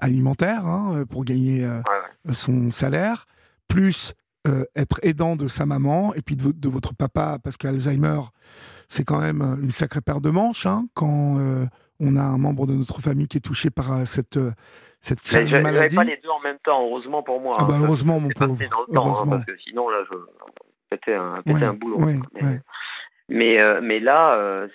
alimentaire 0.00 0.66
hein, 0.66 1.04
pour 1.08 1.24
gagner 1.24 1.66
son 2.32 2.70
salaire, 2.70 3.26
plus 3.68 4.14
euh, 4.48 4.64
être 4.76 5.00
aidant 5.02 5.36
de 5.36 5.48
sa 5.48 5.66
maman 5.66 6.14
et 6.14 6.22
puis 6.22 6.36
de, 6.36 6.68
votre 6.68 6.94
papa, 6.94 7.38
parce 7.42 7.56
qu'Alzheimer, 7.56 8.20
c'est 8.88 9.04
quand 9.04 9.18
même 9.18 9.42
une 9.62 9.72
sacrée 9.72 10.00
paire 10.00 10.20
de 10.20 10.30
manches 10.30 10.64
hein, 10.64 10.86
quand 10.94 11.38
euh, 11.38 11.66
on 12.00 12.16
a 12.16 12.22
un 12.22 12.38
membre 12.38 12.66
de 12.66 12.74
notre 12.74 13.00
famille 13.00 13.26
qui 13.26 13.38
est 13.38 13.42
touché 13.42 13.70
par 13.70 13.92
euh, 13.92 14.04
cette, 14.04 14.38
cette 15.00 15.20
je, 15.26 15.56
maladie. 15.56 15.96
pas 15.96 16.04
les 16.04 16.18
deux 16.22 16.30
en 16.30 16.40
même 16.40 16.58
temps, 16.64 16.82
heureusement 16.82 17.22
pour 17.22 17.40
moi. 17.40 17.52
Ah 17.58 17.64
bah, 17.64 17.78
heureusement, 17.82 18.20
mon 18.20 18.28
pauvre. 18.28 18.56
heureusement. 18.94 19.30
parce 19.32 19.44
que 19.44 19.56
sinon, 19.58 19.88
là, 19.90 20.04
je 20.10 20.16
pétais 20.88 21.14
un, 21.14 21.42
un 21.44 21.74
boulot. 21.74 21.98
mais, 21.98 22.60
mais, 23.28 24.00
là, 24.00 24.66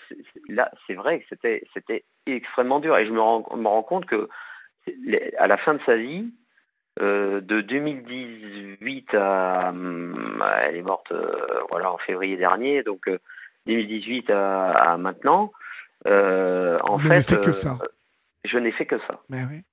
là 0.50 0.72
c'est 0.86 0.94
vrai 0.94 1.20
que 1.20 1.26
c'était, 1.30 1.64
c'était 1.74 2.04
extrêmement 2.26 2.80
dur. 2.80 2.98
Et 2.98 3.06
je 3.06 3.12
me 3.12 3.22
rends, 3.22 3.46
me 3.56 3.68
rends 3.68 3.84
compte 3.84 4.06
que 4.06 4.30
à 5.38 5.48
la 5.48 5.58
fin 5.58 5.74
de 5.74 5.82
sa 5.86 5.96
vie, 5.96 6.26
euh, 7.02 7.42
de 7.42 7.62
2018 7.62 9.16
à, 9.16 9.70
hum, 9.70 10.44
elle 10.62 10.76
est 10.76 10.84
morte 10.84 11.12
euh, 11.12 11.62
voilà 11.72 11.92
en 11.92 11.98
février 11.98 12.38
dernier, 12.38 12.84
donc 12.84 13.10
2018 13.66 14.30
euh, 14.30 14.72
à, 14.76 14.98
maintenant. 14.98 15.52
en 16.06 16.98
fait, 17.00 17.24
fait 17.24 17.42
que 17.42 17.52
ça. 17.52 17.80
je 18.46 18.60
n'ai 18.60 18.72
fait 18.72 18.86
que 18.86 19.00
ça. 19.08 19.22
Ben 19.30 19.48
oui. 19.50 19.64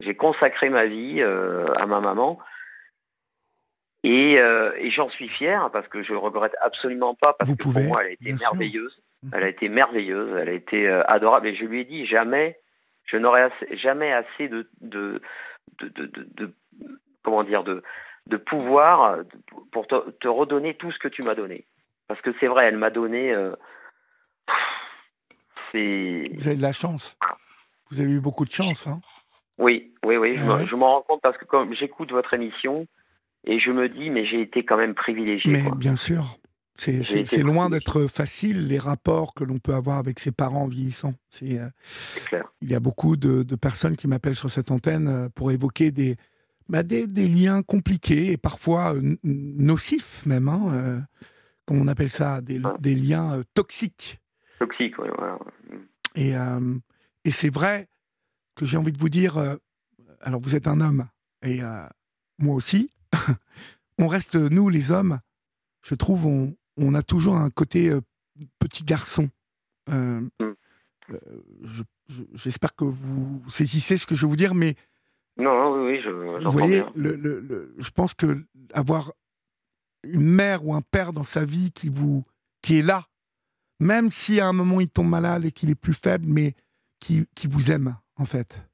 J'ai 0.00 0.14
consacré 0.14 0.68
ma 0.68 0.84
vie 0.84 1.22
à 1.22 1.86
ma 1.86 2.00
maman. 2.00 2.38
Et, 4.04 4.34
et 4.34 4.90
j'en 4.92 5.10
suis 5.10 5.28
fier 5.28 5.70
parce 5.72 5.88
que 5.88 6.02
je 6.02 6.12
le 6.12 6.18
regrette 6.18 6.54
absolument 6.60 7.14
pas 7.14 7.32
parce 7.32 7.50
Vous 7.50 7.56
que 7.56 7.64
pouvez, 7.64 7.82
pour 7.82 7.90
moi 7.90 8.02
elle 8.04 8.10
a 8.10 8.12
été 8.12 8.32
merveilleuse. 8.32 9.02
Mhm. 9.22 9.30
Elle 9.34 9.42
a 9.42 9.48
été 9.48 9.68
merveilleuse, 9.68 10.36
elle 10.38 10.48
a 10.48 10.52
été 10.52 10.88
adorable 10.88 11.48
et 11.48 11.56
je 11.56 11.64
lui 11.64 11.80
ai 11.80 11.84
dit 11.84 12.06
jamais, 12.06 12.58
je 13.06 13.16
n'aurai 13.16 13.48
jamais 13.72 14.12
assez 14.12 14.48
de, 14.48 14.68
de, 14.80 15.20
de, 15.80 16.54
comment 17.24 17.42
dire 17.42 17.64
de, 17.64 17.82
de 18.26 18.36
pouvoir 18.36 19.18
pour 19.72 19.86
te, 19.86 20.10
te, 20.10 20.28
redonner 20.28 20.74
tout 20.74 20.92
ce 20.92 20.98
que 20.98 21.08
tu 21.08 21.22
m'as 21.22 21.34
donné. 21.34 21.66
Parce 22.06 22.20
que 22.20 22.30
c'est 22.40 22.46
vrai, 22.46 22.66
elle 22.66 22.76
m'a 22.76 22.90
donné. 22.90 23.32
Euh, 23.32 23.54
c'est. 25.72 26.22
Vous 26.34 26.48
avez 26.48 26.56
de 26.56 26.62
la 26.62 26.72
chance. 26.72 27.18
Vous 27.90 28.00
avez 28.00 28.10
eu 28.10 28.20
beaucoup 28.20 28.44
de 28.44 28.50
chance, 28.50 28.86
hein 28.86 29.00
Oui, 29.58 29.92
oui, 30.04 30.16
oui. 30.16 30.36
Ah 30.38 30.64
je, 30.64 30.74
m'en 30.74 30.94
rends 30.94 31.02
compte 31.02 31.22
parce 31.22 31.36
que 31.38 31.44
comme 31.44 31.74
j'écoute 31.74 32.12
votre 32.12 32.34
émission 32.34 32.86
et 33.48 33.58
je 33.58 33.70
me 33.70 33.88
dis, 33.88 34.10
mais 34.10 34.26
j'ai 34.26 34.42
été 34.42 34.64
quand 34.64 34.76
même 34.76 34.94
privilégié. 34.94 35.50
Mais 35.50 35.62
quoi. 35.62 35.74
bien 35.74 35.96
sûr. 35.96 36.38
C'est 36.74 37.42
loin 37.42 37.70
d'être 37.70 38.06
facile 38.06 38.68
les 38.68 38.78
rapports 38.78 39.34
que 39.34 39.42
l'on 39.42 39.58
peut 39.58 39.74
avoir 39.74 39.98
avec 39.98 40.20
ses 40.20 40.30
parents 40.30 40.68
vieillissants. 40.68 41.14
C'est 41.28 41.58
euh, 41.58 41.68
clair. 42.26 42.52
Il 42.60 42.70
y 42.70 42.74
a 42.76 42.80
beaucoup 42.80 43.16
de, 43.16 43.42
de 43.42 43.56
personnes 43.56 43.96
qui 43.96 44.06
m'appellent 44.06 44.36
sur 44.36 44.50
cette 44.50 44.70
antenne 44.70 45.08
euh, 45.08 45.28
pour 45.28 45.50
évoquer 45.50 45.90
des, 45.90 46.16
bah 46.68 46.84
des, 46.84 47.08
des, 47.08 47.26
liens 47.26 47.62
compliqués 47.62 48.30
et 48.30 48.36
parfois 48.36 48.94
euh, 48.94 49.16
nocifs 49.24 50.24
même, 50.24 50.48
hein, 50.48 50.68
euh, 50.72 51.00
comme 51.66 51.80
on 51.80 51.88
appelle 51.88 52.10
ça, 52.10 52.40
des, 52.42 52.60
des 52.78 52.94
liens 52.94 53.42
toxiques. 53.54 54.20
Toxiques, 54.60 54.98
oui. 55.00 55.08
Voilà. 55.16 55.38
Et, 56.14 56.32
et 57.24 57.30
c'est 57.30 57.52
vrai 57.52 57.86
que 58.56 58.66
j'ai 58.66 58.76
envie 58.76 58.92
de 58.92 58.98
vous 58.98 59.08
dire, 59.08 59.36
alors 60.20 60.40
vous 60.40 60.56
êtes 60.56 60.66
un 60.66 60.80
homme 60.80 61.06
et 61.42 61.60
moi 62.38 62.56
aussi, 62.56 62.90
on 63.98 64.06
reste, 64.06 64.36
nous 64.36 64.68
les 64.68 64.92
hommes, 64.92 65.20
je 65.82 65.94
trouve, 65.94 66.26
on, 66.26 66.56
on 66.76 66.94
a 66.94 67.02
toujours 67.02 67.36
un 67.36 67.50
côté 67.50 67.88
euh, 67.88 68.00
petit 68.58 68.84
garçon. 68.84 69.28
Euh, 69.90 70.20
mm. 70.40 70.54
euh, 71.10 71.18
J'espère 72.34 72.74
que 72.74 72.84
vous 72.84 73.42
saisissez 73.50 73.98
ce 73.98 74.06
que 74.06 74.14
je 74.14 74.22
veux 74.22 74.30
vous 74.30 74.36
dire, 74.36 74.54
mais 74.54 74.76
non, 75.36 75.74
oui, 75.74 75.92
oui, 75.92 76.00
je. 76.02 76.10
Vous 76.10 76.50
voyez, 76.50 76.80
bien. 76.80 76.92
le, 76.96 77.16
le, 77.16 77.74
je 77.78 77.90
pense 77.90 78.14
que 78.14 78.44
avoir 78.72 79.12
une 80.04 80.22
mère 80.22 80.66
ou 80.66 80.74
un 80.74 80.80
père 80.80 81.12
dans 81.12 81.24
sa 81.24 81.44
vie 81.44 81.70
qui 81.70 81.90
vous, 81.90 82.24
qui 82.62 82.78
est 82.78 82.82
là, 82.82 83.06
même 83.78 84.10
si 84.10 84.40
à 84.40 84.48
un 84.48 84.52
moment 84.52 84.80
il 84.80 84.88
tombe 84.88 85.08
malade 85.08 85.44
et 85.44 85.52
qu'il 85.52 85.70
est 85.70 85.74
plus 85.74 85.92
faible, 85.92 86.24
mais 86.26 86.54
qui, 86.98 87.26
qui 87.34 87.46
vous 87.46 87.70
aime 87.70 87.96
en 88.16 88.24
fait, 88.24 88.66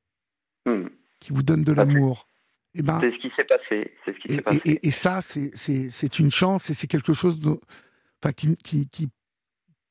mm. 0.66 0.86
qui 1.20 1.32
vous 1.32 1.42
donne 1.42 1.62
de 1.62 1.72
l'amour. 1.72 2.26
Et 2.74 2.82
ben, 2.82 2.98
c'est 3.00 3.12
ce 3.12 3.18
qui 3.18 3.30
s'est 3.36 3.44
passé. 3.44 3.94
C'est 4.04 4.14
ce 4.14 4.18
qui 4.18 4.28
et, 4.28 4.36
s'est 4.36 4.42
passé. 4.42 4.60
Et, 4.64 4.72
et, 4.72 4.88
et 4.88 4.90
ça, 4.90 5.20
c'est 5.20 6.18
une 6.18 6.30
chance 6.30 6.70
et 6.70 6.74
c'est 6.74 6.86
quelque 6.86 7.12
chose 7.12 7.40
de, 7.40 7.58
enfin, 8.22 8.32
qui, 8.32 8.56
qui, 8.56 8.88
qui, 8.88 9.08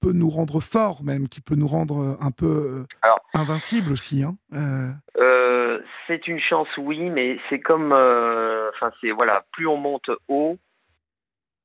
peut 0.02 0.12
nous 0.12 0.30
rendre 0.30 0.60
forts 0.60 1.02
même, 1.02 1.30
qui 1.30 1.40
peut 1.40 1.56
nous 1.56 1.68
rendre 1.68 2.18
un 2.20 2.32
peu 2.32 2.86
Alors, 3.02 3.22
invincibles 3.34 3.94
aussi. 3.94 4.22
Hein 4.22 4.36
euh... 4.54 4.92
Euh, 5.18 5.80
c'est 6.08 6.28
une 6.28 6.42
chance, 6.42 6.68
oui, 6.78 7.10
mais 7.10 7.40
c'est 7.50 7.62
comme, 7.62 7.94
euh, 7.94 8.70
enfin, 8.74 8.92
c'est 9.00 9.12
voilà, 9.12 9.46
plus 9.54 9.66
on 9.66 9.78
monte 9.78 10.12
haut, 10.28 10.58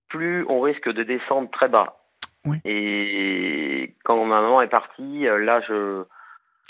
plus 0.09 0.47
on 0.49 0.61
risque 0.61 0.89
de 0.89 1.03
descendre 1.03 1.51
très 1.51 1.69
bas. 1.69 2.01
Oui. 2.45 2.59
Et 2.65 3.97
quand 4.05 4.25
ma 4.25 4.41
maman 4.41 4.63
est 4.63 4.69
partie, 4.69 5.25
là, 5.25 5.61
je. 5.69 6.05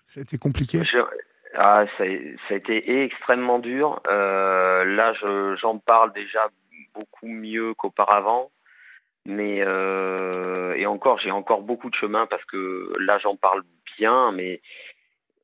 Ça 0.06 0.20
a 0.20 0.22
été 0.22 0.38
compliqué. 0.38 0.82
Je, 0.84 0.98
ah, 1.54 1.84
ça, 1.96 2.04
ça, 2.48 2.54
a 2.54 2.56
été 2.56 3.02
extrêmement 3.04 3.58
dur. 3.58 4.00
Euh, 4.08 4.84
là, 4.84 5.12
j'en 5.56 5.78
parle 5.78 6.12
déjà 6.12 6.48
beaucoup 6.94 7.28
mieux 7.28 7.74
qu'auparavant. 7.74 8.50
Mais 9.24 9.60
euh, 9.60 10.74
et 10.76 10.86
encore, 10.86 11.18
j'ai 11.18 11.30
encore 11.30 11.60
beaucoup 11.60 11.90
de 11.90 11.94
chemin 11.94 12.26
parce 12.26 12.44
que 12.46 12.94
là, 12.98 13.18
j'en 13.18 13.36
parle 13.36 13.62
bien, 13.98 14.32
mais 14.32 14.62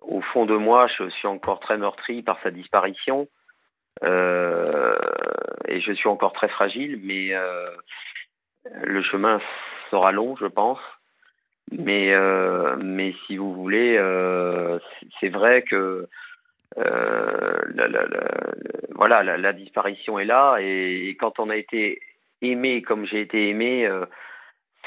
au 0.00 0.22
fond 0.22 0.46
de 0.46 0.56
moi, 0.56 0.86
je 0.98 1.08
suis 1.10 1.28
encore 1.28 1.60
très 1.60 1.76
meurtri 1.76 2.22
par 2.22 2.40
sa 2.42 2.50
disparition. 2.50 3.28
Euh, 4.02 4.96
et 5.68 5.80
je 5.80 5.92
suis 5.92 6.08
encore 6.08 6.32
très 6.32 6.48
fragile, 6.48 6.98
mais 7.02 7.34
euh, 7.34 7.70
le 8.82 9.02
chemin 9.02 9.40
sera 9.90 10.12
long, 10.12 10.34
je 10.36 10.46
pense. 10.46 10.80
Mais, 11.72 12.12
euh, 12.12 12.76
mais 12.76 13.14
si 13.26 13.36
vous 13.36 13.52
voulez, 13.54 13.96
euh, 13.96 14.78
c'est 15.18 15.28
vrai 15.28 15.62
que 15.62 16.08
euh, 16.78 17.62
la, 17.74 17.88
voilà, 18.94 19.22
la, 19.22 19.52
disparition 19.52 20.18
est 20.18 20.24
là 20.24 20.58
et, 20.60 21.16
quand 21.18 21.38
on 21.38 21.50
a 21.50 21.56
été 21.56 22.00
aimé 22.42 22.82
comme 22.82 23.06
j'ai 23.06 23.20
été 23.20 23.48
aimé, 23.48 23.88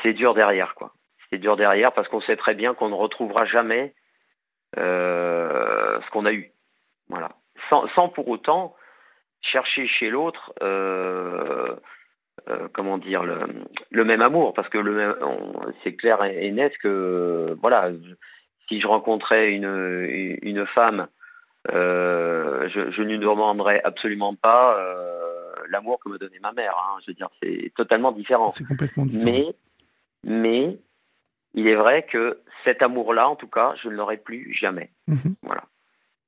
c'est 0.03 0.13
dur 0.13 0.33
derrière, 0.33 0.75
quoi. 0.75 0.93
C'est 1.29 1.39
dur 1.39 1.57
derrière 1.57 1.93
parce 1.93 2.07
qu'on 2.07 2.21
sait 2.21 2.37
très 2.37 2.53
bien 2.53 2.73
qu'on 2.73 2.89
ne 2.89 2.95
retrouvera 2.95 3.45
jamais 3.45 3.93
ce 4.75 6.09
qu'on 6.11 6.25
a 6.25 6.33
eu. 6.33 6.51
Voilà. 7.09 7.29
Sans, 7.69 8.09
pour 8.09 8.27
autant 8.27 8.75
chercher 9.41 9.87
chez 9.87 10.09
l'autre 10.09 10.53
euh, 12.49 12.67
comment 12.73 12.97
dire 12.97 13.23
le, 13.23 13.39
le, 13.91 14.05
même 14.05 14.21
amour 14.21 14.53
parce 14.53 14.69
que 14.69 14.77
le 14.77 15.17
c'est 15.83 15.95
clair 15.95 16.23
et, 16.23 16.51
net 16.51 16.73
que 16.81 17.55
voilà 17.61 17.91
si 18.67 18.79
je 18.79 18.87
rencontrais 18.87 19.51
une 19.51 20.37
une 20.41 20.65
femme 20.67 21.07
euh, 21.71 22.69
je, 22.69 22.91
je 22.91 23.01
ne 23.01 23.09
lui 23.09 23.19
demanderais 23.19 23.81
absolument 23.83 24.35
pas 24.35 24.77
euh, 24.79 25.55
l'amour 25.69 25.99
que 25.99 26.09
me 26.09 26.17
donnait 26.17 26.39
ma 26.39 26.53
mère 26.53 26.75
hein. 26.77 26.99
je 27.05 27.11
veux 27.11 27.15
dire 27.15 27.29
c'est 27.41 27.71
totalement 27.75 28.11
différent 28.11 28.51
c'est 28.51 28.65
complètement 28.65 29.05
différent 29.05 29.31
mais 29.31 29.55
mais 30.23 30.77
il 31.53 31.67
est 31.67 31.75
vrai 31.75 32.05
que 32.09 32.39
cet 32.63 32.81
amour 32.81 33.13
là 33.13 33.29
en 33.29 33.35
tout 33.35 33.49
cas 33.49 33.73
je 33.81 33.89
ne 33.89 33.95
l'aurai 33.95 34.17
plus 34.17 34.53
jamais 34.53 34.89
-hmm. 35.09 35.35
voilà 35.41 35.63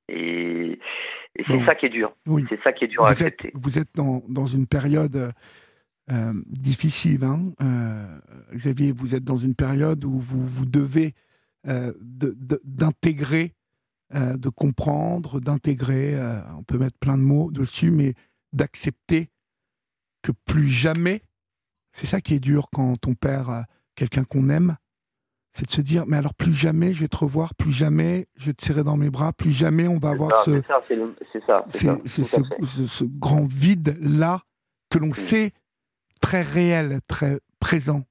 et 0.08 0.78
Et 1.36 1.44
c'est 1.46 1.64
ça 1.64 1.74
qui 1.74 1.86
est 1.86 1.90
dur. 1.90 2.12
Oui. 2.26 2.44
C'est 2.48 2.60
ça 2.62 2.72
qui 2.72 2.84
est 2.84 2.88
dur 2.88 3.02
à 3.02 3.06
vous 3.06 3.12
accepter. 3.12 3.48
Êtes, 3.48 3.54
vous 3.54 3.78
êtes 3.78 3.94
dans, 3.94 4.22
dans 4.28 4.46
une 4.46 4.66
période 4.66 5.32
euh, 6.10 6.32
difficile, 6.46 7.24
hein 7.24 7.52
euh, 7.62 8.18
Xavier. 8.54 8.92
Vous 8.92 9.14
êtes 9.14 9.24
dans 9.24 9.36
une 9.36 9.54
période 9.54 10.04
où 10.04 10.18
vous, 10.18 10.44
vous 10.46 10.64
devez 10.66 11.14
euh, 11.66 11.92
d'intégrer, 12.64 13.54
de, 14.12 14.48
comprendre, 14.48 15.38
d'intégrer. 15.40 16.18
on 16.58 16.64
peut 16.64 16.78
mettre 16.78 16.98
plein 16.98 17.16
de 17.16 17.22
mots 17.22 17.50
dessus, 17.52 17.90
mais 17.90 18.14
d'accepter 18.52 19.30
que 20.22 20.32
plus 20.46 20.68
jamais. 20.68 21.22
C'est 21.92 22.06
ça 22.06 22.20
qui 22.20 22.34
est 22.34 22.40
dur 22.40 22.68
quand 22.72 23.06
on 23.06 23.14
perd 23.14 23.64
quelqu'un 23.94 24.24
qu'on 24.24 24.48
aime 24.48 24.76
c'est 25.52 25.66
de 25.66 25.70
se 25.72 25.80
dire 25.80 26.06
mais 26.06 26.16
alors 26.16 26.32
plus 26.34 26.54
jamais 26.54 26.94
je 26.94 27.00
vais 27.00 27.08
te 27.08 27.16
revoir, 27.16 27.56
plus 27.56 27.72
jamais 27.72 28.28
je 28.36 28.46
vais 28.46 28.52
te 28.54 28.62
serrer 28.64 28.84
dans 28.84 28.96
mes 28.96 29.10
bras, 29.10 29.32
plus 29.32 29.50
jamais 29.50 29.88
on 29.88 29.98
va 29.98 30.10
avoir 30.10 30.30
ça, 30.30 30.44
ce 30.44 30.62
ça, 30.62 30.80
c'est 30.86 30.94
le- 30.94 31.16
ça. 31.44 31.64
ce, 32.06 32.64
ce- 32.64 32.86
ce 32.86 33.04
grand 33.04 33.44
vide 33.52 33.98
là 34.00 34.42
que 34.90 34.98
l'on 34.98 35.12
sait 35.12 35.52
très 36.20 36.42
réel, 36.42 37.00
très 37.06 37.40
présent 37.58 38.04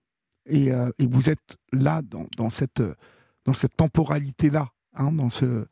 et, 0.45 0.71
euh, 0.71 0.91
et 0.97 1.07
vous 1.07 1.29
êtes 1.29 1.57
là 1.71 2.01
dans, 2.01 2.27
dans 2.37 2.49
cette 2.49 2.81
dans 3.45 3.53
cette 3.53 3.75
temporalité 3.75 4.49
là, 4.49 4.69
dans 4.97 5.29
ce 5.29 5.67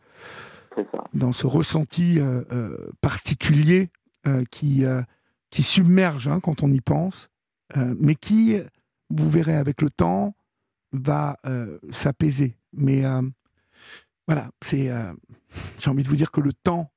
dans 1.14 1.32
ressenti 1.44 2.20
euh, 2.20 2.44
euh, 2.52 2.92
particulier 3.02 3.90
euh, 4.28 4.44
qui, 4.52 4.86
euh, 4.86 5.02
qui 5.50 5.64
submerge 5.64 6.28
hein, 6.28 6.40
quand 6.40 6.64
on 6.64 6.72
y 6.72 6.82
pense, 6.82 7.30
euh, 7.76 7.96
mais 8.00 8.16
qui, 8.16 8.60
vous 9.10 9.30
verrez 9.30 9.56
avec 9.56 9.82
le 9.82 9.90
temps, 9.90 10.36
va 10.92 11.38
euh, 11.46 11.80
s'apaiser. 11.90 12.58
Mais 12.74 13.06
euh, 13.06 13.22
voilà, 14.28 14.50
c'est, 14.62 14.90
euh, 14.90 15.14
j'ai 15.80 15.90
envie 15.90 16.04
de 16.04 16.10
vous 16.10 16.16
dire 16.16 16.32
que 16.32 16.42
le 16.42 16.54
temps 16.54 16.92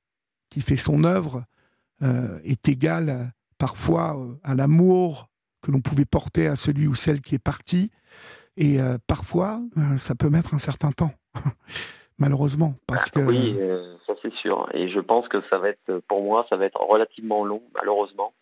qui 0.49 0.61
fait 0.61 0.77
son 0.77 1.05
œuvre 1.05 1.45
euh, 2.03 2.41
est 2.45 2.69
égal 2.69 3.09
euh, 3.09 3.25
parfois 3.59 4.19
euh, 4.19 4.35
à 4.43 4.55
l'amour 4.55 5.30
que 5.63 5.71
l'on 5.71 5.81
pouvait 5.81 6.05
porter 6.05 6.47
à 6.47 6.57
celui 6.57 6.87
ou 6.87 6.95
celle 6.95 7.21
qui 7.21 7.35
est 7.35 7.43
parti. 7.43 7.91
Et 8.57 8.81
euh, 8.81 8.99
parfois, 9.07 9.61
euh, 9.79 9.97
ça 9.97 10.15
peut 10.15 10.29
mettre 10.29 10.55
un 10.55 10.59
certain 10.59 10.91
temps, 10.91 11.13
malheureusement, 12.19 12.75
parce 12.87 13.11
que 13.11 13.21
Oui, 13.21 13.57
euh, 13.59 13.97
ça 14.07 14.15
c'est 14.23 14.33
sûr. 14.35 14.69
Et 14.75 14.91
je 14.91 15.01
pense 15.01 15.29
que 15.29 15.39
ça 15.49 15.59
va 15.59 15.71
être, 15.71 16.03
pour 16.09 16.23
moi, 16.23 16.47
ça 16.51 16.57
va 16.57 16.67
être 16.67 16.81
relativement 16.81 17.45
long, 17.45 17.63
malheureusement. 17.75 18.33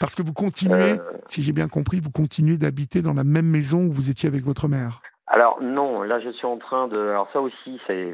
Parce 0.00 0.14
que 0.14 0.22
vous 0.22 0.32
continuez, 0.32 0.96
si 1.28 1.42
j'ai 1.42 1.52
bien 1.52 1.68
compris, 1.68 2.00
vous 2.00 2.10
continuez 2.10 2.58
d'habiter 2.58 3.00
dans 3.00 3.14
la 3.14 3.22
même 3.22 3.46
maison 3.46 3.84
où 3.84 3.92
vous 3.92 4.10
étiez 4.10 4.28
avec 4.28 4.44
votre 4.44 4.66
mère. 4.66 5.00
Alors 5.28 5.62
non, 5.62 6.02
là 6.02 6.20
je 6.20 6.30
suis 6.30 6.46
en 6.46 6.58
train 6.58 6.88
de. 6.88 6.98
Alors 6.98 7.28
ça 7.32 7.40
aussi 7.40 7.80
c'est, 7.86 8.12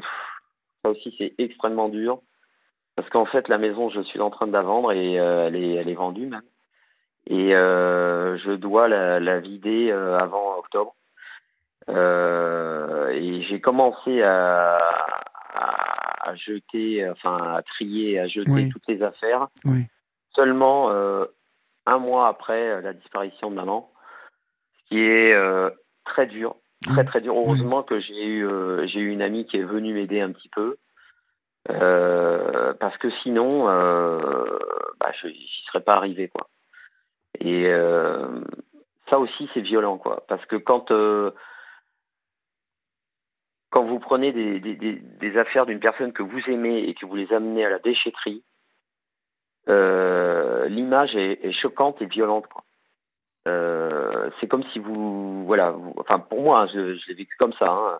ça 0.83 0.91
aussi 0.91 1.13
c'est 1.17 1.33
extrêmement 1.39 1.89
dur 1.89 2.21
parce 2.95 3.09
qu'en 3.09 3.25
fait 3.25 3.47
la 3.49 3.57
maison 3.57 3.89
je 3.89 4.01
suis 4.01 4.21
en 4.21 4.29
train 4.29 4.47
de 4.47 4.53
la 4.53 4.61
vendre 4.61 4.93
et 4.93 5.13
elle 5.13 5.55
est, 5.55 5.73
elle 5.73 5.89
est 5.89 5.95
vendue 5.95 6.27
même. 6.27 6.43
Et 7.27 7.55
euh, 7.55 8.37
je 8.37 8.51
dois 8.51 8.87
la, 8.87 9.19
la 9.19 9.39
vider 9.39 9.91
euh, 9.91 10.17
avant 10.17 10.57
octobre. 10.57 10.95
Euh, 11.89 13.09
et 13.09 13.33
j'ai 13.41 13.59
commencé 13.59 14.21
à, 14.21 14.77
à, 15.53 16.29
à 16.29 16.35
jeter, 16.35 17.07
enfin 17.09 17.37
à 17.55 17.61
trier, 17.61 18.19
à 18.19 18.27
jeter 18.27 18.49
Oui. 18.51 18.69
toutes 18.69 18.87
les 18.87 19.01
affaires. 19.03 19.47
Oui. 19.65 19.85
Seulement 20.35 20.91
euh, 20.91 21.25
un 21.85 21.97
mois 21.97 22.27
après 22.27 22.81
la 22.81 22.93
disparition 22.93 23.49
de 23.49 23.55
maman, 23.55 23.91
ce 24.77 24.89
qui 24.89 24.99
est 25.01 25.33
euh, 25.33 25.69
très 26.05 26.25
dur, 26.25 26.55
très 26.85 27.03
très 27.03 27.21
dur. 27.21 27.35
Heureusement 27.35 27.83
que 27.83 27.99
j'ai 27.99 28.25
eu 28.25 28.47
euh, 28.47 28.85
j'ai 28.87 28.99
eu 28.99 29.09
une 29.09 29.21
amie 29.21 29.45
qui 29.45 29.57
est 29.57 29.63
venue 29.63 29.93
m'aider 29.93 30.21
un 30.21 30.31
petit 30.31 30.49
peu. 30.49 30.77
Euh, 31.69 32.73
parce 32.79 32.97
que 32.97 33.09
sinon, 33.21 33.69
euh, 33.69 34.17
bah, 34.99 35.11
je 35.21 35.27
n'y 35.27 35.49
serais 35.67 35.81
pas 35.81 35.95
arrivé 35.95 36.27
quoi. 36.29 36.47
Et 37.39 37.65
euh, 37.67 38.41
ça 39.09 39.17
aussi 39.19 39.49
c'est 39.53 39.61
violent 39.61 39.97
quoi, 39.97 40.23
parce 40.27 40.45
que 40.45 40.55
quand 40.57 40.91
euh, 40.91 41.31
quand 43.71 43.83
vous 43.85 43.99
prenez 43.99 44.31
des, 44.33 44.59
des, 44.59 44.75
des, 44.75 44.93
des 44.95 45.37
affaires 45.37 45.65
d'une 45.65 45.79
personne 45.79 46.11
que 46.11 46.23
vous 46.23 46.41
aimez 46.49 46.79
et 46.89 46.93
que 46.93 47.05
vous 47.05 47.15
les 47.15 47.31
amenez 47.33 47.65
à 47.65 47.69
la 47.69 47.79
déchetterie, 47.79 48.43
euh, 49.69 50.67
l'image 50.67 51.15
est, 51.15 51.43
est 51.45 51.53
choquante 51.53 52.01
et 52.01 52.05
violente. 52.05 52.47
Quoi. 52.47 52.63
Euh, 53.47 54.29
c'est 54.39 54.47
comme 54.47 54.63
si 54.73 54.79
vous, 54.79 55.45
voilà, 55.45 55.71
vous- 55.71 55.93
enfin 55.97 56.19
pour 56.19 56.41
moi, 56.41 56.61
hein, 56.61 56.67
je, 56.73 56.95
je 56.95 57.07
l'ai 57.07 57.13
vécu 57.13 57.35
comme 57.37 57.53
ça. 57.53 57.69
hein. 57.71 57.99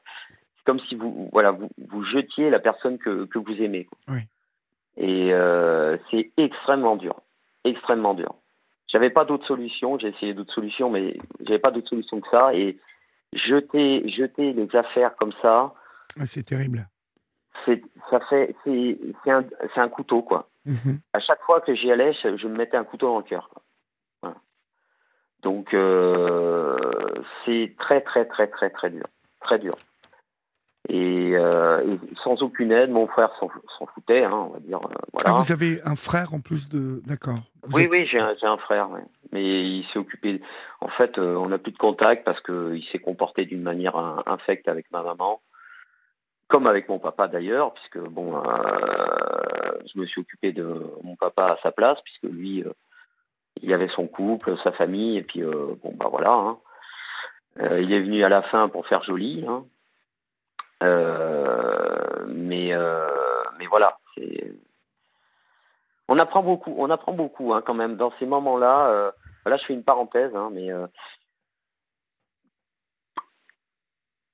c'est 0.58 0.66
comme 0.66 0.80
si 0.82 0.96
vous, 0.96 1.30
voilà, 1.32 1.52
vous, 1.52 1.70
vous 1.90 2.04
jetiez 2.04 2.50
la 2.50 2.60
personne 2.60 2.98
que, 2.98 3.26
que 3.26 3.40
vous 3.40 3.62
aimez. 3.62 3.86
quoi. 3.86 3.98
Oui. 4.10 4.22
Et 4.98 5.34
euh, 5.34 5.98
c'est 6.12 6.32
extrêmement 6.36 6.98
dur, 6.98 7.16
extrêmement 7.64 8.14
dur. 8.14 8.36
J'avais 8.92 9.10
pas 9.10 9.26
d'autre 9.26 9.46
solution. 9.48 9.98
J'ai 10.00 10.10
essayé 10.10 10.34
d'autres 10.34 10.54
solutions, 10.54 10.90
mais 10.90 11.18
j'avais 11.42 11.60
pas 11.60 11.72
d'autre 11.72 11.90
solution 11.90 12.20
que 12.22 12.28
ça. 12.30 12.54
Et 12.54 12.78
jeter, 13.34 14.08
jeter 14.10 14.54
les 14.54 14.76
affaires 14.76 15.16
comme 15.16 15.34
ça, 15.42 15.74
Ah, 16.20 16.26
C'est 16.26 16.44
terrible. 16.44 16.88
c'est, 17.66 17.82
ça 18.10 18.20
fait, 18.30 18.56
c'est, 18.64 18.98
c'est 19.24 19.32
un, 19.32 19.46
c'est 19.74 19.80
un 19.82 19.90
couteau 19.90 20.22
quoi 20.22 20.48
Mhm. 20.66 21.00
à 21.14 21.20
chaque 21.20 21.42
fois 21.42 21.60
que 21.62 21.74
j'y 21.74 21.92
allais, 21.92 22.14
je, 22.22 22.38
je 22.38 22.48
me 22.48 22.56
mettais 22.56 22.78
un 22.78 22.84
couteau 22.84 23.08
dans 23.08 23.18
le 23.18 23.24
cœur. 23.24 23.50
quoi. 23.50 23.64
Voilà. 24.22 24.38
Donc 25.42 25.74
euh, 25.74 26.78
c'est 27.46 27.76
très 27.80 28.02
très 28.02 28.26
très 28.26 28.46
très 28.48 28.70
très 28.70 28.90
dur, 28.92 29.06
très 29.40 29.58
dur. 29.58 29.74
Et, 30.90 31.34
euh, 31.36 31.82
et 31.92 32.16
sans 32.24 32.42
aucune 32.42 32.72
aide, 32.72 32.90
mon 32.90 33.08
frère 33.08 33.30
s'en, 33.40 33.48
foutait, 33.94 34.24
hein, 34.24 34.34
on 34.34 34.50
va 34.50 34.60
dire. 34.60 34.80
euh, 34.80 34.94
voilà. 35.14 35.30
Ah, 35.30 35.34
vous 35.40 35.52
avez 35.52 35.80
un 35.86 35.96
frère 35.96 36.34
en 36.34 36.40
plus 36.40 36.68
de. 36.70 37.02
D'accord. 37.06 37.38
Oui, 37.74 37.84
êtes- 37.84 37.92
oui, 37.92 38.06
j'ai 38.08 38.20
un, 38.20 38.58
frère, 38.58 38.90
ouais. 38.90 39.04
mais 39.32 39.44
il 39.44 39.86
s'est 39.94 40.00
occupé. 40.00 40.42
En 40.82 40.88
fait, 40.90 41.18
euh, 41.20 41.36
on 41.36 41.50
n'a 41.50 41.60
plus 41.60 41.72
de 41.72 41.78
contact 41.78 42.26
parce 42.26 42.42
qu'il 42.42 42.84
s'est 42.92 43.00
comporté 43.00 43.46
d'une 43.46 43.62
manière 43.62 43.96
in- 43.96 44.24
infecte 44.26 44.68
avec 44.68 44.92
ma 44.92 45.04
maman, 45.04 45.40
comme 46.48 46.66
avec 46.66 46.90
mon 46.90 46.98
papa 47.00 47.28
d'ailleurs, 47.28 47.74
puisque 47.76 48.00
bon, 48.10 48.42
je 49.94 50.00
me 50.00 50.06
suis 50.08 50.22
occupé 50.22 50.52
de 50.52 50.82
mon 51.04 51.16
papa 51.16 51.44
à 51.46 51.58
sa 51.62 51.72
place, 51.72 52.00
puisque 52.04 52.34
lui, 52.36 52.64
il 53.62 53.74
avait 53.74 53.90
son 53.96 54.08
couple, 54.08 54.56
sa 54.64 54.72
famille, 54.72 55.18
et 55.18 55.24
puis 55.24 55.44
bon, 55.44 55.94
bah 55.96 56.08
voilà. 56.10 56.32
hein. 56.34 56.58
Il 57.80 57.94
est 57.94 58.02
venu 58.02 58.24
à 58.24 58.30
la 58.30 58.42
fin 58.42 58.68
pour 58.68 58.88
faire 58.88 59.04
joli, 59.04 59.46
hein. 59.48 59.64
Euh, 60.82 62.26
mais 62.28 62.74
euh, 62.74 63.08
mais 63.60 63.68
voilà, 63.68 64.00
c'est 64.16 64.54
on 66.08 66.18
apprend 66.18 66.42
beaucoup, 66.42 66.74
on 66.78 66.90
apprend 66.90 67.14
beaucoup 67.14 67.54
hein, 67.54 67.62
quand 67.66 67.76
même 67.76 67.98
dans 67.98 68.12
ces 68.18 68.26
moments-là. 68.26 68.88
euh, 68.88 69.12
là, 69.46 69.58
je 69.58 69.66
fais 69.66 69.74
une 69.74 69.84
parenthèse, 69.84 70.36
hein, 70.36 70.50
mais 70.52 70.72
euh, 70.72 70.88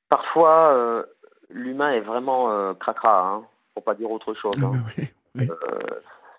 parfois 0.09 0.73
euh, 0.73 1.03
l'humain 1.49 1.91
est 1.91 2.01
vraiment 2.01 2.73
cracra, 2.75 3.27
hein, 3.27 3.45
pour 3.73 3.83
pas 3.83 3.93
dire 3.93 4.09
autre 4.09 4.33
chose. 4.33 4.53
Ah, 4.63 4.71
oui, 4.97 5.09
oui. 5.35 5.49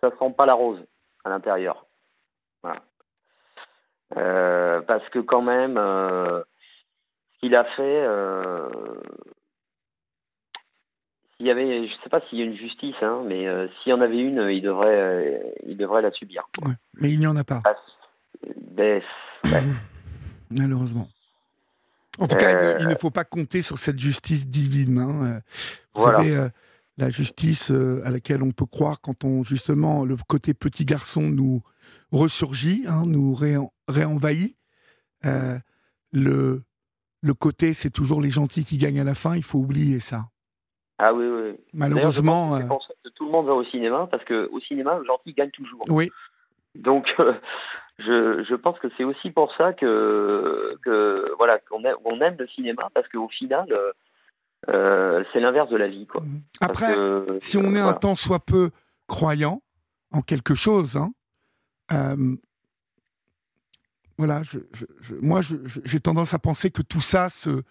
Ça 0.00 0.10
sent 0.10 0.34
pas 0.36 0.46
la 0.46 0.54
rose 0.54 0.82
à 1.24 1.28
l'intérieur. 1.28 1.84
Voilà. 2.62 2.80
Parce 4.86 5.06
que 5.10 5.18
quand 5.18 5.42
même, 5.42 5.76
ce 5.76 7.38
qu'il 7.40 7.54
a 7.54 7.64
fait, 7.64 8.06
s'il 11.38 11.46
y 11.46 11.50
avait, 11.50 11.86
je 11.88 11.92
sais 12.02 12.10
pas 12.10 12.20
s'il 12.28 12.38
y 12.38 12.42
a 12.42 12.44
une 12.44 12.56
justice, 12.56 12.96
hein, 13.00 13.22
mais 13.26 13.46
euh, 13.46 13.68
s'il 13.82 13.90
y 13.90 13.92
en 13.94 14.00
avait 14.00 14.18
une, 14.18 14.48
il 14.50 14.60
devrait, 14.60 14.86
euh, 15.00 15.38
il 15.66 15.76
devrait 15.76 16.02
la 16.02 16.10
subir. 16.12 16.42
Ouais. 16.64 16.74
Mais 17.00 17.10
il 17.12 17.18
n'y 17.20 17.26
en 17.26 17.36
a 17.36 17.44
pas, 17.44 17.62
ben, 18.72 19.00
ouais. 19.44 19.62
malheureusement. 20.50 21.08
En 22.18 22.26
tout 22.26 22.36
cas, 22.36 22.52
Euh, 22.56 22.76
il, 22.80 22.86
il 22.86 22.88
ne 22.88 22.94
faut 22.96 23.10
pas 23.12 23.24
compter 23.24 23.62
sur 23.62 23.78
cette 23.78 23.98
justice 24.00 24.48
divine. 24.48 24.98
hein. 24.98 25.24
Euh, 25.26 25.40
Vous 25.94 26.02
Voilà. 26.02 26.18
savez, 26.18 26.36
euh, 26.36 26.48
la 26.96 27.08
justice 27.10 27.70
euh, 27.70 28.02
à 28.04 28.10
laquelle 28.10 28.42
on 28.42 28.50
peut 28.50 28.66
croire 28.66 29.00
quand 29.00 29.22
on, 29.24 29.44
justement, 29.44 30.04
le 30.04 30.16
côté 30.26 30.52
petit 30.54 30.84
garçon 30.84 31.22
nous 31.22 31.62
ressurgit, 32.10 32.84
hein, 32.88 33.04
nous 33.06 33.34
réen- 33.34 33.70
réenvahit. 33.86 34.56
Euh, 35.24 35.56
le, 36.10 36.64
le 37.22 37.34
côté, 37.34 37.74
c'est 37.74 37.90
toujours 37.90 38.20
les 38.20 38.30
gentils 38.30 38.64
qui 38.64 38.78
gagnent 38.78 39.00
à 39.00 39.04
la 39.04 39.14
fin, 39.14 39.36
il 39.36 39.44
faut 39.44 39.58
oublier 39.60 40.00
ça. 40.00 40.26
Ah 40.98 41.14
oui, 41.14 41.26
oui. 41.26 41.56
Malheureusement, 41.72 42.56
c'est 42.56 42.64
euh, 42.64 42.66
pour 42.66 42.84
ça 42.84 42.92
que 43.04 43.08
tout 43.10 43.26
le 43.26 43.30
monde 43.30 43.46
va 43.46 43.54
au 43.54 43.64
cinéma, 43.64 44.08
parce 44.10 44.24
que 44.24 44.48
au 44.50 44.60
cinéma, 44.60 44.98
le 44.98 45.04
gentil 45.04 45.32
gagne 45.32 45.50
toujours. 45.50 45.82
oui, 45.88 46.10
Donc, 46.74 47.06
euh, 47.20 47.34
je, 47.98 48.44
je 48.48 48.54
pense 48.54 48.78
que 48.78 48.88
c'est 48.96 49.04
aussi 49.04 49.30
pour 49.30 49.54
ça 49.56 49.72
que, 49.72 50.76
que 50.82 51.32
voilà 51.38 51.58
qu'on 51.58 51.84
aime, 51.84 51.96
on 52.04 52.20
aime 52.20 52.36
le 52.38 52.48
cinéma 52.48 52.88
parce 52.94 53.08
qu'au 53.08 53.28
final, 53.28 53.66
euh, 53.72 53.92
euh, 54.68 55.24
c'est 55.32 55.40
l'inverse 55.40 55.70
de 55.70 55.76
la 55.76 55.88
vie, 55.88 56.06
quoi. 56.06 56.22
Parce 56.60 56.70
Après, 56.70 56.94
que, 56.94 57.38
si 57.40 57.56
on 57.56 57.74
est 57.74 57.80
un 57.80 57.92
tant 57.92 58.16
soit 58.16 58.44
peu 58.44 58.70
croyant 59.06 59.62
en 60.12 60.20
quelque 60.20 60.54
chose, 60.54 60.96
hein, 60.96 61.10
euh, 61.92 62.36
voilà, 64.16 64.42
je, 64.42 64.58
moi 65.20 65.40
j'ai 65.42 66.00
tendance 66.00 66.34
à 66.34 66.40
penser 66.40 66.70
que 66.70 66.82
tout 66.82 67.00
ça 67.00 67.28
se, 67.28 67.62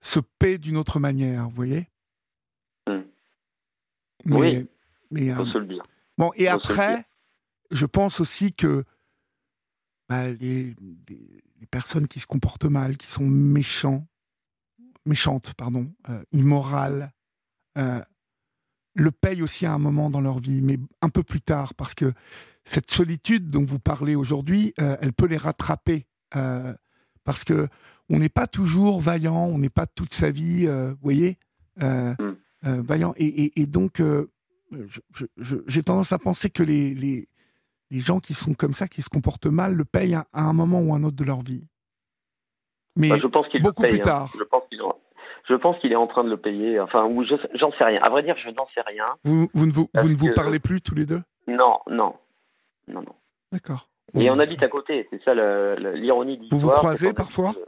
se 0.00 0.18
paie 0.38 0.58
d'une 0.58 0.76
autre 0.76 0.98
manière, 0.98 1.44
vous 1.44 1.54
voyez. 1.54 1.88
Mais, 4.24 4.36
Oui. 4.36 4.66
mais, 5.10 5.34
faut 5.34 5.42
euh, 5.42 5.52
se 5.52 5.58
le 5.58 5.66
dire. 5.66 5.82
Bon, 6.16 6.32
et 6.36 6.46
Faut 6.46 6.54
après, 6.56 7.04
je 7.70 7.86
pense 7.86 8.20
aussi 8.20 8.52
que 8.52 8.84
bah, 10.08 10.28
les, 10.30 10.74
les- 11.08 11.42
les 11.60 11.66
personnes 11.66 12.06
qui 12.08 12.20
se 12.20 12.26
comportent 12.26 12.64
mal, 12.66 12.96
qui 12.96 13.10
sont 13.10 13.26
méchants, 13.26 14.06
méchantes, 15.06 15.54
pardon, 15.54 15.92
euh, 16.08 16.22
immorales, 16.32 17.12
euh, 17.78 18.00
le 18.94 19.10
payent 19.10 19.42
aussi 19.42 19.66
à 19.66 19.72
un 19.72 19.78
moment 19.78 20.08
dans 20.10 20.20
leur 20.20 20.38
vie, 20.38 20.62
mais 20.62 20.78
un 21.02 21.08
peu 21.08 21.22
plus 21.22 21.40
tard, 21.40 21.74
parce 21.74 21.94
que 21.94 22.12
cette 22.64 22.90
solitude 22.90 23.50
dont 23.50 23.64
vous 23.64 23.78
parlez 23.78 24.14
aujourd'hui, 24.14 24.72
euh, 24.80 24.96
elle 25.00 25.12
peut 25.12 25.26
les 25.26 25.36
rattraper, 25.36 26.06
parce 27.24 27.44
que 27.44 27.68
on 28.10 28.18
n'est 28.18 28.28
pas 28.28 28.46
toujours 28.46 29.00
vaillant, 29.00 29.46
on 29.46 29.58
n'est 29.58 29.68
pas 29.70 29.86
toute 29.86 30.14
sa 30.14 30.30
vie, 30.30 30.66
vous 30.66 30.96
voyez, 31.02 31.38
Mm. 31.76 32.14
Euh, 32.64 32.80
vaillant, 32.82 33.14
et, 33.16 33.26
et- 33.26 33.60
et 33.62 33.66
donc 33.66 34.00
euh, 34.00 34.30
j'ai 35.68 35.82
tendance 35.82 36.12
à 36.12 36.18
penser 36.18 36.50
que 36.50 36.62
les, 36.62 36.94
les, 36.94 37.28
les 37.90 38.00
gens 38.00 38.20
qui 38.20 38.34
sont 38.34 38.54
comme 38.54 38.74
ça, 38.74 38.88
qui 38.88 39.02
se 39.02 39.08
comportent 39.08 39.46
mal, 39.46 39.74
le 39.74 39.84
payent 39.84 40.14
à, 40.14 40.26
à 40.32 40.42
un 40.42 40.52
moment 40.52 40.80
ou 40.80 40.94
un 40.94 41.02
autre 41.04 41.16
de 41.16 41.24
leur 41.24 41.40
vie. 41.40 41.66
Mais 42.96 43.08
Bah, 43.10 43.18
je 43.22 43.26
pense 43.26 43.46
qu'il 43.48 43.60
le 43.60 43.64
beaucoup 43.68 43.82
paye, 43.82 43.92
plus 43.92 44.00
hein. 44.00 44.04
tard. 44.04 44.32
Je 44.36 44.42
pense 44.44 44.62
qu'il 44.68 44.80
je 45.48 45.54
pense 45.54 45.78
qu'il 45.80 45.92
est 45.92 45.96
en 45.96 46.06
train 46.06 46.24
de 46.24 46.28
le 46.28 46.36
payer. 46.36 46.78
Enfin, 46.80 47.06
ou 47.06 47.24
je 47.24 47.34
j'en 47.54 47.70
sais 47.72 47.84
rien. 47.84 48.02
À 48.02 48.10
vrai 48.10 48.22
dire, 48.22 48.36
je 48.44 48.50
n'en 48.50 48.66
sais 48.74 48.82
rien. 48.82 49.06
vous, 49.24 49.48
vous 49.54 49.64
ne 49.66 49.72
vous, 49.72 49.86
Parce 49.88 50.04
vous, 50.04 50.12
ne 50.12 50.16
vous 50.18 50.28
que- 50.28 50.34
parlez 50.34 50.58
plus 50.58 50.82
tous 50.82 50.94
les 50.94 51.06
deux? 51.06 51.22
Non, 51.46 51.78
non, 51.88 52.14
non, 52.88 53.00
non. 53.00 53.14
D'accord. 53.52 53.88
Et 54.14 54.26
Bon, 54.26 54.32
on 54.32 54.36
bah, 54.36 54.42
habite 54.42 54.62
à 54.62 54.68
côté. 54.68 55.06
C'est 55.10 55.22
ça 55.22 55.34
l'ironie 55.94 56.36
de 56.38 56.44
Vous 56.50 56.58
vous 56.58 56.68
croisez 56.70 57.14
parfois? 57.14 57.54
euh, 57.56 57.64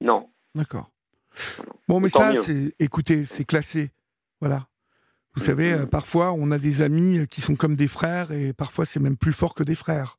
Non. 0.00 0.30
D'accord. 0.54 0.88
Bon, 1.88 2.00
mais 2.00 2.08
ça, 2.08 2.32
c'est, 2.42 2.74
écoutez, 2.78 3.24
c'est 3.24 3.44
classé. 3.44 3.90
Voilà. 4.40 4.66
Vous 5.34 5.42
savez, 5.42 5.72
euh, 5.72 5.86
parfois, 5.86 6.32
on 6.32 6.50
a 6.50 6.58
des 6.58 6.80
amis 6.82 7.18
euh, 7.18 7.26
qui 7.26 7.40
sont 7.42 7.56
comme 7.56 7.74
des 7.74 7.88
frères 7.88 8.32
et 8.32 8.52
parfois, 8.52 8.86
c'est 8.86 9.00
même 9.00 9.16
plus 9.16 9.32
fort 9.32 9.54
que 9.54 9.62
des 9.62 9.74
frères. 9.74 10.18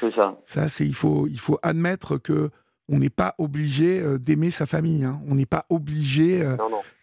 C'est 0.00 0.14
ça. 0.14 0.38
Ça, 0.44 0.68
c'est, 0.68 0.86
il 0.86 0.94
faut, 0.94 1.26
il 1.26 1.38
faut 1.40 1.58
admettre 1.62 2.16
que 2.16 2.50
on 2.88 2.98
n'est 2.98 3.10
pas 3.10 3.34
obligé 3.38 4.00
euh, 4.00 4.18
d'aimer 4.18 4.50
sa 4.50 4.66
famille. 4.66 5.04
hein. 5.04 5.20
On 5.26 5.34
n'est 5.34 5.46
pas 5.46 5.66
obligé 5.68 6.42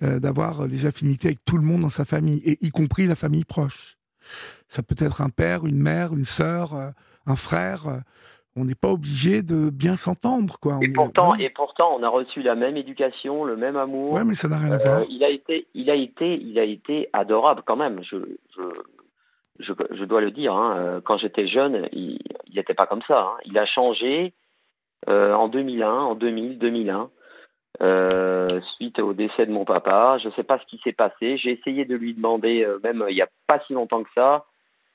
euh, 0.02 0.20
d'avoir 0.20 0.68
des 0.68 0.86
affinités 0.86 1.28
avec 1.30 1.44
tout 1.46 1.58
le 1.58 1.64
monde 1.64 1.82
dans 1.82 1.90
sa 1.90 2.06
famille, 2.06 2.42
et 2.46 2.58
y 2.66 2.70
compris 2.70 3.08
la 3.08 3.16
famille 3.16 3.46
proche. 3.46 3.98
Ça 4.68 4.82
peut 4.84 4.96
être 4.98 5.22
un 5.22 5.30
père, 5.30 5.66
une 5.66 5.80
mère, 5.80 6.14
une 6.14 6.26
sœur, 6.26 6.94
un 7.26 7.36
frère. 7.36 8.02
On 8.56 8.66
n'est 8.66 8.76
pas 8.76 8.90
obligé 8.90 9.42
de 9.44 9.70
bien 9.70 9.96
s'entendre, 9.96 10.58
quoi. 10.60 10.80
Et 10.82 10.88
pourtant, 10.92 11.36
et 11.36 11.50
pourtant, 11.50 11.96
on 11.98 12.04
a 12.04 12.10
reçu 12.10 12.42
la 12.42 12.56
même 12.56 12.76
éducation, 12.78 13.46
le 13.46 13.56
même 13.56 13.78
amour. 13.78 14.14
Ouais, 14.14 14.24
mais 14.24 14.34
ça 14.34 14.48
n'a 14.48 14.58
rien 14.58 14.72
à 14.72 14.76
Euh, 14.76 14.78
voir. 14.84 15.02
il 15.10 15.24
a 15.24 15.30
été, 15.30 15.68
il 15.76 15.90
a 15.90 15.96
été, 15.96 16.34
il 16.36 16.58
a 16.60 16.64
été 16.64 17.10
adorable 17.14 17.62
quand 17.66 17.76
même. 17.78 18.02
Je, 18.04 18.18
je, 18.58 18.64
je, 19.60 19.72
je 19.92 20.04
dois 20.04 20.20
le 20.22 20.32
dire. 20.32 20.54
hein. 20.54 20.76
Euh, 20.78 21.02
Quand 21.02 21.18
j'étais 21.18 21.48
jeune, 21.48 21.88
il 21.94 22.20
n'était 22.54 22.74
pas 22.74 22.88
comme 22.88 23.04
ça. 23.08 23.20
hein. 23.22 23.38
Il 23.46 23.58
a 23.58 23.66
changé 23.68 24.34
euh, 25.08 25.34
en 25.36 25.48
2001, 25.48 25.90
en 25.94 26.16
2000, 26.16 26.58
2001, 26.58 27.10
euh, 27.82 28.48
suite 28.76 29.00
au 29.00 29.14
décès 29.14 29.46
de 29.46 29.52
mon 29.52 29.64
papa. 29.64 30.18
Je 30.22 30.28
ne 30.28 30.34
sais 30.34 30.44
pas 30.44 30.60
ce 30.60 30.66
qui 30.66 30.80
s'est 30.84 30.92
passé. 30.92 31.38
J'ai 31.38 31.52
essayé 31.52 31.86
de 31.86 31.96
lui 31.96 32.14
demander, 32.16 32.68
même 32.84 33.06
il 33.10 33.16
n'y 33.16 33.22
a 33.22 33.30
pas 33.48 33.60
si 33.68 33.74
longtemps 33.74 34.04
que 34.04 34.10
ça. 34.16 34.46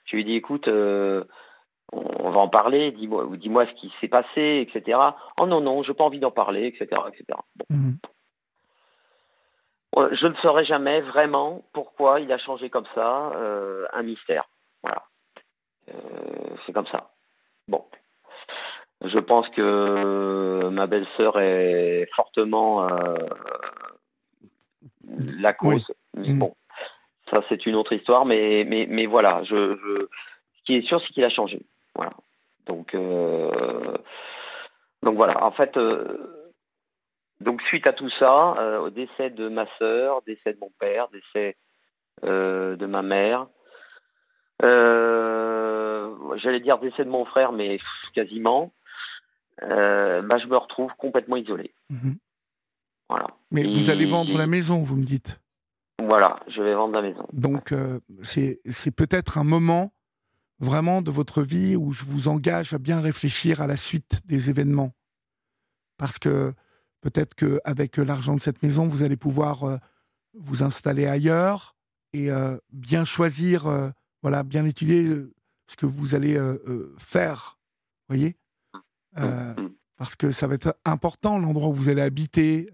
Je 0.07 0.17
lui 0.17 0.23
ai 0.23 0.25
dit, 0.25 0.35
écoute, 0.35 0.69
on 1.95 2.31
va 2.31 2.41
en 2.41 2.49
parler. 2.49 2.93
Dis-moi, 2.93 3.27
dis-moi 3.37 3.67
ce 3.67 3.73
qui 3.75 3.93
s'est 4.01 4.09
passé, 4.09 4.67
etc. 4.69 4.99
Oh 5.39 5.47
non 5.47 5.61
non, 5.61 5.83
j'ai 5.83 5.95
pas 5.95 6.05
envie 6.05 6.19
d'en 6.21 6.31
parler, 6.31 6.67
etc., 6.67 6.87
etc. 7.09 7.25
Bon. 7.57 7.67
Mhm. 7.71 7.97
Je 9.97 10.27
ne 10.27 10.35
saurais 10.37 10.65
jamais 10.65 11.01
vraiment 11.03 11.63
pourquoi 11.73 12.19
il 12.19 12.33
a 12.33 12.39
changé 12.39 12.69
comme 12.69 12.87
ça, 12.97 13.31
euh, 13.37 13.87
un 13.93 14.03
mystère. 14.03 14.45
Voilà. 14.83 15.05
Euh, 15.89 16.57
c'est 16.67 16.73
comme 16.73 16.87
ça. 16.89 17.11
Bon. 17.69 17.85
Je 19.05 19.19
pense 19.19 19.49
que 19.51 20.69
ma 20.73 20.87
belle-sœur 20.87 21.39
est 21.39 22.09
fortement 22.17 22.89
euh, 22.89 23.15
la 25.39 25.53
cause. 25.53 25.85
Mais 26.15 26.31
Mhm. 26.31 26.39
bon, 26.39 26.55
ça 27.31 27.43
c'est 27.49 27.67
une 27.67 27.75
autre 27.77 27.93
histoire, 27.93 28.25
mais, 28.25 28.65
mais, 28.67 28.87
mais 28.89 29.07
voilà, 29.07 29.43
je, 29.45 29.77
je, 29.77 30.07
ce 30.59 30.63
qui 30.65 30.77
est 30.77 30.83
sûr, 30.89 31.01
c'est 31.03 31.13
qu'il 31.13 31.25
a 31.25 31.31
changé. 31.31 31.61
Voilà. 31.95 32.13
Donc, 32.67 32.95
euh, 32.95 33.97
donc 35.03 35.17
voilà, 35.17 35.45
en 35.45 35.53
fait, 35.53 35.77
euh, 35.77 36.45
donc 37.41 37.61
suite 37.63 37.87
à 37.87 37.93
tout 37.93 38.11
ça, 38.19 38.55
euh, 38.59 38.79
au 38.79 38.91
décès 38.91 39.31
de 39.31 39.49
ma 39.49 39.67
sœur, 39.79 40.23
décès 40.27 40.55
de 40.55 40.59
mon 40.61 40.71
père, 40.79 41.09
décès 41.09 41.57
de 42.23 42.87
ma 42.87 43.03
mère, 43.03 43.49
j'allais 46.43 46.61
dire 46.61 46.79
décès 46.79 47.05
de 47.05 47.11
mon 47.11 47.25
frère, 47.27 47.53
mais 47.53 47.77
pff, 47.77 48.13
quasiment, 48.15 48.73
bah, 49.61 50.39
je 50.39 50.47
me 50.47 50.57
retrouve 50.57 50.93
complètement 50.97 51.37
isolé. 51.37 51.75
Mhm. 51.91 52.17
Voilà. 53.09 53.27
Mais 53.51 53.65
vous 53.65 53.91
allez 53.91 54.07
vendre 54.07 54.39
la 54.39 54.47
maison, 54.47 54.79
vous 54.83 54.97
me 54.97 55.05
dites. 55.05 55.41
Voilà, 56.01 56.41
je 56.49 56.61
vais 56.61 56.75
vendre 56.75 56.95
la 56.95 57.03
maison. 57.03 57.27
Donc, 57.33 57.73
euh, 57.73 58.01
c'est 58.23 58.95
peut-être 58.97 59.39
un 59.39 59.45
moment 59.45 59.93
vraiment 60.65 61.03
de 61.03 61.11
votre 61.11 61.43
vie 61.43 61.77
où 61.77 61.93
je 61.93 62.05
vous 62.05 62.29
engage 62.29 62.75
à 62.75 62.79
bien 62.79 63.01
réfléchir 63.01 63.61
à 63.61 63.67
la 63.67 63.77
suite 63.77 64.23
des 64.27 64.51
événements? 64.51 64.93
Parce 65.97 66.19
que 66.19 66.53
peut-être 67.01 67.35
qu'avec 67.35 67.99
l'argent 67.99 68.35
de 68.35 68.41
cette 68.41 68.63
maison, 68.63 68.89
vous 68.89 69.03
allez 69.03 69.17
pouvoir 69.17 69.65
euh, 69.65 69.77
vous 70.35 70.63
installer 70.63 71.07
ailleurs 71.07 71.77
et 72.13 72.31
euh, 72.31 72.57
bien 72.73 73.05
choisir, 73.05 73.67
euh, 73.67 73.91
voilà, 74.23 74.43
bien 74.43 74.65
étudier 74.65 75.09
ce 75.67 75.77
que 75.77 75.87
vous 75.87 76.15
allez 76.15 76.41
faire. 76.99 77.59
voyez? 78.09 78.37
Euh, 79.19 79.55
Mm. 79.55 79.71
Parce 79.97 80.17
que 80.17 80.33
ça 80.33 80.49
va 80.49 80.55
être 80.55 80.77
important 80.85 81.39
l'endroit 81.39 81.69
où 81.69 81.75
vous 81.75 81.89
allez 81.89 82.03
habiter, 82.03 82.69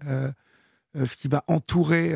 ce 0.95 1.15
qui 1.15 1.27
va 1.27 1.43
entourer. 1.47 2.15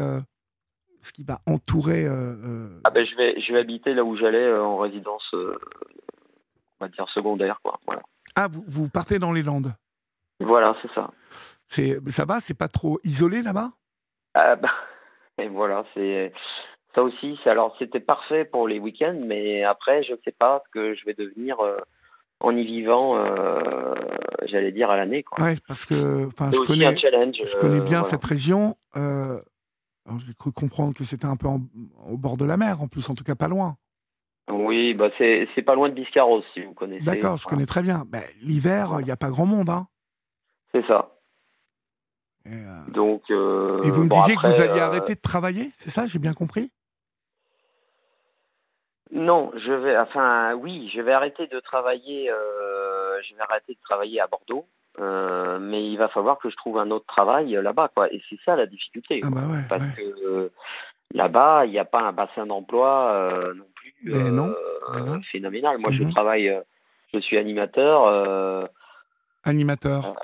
Ce 1.06 1.14
qui 1.14 1.24
va 1.24 1.40
entourer 1.46 2.06
euh, 2.06 2.34
euh, 2.44 2.80
Ah 2.84 2.90
ben 2.90 3.06
je 3.06 3.16
vais 3.16 3.40
je 3.40 3.54
vais 3.54 3.60
habiter 3.60 3.94
là 3.94 4.04
où 4.04 4.18
j'allais 4.18 4.44
euh, 4.44 4.64
en 4.64 4.78
résidence 4.78 5.24
on 5.34 6.86
va 6.86 6.88
dire 6.90 7.08
secondaire 7.14 7.60
quoi. 7.64 7.80
Voilà. 7.86 8.02
Ah, 8.36 8.48
vous, 8.50 8.64
vous 8.68 8.90
partez 8.90 9.20
dans 9.20 9.32
les 9.32 9.44
Landes. 9.44 9.74
Voilà, 10.42 10.76
c'est 10.82 10.92
ça. 10.94 11.12
C'est, 11.68 11.98
ça 12.10 12.26
va, 12.26 12.40
c'est 12.42 12.58
pas 12.58 12.68
trop 12.68 13.00
isolé 13.04 13.42
là-bas? 13.42 13.72
Ah 14.34 14.56
bah, 14.62 14.72
et 15.38 15.48
voilà, 15.48 15.86
c'est 15.94 16.34
ça 16.96 17.04
aussi. 17.04 17.38
Alors 17.46 17.76
c'était 17.78 18.00
parfait 18.00 18.44
pour 18.44 18.68
les 18.68 18.80
week-ends, 18.80 19.20
mais 19.26 19.64
après 19.64 20.04
je 20.04 20.14
ne 20.14 20.18
sais 20.26 20.34
pas 20.38 20.64
ce 20.66 20.72
que 20.72 20.96
je 20.96 21.06
vais 21.06 21.14
devenir 21.14 21.60
euh, 21.60 21.78
en 22.40 22.56
y 22.56 22.66
vivant. 22.66 23.18
euh, 23.18 23.94
J'allais 24.48 24.72
dire 24.72 24.90
à 24.90 24.98
l'année. 24.98 25.24
Ouais, 25.40 25.56
parce 25.68 25.86
que 25.86 25.96
je 25.96 26.66
connais, 26.66 26.96
je 26.96 27.58
connais 27.58 27.80
euh, 27.80 27.82
bien 27.82 28.02
voilà. 28.02 28.04
cette 28.04 28.24
région. 28.24 28.76
J'ai 30.20 30.34
cru 30.34 30.52
comprendre 30.52 30.94
que 30.94 31.04
c'était 31.04 31.26
un 31.26 31.36
peu 31.36 31.48
en- 31.48 31.62
au 32.08 32.18
bord 32.18 32.38
de 32.38 32.46
la 32.46 32.58
mer, 32.58 32.82
en 32.82 32.88
plus, 32.88 33.10
en 33.10 33.16
tout 33.16 33.24
cas 33.24 33.36
pas 33.36 33.48
loin. 33.48 33.78
Oui, 34.50 34.94
bah 34.94 35.10
c'est 35.18 35.48
c'est 35.56 35.64
pas 35.64 35.74
loin 35.74 35.90
de 35.90 35.96
Biscarrosse 35.96 36.46
si 36.54 36.62
vous 36.64 36.74
connaissez. 36.74 37.04
D'accord, 37.04 37.38
je 37.38 37.48
connais 37.48 37.66
très 37.66 37.82
bien. 37.82 38.04
Ben, 38.08 38.22
l'hiver, 38.42 38.98
il 39.00 39.06
n'y 39.06 39.12
a 39.12 39.18
pas 39.18 39.30
grand 39.30 39.48
monde. 39.48 39.70
Hein. 39.70 39.88
C'est 40.72 40.86
ça. 40.86 41.12
Et, 42.46 42.54
euh, 42.54 42.92
Donc. 42.92 43.24
euh, 43.32 43.82
et 43.82 43.90
vous 43.90 44.04
me 44.04 44.10
bon, 44.10 44.20
disiez 44.20 44.36
que 44.36 44.46
vous 44.46 44.62
alliez 44.62 44.80
euh, 44.80 44.86
arrêter 44.86 45.16
de 45.16 45.20
travailler, 45.22 45.72
c'est 45.74 45.90
ça 45.90 46.06
J'ai 46.06 46.20
bien 46.20 46.34
compris? 46.36 46.72
Non, 49.12 49.52
je 49.56 49.72
vais, 49.72 49.98
enfin, 49.98 50.54
oui, 50.56 50.92
je 50.94 51.02
vais 51.02 51.14
arrêter 51.14 51.48
de 51.48 51.60
travailler, 51.60 52.28
je 52.28 53.36
vais 53.36 53.42
arrêter 53.42 53.74
de 53.74 53.80
travailler 53.82 54.20
à 54.20 54.28
Bordeaux, 54.28 54.68
euh, 55.00 55.60
mais 55.60 55.86
il 55.90 55.98
va 55.98 56.08
falloir 56.10 56.38
que 56.40 56.50
je 56.50 56.56
trouve 56.56 56.78
un 56.78 56.92
autre 56.92 57.06
travail 57.06 57.56
euh, 57.56 57.62
là-bas, 57.62 57.90
quoi. 57.94 58.12
Et 58.14 58.22
c'est 58.30 58.40
ça 58.46 58.56
la 58.56 58.66
difficulté, 58.66 59.22
Ah 59.24 59.30
bah 59.30 59.42
ouais. 59.48 59.60
parce 59.70 59.84
ouais. 59.84 59.90
que 59.96 60.26
euh, 60.28 60.50
là-bas, 61.14 61.66
il 61.66 61.72
n'y 61.72 61.80
a 61.80 61.86
pas 61.86 62.02
un 62.02 62.12
bassin 62.14 62.46
d'emploi 62.46 63.12
euh, 63.12 63.54
non 63.54 63.66
plus 63.76 63.94
Mais 64.04 64.32
non, 64.32 64.54
mais 64.94 65.02
non. 65.02 65.22
phénoménal. 65.32 65.78
Moi, 65.78 65.92
je 65.92 66.04
Mhm. 66.04 66.12
travaille, 66.12 66.62
je 67.14 67.20
suis 67.20 67.38
animateur, 67.38 68.70
Animateur, 69.44 70.16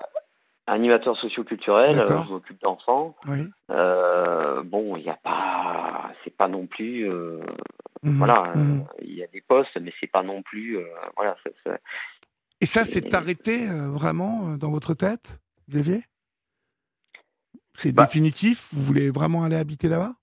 animateur 0.68 1.16
socioculturel, 1.18 1.96
je 2.26 2.32
m'occupe 2.32 2.62
d'enfants. 2.62 3.16
oui. 3.28 3.48
Bon, 3.70 4.96
il 4.96 5.04
n'y 5.04 5.10
a 5.10 5.18
pas, 5.24 6.12
c'est 6.24 6.36
pas 6.36 6.48
non 6.48 6.66
plus. 6.66 7.08
Mhm, 8.04 8.18
voilà, 8.18 8.54
mhm. 8.56 8.84
il 9.02 9.14
y 9.14 9.24
a 9.24 9.28
des 9.28 9.42
postes, 9.42 9.78
mais 9.80 9.94
c'est 10.00 10.08
pas 10.12 10.24
non 10.24 10.42
plus. 10.42 10.80
voilà, 11.16 11.36
ça- 11.44 11.50
ça- 11.64 11.78
Et 12.62 12.66
ça, 12.66 12.86
c'est 12.86 13.14
arrêté 13.14 13.68
euh, 13.68 13.90
vraiment 13.90 14.50
euh, 14.50 14.58
dans 14.58 14.70
votre 14.72 14.94
tête, 14.94 15.40
Xavier? 15.70 16.04
C'est 17.74 17.92
Bah. 17.92 18.04
définitif? 18.04 18.70
Vous 18.74 18.84
voulez 18.84 19.10
vraiment 19.10 19.44
aller 19.44 19.56
habiter 19.56 19.88
là-bas? 19.88 20.14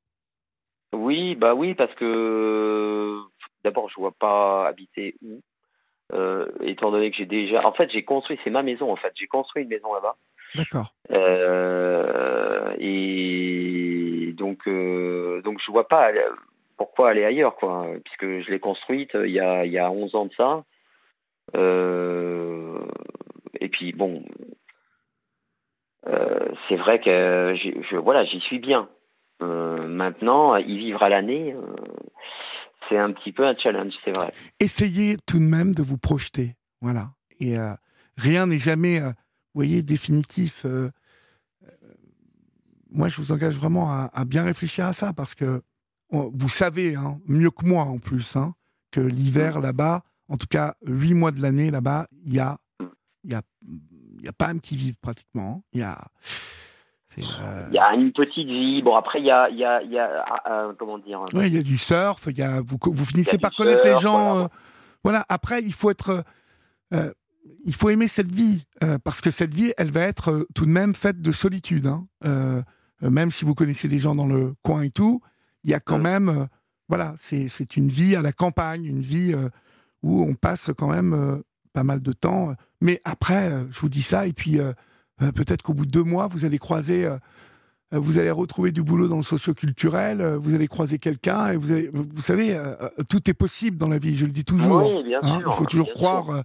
Oui, 0.94 1.34
bah 1.34 1.54
oui, 1.54 1.74
parce 1.74 1.94
que 1.96 3.18
d'abord, 3.64 3.88
je 3.90 3.96
vois 3.96 4.12
pas 4.18 4.66
habiter 4.68 5.16
où. 5.22 5.40
euh, 6.14 6.46
étant 6.62 6.90
donné 6.90 7.10
que 7.10 7.16
j'ai 7.18 7.26
déjà, 7.26 7.66
en 7.66 7.72
fait, 7.72 7.90
j'ai 7.90 8.04
construit, 8.04 8.38
c'est 8.42 8.50
ma 8.50 8.62
maison 8.62 8.90
en 8.90 8.96
fait, 8.96 9.12
j'ai 9.16 9.26
construit 9.26 9.64
une 9.64 9.68
maison 9.68 9.92
là-bas, 9.92 10.16
D'accord. 10.54 10.94
Euh, 11.10 12.74
et 12.78 14.32
donc, 14.38 14.66
euh, 14.66 15.42
donc 15.42 15.58
je 15.66 15.70
vois 15.70 15.86
pas, 15.88 16.10
pourquoi 16.78 17.10
aller 17.10 17.24
ailleurs, 17.24 17.56
quoi 17.56 17.86
Puisque 18.04 18.46
je 18.46 18.50
l'ai 18.50 18.58
construite 18.60 19.10
il 19.14 19.32
y 19.32 19.40
a, 19.40 19.66
il 19.66 19.72
y 19.72 19.78
a 19.78 19.90
11 19.90 20.14
ans 20.14 20.24
de 20.24 20.32
ça. 20.34 20.64
Et 21.54 21.58
puis, 23.70 23.92
bon, 23.92 24.22
c'est 26.68 26.76
vrai 26.76 27.00
que 27.00 27.54
je, 27.90 27.96
voilà, 27.96 28.24
j'y 28.24 28.40
suis 28.40 28.58
bien. 28.58 28.88
maintenant, 29.40 30.56
y 30.56 30.78
vivre 30.78 31.02
à 31.02 31.08
l'année, 31.08 31.54
c'est 32.88 32.98
un 32.98 33.12
petit 33.12 33.32
peu 33.32 33.46
un 33.46 33.56
challenge, 33.56 33.92
c'est 34.04 34.16
vrai. 34.16 34.32
Essayez 34.60 35.16
tout 35.26 35.38
de 35.38 35.44
même 35.44 35.74
de 35.74 35.82
vous 35.82 35.98
projeter. 35.98 36.54
Voilà. 36.80 37.10
Et 37.40 37.56
rien 38.16 38.46
n'est 38.46 38.58
jamais, 38.58 39.00
vous 39.00 39.12
voyez, 39.54 39.82
définitif 39.82 40.64
moi, 42.90 43.08
je 43.08 43.16
vous 43.16 43.32
engage 43.32 43.56
vraiment 43.56 43.90
à, 43.90 44.24
bien 44.24 44.44
réfléchir 44.44 44.86
à 44.86 44.92
ça 44.92 45.12
parce 45.12 45.34
que 45.34 45.62
vous 46.10 46.48
savez, 46.48 46.94
hein, 46.94 47.20
mieux 47.26 47.50
que 47.50 47.66
moi 47.66 47.84
en 47.84 47.98
plus, 47.98 48.36
hein, 48.36 48.54
que 48.90 49.00
l'hiver 49.00 49.60
là-bas, 49.60 50.02
en 50.28 50.36
tout 50.36 50.46
cas 50.46 50.74
huit 50.84 51.14
mois 51.14 51.30
de 51.30 51.40
l'année 51.40 51.70
là-bas, 51.70 52.06
il 52.24 52.34
y 52.34 52.40
a, 52.40 52.58
il 53.24 53.32
y 53.32 53.34
a, 53.34 53.42
il 53.62 54.24
y 54.24 54.28
a 54.28 54.32
pas 54.32 54.52
qui 54.54 54.76
vivent 54.76 54.98
pratiquement. 55.00 55.62
Il 55.72 55.80
y 55.80 55.82
a, 55.82 55.98
euh, 57.18 57.66
il 57.68 57.74
y 57.74 57.78
a 57.78 57.94
une 57.94 58.12
petite 58.12 58.46
vie. 58.46 58.82
Bon, 58.82 58.94
après, 58.94 59.20
il 59.20 59.26
y 59.26 59.30
a, 59.30 59.48
il 59.50 59.58
y 59.58 59.64
a, 59.64 59.82
y 59.82 59.98
a 59.98 60.24
ah, 60.26 60.42
ah, 60.44 60.68
comment 60.78 60.98
dire 60.98 61.24
Oui, 61.34 61.48
il 61.48 61.54
y 61.54 61.58
a 61.58 61.62
du 61.62 61.78
surf. 61.78 62.28
Il 62.30 62.38
y 62.38 62.42
a, 62.42 62.60
vous, 62.60 62.78
vous 62.80 63.04
finissez 63.04 63.38
par 63.38 63.52
connaître 63.54 63.84
les 63.84 63.98
gens. 63.98 64.38
Euh, 64.38 64.46
voilà. 65.02 65.24
Après, 65.28 65.62
il 65.62 65.72
faut 65.72 65.90
être. 65.90 66.24
Euh, 66.94 67.12
il 67.64 67.74
faut 67.74 67.88
aimer 67.88 68.08
cette 68.08 68.30
vie 68.30 68.66
parce 69.04 69.20
que 69.20 69.30
cette 69.30 69.54
vie, 69.54 69.72
elle 69.78 69.90
va 69.90 70.02
être 70.02 70.46
tout 70.54 70.66
de 70.66 70.70
même 70.70 70.94
faite 70.94 71.20
de 71.20 71.32
solitude. 71.32 71.86
Hein. 71.86 72.62
Même 73.00 73.30
si 73.30 73.44
vous 73.44 73.54
connaissez 73.54 73.88
des 73.88 73.98
gens 73.98 74.14
dans 74.14 74.26
le 74.26 74.54
coin 74.62 74.82
et 74.82 74.90
tout, 74.90 75.22
il 75.64 75.70
y 75.70 75.74
a 75.74 75.80
quand 75.80 75.98
même, 75.98 76.28
euh, 76.28 76.46
voilà, 76.88 77.14
c'est 77.16 77.76
une 77.76 77.88
vie 77.88 78.16
à 78.16 78.22
la 78.22 78.32
campagne, 78.32 78.84
une 78.84 79.00
vie 79.00 79.34
où 80.02 80.22
on 80.22 80.34
passe 80.34 80.70
quand 80.76 80.88
même 80.88 81.42
pas 81.72 81.84
mal 81.84 82.02
de 82.02 82.12
temps. 82.12 82.54
Mais 82.80 83.00
après, 83.04 83.50
je 83.70 83.80
vous 83.80 83.88
dis 83.88 84.02
ça, 84.02 84.26
et 84.26 84.32
puis 84.32 84.58
peut-être 85.18 85.62
qu'au 85.62 85.74
bout 85.74 85.86
de 85.86 85.90
deux 85.90 86.04
mois, 86.04 86.26
vous 86.26 86.44
allez 86.44 86.58
croiser 86.58 87.08
vous 87.90 88.18
allez 88.18 88.30
retrouver 88.30 88.70
du 88.70 88.82
boulot 88.82 89.08
dans 89.08 89.16
le 89.16 89.22
socioculturel, 89.22 90.22
vous 90.36 90.54
allez 90.54 90.68
croiser 90.68 90.98
quelqu'un 90.98 91.52
et 91.52 91.56
vous 91.56 91.72
allez, 91.72 91.88
vous 91.92 92.20
savez, 92.20 92.60
tout 93.08 93.30
est 93.30 93.34
possible 93.34 93.78
dans 93.78 93.88
la 93.88 93.98
vie, 93.98 94.14
je 94.14 94.26
le 94.26 94.32
dis 94.32 94.44
toujours. 94.44 94.84
Oui, 94.84 95.04
bien 95.04 95.20
hein, 95.22 95.40
sûr, 95.40 95.50
il 95.50 95.56
faut 95.56 95.64
toujours 95.64 95.92
croire. 95.94 96.42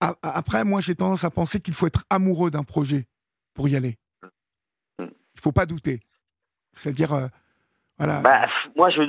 après, 0.00 0.64
moi, 0.64 0.80
j'ai 0.80 0.94
tendance 0.94 1.24
à 1.24 1.30
penser 1.30 1.60
qu'il 1.60 1.74
faut 1.74 1.86
être 1.86 2.04
amoureux 2.10 2.50
d'un 2.50 2.62
projet 2.62 3.06
pour 3.54 3.68
y 3.68 3.76
aller. 3.76 3.98
Il 5.00 5.40
faut 5.40 5.52
pas 5.52 5.66
douter. 5.66 6.00
C'est-à-dire, 6.72 7.12
euh, 7.12 7.28
voilà. 7.98 8.20
Bah, 8.20 8.46
moi, 8.76 8.90
je, 8.90 9.02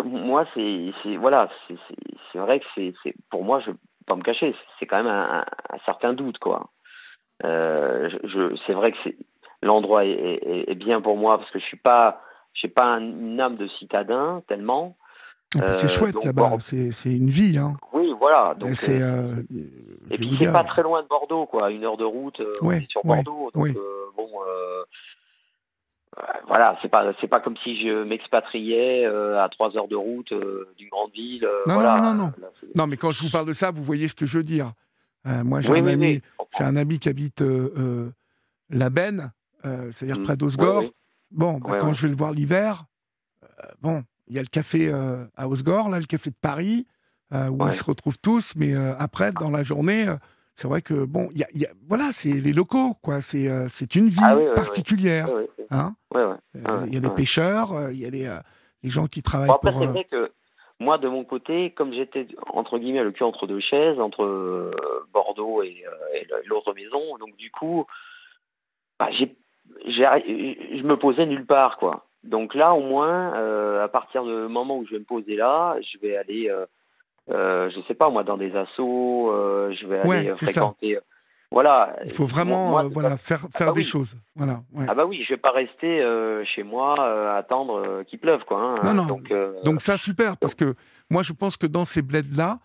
moi, 0.02 0.44
c'est, 0.54 1.16
voilà, 1.16 1.48
c'est 1.68 2.38
vrai 2.38 2.60
que 2.60 2.66
c'est, 2.74 3.14
pour 3.30 3.44
moi, 3.44 3.60
je 3.60 3.70
pas 4.06 4.14
me 4.14 4.22
cacher, 4.22 4.54
c'est 4.78 4.86
quand 4.86 5.02
même 5.02 5.12
un, 5.12 5.44
certain 5.84 6.12
doute, 6.12 6.38
quoi. 6.38 6.68
Euh, 7.44 8.08
je, 8.22 8.56
c'est 8.66 8.72
vrai 8.72 8.92
que 8.92 8.98
c'est 9.04 9.16
l'endroit 9.62 10.04
est, 10.04 10.74
bien 10.76 11.00
pour 11.00 11.16
moi 11.16 11.38
parce 11.38 11.50
que 11.50 11.58
je 11.58 11.64
suis 11.64 11.76
pas, 11.76 12.22
j'ai 12.54 12.68
pas 12.68 12.98
une 12.98 13.40
âme 13.40 13.56
de 13.56 13.66
citadin 13.78 14.42
tellement. 14.46 14.96
c'est 15.72 15.88
chouette 15.88 16.16
euh, 16.16 16.26
là-bas, 16.26 16.56
c'est 16.60 17.12
une 17.12 17.28
vie. 17.28 17.58
Hein. 17.58 17.74
Oui, 17.92 18.12
voilà. 18.18 18.54
Donc, 18.54 18.70
c'est, 18.74 19.00
et 20.10 20.16
puis 20.16 20.36
c'est 20.38 20.52
pas 20.52 20.64
très 20.64 20.82
loin 20.82 21.02
de 21.02 21.08
Bordeaux, 21.08 21.46
quoi. 21.46 21.70
Une 21.70 21.84
heure 21.84 21.96
de 21.96 22.04
route 22.04 22.40
sur 22.88 23.02
Bordeaux. 23.04 23.50
donc 23.52 23.68
bon, 24.16 24.28
voilà, 26.48 26.78
c'est 26.80 26.88
pas 26.88 27.12
c'est 27.20 27.28
pas 27.28 27.40
comme 27.40 27.56
si 27.62 27.80
je 27.80 28.04
m'expatriais 28.04 29.04
euh, 29.04 29.42
à 29.42 29.48
trois 29.48 29.76
heures 29.76 29.88
de 29.88 29.96
route 29.96 30.32
euh, 30.32 30.68
d'une 30.78 30.88
grande 30.88 31.10
ville. 31.12 31.44
Euh, 31.44 31.62
non, 31.66 31.80
non, 31.80 32.00
non, 32.00 32.14
non. 32.14 32.32
non, 32.74 32.86
mais 32.86 32.96
quand 32.96 33.12
je 33.12 33.22
vous 33.22 33.30
parle 33.30 33.46
de 33.46 33.52
ça, 33.52 33.70
vous 33.70 33.82
voyez 33.82 34.08
ce 34.08 34.14
que 34.14 34.26
je 34.26 34.38
veux 34.38 34.44
dire. 34.44 34.72
moi, 35.24 35.60
j'ai 35.60 35.72
un 35.72 35.86
ami, 35.86 36.22
un 36.60 36.76
ami 36.76 36.98
qui 36.98 37.08
habite 37.08 37.44
la 38.70 38.90
Benne, 38.90 39.32
c'est-à-dire 39.62 40.20
mmh. 40.20 40.24
près 40.24 40.36
d'Osgore. 40.36 40.84
Bon, 41.32 41.58
bah, 41.58 41.78
quand 41.80 41.92
je 41.92 42.02
vais 42.02 42.08
le 42.08 42.16
voir 42.16 42.32
l'hiver, 42.32 42.84
bon, 43.82 44.02
il 44.28 44.36
y 44.36 44.38
a 44.38 44.42
le 44.42 44.48
café 44.48 44.92
à 45.36 45.48
Osgore, 45.48 45.90
là, 45.90 45.98
le 45.98 46.06
café 46.06 46.30
de 46.30 46.36
Paris, 46.40 46.86
où 47.32 47.66
ils 47.66 47.74
se 47.74 47.84
retrouvent 47.84 48.18
tous, 48.18 48.54
mais 48.56 48.74
après, 48.98 49.32
dans 49.32 49.50
la 49.50 49.62
journée 49.62 50.06
c'est 50.56 50.68
vrai 50.68 50.80
que 50.80 51.04
bon, 51.04 51.28
il 51.34 51.44
y, 51.60 51.66
a, 51.66 51.68
voilà, 51.86 52.12
c'est 52.12 52.32
les 52.32 52.54
locaux, 52.54 52.94
quoi. 53.02 53.20
C'est 53.20 53.46
euh, 53.46 53.66
c'est 53.68 53.94
une 53.94 54.08
vie 54.08 54.16
ah 54.22 54.38
particulière. 54.54 55.28
Hein 55.70 55.94
euh, 56.14 56.34
il 56.86 56.94
y 56.94 56.96
a 56.96 57.00
les 57.00 57.14
pêcheurs, 57.14 57.72
euh, 57.74 57.92
il 57.92 58.00
y 58.00 58.06
a 58.06 58.10
les, 58.10 58.26
les, 58.82 58.88
gens 58.88 59.06
qui 59.06 59.22
travaillent. 59.22 59.50
après, 59.50 59.72
c'est 59.72 59.84
vrai 59.84 60.04
que 60.04 60.32
moi, 60.80 60.96
de 60.96 61.08
mon 61.08 61.24
côté, 61.24 61.72
comme 61.72 61.92
j'étais 61.92 62.26
entre 62.54 62.78
guillemets 62.78 63.04
le 63.04 63.12
cul 63.12 63.22
entre 63.22 63.46
deux 63.46 63.60
chaises, 63.60 64.00
entre 64.00 64.72
Bordeaux 65.12 65.62
et, 65.62 65.84
l'autre 66.46 66.72
maison, 66.72 67.18
donc 67.18 67.36
du 67.36 67.50
coup, 67.50 67.84
bah, 68.98 69.10
j'ai, 69.10 69.36
je 69.84 70.82
me 70.82 70.96
posais 70.96 71.26
nulle 71.26 71.44
part, 71.44 71.76
quoi. 71.76 72.06
Donc 72.24 72.54
là, 72.54 72.72
au 72.72 72.80
moins, 72.80 73.34
à 73.82 73.88
partir 73.88 74.24
du 74.24 74.30
moment 74.30 74.78
où 74.78 74.86
je 74.86 74.92
vais 74.92 75.00
me 75.00 75.04
poser 75.04 75.36
là, 75.36 75.76
je 75.82 75.98
vais 75.98 76.16
aller 76.16 76.50
euh, 77.30 77.70
je 77.70 77.80
sais 77.88 77.94
pas 77.94 78.08
moi, 78.08 78.22
dans 78.22 78.36
des 78.36 78.54
assos, 78.54 79.30
euh, 79.30 79.74
je 79.80 79.86
vais 79.86 79.98
aller 80.00 80.30
euh, 80.30 80.36
fréquenter. 80.36 80.98
Voilà. 81.50 81.96
Il 82.04 82.12
faut 82.12 82.26
vraiment 82.26 82.88
voilà, 82.88 83.16
faire, 83.16 83.40
ah 83.44 83.58
faire 83.58 83.66
bah 83.68 83.72
des 83.72 83.84
choses. 83.84 84.16
Voilà, 84.34 84.60
Ah 84.88 84.94
bah 84.94 85.06
oui, 85.06 85.24
je 85.24 85.34
vais 85.34 85.40
pas 85.40 85.52
rester 85.52 86.02
chez 86.54 86.62
moi 86.62 86.94
à 86.98 87.36
attendre 87.36 88.02
qu'il 88.04 88.18
pleuve. 88.18 88.44
Quoi, 88.44 88.60
hein. 88.60 88.80
Non, 88.82 88.94
non. 88.94 89.06
Donc, 89.06 89.32
donc 89.64 89.80
ça, 89.80 89.96
super, 89.96 90.36
parce 90.36 90.54
que 90.54 90.74
moi, 91.10 91.22
je 91.22 91.32
pense 91.32 91.56
que 91.56 91.66
dans 91.66 91.84
ces 91.84 92.02
bleds-là, 92.02 92.58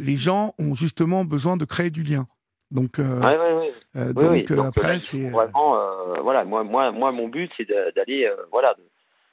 les 0.00 0.16
gens 0.16 0.52
ont 0.58 0.74
justement 0.74 1.24
besoin 1.24 1.56
de 1.56 1.64
créer 1.64 1.90
du 1.90 2.02
lien. 2.02 2.26
Donc, 2.70 2.98
ouais, 2.98 3.04
ouais, 3.04 4.12
donc, 4.12 4.50
après, 4.66 4.98
c'est. 4.98 5.30
Vraiment, 5.30 5.76
voilà, 6.22 6.44
moi, 6.44 6.64
moi, 6.64 6.90
moi, 6.90 7.12
mon 7.12 7.28
but, 7.28 7.50
c'est 7.56 7.68
d'aller 7.94 8.28
voilà, 8.50 8.74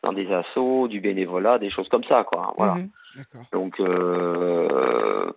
dans 0.05 0.13
des 0.13 0.31
assos, 0.31 0.87
du 0.87 1.01
bénévolat, 1.01 1.57
des 1.57 1.71
choses 1.71 1.89
comme 1.89 2.03
ça. 2.03 2.23
Quoi, 2.23 2.53
voilà. 2.57 2.75
Mmh 2.75 2.89
donc, 3.53 3.79
euh, 3.79 5.31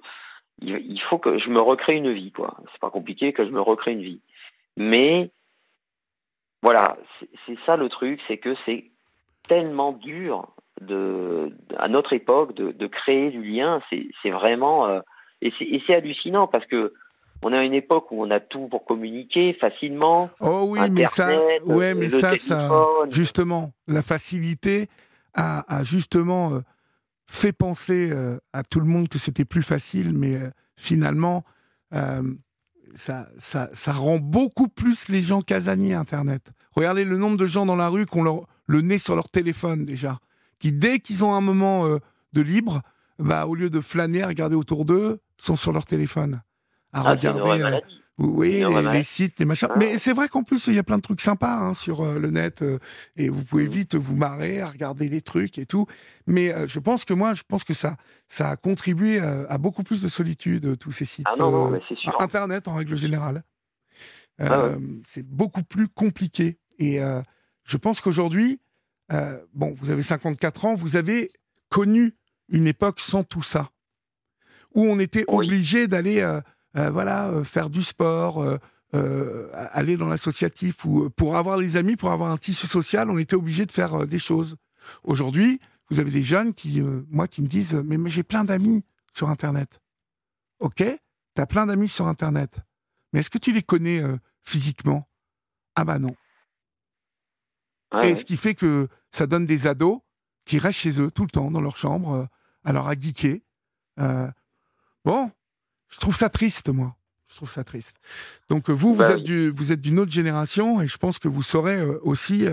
il 0.61 1.01
faut 1.09 1.19
que 1.19 1.39
je 1.39 1.49
me 1.49 1.61
recrée 1.61 1.95
une 1.95 2.13
vie, 2.13 2.33
quoi. 2.33 2.57
C'est 2.73 2.81
pas 2.81 2.91
compliqué 2.91 3.33
que 3.33 3.45
je 3.45 3.51
me 3.51 3.61
recrée 3.61 3.93
une 3.93 4.03
vie. 4.03 4.21
Mais, 4.77 5.31
voilà, 6.61 6.97
c'est 7.47 7.57
ça 7.67 7.77
le 7.77 7.89
truc, 7.89 8.21
c'est 8.27 8.39
que 8.39 8.57
c'est 8.67 8.87
tellement 9.47 9.93
dur 9.93 10.49
de, 10.81 11.53
à 11.77 11.87
notre 11.87 12.13
époque 12.13 12.53
de, 12.55 12.87
créer 12.89 13.31
du 13.31 13.45
lien. 13.45 13.81
C'est 13.91 14.31
vraiment. 14.31 14.87
Euh, 14.89 15.01
et 15.41 15.53
c'est 15.87 15.95
hallucinant 15.95 16.49
parce 16.49 16.67
que 16.67 16.93
on 17.43 17.53
a 17.53 17.63
une 17.63 17.75
époque 17.75 18.11
où 18.11 18.23
on 18.23 18.31
a 18.31 18.41
tout 18.41 18.69
pour 18.69 18.85
communiquer 18.85 19.55
facilement. 19.55 20.31
Oh 20.41 20.65
oui, 20.69 20.81
mais 20.91 21.07
ça, 21.07 21.31
ouais, 21.65 21.95
mais 21.95 22.09
ça, 22.09 22.37
ça, 22.37 22.71
justement, 23.11 23.73
la 23.87 24.03
facilité 24.03 24.89
à, 25.35 25.83
justement 25.85 26.55
euh, 26.55 26.61
fait 27.29 27.53
penser 27.53 28.11
euh, 28.11 28.39
à 28.53 28.63
tout 28.65 28.81
le 28.81 28.87
monde 28.87 29.09
que 29.09 29.19
c'était 29.19 29.45
plus 29.45 29.63
facile, 29.63 30.13
mais 30.13 30.35
euh, 30.35 30.51
finalement, 30.77 31.45
euh, 31.95 32.23
ça, 32.95 33.29
ça, 33.37 33.69
ça, 33.73 33.93
rend 33.93 34.19
beaucoup 34.19 34.69
plus 34.69 35.09
les 35.09 35.21
gens 35.21 35.43
casaniers, 35.43 35.95
Internet. 35.95 36.51
Regardez 36.73 37.05
le 37.05 37.19
nombre 37.19 37.37
de 37.37 37.47
gens 37.47 37.67
dans 37.67 37.77
la 37.77 37.89
rue 37.89 38.07
qui 38.07 38.19
ont 38.19 38.47
le 38.67 38.81
nez 38.81 38.99
sur 38.99 39.15
leur 39.15 39.29
téléphone 39.29 39.85
déjà, 39.85 40.19
qui 40.59 40.73
dès 40.73 40.99
qu'ils 40.99 41.25
ont 41.25 41.35
un 41.35 41.41
moment 41.41 41.87
de 41.87 42.41
libre, 42.41 42.83
bah, 43.19 43.47
au 43.47 43.55
lieu 43.55 43.69
de 43.69 43.81
flâner, 43.81 44.23
à 44.23 44.29
regarder 44.29 44.57
autour 44.57 44.85
d'eux, 44.85 45.21
sont 45.37 45.57
sur 45.57 45.73
leur 45.73 45.85
téléphone. 45.85 46.41
À 46.99 47.11
ah, 47.11 47.11
regarder. 47.13 47.81
Oui, 48.19 48.65
les, 48.93 49.03
sites, 49.05 49.39
les 49.39 49.45
machins. 49.45 49.69
Mais 49.77 49.97
c'est 49.99 50.13
vrai 50.13 50.29
qu'en 50.29 50.43
plus, 50.43 50.67
il 50.67 50.75
y 50.75 50.79
a 50.79 50.83
plein 50.83 50.97
de 50.97 51.03
trucs 51.03 51.21
sympas 51.21 51.57
hein, 51.57 51.75
sur 51.75 52.01
euh, 52.01 52.19
le 52.19 52.33
net 52.33 52.63
euh, 52.63 52.81
et 53.17 53.29
vous 53.29 53.45
pouvez 53.45 53.67
mmh. 53.67 53.71
vite 53.71 53.95
vous 53.95 54.17
marrer 54.17 54.61
à 54.61 54.67
regarder 54.67 55.09
des 55.09 55.21
trucs 55.21 55.57
et 55.57 55.67
tout. 55.67 55.87
Mais 56.27 56.53
euh, 56.53 56.67
je 56.67 56.81
pense 56.81 57.05
que 57.05 57.15
moi, 57.15 57.35
je 57.35 57.45
pense 57.47 57.63
que 57.63 57.75
ça, 57.75 57.97
ça 58.27 58.51
a 58.51 58.57
contribué 58.57 59.21
à 59.21 59.57
beaucoup 59.59 59.85
plus 59.85 60.03
de 60.03 60.09
solitude, 60.09 60.77
tous 60.79 60.91
ces 60.91 61.05
sites. 61.05 61.27
Ah 61.29 61.35
non, 61.39 61.53
non, 61.53 61.71
mais 61.71 61.81
sûr. 61.87 62.21
Internet 62.21 62.67
en 62.67 62.75
règle 62.75 62.97
générale. 62.97 63.45
Ah 64.41 64.71
c'est 65.05 65.27
beaucoup 65.27 65.63
plus 65.63 65.89
compliqué. 65.89 66.59
Et 66.79 67.01
je 67.65 67.77
pense 67.77 68.01
qu'aujourd'hui, 68.01 68.61
bon, 69.55 69.73
vous 69.77 69.91
avez 69.91 70.03
54 70.03 70.65
ans, 70.65 70.75
vous 70.75 70.97
avez 70.97 71.31
connu 71.69 72.15
une 72.49 72.67
époque 72.67 73.01
sans 73.01 73.25
tout 73.25 73.43
ça, 73.43 73.71
où 74.75 74.85
on 74.85 74.99
était 74.99 75.25
obligé 75.29 75.87
d'aller 75.87 76.21
euh, 76.21 76.41
voilà, 76.75 77.29
euh, 77.29 77.45
faire 77.45 77.71
du 77.71 77.83
sport, 77.83 78.43
euh, 78.95 79.51
aller 79.53 79.97
dans 79.97 80.09
l'associatif 80.09 80.85
ou 80.85 81.11
pour 81.11 81.37
avoir 81.37 81.59
des 81.59 81.77
amis, 81.77 81.97
pour 81.97 82.11
avoir 82.11 82.31
un 82.31 82.37
tissu 82.37 82.67
social, 82.67 83.11
on 83.11 83.19
était 83.19 83.37
obligé 83.37 83.67
de 83.67 83.73
faire 83.73 84.07
des 84.07 84.19
choses. 84.19 84.57
Aujourd'hui, 85.05 85.61
vous 85.91 86.01
avez 86.01 86.11
des 86.11 86.23
jeunes 86.23 86.55
qui, 86.55 86.83
moi, 87.11 87.29
qui 87.29 87.43
me 87.43 87.49
disent, 87.49 87.75
mais, 87.75 87.97
j'ai 88.09 88.23
plein 88.23 88.45
d'amis 88.45 88.85
sur 89.13 89.29
Internet. 89.29 89.81
Ok, 90.61 90.77
tu 90.77 91.43
as 91.43 91.47
plein 91.47 91.67
d'amis 91.67 91.89
sur 91.89 92.07
Internet, 92.07 92.61
mais 93.13 93.21
est-ce 93.21 93.31
que 93.31 93.39
tu 93.39 93.53
les 93.53 93.63
connais 93.63 94.03
physiquement? 94.43 95.09
Ah 95.77 95.85
bah 95.85 95.99
non. 95.99 96.15
Et 98.03 98.15
ce 98.15 98.25
qui 98.25 98.37
fait 98.37 98.55
que 98.55 98.89
ça 99.11 99.27
donne 99.27 99.47
des 99.47 99.67
ados 99.67 100.01
qui 100.45 100.59
restent 100.59 100.81
chez 100.81 101.01
eux 101.01 101.11
tout 101.11 101.25
le 101.25 101.31
temps, 101.31 101.51
dans 101.51 101.61
leur 101.61 101.77
chambre, 101.77 102.29
alors 102.65 102.89
à 102.89 102.95
geeker. 102.95 103.39
bon, 105.05 105.31
je 105.89 105.99
trouve 105.99 106.15
ça 106.15 106.29
triste, 106.29 106.69
moi. 106.71 106.95
Je 107.31 107.37
trouve 107.37 107.51
ça 107.51 107.63
triste. 107.63 107.99
Donc 108.49 108.71
vous, 108.71 108.95
vous, 108.95 109.01
bah 109.01 109.11
êtes 109.13 109.23
du, 109.23 109.51
vous 109.51 109.73
êtes 109.73 109.81
d'une 109.81 109.99
autre 109.99 110.11
génération 110.11 110.81
et 110.81 110.89
je 110.89 110.97
pense 110.97 111.19
que 111.19 111.29
vous 111.29 111.43
saurez 111.43 111.83
aussi 112.03 112.47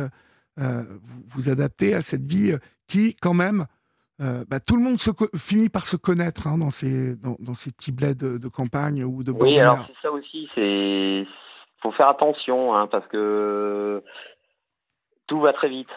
vous, 0.58 0.84
vous, 1.28 1.50
adapter 1.50 1.94
à 1.94 2.02
cette 2.02 2.26
vie 2.26 2.56
qui, 2.88 3.16
quand 3.16 3.34
même, 3.34 3.66
euh, 4.22 4.46
bah, 4.48 4.60
tout 4.62 4.78
le 4.78 4.82
monde 4.82 4.98
se 4.98 5.12
finit 5.36 5.68
par 5.68 5.86
se 5.86 5.98
connaître 5.98 6.48
hein, 6.48 6.58
dans, 6.58 6.70
ces, 6.70 7.16
dans, 7.18 7.36
dans, 7.40 7.54
ces 7.54 7.72
petits 7.72 7.92
bleds 7.92 8.16
de, 8.16 8.48
campagne 8.48 9.04
ou 9.04 9.24
de 9.24 9.32
Oui, 9.32 9.60
alors 9.60 9.86
c'est 9.88 10.02
ça 10.02 10.12
aussi. 10.12 10.48
Il 10.56 11.28
faut 11.82 11.92
faire 11.92 12.08
attention 12.08 12.74
hein, 12.76 12.88
parce 12.88 13.06
que 13.08 14.02
tout 15.28 15.42
va 15.42 15.52
très 15.52 15.68
vite. 15.68 15.90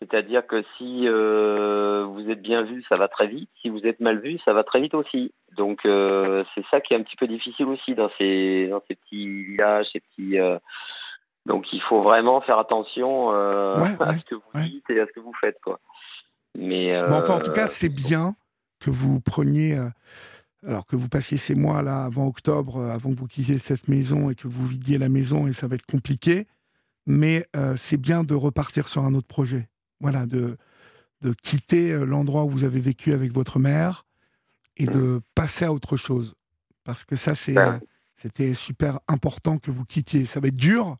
C'est-à-dire 0.00 0.46
que 0.46 0.62
si 0.76 1.08
euh, 1.08 2.04
vous 2.04 2.28
êtes 2.30 2.42
bien 2.42 2.62
vu, 2.62 2.84
ça 2.88 2.96
va 2.96 3.08
très 3.08 3.26
vite. 3.26 3.48
Si 3.62 3.70
vous 3.70 3.80
êtes 3.86 4.00
mal 4.00 4.20
vu, 4.20 4.38
ça 4.44 4.52
va 4.52 4.62
très 4.62 4.80
vite 4.80 4.94
aussi. 4.94 5.32
Donc 5.56 5.86
euh, 5.86 6.44
c'est 6.54 6.64
ça 6.70 6.80
qui 6.80 6.92
est 6.92 6.96
un 6.96 7.02
petit 7.02 7.16
peu 7.16 7.26
difficile 7.26 7.66
aussi 7.66 7.94
dans 7.94 8.10
ces, 8.18 8.68
dans 8.68 8.82
ces 8.88 8.94
petits 8.94 9.44
villages, 9.44 9.86
ces 9.92 10.00
petits. 10.00 10.36
Donc 11.46 11.72
il 11.72 11.80
faut 11.82 12.02
vraiment 12.02 12.40
faire 12.42 12.58
attention 12.58 13.30
à 13.30 14.18
ce 14.18 14.24
que 14.24 14.34
vous 14.34 14.62
dites 14.62 14.90
et 14.90 15.00
à 15.00 15.06
ce 15.06 15.12
que 15.12 15.20
vous 15.20 15.34
faites, 15.40 15.58
quoi. 15.62 15.80
Mais, 16.56 16.98
enfin, 16.98 17.34
en 17.34 17.40
tout 17.40 17.52
cas, 17.52 17.64
euh, 17.64 17.70
c'est 17.70 17.88
bien 17.88 18.34
que 18.80 18.90
vous 18.90 19.20
preniez, 19.20 19.76
euh, 19.76 19.88
alors 20.66 20.86
que 20.86 20.96
vous 20.96 21.08
passiez 21.08 21.36
ces 21.36 21.54
mois-là 21.54 22.04
avant 22.04 22.26
octobre, 22.26 22.78
euh, 22.78 22.90
avant 22.90 23.10
que 23.10 23.16
vous 23.16 23.26
quittiez 23.26 23.58
cette 23.58 23.88
maison 23.88 24.30
et 24.30 24.34
que 24.34 24.48
vous 24.48 24.66
vidiez 24.66 24.98
la 24.98 25.08
maison 25.08 25.46
et 25.46 25.52
ça 25.52 25.66
va 25.66 25.74
être 25.74 25.86
compliqué, 25.86 26.46
mais 27.06 27.46
c'est 27.76 28.00
bien 28.00 28.24
de 28.24 28.34
repartir 28.34 28.88
sur 28.88 29.04
un 29.04 29.14
autre 29.14 29.28
projet. 29.28 29.68
Voilà, 30.00 30.26
de, 30.26 30.56
de 31.22 31.32
quitter 31.32 31.96
l'endroit 31.96 32.44
où 32.44 32.50
vous 32.50 32.64
avez 32.64 32.80
vécu 32.80 33.12
avec 33.12 33.32
votre 33.32 33.58
mère 33.58 34.04
et 34.76 34.86
de 34.86 34.98
mmh. 34.98 35.20
passer 35.34 35.64
à 35.64 35.72
autre 35.72 35.96
chose. 35.96 36.34
Parce 36.84 37.04
que 37.04 37.16
ça, 37.16 37.34
c'est, 37.34 37.54
ben 37.54 37.80
c'était 38.14 38.54
super 38.54 38.98
important 39.08 39.58
que 39.58 39.70
vous 39.70 39.84
quittiez. 39.84 40.24
Ça 40.24 40.40
va 40.40 40.48
être 40.48 40.56
dur, 40.56 40.96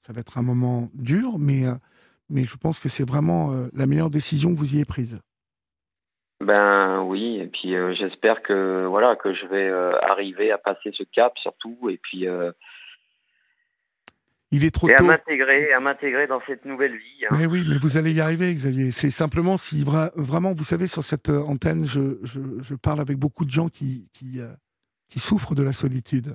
ça 0.00 0.12
va 0.12 0.20
être 0.20 0.38
un 0.38 0.42
moment 0.42 0.88
dur, 0.94 1.38
mais 1.38 1.64
mais 2.28 2.44
je 2.44 2.56
pense 2.56 2.80
que 2.80 2.88
c'est 2.88 3.08
vraiment 3.08 3.52
euh, 3.52 3.68
la 3.72 3.86
meilleure 3.86 4.10
décision 4.10 4.52
que 4.52 4.58
vous 4.58 4.74
y 4.74 4.76
ayez 4.76 4.84
prise. 4.84 5.20
Ben 6.40 7.02
oui, 7.02 7.38
et 7.40 7.46
puis 7.46 7.74
euh, 7.74 7.94
j'espère 7.94 8.42
que 8.42 8.84
voilà 8.86 9.16
que 9.16 9.32
je 9.32 9.46
vais 9.46 9.68
euh, 9.68 9.92
arriver 10.02 10.50
à 10.50 10.58
passer 10.58 10.90
ce 10.92 11.04
cap 11.04 11.32
surtout, 11.38 11.88
et 11.88 11.98
puis 11.98 12.26
il 14.50 14.64
est 14.64 14.70
trop 14.70 14.88
et 14.88 14.94
tôt. 14.94 15.04
à 15.04 15.06
m'intégrer, 15.06 15.72
à 15.72 15.80
m'intégrer 15.80 16.26
dans 16.26 16.40
cette 16.46 16.64
nouvelle 16.64 16.96
vie. 16.96 17.24
Hein. 17.24 17.36
Mais 17.38 17.46
oui, 17.46 17.64
mais 17.68 17.78
vous 17.78 17.96
allez 17.96 18.12
y 18.12 18.20
arriver, 18.20 18.54
Xavier. 18.54 18.90
C'est 18.90 19.10
simplement 19.10 19.56
si 19.56 19.84
vraiment, 19.84 20.52
vous 20.52 20.64
savez, 20.64 20.86
sur 20.86 21.02
cette 21.02 21.30
antenne, 21.30 21.84
je, 21.84 22.18
je, 22.22 22.40
je 22.60 22.74
parle 22.74 23.00
avec 23.00 23.18
beaucoup 23.18 23.44
de 23.44 23.50
gens 23.50 23.68
qui 23.68 24.08
qui, 24.12 24.40
qui 25.08 25.18
souffrent 25.18 25.54
de 25.54 25.62
la 25.62 25.72
solitude. 25.72 26.34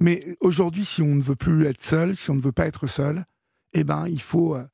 Mais 0.00 0.36
aujourd'hui, 0.40 0.84
si 0.84 1.02
on 1.02 1.14
ne 1.14 1.22
veut 1.22 1.36
plus 1.36 1.66
être 1.66 1.82
seul, 1.82 2.16
si 2.16 2.30
on 2.30 2.34
ne 2.34 2.40
veut 2.40 2.52
pas 2.52 2.66
être 2.66 2.86
seul, 2.86 3.24
eh 3.72 3.84
ben, 3.84 4.06
il 4.08 4.20
faut. 4.20 4.56
Euh, 4.56 4.64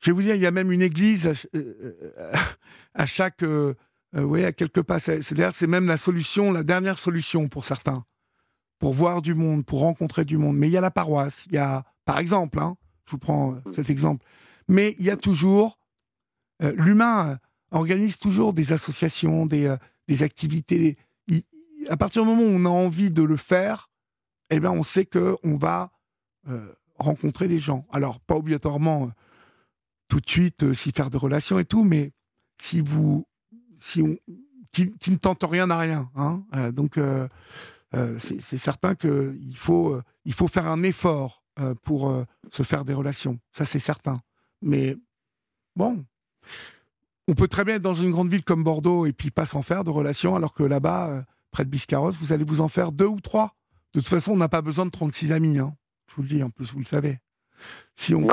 je 0.00 0.10
vais 0.10 0.14
vous 0.14 0.22
dire, 0.22 0.34
il 0.34 0.42
y 0.42 0.46
a 0.46 0.50
même 0.50 0.70
une 0.70 0.82
église 0.82 1.28
à, 1.28 1.32
euh, 1.56 2.34
chaque. 3.06 3.42
Euh, 3.42 3.74
oui, 4.12 4.44
à 4.44 4.52
quelques 4.52 4.82
pas. 4.82 5.00
C'est-à-dire, 5.00 5.54
c'est 5.54 5.66
même 5.66 5.88
la 5.88 5.96
solution, 5.96 6.52
la 6.52 6.62
dernière 6.62 7.00
solution 7.00 7.48
pour 7.48 7.64
certains, 7.64 8.04
pour 8.78 8.94
voir 8.94 9.22
du 9.22 9.34
monde, 9.34 9.64
pour 9.64 9.80
rencontrer 9.80 10.24
du 10.24 10.38
monde. 10.38 10.56
Mais 10.56 10.68
il 10.68 10.72
y 10.72 10.76
a 10.76 10.80
la 10.80 10.90
paroisse, 10.90 11.46
il 11.46 11.54
y 11.54 11.58
a, 11.58 11.84
par 12.04 12.18
exemple, 12.18 12.58
hein, 12.58 12.76
je 13.06 13.12
vous 13.12 13.18
prends 13.18 13.52
mmh. 13.52 13.72
cet 13.72 13.90
exemple, 13.90 14.24
mais 14.68 14.94
il 14.98 15.04
y 15.04 15.10
a 15.10 15.16
toujours. 15.16 15.78
L'humain 16.60 17.38
organise 17.72 18.16
toujours 18.16 18.54
des 18.54 18.72
associations, 18.72 19.44
des, 19.44 19.74
des 20.06 20.22
activités. 20.22 20.96
à 21.88 21.96
partir 21.96 22.22
du 22.22 22.28
moment 22.28 22.42
où 22.42 22.46
on 22.46 22.64
a 22.64 22.70
envie 22.70 23.10
de 23.10 23.22
le 23.22 23.36
faire, 23.36 23.90
eh 24.50 24.60
ben, 24.60 24.70
on 24.70 24.84
sait 24.84 25.04
qu'on 25.04 25.56
va 25.56 25.90
rencontrer 26.98 27.48
des 27.48 27.58
gens. 27.58 27.86
Alors, 27.92 28.20
pas 28.20 28.36
obligatoirement 28.36 29.04
euh, 29.04 29.10
tout 30.08 30.20
de 30.20 30.28
suite 30.28 30.64
euh, 30.64 30.74
s'y 30.74 30.92
faire 30.92 31.10
de 31.10 31.16
relations 31.16 31.58
et 31.58 31.64
tout, 31.64 31.84
mais 31.84 32.12
si 32.60 32.80
vous. 32.80 33.26
Si 33.76 34.02
on, 34.02 34.16
qui, 34.72 34.92
ne 35.08 35.16
tente 35.16 35.44
rien 35.48 35.70
à 35.70 35.78
rien. 35.78 36.10
Hein, 36.16 36.44
euh, 37.94 38.18
c'est 38.18 38.58
certain 38.58 38.94
qu'il 38.94 39.56
faut, 39.56 40.00
il 40.24 40.32
faut 40.32 40.48
faire 40.48 40.66
un 40.66 40.82
effort 40.82 41.42
pour 41.82 42.24
se 42.50 42.62
faire 42.62 42.84
des 42.84 42.94
relations. 42.94 43.38
Ça, 43.52 43.64
c'est 43.64 43.78
certain. 43.78 44.20
Mais 44.60 44.96
bon, 45.76 46.04
on 47.28 47.34
peut 47.34 47.48
très 47.48 47.64
bien 47.64 47.76
être 47.76 47.82
dans 47.82 47.94
une 47.94 48.10
grande 48.10 48.28
ville 48.28 48.44
comme 48.44 48.64
Bordeaux 48.64 49.06
et 49.06 49.12
puis 49.12 49.30
pas 49.30 49.46
s'en 49.46 49.62
faire 49.62 49.84
de 49.84 49.90
relations, 49.90 50.34
alors 50.34 50.52
que 50.52 50.64
là-bas, 50.64 51.24
près 51.52 51.64
de 51.64 51.70
Biscarrosse, 51.70 52.16
vous 52.16 52.32
allez 52.32 52.44
vous 52.44 52.60
en 52.60 52.68
faire 52.68 52.92
deux 52.92 53.06
ou 53.06 53.20
trois. 53.20 53.54
De 53.94 54.00
toute 54.00 54.08
façon, 54.08 54.32
on 54.32 54.36
n'a 54.36 54.48
pas 54.48 54.62
besoin 54.62 54.86
de 54.86 54.90
36 54.90 55.32
amis. 55.32 55.58
Hein. 55.58 55.74
Je 56.08 56.16
vous 56.16 56.22
le 56.22 56.28
dis, 56.28 56.42
en 56.42 56.50
plus, 56.50 56.72
vous 56.72 56.80
le 56.80 56.84
savez. 56.84 57.18
Si 57.96 58.12
on, 58.14 58.26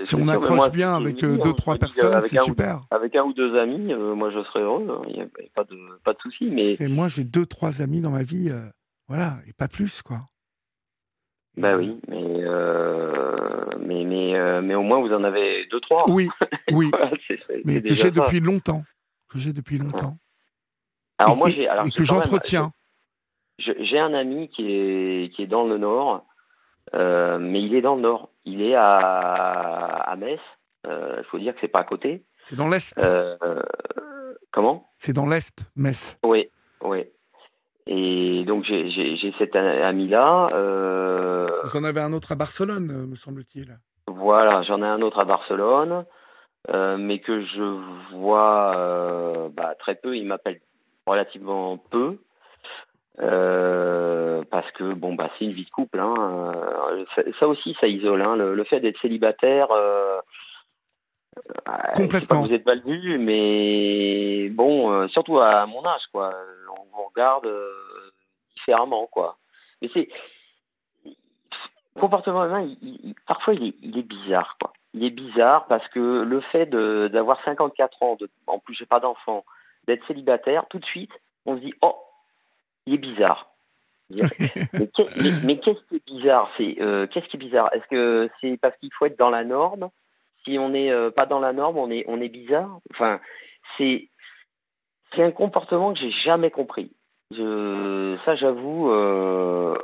si 0.00 0.16
on 0.16 0.26
accroche 0.26 0.70
bien 0.72 0.96
avec 0.96 1.22
euh, 1.22 1.38
deux, 1.38 1.52
trois 1.52 1.76
personnes, 1.76 2.20
c'est 2.22 2.40
super. 2.40 2.80
avec 2.90 3.14
un 3.14 3.22
ou 3.22 3.32
deux 3.32 3.56
amis, 3.56 3.92
euh, 3.92 4.14
moi 4.16 4.30
je 4.30 4.42
serais 4.42 4.60
heureux, 4.60 4.86
hein. 4.90 5.02
il 5.06 5.14
n'y 5.14 5.22
a 5.22 5.26
pas 5.54 5.62
de, 5.62 5.76
pas 6.04 6.12
de 6.12 6.18
souci. 6.18 6.50
Mais... 6.50 6.74
moi 6.88 7.06
j'ai 7.06 7.22
deux, 7.22 7.46
trois 7.46 7.80
amis 7.80 8.00
dans 8.00 8.10
ma 8.10 8.24
vie, 8.24 8.50
euh, 8.50 8.66
voilà, 9.08 9.38
et 9.46 9.52
pas 9.52 9.68
plus, 9.68 10.02
quoi. 10.02 10.20
Bah 11.56 11.76
oui, 11.76 11.98
mais, 12.08 12.22
mais, 13.78 14.04
mais, 14.04 14.60
mais, 14.60 14.74
au 14.74 14.82
moins 14.82 15.00
vous 15.00 15.12
en 15.12 15.24
avez 15.24 15.66
deux, 15.70 15.80
trois. 15.80 16.04
Oui, 16.08 16.28
oui. 16.72 16.90
mais 17.64 17.80
que 17.82 17.94
j'ai 17.94 18.10
depuis 18.10 18.40
longtemps. 18.40 18.84
Que 19.28 19.38
j'ai 19.38 19.54
depuis 19.54 19.78
longtemps. 19.78 20.18
Alors 21.18 21.34
et, 21.34 21.36
moi 21.36 21.50
j'ai. 21.50 21.62
Et 21.64 21.90
que 21.90 22.04
j'entretiens. 22.04 22.72
J'ai 23.58 23.98
un 23.98 24.12
ami 24.12 24.50
qui 24.50 24.70
est, 24.70 25.34
qui 25.34 25.42
est 25.42 25.46
dans 25.46 25.64
le 25.66 25.78
Nord 25.78 26.26
euh, 26.94 27.38
mais 27.38 27.62
il 27.62 27.74
est 27.74 27.82
dans 27.82 27.96
le 27.96 28.02
nord. 28.02 28.30
Il 28.44 28.62
est 28.62 28.74
à, 28.74 28.98
à 30.06 30.16
Metz. 30.16 30.40
Il 30.84 30.90
euh, 30.90 31.22
faut 31.24 31.38
dire 31.38 31.54
que 31.54 31.60
c'est 31.60 31.68
pas 31.68 31.80
à 31.80 31.84
côté. 31.84 32.24
C'est 32.42 32.56
dans 32.56 32.68
l'est. 32.68 32.96
Euh, 33.02 33.36
comment? 34.52 34.92
C'est 34.98 35.12
dans 35.12 35.26
l'est, 35.26 35.68
Metz. 35.74 36.18
Oui, 36.24 36.48
oui. 36.82 37.04
Et 37.86 38.44
donc 38.44 38.64
j'ai 38.64 39.34
cet 39.38 39.54
ami-là. 39.56 40.48
Vous 41.64 41.76
en 41.76 41.84
avez 41.84 42.00
un 42.00 42.12
autre 42.12 42.32
à 42.32 42.34
Barcelone, 42.34 43.06
me 43.08 43.14
semble-t-il. 43.14 43.78
Voilà, 44.08 44.62
j'en 44.62 44.82
ai 44.82 44.86
un 44.86 45.02
autre 45.02 45.20
à 45.20 45.24
Barcelone, 45.24 46.04
mais 46.72 47.20
que 47.20 47.44
je 47.44 48.16
vois 48.16 49.50
bah, 49.54 49.74
très 49.78 49.94
peu. 49.94 50.16
Il 50.16 50.26
m'appelle 50.26 50.60
relativement 51.06 51.78
peu. 51.78 52.18
Euh, 53.20 54.42
parce 54.50 54.70
que 54.72 54.92
bon 54.92 55.14
bah 55.14 55.30
c'est 55.38 55.46
une 55.46 55.50
vie 55.50 55.64
de 55.64 55.70
couple 55.70 56.00
hein. 56.00 56.12
Euh, 56.20 57.04
ça, 57.40 57.48
aussi 57.48 57.74
ça 57.80 57.86
isole 57.86 58.20
hein. 58.20 58.36
le, 58.36 58.64
fait 58.64 58.80
d'être 58.80 59.00
célibataire 59.00 59.68
euh, 59.70 60.18
complètement 61.94 62.42
vous 62.42 62.52
êtes 62.52 62.66
mal 62.66 62.82
vu 62.84 63.16
mais 63.16 64.50
bon 64.50 65.08
surtout 65.08 65.38
à 65.38 65.64
mon 65.64 65.82
âge 65.86 66.02
quoi 66.12 66.34
on 66.96 67.02
vous 67.02 67.08
regarde 67.08 67.48
différemment 68.54 69.06
quoi. 69.06 69.36
Mais 69.82 69.90
c'est 69.92 70.08
le 71.04 72.00
comportement 72.00 72.44
humain 72.44 72.62
il, 72.82 73.14
parfois 73.26 73.54
il 73.54 73.68
est, 73.68 73.74
il 73.82 73.98
est 73.98 74.02
bizarre 74.02 74.56
quoi. 74.60 74.72
Il 74.94 75.04
est 75.04 75.10
bizarre 75.10 75.66
parce 75.66 75.86
que 75.88 76.22
le 76.22 76.40
fait 76.40 76.66
d'avoir 76.66 77.42
54 77.44 78.02
ans 78.02 78.16
de, 78.16 78.28
en 78.46 78.58
plus 78.58 78.74
j'ai 78.74 78.86
pas 78.86 79.00
d'enfant 79.00 79.44
d'être 79.86 80.06
célibataire 80.06 80.66
tout 80.68 80.78
de 80.78 80.84
suite 80.86 81.12
on 81.44 81.56
se 81.56 81.60
dit 81.60 81.74
oh 81.82 81.96
il 82.86 82.94
est 82.94 82.98
bizarre. 82.98 83.50
mais 84.10 85.58
qu'est-ce 85.58 85.80
qui 85.88 85.96
est 85.96 86.06
bizarre? 86.06 86.50
C'est 86.56 86.76
euh, 86.80 87.06
qu'est-ce 87.08 87.26
qui 87.26 87.36
est 87.36 87.40
bizarre? 87.40 87.70
Est-ce 87.72 87.86
que 87.88 88.30
c'est 88.40 88.56
parce 88.56 88.76
qu'il 88.78 88.92
faut 88.92 89.06
être 89.06 89.18
dans 89.18 89.30
la 89.30 89.44
norme? 89.44 89.90
Si 90.44 90.58
on 90.58 90.68
n'est 90.68 90.92
euh, 90.92 91.10
pas 91.10 91.26
dans 91.26 91.40
la 91.40 91.52
norme, 91.52 91.76
on 91.76 91.90
est 91.90 92.04
on 92.06 92.20
est 92.20 92.28
bizarre? 92.28 92.78
Enfin, 92.92 93.20
c'est 93.76 94.08
c'est 95.16 95.22
un 95.22 95.32
comportement 95.32 95.92
que 95.92 95.98
j'ai 95.98 96.12
jamais 96.24 96.50
compris. 96.50 96.92
Ça, 97.30 98.36
j'avoue. 98.36 98.90
Euh, 98.90 99.76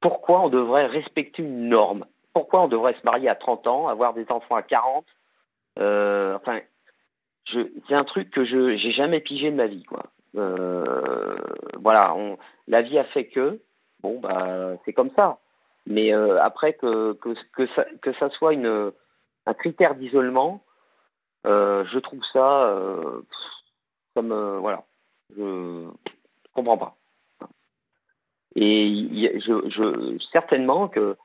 pourquoi 0.00 0.40
on 0.40 0.48
devrait 0.48 0.86
respecter 0.86 1.42
une 1.42 1.68
norme? 1.68 2.04
Pourquoi 2.32 2.62
on 2.62 2.68
devrait 2.68 2.94
se 2.94 3.04
marier 3.04 3.28
à 3.28 3.34
30 3.34 3.66
ans, 3.66 3.88
avoir 3.88 4.14
des 4.14 4.26
enfants 4.30 4.56
à 4.56 4.62
40 4.62 5.04
Enfin, 5.76 6.60
c'est 7.52 7.94
un 7.94 8.04
truc 8.04 8.30
que 8.30 8.44
je 8.44 8.76
j'ai 8.76 8.92
jamais 8.92 9.20
pigé 9.20 9.50
de 9.50 9.56
ma 9.56 9.66
vie, 9.66 9.84
quoi. 9.84 10.04
Euh, 10.36 11.36
voilà, 11.80 12.14
la 12.66 12.82
vie 12.82 12.98
a 12.98 13.04
fait 13.04 13.26
que, 13.26 13.60
bon, 14.02 14.20
bah, 14.20 14.76
c'est 14.84 14.92
comme 14.92 15.10
ça. 15.16 15.38
Mais 15.86 16.12
euh, 16.12 16.42
après, 16.42 16.74
que, 16.74 17.14
que, 17.14 17.34
que, 17.54 18.12
ça, 18.14 18.28
soit 18.30 18.52
une, 18.52 18.92
un 19.46 19.54
critère 19.54 19.94
d'isolement, 19.94 20.62
euh, 21.46 21.84
je 21.90 21.98
trouve 21.98 22.20
ça 22.32 22.74
comme. 24.18 24.58
voilà. 24.60 24.84
Je 25.36 25.88
comprends 26.54 26.78
pas. 26.78 26.96
Et 28.54 29.38
je, 29.38 29.68
je, 29.70 30.18
certainement 30.32 30.88
que 30.88 31.16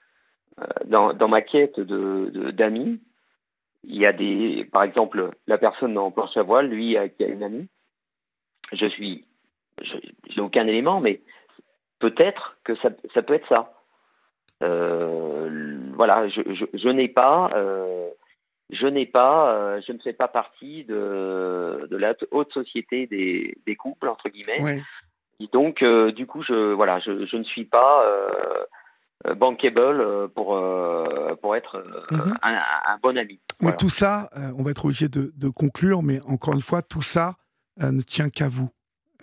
dans, 0.85 1.13
dans 1.13 1.27
ma 1.27 1.41
quête 1.41 1.79
de, 1.79 2.51
d'amis 2.51 2.99
il 3.83 3.97
y 3.97 4.05
a 4.05 4.13
des, 4.13 4.67
par 4.71 4.83
exemple, 4.83 5.31
la 5.47 5.57
personne 5.57 5.97
en 5.97 6.11
planche 6.11 6.35
à 6.37 6.43
voile, 6.43 6.67
lui, 6.67 6.95
qui 7.17 7.23
a 7.23 7.27
une 7.27 7.43
amie, 7.43 7.67
je 8.71 8.85
suis, 8.87 9.25
j'ai 10.29 10.41
aucun 10.41 10.67
élément, 10.67 11.01
mais 11.01 11.21
peut-être 11.99 12.57
que 12.63 12.75
ça, 12.77 12.89
ça, 13.13 13.21
peut 13.21 13.33
être 13.33 13.47
ça. 13.49 13.73
Euh, 14.63 15.79
voilà, 15.95 16.27
je, 16.29 16.41
je, 16.73 16.89
n'ai 16.89 17.09
pas, 17.09 17.49
euh, 17.55 18.09
je 18.73 18.87
n'ai 18.87 19.05
pas, 19.05 19.53
euh, 19.55 19.81
je 19.85 19.91
ne 19.93 19.99
fais 19.99 20.13
pas 20.13 20.27
partie 20.27 20.83
de, 20.85 21.87
de 21.89 21.97
la 21.97 22.13
haute 22.31 22.51
société 22.53 23.07
des, 23.07 23.57
des 23.65 23.75
couples 23.75 24.07
entre 24.07 24.29
guillemets. 24.29 24.61
Ouais. 24.61 24.83
Et 25.39 25.47
donc, 25.51 25.81
euh, 25.81 26.11
du 26.11 26.25
coup, 26.27 26.43
je, 26.43 26.73
voilà, 26.73 26.99
je, 26.99 27.25
je 27.25 27.35
ne 27.37 27.43
suis 27.43 27.65
pas 27.65 28.03
euh, 28.05 29.33
bankable 29.35 30.29
pour 30.29 30.47
pour 31.41 31.55
être 31.55 31.83
Mhm. 32.11 32.33
un, 32.41 32.53
un 32.53 32.97
bon 33.01 33.17
ami. 33.17 33.39
Mais 33.61 33.67
Voilà. 33.67 33.77
tout 33.77 33.89
ça, 33.89 34.29
on 34.57 34.63
va 34.63 34.71
être 34.71 34.85
obligé 34.85 35.07
de, 35.09 35.31
de 35.35 35.49
conclure, 35.49 36.03
mais 36.03 36.19
encore 36.27 36.53
une 36.53 36.61
fois, 36.61 36.81
tout 36.81 37.01
ça 37.01 37.35
ne 37.79 38.01
tient 38.01 38.29
qu'à 38.29 38.47
vous. 38.49 38.69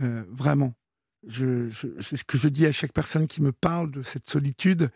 Vraiment. 0.01 0.73
Je, 1.27 1.69
je- 1.69 1.89
c'est 2.01 2.17
ce 2.17 2.25
que 2.25 2.39
je 2.39 2.49
dis 2.49 2.67
à 2.67 2.73
chaque 2.73 2.93
personne 2.95 3.29
qui 3.29 3.43
me 3.43 3.53
parle 3.53 3.91
de 3.91 4.03
cette 4.03 4.27
solitude. 4.29 4.89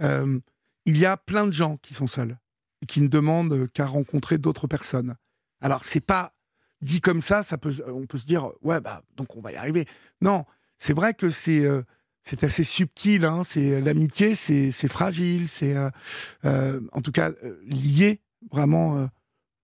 Il 0.00 0.98
y 0.98 1.06
a 1.06 1.16
plein 1.16 1.46
de 1.46 1.52
gens 1.52 1.78
qui 1.78 1.94
sont 1.94 2.06
seuls 2.06 2.36
qui 2.86 3.00
ne 3.00 3.08
demandent 3.08 3.68
qu'à 3.72 3.86
rencontrer 3.86 4.38
d'autres 4.38 4.66
personnes. 4.66 5.16
Alors, 5.60 5.84
c'est 5.84 6.04
pas 6.04 6.34
dit 6.80 7.00
comme 7.00 7.22
ça, 7.22 7.42
ça 7.42 7.58
peut, 7.58 7.74
on 7.86 8.06
peut 8.06 8.18
se 8.18 8.26
dire, 8.26 8.50
ouais, 8.62 8.80
bah, 8.80 9.02
donc 9.16 9.36
on 9.36 9.40
va 9.40 9.52
y 9.52 9.56
arriver. 9.56 9.86
Non, 10.20 10.44
c'est 10.76 10.92
vrai 10.92 11.14
que 11.14 11.30
c'est 11.30 11.64
euh, 11.64 11.82
c'est 12.22 12.44
assez 12.44 12.64
subtil. 12.64 13.24
Hein, 13.24 13.42
c'est 13.44 13.80
l'amitié, 13.80 14.34
c'est 14.34 14.88
fragile, 14.88 15.48
c'est 15.48 15.74
euh, 15.74 15.90
euh, 16.44 16.80
en 16.92 17.00
tout 17.00 17.12
cas 17.12 17.32
lié 17.66 18.20
vraiment 18.50 19.08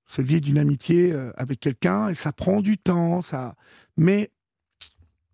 se 0.07 0.23
lier 0.23 0.41
d'une 0.41 0.57
amitié 0.57 1.15
avec 1.37 1.61
quelqu'un 1.61 2.09
et 2.09 2.15
ça 2.15 2.33
prend 2.33 2.63
du 2.63 2.79
temps 2.79 3.21
ça 3.21 3.55
mais 3.99 4.33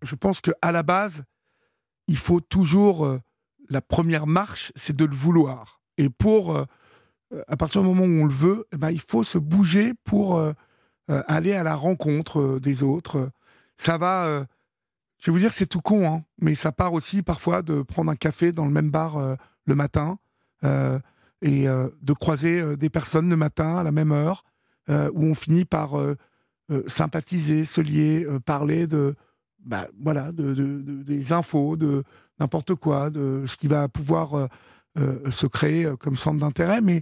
je 0.01 0.15
pense 0.15 0.41
que 0.41 0.51
à 0.61 0.73
la 0.73 0.83
base 0.83 1.23
il 2.07 2.17
faut 2.17 2.41
toujours 2.41 3.17
la 3.69 3.81
première 3.81 4.27
marche 4.27 4.73
c'est 4.75 4.95
de 4.95 5.05
le 5.05 5.15
vouloir 5.15 5.81
et 5.97 6.09
pour 6.09 6.67
à 7.47 7.57
partir 7.57 7.81
du 7.81 7.87
moment 7.87 8.03
où 8.05 8.21
on 8.23 8.25
le 8.25 8.33
veut 8.33 8.65
eh 8.71 8.77
ben, 8.77 8.89
il 8.91 9.01
faut 9.01 9.23
se 9.23 9.37
bouger 9.37 9.93
pour 10.03 10.37
euh, 10.37 10.53
euh, 11.09 11.23
aller 11.27 11.53
à 11.53 11.63
la 11.63 11.75
rencontre 11.75 12.39
euh, 12.39 12.59
des 12.59 12.83
autres. 12.83 13.29
Ça 13.75 13.97
va 13.97 14.45
je 15.19 15.25
vais 15.25 15.31
vous 15.31 15.39
dire 15.39 15.53
c'est 15.53 15.65
tout 15.67 15.81
con 15.81 16.07
hein, 16.07 16.23
mais 16.39 16.55
ça 16.55 16.71
part 16.71 16.93
aussi 16.93 17.21
parfois 17.23 17.61
de 17.61 17.81
prendre 17.81 18.11
un 18.11 18.15
café 18.15 18.51
dans 18.51 18.65
le 18.65 18.71
même 18.71 18.91
bar 18.91 19.17
le 19.65 19.75
matin 19.75 20.17
et 20.63 21.65
de 21.65 22.13
croiser 22.13 22.75
des 22.77 22.89
personnes 22.89 23.29
le 23.29 23.35
matin 23.35 23.77
à 23.77 23.83
la 23.83 23.91
même 23.91 24.11
heure, 24.11 24.43
où 24.89 25.23
on 25.23 25.33
finit 25.35 25.65
par 25.65 25.93
sympathiser, 26.87 27.65
se 27.65 27.81
lier, 27.81 28.27
parler 28.45 28.87
de, 28.87 29.15
bah, 29.63 29.87
voilà, 29.99 30.31
de- 30.31 31.03
des 31.03 31.33
infos, 31.33 31.77
de 31.77 32.03
n'importe 32.39 32.75
quoi, 32.75 33.09
de 33.09 33.43
ce 33.47 33.57
qui 33.57 33.67
va 33.67 33.87
pouvoir 33.87 34.47
euh, 34.97 35.29
se 35.31 35.45
créer 35.47 35.85
euh, 35.85 35.95
comme 35.95 36.15
centre 36.15 36.39
d'intérêt. 36.39 36.81
Mais 36.81 37.01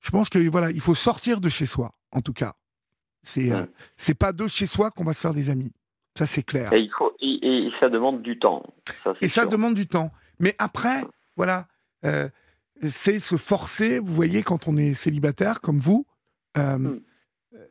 je 0.00 0.10
pense 0.10 0.28
que 0.28 0.38
voilà, 0.48 0.70
il 0.70 0.80
faut 0.80 0.94
sortir 0.94 1.40
de 1.40 1.48
chez 1.48 1.66
soi, 1.66 1.92
en 2.12 2.20
tout 2.20 2.32
cas. 2.32 2.54
C'est 3.22 3.52
euh, 3.52 3.62
Ouais. 3.62 3.68
c'est 3.96 4.14
pas 4.18 4.32
de 4.32 4.46
chez 4.48 4.66
soi 4.66 4.90
qu'on 4.90 5.04
va 5.04 5.12
se 5.12 5.20
faire 5.20 5.34
des 5.34 5.50
amis. 5.50 5.72
Ça, 6.16 6.26
c'est 6.26 6.42
clair. 6.42 6.72
Et 6.72 6.80
il 6.80 6.90
faut, 6.96 7.12
et, 7.20 7.38
et 7.42 7.70
ça 7.80 7.88
demande 7.88 8.22
du 8.22 8.38
temps. 8.38 8.62
Ça, 9.04 9.14
Et 9.20 9.28
ça 9.28 9.46
demande 9.46 9.74
du 9.74 9.86
temps. 9.86 10.10
Mais 10.40 10.54
après, 10.58 11.02
voilà, 11.36 11.66
euh, 12.04 12.28
c'est 12.86 13.18
se 13.18 13.36
forcer, 13.36 13.98
vous 13.98 14.12
voyez, 14.14 14.42
quand 14.42 14.66
on 14.68 14.76
est 14.76 14.92
célibataire 14.94 15.60
comme 15.60 15.78
vous, 15.78 16.04
euh, 16.58 16.76
Mm. 16.78 17.00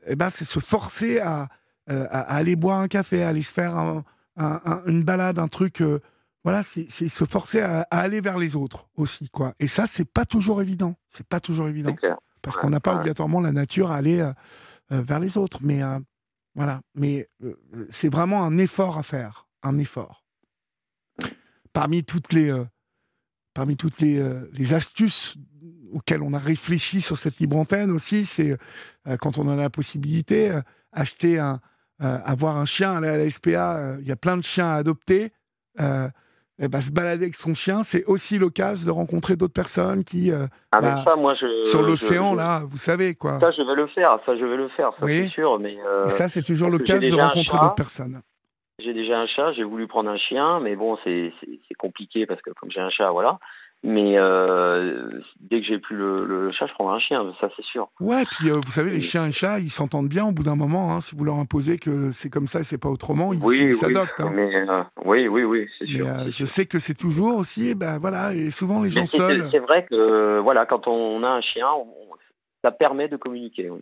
eh 0.08 0.16
ben, 0.16 0.30
c'est 0.30 0.46
se 0.46 0.60
forcer 0.60 1.20
à, 1.20 1.50
à- 1.88 2.04
à 2.06 2.36
aller 2.36 2.56
boire 2.56 2.80
un 2.80 2.88
café, 2.88 3.22
à 3.24 3.30
aller 3.30 3.42
se 3.42 3.54
faire 3.54 3.76
un- 3.76 4.04
un- 4.38 4.62
un- 4.66 4.84
une 4.86 5.04
balade, 5.04 5.38
un 5.38 5.48
truc. 5.50 5.82
euh, 5.82 6.00
voilà, 6.44 6.64
c'est 6.64 6.90
se 6.90 7.24
forcer 7.26 7.62
à, 7.62 7.82
à 7.92 8.00
aller 8.00 8.20
vers 8.20 8.38
les 8.40 8.56
autres 8.56 8.90
aussi, 8.96 9.30
quoi. 9.30 9.54
Et 9.60 9.68
ça, 9.68 9.86
c'est 9.88 10.06
pas 10.06 10.26
toujours 10.26 10.62
évident. 10.62 10.96
C'est 11.10 11.26
pas 11.28 11.40
toujours 11.40 11.68
évident. 11.68 11.94
Clair. 11.94 12.18
Parce 12.42 12.56
Ouais, 12.56 12.64
qu'on 12.64 12.70
n'a 12.72 12.80
pas 12.80 12.94
ouais. 12.94 12.98
obligatoirement 12.98 13.40
la 13.42 13.52
nature 13.52 13.92
à 13.92 13.98
aller 13.98 14.20
euh, 14.22 14.34
euh, 14.92 15.02
vers 15.02 15.20
les 15.20 15.38
autres. 15.38 15.60
Mais 15.62 15.84
euh, 15.84 16.00
voilà. 16.56 16.82
Mais 16.96 17.30
c'est 17.90 18.10
vraiment 18.10 18.44
un 18.44 18.58
effort 18.58 18.98
à 18.98 19.04
faire. 19.04 19.48
Un 19.62 19.78
effort. 19.78 20.26
Parmi 21.74 22.04
toutes 22.04 22.34
les, 22.34 22.52
parmi 23.54 23.78
toutes 23.78 24.02
les, 24.02 24.22
les 24.52 24.74
astuces 24.74 25.38
auxquelles 25.94 26.24
on 26.24 26.34
a 26.34 26.40
réfléchi 26.40 27.00
sur 27.00 27.18
cette 27.18 27.40
libre 27.40 27.58
antenne 27.58 27.92
aussi, 27.92 28.26
c'est 28.26 28.58
quand 29.20 29.38
on 29.38 29.48
en 29.48 29.58
a 29.58 29.62
la 29.62 29.70
possibilité, 29.70 30.60
acheter 30.92 31.40
un, 31.40 31.62
avoir 32.00 32.58
un 32.58 32.66
chien, 32.66 32.98
aller 32.98 33.08
à 33.08 33.18
la 33.18 33.30
SPA, 33.30 33.98
il 34.02 34.08
y 34.08 34.12
a 34.12 34.16
plein 34.18 34.36
de 34.36 34.42
chiens 34.42 34.68
à 34.70 34.74
adopter. 34.76 35.32
Eh 36.64 36.68
ben, 36.68 36.80
se 36.80 36.92
balader 36.92 37.24
avec 37.24 37.36
son 37.36 37.54
chien, 37.54 37.84
c'est 37.84 38.06
aussi 38.06 38.38
l'occasion 38.38 38.86
de 38.88 38.92
rencontrer 38.96 39.36
d'autres 39.36 39.54
personnes 39.54 40.04
qui, 40.04 40.32
euh, 40.32 40.46
Ah, 40.72 40.80
mais 40.82 40.88
Bah, 40.90 41.02
ça, 41.04 41.16
moi, 41.16 41.34
je. 41.36 41.62
sur 41.64 41.82
l'océan, 41.82 42.36
là, 42.36 42.62
vous 42.66 42.78
savez, 42.78 43.16
quoi. 43.16 43.40
Ça, 43.40 43.52
je 43.52 43.62
vais 43.64 43.76
le 43.76 43.88
faire. 43.88 44.20
Ça, 44.26 44.38
je 44.38 44.46
vais 44.46 44.58
le 44.58 44.70
faire. 44.70 44.92
Ça, 45.00 45.06
Oui. 45.06 45.24
c'est 45.24 45.30
sûr. 45.30 45.60
Mais 45.60 45.76
euh, 45.86 46.06
Et 46.06 46.10
ça, 46.10 46.28
c'est 46.28 46.44
toujours 46.44 46.70
l'occasion 46.70 47.16
de 47.18 47.22
rencontrer 47.22 47.58
d'autres 47.60 47.76
personnes. 47.76 48.22
j'ai 48.80 48.94
déjà 48.94 49.20
un 49.20 49.28
chat. 49.28 49.54
J'ai 49.54 49.64
voulu 49.64 49.88
prendre 49.88 50.10
un 50.10 50.18
chien, 50.18 50.60
mais 50.60 50.76
bon, 50.76 50.98
c'est 51.04 51.34
compliqué 51.78 52.26
parce 52.26 52.42
que 52.42 52.52
comme 52.52 52.70
j'ai 52.72 52.80
un 52.82 52.90
chat, 52.90 53.10
voilà. 53.12 53.40
Mais 53.84 54.14
euh, 54.20 55.10
dès 55.40 55.60
que 55.62 55.66
j'ai 55.68 55.80
plus 55.80 55.96
le, 55.98 56.16
le 56.28 56.52
chat, 56.52 56.68
je 56.68 56.74
prendrai 56.74 56.98
un 56.98 57.00
chien. 57.00 57.34
Ça, 57.42 57.50
c'est 57.56 57.66
sûr. 57.66 57.88
Ouais, 58.00 58.24
puis 58.30 58.52
euh, 58.52 58.60
vous 58.64 58.70
savez, 58.72 58.92
les 58.92 59.02
chiens 59.02 59.26
et 59.28 59.32
chats, 59.32 59.60
ils 59.60 59.72
s'entendent 59.72 60.08
bien 60.08 60.24
au 60.26 60.32
bout 60.32 60.44
d'un 60.44 60.56
moment. 60.56 60.94
hein. 60.94 61.02
si 61.02 61.16
vous 61.16 61.24
leur 61.24 61.38
imposez 61.38 61.80
que 61.80 62.12
c'est 62.12 62.30
comme 62.30 62.48
ça 62.48 62.60
et 62.60 62.64
c'est 62.64 62.78
pas 62.78 62.90
autrement, 62.90 63.34
ils 63.34 63.40
oui, 63.44 63.58
ils 63.58 63.66
oui. 63.70 63.74
s'adoptent. 63.74 64.20
hein. 64.20 64.32
Euh, 64.38 64.84
oui, 65.06 65.28
oui, 65.28 65.44
oui, 65.44 65.68
c'est 65.80 65.88
sûr. 65.88 66.08
je 66.30 66.46
sais 66.46 66.68
que 66.68 66.78
c'est 66.78 66.94
toujours 66.94 67.38
aussi, 67.38 67.74
ben 67.74 67.98
voilà, 67.98 68.34
et 68.36 68.52
souvent 68.52 68.84
les 68.84 68.90
gens 68.90 69.06
seuls. 69.08 69.48
C'est 69.52 69.58
vrai 69.60 69.86
que 69.90 70.40
voilà, 70.40 70.68
quand 70.68 70.88
on 70.88 71.24
a 71.24 71.30
un 71.30 71.42
chien, 71.42 71.66
on- 71.76 71.88
ça 72.64 72.70
permet 72.72 73.08
de 73.08 73.18
communiquer. 73.18 73.72
oui. 73.72 73.80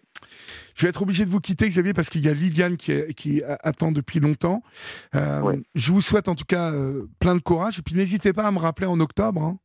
Je 0.73 0.84
vais 0.84 0.89
être 0.89 1.01
obligé 1.01 1.26
de 1.26 1.30
vous 1.30 1.41
quitter, 1.41 1.67
Xavier, 1.67 1.91
parce 1.91 2.09
qu'il 2.09 2.23
y 2.23 2.30
a 2.30 2.34
Liliane 2.34 2.77
qui, 2.77 2.93
est- 2.93 3.13
qui 3.13 3.43
a- 3.43 3.57
attend 3.61 3.91
depuis 3.91 4.21
longtemps. 4.21 4.61
Je 5.13 5.91
vous 5.91 5.99
souhaite 5.99 6.30
en 6.30 6.35
tout 6.35 6.45
cas 6.47 6.71
plein 7.19 7.35
de 7.35 7.41
courage. 7.41 7.80
Et 7.80 7.81
puis 7.81 7.95
n'hésitez 7.95 8.31
pas 8.31 8.43
à 8.43 8.51
me 8.51 8.59
rappeler 8.59 8.88
en 8.88 8.99
octobre 9.01 9.41
hein, 9.43 9.57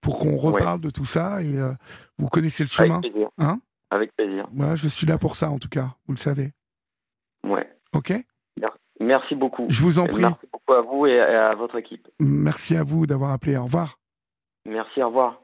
pour 0.00 0.18
qu'on 0.18 0.36
reparle 0.36 0.80
de 0.80 0.90
tout 0.90 1.04
ça. 1.04 1.42
Et 1.42 1.58
euh, 1.58 1.72
vous 2.18 2.28
connaissez 2.28 2.62
le 2.64 2.68
chemin. 2.68 2.98
Avec 2.98 3.12
plaisir. 3.12 3.28
Hein? 3.38 3.60
Avec 3.90 4.16
plaisir. 4.16 4.48
Voilà, 4.52 4.74
je 4.74 4.88
suis 4.88 5.06
là 5.06 5.18
pour 5.18 5.36
ça 5.36 5.50
en 5.50 5.58
tout 5.58 5.68
cas, 5.68 5.94
vous 6.06 6.14
le 6.14 6.18
savez. 6.18 6.52
Ouais. 7.44 7.68
Ok? 7.92 8.12
Merci 9.00 9.34
beaucoup. 9.34 9.66
Je 9.68 9.82
vous 9.82 9.98
en 9.98 10.06
prie. 10.06 10.22
Merci 10.22 10.46
beaucoup 10.52 10.72
à 10.72 10.80
vous 10.80 11.06
et 11.06 11.20
à 11.20 11.54
votre 11.54 11.76
équipe. 11.76 12.08
Merci 12.18 12.76
à 12.76 12.82
vous 12.82 13.06
d'avoir 13.06 13.30
appelé. 13.30 13.56
Au 13.56 13.64
revoir. 13.64 13.98
Merci, 14.64 15.02
au 15.02 15.08
revoir. 15.08 15.40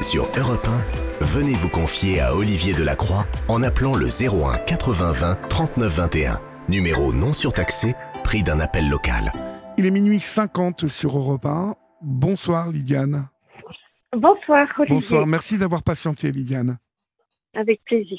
Sur 0.00 0.24
Europe 0.36 0.66
1, 1.20 1.24
venez 1.24 1.52
vous 1.52 1.68
confier 1.68 2.20
à 2.20 2.34
Olivier 2.34 2.74
Delacroix 2.74 3.24
en 3.48 3.62
appelant 3.62 3.94
le 3.94 4.06
01 4.06 4.58
80 4.58 5.12
20 5.12 5.48
39 5.48 5.96
21. 5.96 6.40
Numéro 6.68 7.12
non 7.12 7.32
surtaxé, 7.32 7.94
prix 8.24 8.42
d'un 8.42 8.58
appel 8.58 8.88
local. 8.90 9.32
Il 9.78 9.86
est 9.86 9.90
minuit 9.90 10.18
50 10.20 10.88
sur 10.88 11.16
Europe 11.16 11.46
1. 11.46 11.76
Bonsoir 12.02 12.70
Lydiane. 12.70 13.28
Bonsoir, 14.16 14.68
Olivier. 14.78 14.94
Bonsoir, 14.96 15.26
merci 15.26 15.56
d'avoir 15.58 15.82
patienté 15.82 16.30
Lydiane. 16.32 16.78
Avec 17.54 17.82
plaisir. 17.84 18.18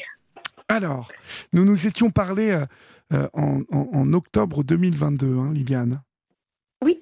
Alors, 0.69 1.11
nous 1.51 1.65
nous 1.65 1.85
étions 1.87 2.09
parlé 2.09 2.51
euh, 2.51 2.65
euh, 3.13 3.27
en, 3.33 3.61
en- 3.71 3.89
en 3.93 4.13
octobre 4.13 4.63
2022, 4.63 5.37
hein, 5.37 5.51
Lydiane. 5.53 6.01
Oui. 6.83 6.99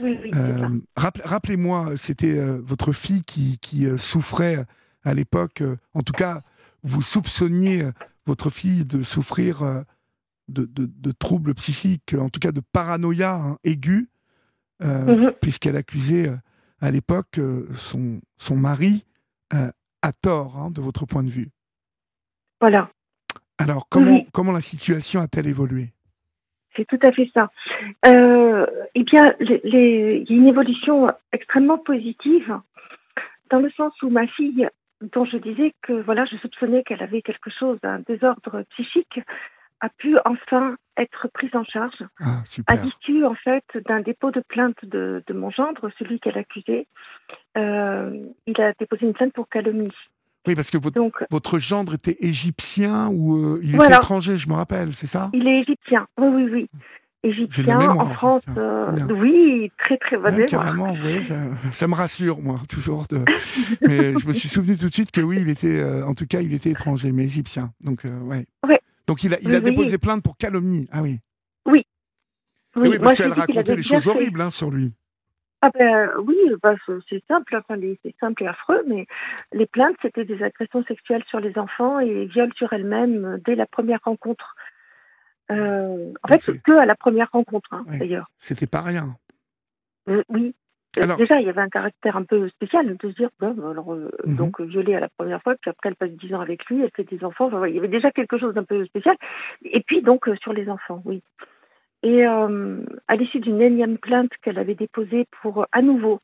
Oui, 0.00 0.18
oui, 0.22 0.30
c'est 0.32 0.38
Euh, 0.38 0.68
rappel- 0.96 1.22
Rappelez-moi, 1.24 1.96
c'était 1.96 2.36
euh, 2.38 2.60
votre 2.62 2.92
fille 2.92 3.22
qui, 3.22 3.58
qui, 3.58 3.86
souffrait 3.98 4.66
à 5.04 5.14
l'époque, 5.14 5.62
en 5.94 6.02
tout 6.02 6.12
cas, 6.12 6.42
vous 6.82 7.00
soupçonniez 7.02 7.88
votre 8.26 8.50
fille 8.50 8.84
de 8.84 9.02
souffrir 9.02 9.62
de, 10.48 10.64
de- 10.66 10.90
de 10.92 11.12
troubles 11.12 11.54
psychiques, 11.54 12.14
en 12.18 12.28
tout 12.28 12.40
cas 12.40 12.52
de 12.52 12.60
paranoïa 12.72 13.34
hein, 13.34 13.56
aiguë, 13.64 14.10
euh, 14.82 15.04
Mhm. 15.16 15.32
puisqu'elle 15.40 15.76
accusait 15.76 16.28
euh, 16.28 16.36
à 16.80 16.90
l'époque 16.90 17.38
euh, 17.38 17.66
son, 17.74 18.20
son 18.38 18.56
mari 18.56 19.04
à 20.02 20.12
tort, 20.12 20.56
hein, 20.56 20.70
de 20.70 20.80
votre 20.80 21.04
point 21.06 21.22
de 21.24 21.28
vue. 21.28 21.50
Voilà, 22.60 22.90
Alors, 23.58 23.88
comment, 23.90 24.12
Oui. 24.12 24.26
comment 24.32 24.52
la 24.52 24.60
situation 24.60 25.20
a-t-elle 25.20 25.46
évolué? 25.48 25.92
C'est 26.76 26.86
tout 26.86 26.98
à 27.02 27.10
fait 27.12 27.28
ça. 27.34 27.50
Euh, 28.06 28.64
eh 28.94 29.02
bien, 29.02 29.34
il 29.40 29.60
y 29.64 30.32
a 30.32 30.34
une 30.34 30.46
évolution 30.46 31.06
extrêmement 31.32 31.78
positive 31.78 32.58
dans 33.50 33.58
le 33.58 33.70
sens 33.72 33.92
où 34.02 34.08
ma 34.08 34.26
fille, 34.28 34.68
dont 35.12 35.24
je 35.24 35.36
disais 35.36 35.74
que 35.82 35.94
voilà, 36.02 36.24
je 36.26 36.36
soupçonnais 36.36 36.84
qu'elle 36.84 37.02
avait 37.02 37.22
quelque 37.22 37.50
chose, 37.50 37.78
un 37.82 37.98
désordre 38.00 38.62
psychique, 38.70 39.20
a 39.80 39.88
pu 39.88 40.16
enfin 40.24 40.76
être 40.96 41.28
prise 41.32 41.54
en 41.54 41.64
charge 41.64 41.94
Ah, 42.20 42.42
à 42.66 42.76
l'issue 42.76 43.24
en 43.24 43.34
fait 43.34 43.64
d'un 43.86 44.00
dépôt 44.00 44.30
de 44.30 44.40
plainte 44.40 44.76
de, 44.84 45.22
de 45.26 45.32
mon 45.34 45.50
gendre, 45.50 45.90
celui 45.98 46.20
qu'elle 46.20 46.36
accusait. 46.38 46.86
Euh, 47.56 48.24
il 48.46 48.60
a 48.60 48.72
déposé 48.78 49.06
une 49.06 49.12
plainte 49.14 49.32
pour 49.32 49.48
calomnie. 49.48 49.88
Oui, 50.46 50.54
parce 50.54 50.70
que 50.70 50.78
votre, 50.78 50.96
Donc, 50.96 51.24
votre 51.30 51.58
gendre 51.58 51.94
était 51.94 52.16
égyptien 52.20 53.08
ou 53.08 53.36
euh, 53.36 53.60
il 53.62 53.76
Voilà. 53.76 53.96
était 53.96 54.04
étranger, 54.04 54.36
je 54.36 54.48
me 54.48 54.54
rappelle, 54.54 54.94
c'est 54.94 55.06
ça? 55.06 55.30
Il 55.34 55.46
est 55.46 55.60
égyptien. 55.60 56.06
Oui, 56.18 56.28
oui, 56.28 56.48
oui. 56.50 56.70
Égyptien, 57.22 57.78
mémoire, 57.78 57.98
en 58.00 58.14
France, 58.14 58.42
euh, 58.56 59.06
oui, 59.10 59.70
très 59.76 59.98
très 59.98 60.16
bonne 60.16 60.34
Ouais, 60.34 60.46
carrément, 60.46 60.94
vous 60.94 61.02
voyez, 61.02 61.20
ça, 61.22 61.34
ça 61.70 61.86
me 61.86 61.94
rassure, 61.94 62.40
moi, 62.40 62.58
toujours. 62.70 63.04
De... 63.10 63.18
mais 63.86 64.18
je 64.18 64.26
me 64.26 64.32
suis 64.32 64.48
souvenu 64.48 64.78
tout 64.78 64.88
de 64.88 64.94
suite 64.94 65.10
que 65.10 65.20
oui, 65.20 65.38
il 65.42 65.50
était, 65.50 65.84
en 66.02 66.14
tout 66.14 66.26
cas, 66.26 66.40
il 66.40 66.54
était 66.54 66.70
étranger, 66.70 67.12
mais 67.12 67.24
égyptien. 67.24 67.72
Donc, 67.84 68.04
ouais. 68.04 68.46
Ouais. 68.66 68.80
Donc, 69.10 69.24
il 69.24 69.34
a, 69.34 69.38
il 69.42 69.48
a 69.48 69.58
Oui, 69.58 69.64
oui. 69.64 69.70
déposé 69.72 69.98
plainte 69.98 70.22
pour 70.22 70.36
calomnie. 70.36 70.88
Ah 70.92 71.02
oui. 71.02 71.18
Oui, 71.66 71.84
Oui, 72.76 72.96
parce 73.00 73.16
qu'elle 73.16 73.32
racontait 73.32 73.74
des 73.74 73.82
choses 73.82 74.04
fait. 74.04 74.10
horribles 74.10 74.40
hein, 74.40 74.50
sur 74.50 74.70
lui. 74.70 74.92
Ah 75.62 75.70
ben 75.76 76.10
oui, 76.24 76.36
bah, 76.62 76.76
c'est- 77.08 77.26
simple, 77.26 77.56
enfin, 77.56 77.74
c'est 78.04 78.14
simple 78.20 78.44
et 78.44 78.46
affreux, 78.46 78.84
mais 78.86 79.06
les 79.52 79.66
plaintes, 79.66 79.96
c'était 80.00 80.24
des 80.24 80.40
agressions 80.44 80.84
sexuelles 80.84 81.24
sur 81.28 81.40
les 81.40 81.58
enfants 81.58 81.98
et 81.98 82.26
viols 82.26 82.54
sur 82.54 82.72
elles-mêmes 82.72 83.24
euh, 83.24 83.38
dès 83.44 83.56
la 83.56 83.66
première 83.66 83.98
rencontre. 84.04 84.54
Euh, 85.50 86.12
en 86.22 86.28
fait, 86.28 86.38
c'est- 86.38 86.62
que 86.62 86.70
à 86.78 86.86
la 86.86 86.94
première 86.94 87.30
rencontre, 87.32 87.68
hein, 87.74 87.84
Ouais. 87.88 87.98
d'ailleurs. 87.98 88.30
C'était 88.38 88.68
pas 88.68 88.80
rien. 88.82 89.16
Euh, 90.08 90.22
oui. 90.28 90.54
Euh, 90.98 91.02
Alors- 91.02 91.16
Déjà, 91.18 91.40
il 91.40 91.46
y 91.46 91.48
avait 91.50 91.60
un 91.60 91.68
caractère 91.68 92.16
un 92.16 92.24
peu 92.24 92.48
spécial 92.48 92.96
de 92.96 93.08
se 93.08 93.14
dire, 93.14 93.30
bon, 93.38 93.54
alors, 93.70 93.92
euh, 93.94 94.10
Mhm. 94.26 94.36
donc 94.36 94.60
violée 94.60 94.94
à 94.96 95.00
la 95.00 95.08
première 95.08 95.40
fois, 95.42 95.54
puis 95.60 95.70
après 95.70 95.88
elle 95.90 95.94
passe 95.96 96.10
10 96.10 96.34
ans 96.34 96.40
avec 96.40 96.64
lui, 96.66 96.82
elle 96.82 96.90
fait 96.96 97.04
des 97.04 97.24
enfants. 97.24 97.46
Enfin, 97.46 97.66
il 97.68 97.76
y 97.76 97.78
avait 97.78 97.86
déjà 97.88 98.10
quelque 98.10 98.38
chose 98.38 98.54
d'un 98.54 98.64
peu 98.64 98.84
spécial. 98.86 99.16
Et 99.64 99.80
puis 99.80 100.02
donc 100.02 100.28
euh, 100.28 100.34
sur 100.36 100.52
les 100.52 100.68
enfants, 100.68 101.00
oui. 101.04 101.22
Et 102.02 102.26
euh, 102.26 102.78
à 103.08 103.14
l'issue 103.16 103.40
d'une 103.40 103.60
énième 103.60 103.98
plainte 103.98 104.32
qu'elle 104.42 104.58
avait 104.58 104.74
déposée 104.74 105.26
pour 105.42 105.66
à 105.70 105.82
nouveau, 105.82 106.20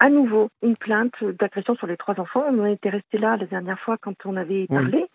à 0.00 0.10
nouveau 0.10 0.50
une 0.62 0.76
plainte 0.76 1.22
d'agression 1.22 1.74
sur 1.76 1.86
les 1.86 1.96
trois 1.96 2.18
enfants. 2.20 2.44
On 2.50 2.58
en 2.58 2.66
était 2.66 2.90
resté 2.90 3.16
là 3.16 3.36
la 3.38 3.46
dernière 3.46 3.78
fois 3.80 3.96
quand 3.96 4.14
on 4.26 4.36
avait 4.36 4.66
Oui. 4.68 4.76
parlé. 4.76 5.06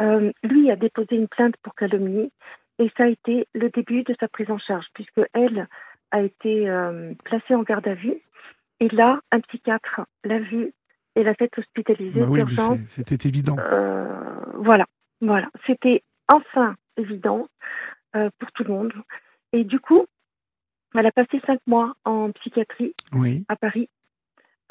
Euh, 0.00 0.32
lui 0.42 0.70
a 0.70 0.76
déposé 0.76 1.14
une 1.16 1.28
plainte 1.28 1.56
pour 1.62 1.74
calomnie 1.74 2.32
et 2.78 2.90
ça 2.96 3.04
a 3.04 3.08
été 3.08 3.46
le 3.54 3.68
début 3.68 4.02
de 4.02 4.14
sa 4.18 4.28
prise 4.28 4.50
en 4.50 4.58
charge 4.58 4.86
puisque 4.94 5.20
elle 5.34 5.68
a 6.14 6.22
été 6.22 6.70
euh, 6.70 7.12
placée 7.24 7.56
en 7.56 7.62
garde 7.64 7.88
à 7.88 7.94
vue 7.94 8.14
et 8.78 8.88
là 8.88 9.20
un 9.32 9.40
psychiatre 9.40 10.02
l'a 10.22 10.38
vue 10.38 10.72
et 11.16 11.24
l'a 11.24 11.34
fait 11.34 11.50
hospitaliser 11.58 12.20
Bah 12.20 12.26
oui, 12.28 12.40
c'était 12.86 13.28
évident. 13.28 13.56
Euh, 13.58 14.06
voilà, 14.54 14.86
voilà. 15.20 15.48
C'était 15.66 16.02
enfin 16.32 16.76
évident 16.96 17.48
euh, 18.14 18.30
pour 18.38 18.52
tout 18.52 18.62
le 18.62 18.70
monde. 18.70 18.92
Et 19.52 19.64
du 19.64 19.80
coup, 19.80 20.06
elle 20.94 21.06
a 21.06 21.12
passé 21.12 21.40
cinq 21.46 21.60
mois 21.66 21.94
en 22.04 22.30
psychiatrie 22.30 22.94
Oui. 23.12 23.44
à 23.48 23.56
Paris, 23.56 23.88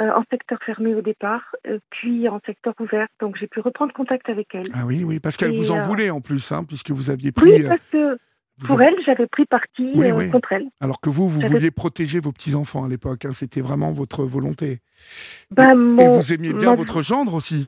euh, 0.01 0.11
en 0.11 0.23
secteur 0.31 0.59
fermé 0.65 0.95
au 0.95 1.01
départ, 1.01 1.55
euh, 1.67 1.79
puis 1.89 2.27
en 2.29 2.39
secteur 2.45 2.73
ouvert. 2.79 3.07
Donc 3.19 3.35
j'ai 3.37 3.47
pu 3.47 3.59
reprendre 3.59 3.93
contact 3.93 4.29
avec 4.29 4.47
elle. 4.55 4.63
Ah 4.73 4.85
oui, 4.85 5.03
oui, 5.03 5.19
parce 5.19 5.35
qu'elle 5.35 5.55
vous 5.55 5.71
en 5.71 5.79
euh, 5.79 5.83
voulait 5.83 6.09
en 6.09 6.21
plus, 6.21 6.53
hein, 6.53 6.63
puisque 6.65 6.91
vous 6.91 7.09
aviez 7.09 7.33
pris. 7.33 7.63
Oui, 7.63 7.67
parce 7.67 7.81
que 7.91 8.17
vous 8.59 8.67
pour 8.67 8.75
avez- 8.81 8.85
elle, 8.97 9.03
j'avais 9.05 9.27
pris 9.27 9.45
parti 9.45 9.91
Oui, 9.95 10.11
euh, 10.11 10.15
oui. 10.15 10.29
contre 10.31 10.53
elle. 10.53 10.67
Alors 10.79 10.99
que 11.01 11.09
vous, 11.09 11.27
vous 11.29 11.41
vouliez 11.41 11.71
protéger 11.71 12.19
vos 12.19 12.31
petits-enfants 12.31 12.85
à 12.85 12.87
l'époque. 12.87 13.25
hein, 13.25 13.31
C'était 13.31 13.61
vraiment 13.61 13.91
votre 13.91 14.23
volonté. 14.23 14.79
Ben, 15.51 15.71
Et 15.71 15.75
mon- 15.75 16.09
vous 16.11 16.33
aimiez 16.33 16.53
bien 16.53 16.75
votre 16.75 17.01
gendre 17.01 17.33
aussi. 17.33 17.67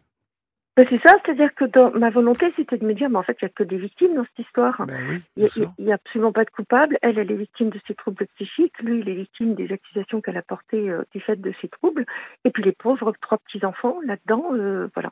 ben, 0.78 0.86
c'est 0.90 1.02
ça, 1.07 1.16
c'est-à-dire 1.26 1.56
que 1.56 1.66
dans 1.66 1.91
ma 1.98 2.10
volonté, 2.10 2.52
c'était 2.57 2.78
de 2.78 2.86
me 2.86 2.94
dire, 2.94 3.10
mais 3.10 3.18
en 3.18 3.24
fait, 3.24 3.38
il 3.41 3.45
n'y 3.45 3.49
a 3.49 3.53
que 3.56 3.64
des 3.64 3.78
victimes 3.78 4.14
dans 4.16 4.26
cette 4.26 4.45
histoire. 4.45 4.86
Ben 4.86 4.99
oui, 5.10 5.22
Il 5.38 5.48
n'y 5.86 5.91
a, 5.91 5.95
absolument 5.95 6.34
pas 6.34 6.44
de 6.45 6.49
coupable. 6.49 6.98
Elle, 7.02 7.18
elle 7.18 7.32
est 7.32 7.36
victime 7.36 7.70
de 7.70 7.80
ses 7.88 7.95
troubles 7.95 8.28
psychiques. 8.36 8.78
Lui, 8.82 8.99
il 8.99 9.07
est 9.10 9.16
victime 9.16 9.56
des 9.56 9.72
accusations 9.72 10.20
qu'elle 10.22 10.38
a 10.38 10.41
portées 10.41 10.90
euh, 10.90 11.03
du 11.14 11.22
fait 11.22 11.38
de 11.40 11.53
ses 11.62 11.70
troubles. 11.70 12.06
Et 12.44 12.49
puis 12.52 12.62
les 12.62 12.74
pauvres 12.74 13.14
trois 13.22 13.38
petits-enfants 13.40 13.98
là-dedans, 14.06 14.49
euh, 14.53 14.88
voilà. 14.94 15.12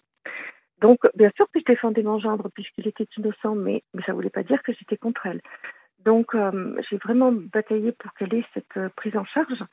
Donc, 0.84 1.00
bien 1.16 1.32
sûr 1.38 1.46
que 1.50 1.62
je 1.62 1.64
défendais 1.64 2.04
mon 2.04 2.20
gendre 2.20 2.50
puisqu'il 2.54 2.86
était 2.90 3.08
innocent, 3.18 3.56
mais, 3.56 3.84
ça 4.06 4.12
ne 4.12 4.18
voulait 4.18 4.30
pas 4.30 4.44
dire 4.44 4.62
que 4.64 4.74
j'étais 4.74 4.98
contre 4.98 5.26
elle. 5.26 5.40
Donc, 6.04 6.36
euh, 6.36 6.76
j'ai 6.90 6.98
vraiment 6.98 7.32
bataillé 7.32 7.94
pour 7.94 8.14
qu'elle 8.16 8.34
ait 8.34 8.46
cette 8.54 8.76
euh, 8.76 8.90
prise 8.98 9.16
en 9.16 9.24
charge. 9.24 9.64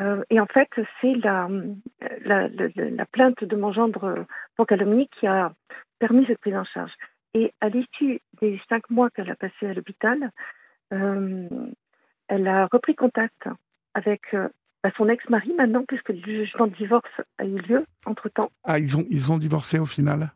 Euh, 0.00 0.22
et 0.30 0.38
en 0.38 0.46
fait, 0.46 0.68
c'est 1.00 1.14
la, 1.16 1.48
la, 2.24 2.46
la, 2.46 2.68
la 2.76 3.06
plainte 3.06 3.42
de 3.42 3.56
mon 3.56 3.72
gendre 3.72 4.26
pour 4.54 4.68
calomnie 4.68 5.08
qui 5.18 5.26
a 5.26 5.52
permis 5.98 6.24
cette 6.26 6.38
prise 6.38 6.54
en 6.54 6.64
charge. 6.64 6.92
Et 7.34 7.52
à 7.60 7.68
l'issue 7.68 8.20
des 8.40 8.60
cinq 8.68 8.88
mois 8.90 9.10
qu'elle 9.10 9.30
a 9.32 9.34
passé 9.34 9.66
à 9.66 9.74
l'hôpital, 9.74 10.30
elle 10.90 12.46
a 12.46 12.66
repris 12.66 12.94
contact 12.94 13.48
avec 13.94 14.22
son 14.96 15.08
ex-mari 15.08 15.52
maintenant, 15.56 15.84
puisque 15.88 16.10
le 16.10 16.20
jugement 16.20 16.68
de 16.68 16.76
divorce 16.76 17.20
a 17.38 17.44
eu 17.44 17.58
lieu 17.58 17.84
entre-temps. 18.06 18.50
Ah, 18.62 18.78
ils 18.78 18.96
ont, 18.96 19.04
ils 19.10 19.32
ont 19.32 19.38
divorcé 19.38 19.78
au 19.80 19.86
final? 19.86 20.30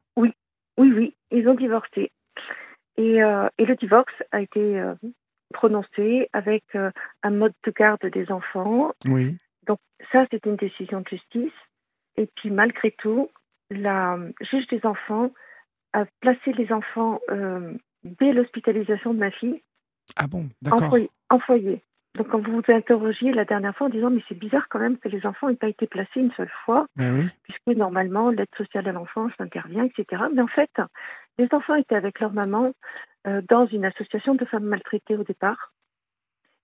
Oui, 0.78 0.92
oui, 0.92 1.14
ils 1.30 1.48
ont 1.48 1.54
divorcé. 1.54 2.12
Et, 2.96 3.22
euh, 3.22 3.48
et 3.58 3.66
le 3.66 3.76
divorce 3.76 4.14
a 4.32 4.40
été 4.40 4.80
euh, 4.80 4.94
prononcé 5.52 6.28
avec 6.32 6.64
euh, 6.74 6.90
un 7.22 7.30
mode 7.30 7.52
de 7.64 7.72
garde 7.72 8.04
des 8.06 8.30
enfants. 8.30 8.92
Oui. 9.06 9.36
Donc 9.66 9.80
ça, 10.12 10.24
c'est 10.30 10.46
une 10.46 10.56
décision 10.56 11.00
de 11.00 11.08
justice. 11.08 11.52
Et 12.16 12.28
puis 12.36 12.50
malgré 12.50 12.92
tout, 12.92 13.28
la 13.70 14.18
juge 14.40 14.66
des 14.68 14.84
enfants 14.86 15.30
a 15.92 16.06
placé 16.20 16.52
les 16.52 16.72
enfants 16.72 17.20
dès 18.02 18.32
l'hospitalisation 18.32 19.14
de 19.14 19.18
ma 19.18 19.30
fille 19.30 19.62
Ah 20.16 20.26
bon, 20.26 20.42
en 20.42 20.48
d'accord. 20.62 20.88
foyer, 20.88 21.10
en 21.30 21.38
foyer. 21.38 21.82
Donc 22.18 22.28
quand 22.28 22.40
vous 22.40 22.60
vous 22.60 22.72
interrogiez 22.72 23.32
la 23.32 23.44
dernière 23.44 23.74
fois 23.76 23.86
en 23.86 23.90
disant 23.90 24.10
mais 24.10 24.22
c'est 24.28 24.38
bizarre 24.38 24.66
quand 24.68 24.80
même 24.80 24.98
que 24.98 25.08
les 25.08 25.24
enfants 25.24 25.48
n'aient 25.48 25.56
pas 25.56 25.68
été 25.68 25.86
placés 25.86 26.20
une 26.20 26.32
seule 26.32 26.50
fois, 26.64 26.86
Ben 26.96 27.14
oui. 27.14 27.28
puisque 27.44 27.78
normalement 27.78 28.30
l'aide 28.30 28.48
sociale 28.56 28.88
à 28.88 28.92
l'enfance 28.92 29.32
intervient, 29.38 29.84
etc. 29.84 30.24
Mais 30.34 30.42
en 30.42 30.48
fait, 30.48 30.70
les 31.38 31.46
enfants 31.52 31.76
étaient 31.76 31.94
avec 31.94 32.18
leur 32.18 32.32
maman 32.32 32.72
euh, 33.28 33.40
dans 33.48 33.66
une 33.66 33.84
association 33.84 34.34
de 34.34 34.44
femmes 34.44 34.64
maltraitées 34.64 35.16
au 35.16 35.22
départ. 35.22 35.72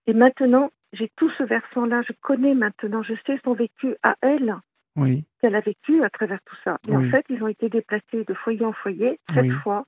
Et 0.09 0.13
maintenant, 0.13 0.73
j'ai 0.93 1.11
tout 1.17 1.31
ce 1.39 1.45
versant-là, 1.45 2.03
je 2.03 2.13
connais 2.21 2.55
maintenant, 2.55 3.03
je 3.05 3.15
sais 3.25 3.41
son 3.45 3.55
vécu 3.55 3.95
à 4.03 4.17
elle, 4.23 4.57
Oui. 4.97 5.25
qu'elle 5.41 5.55
a 5.55 5.61
vécu 5.61 6.03
à 6.03 6.11
travers 6.11 6.41
tout 6.45 6.57
ça. 6.65 6.79
Et 6.89 6.97
Oui. 6.97 7.07
en 7.07 7.11
fait, 7.11 7.25
ils 7.29 7.43
ont 7.45 7.49
été 7.49 7.69
déplacés 7.69 8.25
de 8.25 8.35
foyer 8.35 8.65
en 8.65 8.73
foyer, 8.73 9.21
sept 9.33 9.45
Oui. 9.45 9.51
fois, 9.63 9.85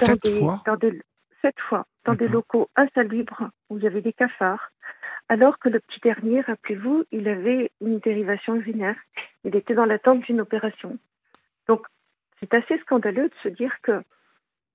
dans 0.00 0.06
Sept 0.06 0.22
des, 0.24 0.38
fois 0.38 0.62
dans 0.64 0.76
des, 0.76 1.00
sept 1.46 1.60
fois, 1.60 1.86
dans 2.04 2.14
des 2.14 2.26
locaux 2.26 2.68
insalubres 2.74 3.50
où 3.70 3.78
il 3.78 3.84
y 3.84 3.86
avait 3.86 4.00
des 4.00 4.12
cafards, 4.12 4.72
alors 5.28 5.58
que 5.60 5.68
le 5.68 5.78
petit 5.78 6.00
dernier, 6.00 6.40
rappelez-vous, 6.40 7.04
il 7.12 7.28
avait 7.28 7.70
une 7.80 8.00
dérivation 8.00 8.56
urinaire. 8.56 8.96
Il 9.44 9.54
était 9.54 9.74
dans 9.74 9.84
l'attente 9.84 10.22
d'une 10.22 10.40
opération. 10.40 10.98
Donc, 11.68 11.86
c'est 12.40 12.52
assez 12.52 12.78
scandaleux 12.78 13.28
de 13.28 13.34
se 13.44 13.48
dire 13.48 13.72
que 13.82 14.02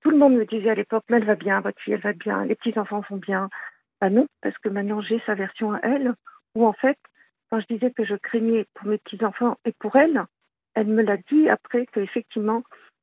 tout 0.00 0.10
le 0.10 0.16
monde 0.16 0.34
me 0.34 0.46
disait 0.46 0.70
à 0.70 0.74
l'époque, 0.74 1.04
mais 1.10 1.18
elle 1.18 1.26
va 1.26 1.34
bien, 1.34 1.60
votre 1.60 1.80
fille, 1.80 1.94
elle 1.94 2.00
va 2.00 2.14
bien, 2.14 2.44
les 2.46 2.54
petits-enfants 2.54 3.04
vont 3.10 3.16
bien. 3.16 3.50
Ben 4.00 4.10
non, 4.10 4.26
parce 4.40 4.56
que 4.58 4.68
maintenant 4.68 5.00
j'ai 5.00 5.22
sa 5.26 5.34
version 5.34 5.74
à 5.74 5.80
elle, 5.82 6.14
où 6.54 6.66
en 6.66 6.72
fait, 6.72 6.98
quand 7.50 7.60
je 7.60 7.66
disais 7.66 7.90
que 7.90 8.04
je 8.04 8.16
craignais 8.16 8.66
pour 8.74 8.88
mes 8.88 8.98
petits-enfants 8.98 9.58
et 9.64 9.72
pour 9.72 9.94
elle, 9.96 10.24
elle 10.74 10.88
me 10.88 11.02
l'a 11.02 11.18
dit 11.18 11.48
après 11.48 11.86
qu'effectivement, 11.86 12.62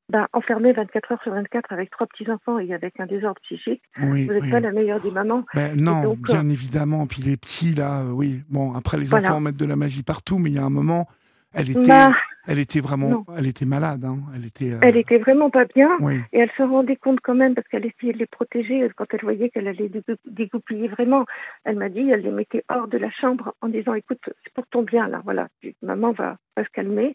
ben, 0.09 0.27
enfermée 0.33 0.73
24 0.73 1.11
heures 1.11 1.21
sur 1.23 1.31
24 1.33 1.71
avec 1.71 1.89
trois 1.91 2.07
petits-enfants 2.07 2.59
et 2.59 2.73
avec 2.73 2.99
un 2.99 3.05
désordre 3.05 3.39
psychique, 3.43 3.81
Oui, 4.01 4.25
vous 4.25 4.33
n'êtes 4.33 4.43
oui. 4.43 4.51
pas 4.51 4.59
la 4.59 4.71
meilleure 4.71 4.99
des 5.01 5.11
mamans. 5.11 5.45
Ben 5.53 5.75
non, 5.75 6.01
donc, 6.03 6.19
bien 6.21 6.47
évidemment. 6.49 7.05
Puis 7.07 7.21
les 7.21 7.37
petits, 7.37 7.75
là, 7.75 8.01
euh, 8.01 8.11
oui. 8.11 8.41
Bon, 8.49 8.73
après, 8.73 8.97
les 8.97 9.05
Voilà. 9.05 9.29
enfants 9.29 9.39
mettent 9.41 9.57
de 9.59 9.65
la 9.65 9.75
magie 9.75 10.03
partout, 10.03 10.37
mais 10.39 10.49
il 10.49 10.55
y 10.55 10.59
a 10.59 10.63
un 10.65 10.69
moment, 10.71 11.07
elle 11.53 11.69
était, 11.69 11.81
Bah, 11.87 12.11
elle 12.47 12.57
était 12.59 12.79
vraiment, 12.79 13.09
non. 13.09 13.25
elle 13.37 13.45
était 13.47 13.65
malade. 13.65 14.03
Hein. 14.03 14.17
Elle 14.35 14.45
était. 14.45 14.73
euh, 14.73 14.79
elle 14.81 14.97
était 14.97 15.19
vraiment 15.19 15.51
pas 15.51 15.65
bien. 15.65 15.89
Oui, 15.99 16.19
Et 16.33 16.39
elle 16.39 16.51
se 16.57 16.63
rendait 16.63 16.95
compte 16.95 17.19
quand 17.21 17.35
même, 17.35 17.53
parce 17.53 17.67
qu'elle 17.67 17.85
essayait 17.85 18.13
de 18.13 18.17
les 18.17 18.25
protéger, 18.25 18.83
euh, 18.83 18.89
quand 18.95 19.05
elle 19.13 19.21
voyait 19.21 19.49
qu'elle 19.49 19.67
allait 19.67 19.89
dégou- 19.89 20.17
dégoupiller 20.25 20.87
vraiment. 20.87 21.25
Elle 21.65 21.77
m'a 21.77 21.89
dit, 21.89 22.09
elle 22.09 22.21
les 22.21 22.31
mettait 22.31 22.63
hors 22.69 22.87
de 22.87 22.97
la 22.97 23.11
chambre 23.11 23.53
en 23.61 23.67
disant, 23.69 23.93
écoute, 23.93 24.21
c'est 24.43 24.53
pour 24.53 24.65
ton 24.67 24.81
bien, 24.81 25.07
là, 25.07 25.21
voilà, 25.23 25.49
maman 25.83 26.11
va, 26.13 26.37
va 26.57 26.63
se 26.63 26.69
calmer. 26.69 27.13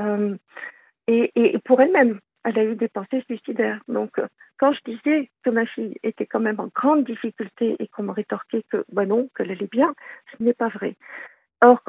Euh, 0.00 0.34
et, 1.06 1.58
pour 1.64 1.80
elle-même, 1.80 2.20
elle 2.44 2.58
a 2.58 2.64
eu 2.64 2.76
des 2.76 2.88
pensées 2.88 3.22
suicidaires. 3.26 3.80
Donc, 3.88 4.18
euh, 4.18 4.26
quand 4.58 4.72
je 4.72 4.92
disais 4.92 5.30
que 5.42 5.50
ma 5.50 5.66
fille 5.66 5.96
était 6.02 6.26
quand 6.26 6.40
même 6.40 6.60
en 6.60 6.68
grande 6.74 7.04
difficulté 7.04 7.76
et 7.78 7.88
qu'on 7.88 8.04
me 8.04 8.12
rétorquait 8.12 8.64
que, 8.70 8.84
bah 8.92 9.06
non, 9.06 9.28
qu'elle 9.36 9.50
allait 9.50 9.68
bien, 9.70 9.94
ce 10.32 10.42
n'est 10.42 10.54
pas 10.54 10.68
vrai. 10.68 10.96
Or, 11.60 11.82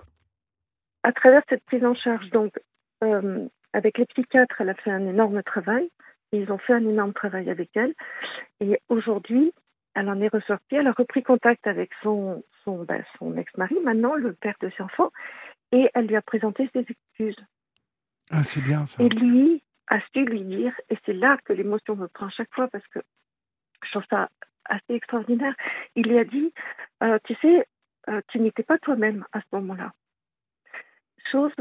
à 1.03 1.11
travers 1.11 1.43
cette 1.49 1.63
prise 1.65 1.85
en 1.85 1.95
charge, 1.95 2.29
donc, 2.31 2.53
euh, 3.03 3.47
avec 3.73 3.97
les 3.97 4.05
psychiatres, 4.05 4.55
elle 4.59 4.69
a 4.69 4.75
fait 4.75 4.91
un 4.91 5.05
énorme 5.05 5.43
travail. 5.43 5.89
Ils 6.31 6.51
ont 6.51 6.57
fait 6.57 6.73
un 6.73 6.87
énorme 6.87 7.13
travail 7.13 7.49
avec 7.49 7.69
elle. 7.75 7.93
Et 8.59 8.79
aujourd'hui, 8.89 9.53
elle 9.93 10.09
en 10.09 10.19
est 10.21 10.27
ressortie. 10.27 10.75
Elle 10.75 10.87
a 10.87 10.91
repris 10.91 11.23
contact 11.23 11.67
avec 11.67 11.91
son, 12.01 12.43
son, 12.63 12.83
ben, 12.83 13.03
son 13.17 13.37
ex-mari, 13.37 13.75
maintenant, 13.83 14.15
le 14.15 14.33
père 14.33 14.55
de 14.61 14.69
ses 14.69 14.83
enfants, 14.83 15.11
et 15.71 15.89
elle 15.93 16.07
lui 16.07 16.15
a 16.15 16.21
présenté 16.21 16.69
ses 16.73 16.85
excuses. 16.89 17.45
Ah, 18.31 18.43
c'est 18.43 18.61
bien 18.61 18.85
ça. 18.85 19.03
Et 19.03 19.09
lui 19.09 19.63
a 19.87 19.99
su 20.13 20.25
lui 20.25 20.41
dire, 20.41 20.73
et 20.89 20.97
c'est 21.05 21.13
là 21.13 21.37
que 21.45 21.53
l'émotion 21.53 21.95
me 21.95 22.07
prend 22.07 22.29
chaque 22.29 22.53
fois 22.53 22.67
parce 22.67 22.87
que 22.87 22.99
je 23.83 23.91
trouve 23.91 24.05
ça 24.09 24.29
assez 24.65 24.93
extraordinaire. 24.95 25.53
Il 25.95 26.07
lui 26.07 26.17
a 26.17 26.23
dit, 26.23 26.51
euh, 27.03 27.19
tu 27.25 27.35
sais, 27.35 27.67
euh, 28.09 28.21
tu 28.29 28.39
n'étais 28.39 28.63
pas 28.63 28.79
toi-même 28.79 29.25
à 29.31 29.41
ce 29.41 29.45
moment-là. 29.53 29.91
Chose 31.31 31.53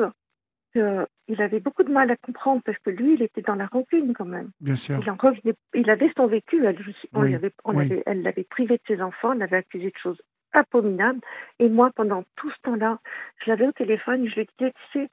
que 0.75 1.07
il 1.29 1.41
avait 1.41 1.61
beaucoup 1.61 1.85
de 1.85 1.93
mal 1.93 2.11
à 2.11 2.17
comprendre 2.17 2.61
parce 2.65 2.79
que 2.79 2.91
lui, 2.91 3.15
il 3.15 3.23
était 3.23 3.41
dans 3.43 3.55
la 3.55 3.67
rancune 3.67 4.13
quand 4.15 4.25
même. 4.27 4.51
Bien 4.61 4.77
sûr. 4.77 4.99
Il, 5.03 5.11
en 5.11 5.17
revenait, 5.17 5.55
il 5.75 5.89
avait 5.89 6.13
son 6.17 6.27
vécu 6.27 6.67
à 6.67 6.73
lui. 6.73 6.95
On 7.15 7.23
Oui, 7.23 7.29
lui 7.29 7.35
avait- 7.37 7.53
on 7.65 7.75
oui. 7.75 7.89
l'avait- 7.89 8.03
elle 8.07 8.23
l'avait 8.23 8.45
privé 8.45 8.77
de 8.77 8.83
ses 8.87 9.01
enfants, 9.01 9.33
elle 9.33 9.39
l'avait 9.39 9.59
accusé 9.59 9.87
de 9.91 9.97
choses 9.99 10.21
abominables. 10.53 11.21
Et 11.59 11.69
moi, 11.69 11.91
pendant 11.95 12.25
tout 12.37 12.51
ce 12.51 12.57
temps-là, 12.63 12.99
je 13.43 13.51
l'avais 13.51 13.67
au 13.67 13.73
téléphone, 13.73 14.29
je 14.29 14.35
lui 14.35 14.47
disais, 14.59 14.73
tu 14.93 14.99
sais, 15.01 15.09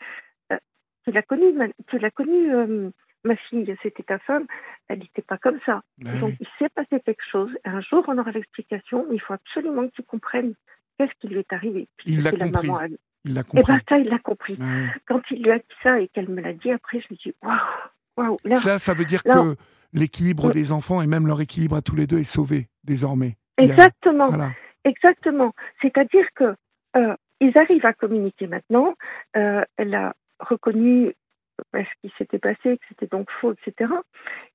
tu 1.05 1.11
l'as 1.11 1.21
connue, 1.21 1.51
ma, 1.53 1.65
tu 1.87 1.97
l'as 1.99 2.11
connue, 2.11 2.53
euh, 2.53 2.89
ma 3.23 3.35
fille, 3.35 3.75
c'était 3.83 4.03
ta 4.03 4.19
femme, 4.19 4.45
elle 4.87 4.99
n'était 4.99 5.21
pas 5.21 5.37
comme 5.37 5.59
ça. 5.65 5.81
Bah 5.99 6.11
Donc, 6.19 6.31
oui. 6.31 6.37
il 6.41 6.47
s'est 6.59 6.69
passé 6.69 6.99
quelque 7.05 7.23
chose. 7.31 7.49
Un 7.65 7.81
jour, 7.81 8.03
on 8.07 8.17
aura 8.17 8.31
l'explication, 8.31 9.05
mais 9.09 9.15
il 9.15 9.21
faut 9.21 9.33
absolument 9.33 9.87
que 9.87 9.93
tu 9.93 10.03
comprennes 10.03 10.53
qu'est-ce 10.97 11.11
qui 11.19 11.27
lui 11.27 11.39
est 11.39 11.53
arrivé. 11.53 11.87
Il 12.05 12.23
l'a 12.23 12.31
la 12.31 12.45
compris. 12.49 12.67
maman 12.67 12.77
à 12.79 12.87
lui. 12.87 12.97
Il 13.25 13.33
l'a 13.35 13.41
Et 13.41 13.43
compris. 13.43 13.73
ben 13.73 13.79
ça, 13.87 13.97
il 13.99 14.07
l'a 14.09 14.19
compris. 14.19 14.55
Bah 14.55 14.65
oui. 14.67 14.87
Quand 15.07 15.21
il 15.31 15.43
lui 15.43 15.51
a 15.51 15.57
dit 15.59 15.63
ça 15.83 15.99
et 15.99 16.07
qu'elle 16.07 16.29
me 16.29 16.41
l'a 16.41 16.53
dit 16.53 16.71
après, 16.71 16.99
je 16.99 17.07
me 17.11 17.17
dis 17.17 17.33
waouh, 17.43 17.57
waouh. 18.17 18.55
Ça, 18.55 18.79
ça 18.79 18.93
veut 18.95 19.05
dire 19.05 19.21
là, 19.25 19.35
que 19.35 19.55
l'équilibre 19.93 20.45
Oui. 20.45 20.51
des 20.53 20.71
enfants 20.71 21.01
et 21.01 21.07
même 21.07 21.27
leur 21.27 21.39
équilibre 21.41 21.75
à 21.75 21.81
tous 21.81 21.95
les 21.95 22.07
deux 22.07 22.17
est 22.19 22.23
sauvé 22.23 22.67
désormais. 22.83 23.37
A- 23.59 23.63
exactement, 23.63 24.29
Voilà. 24.29 24.51
exactement. 24.85 25.53
C'est-à-dire 25.81 26.25
que 26.35 26.55
euh, 26.97 27.15
ils 27.39 27.55
arrivent 27.57 27.85
à 27.85 27.93
communiquer 27.93 28.47
maintenant. 28.47 28.95
Euh, 29.37 29.61
elle 29.77 29.93
a 29.93 30.15
reconnu 30.41 31.13
ce 31.73 31.79
qui 32.01 32.13
s'était 32.17 32.39
passé, 32.39 32.77
que 32.77 32.85
c'était 32.89 33.07
donc 33.07 33.29
faux, 33.39 33.53
etc. 33.53 33.91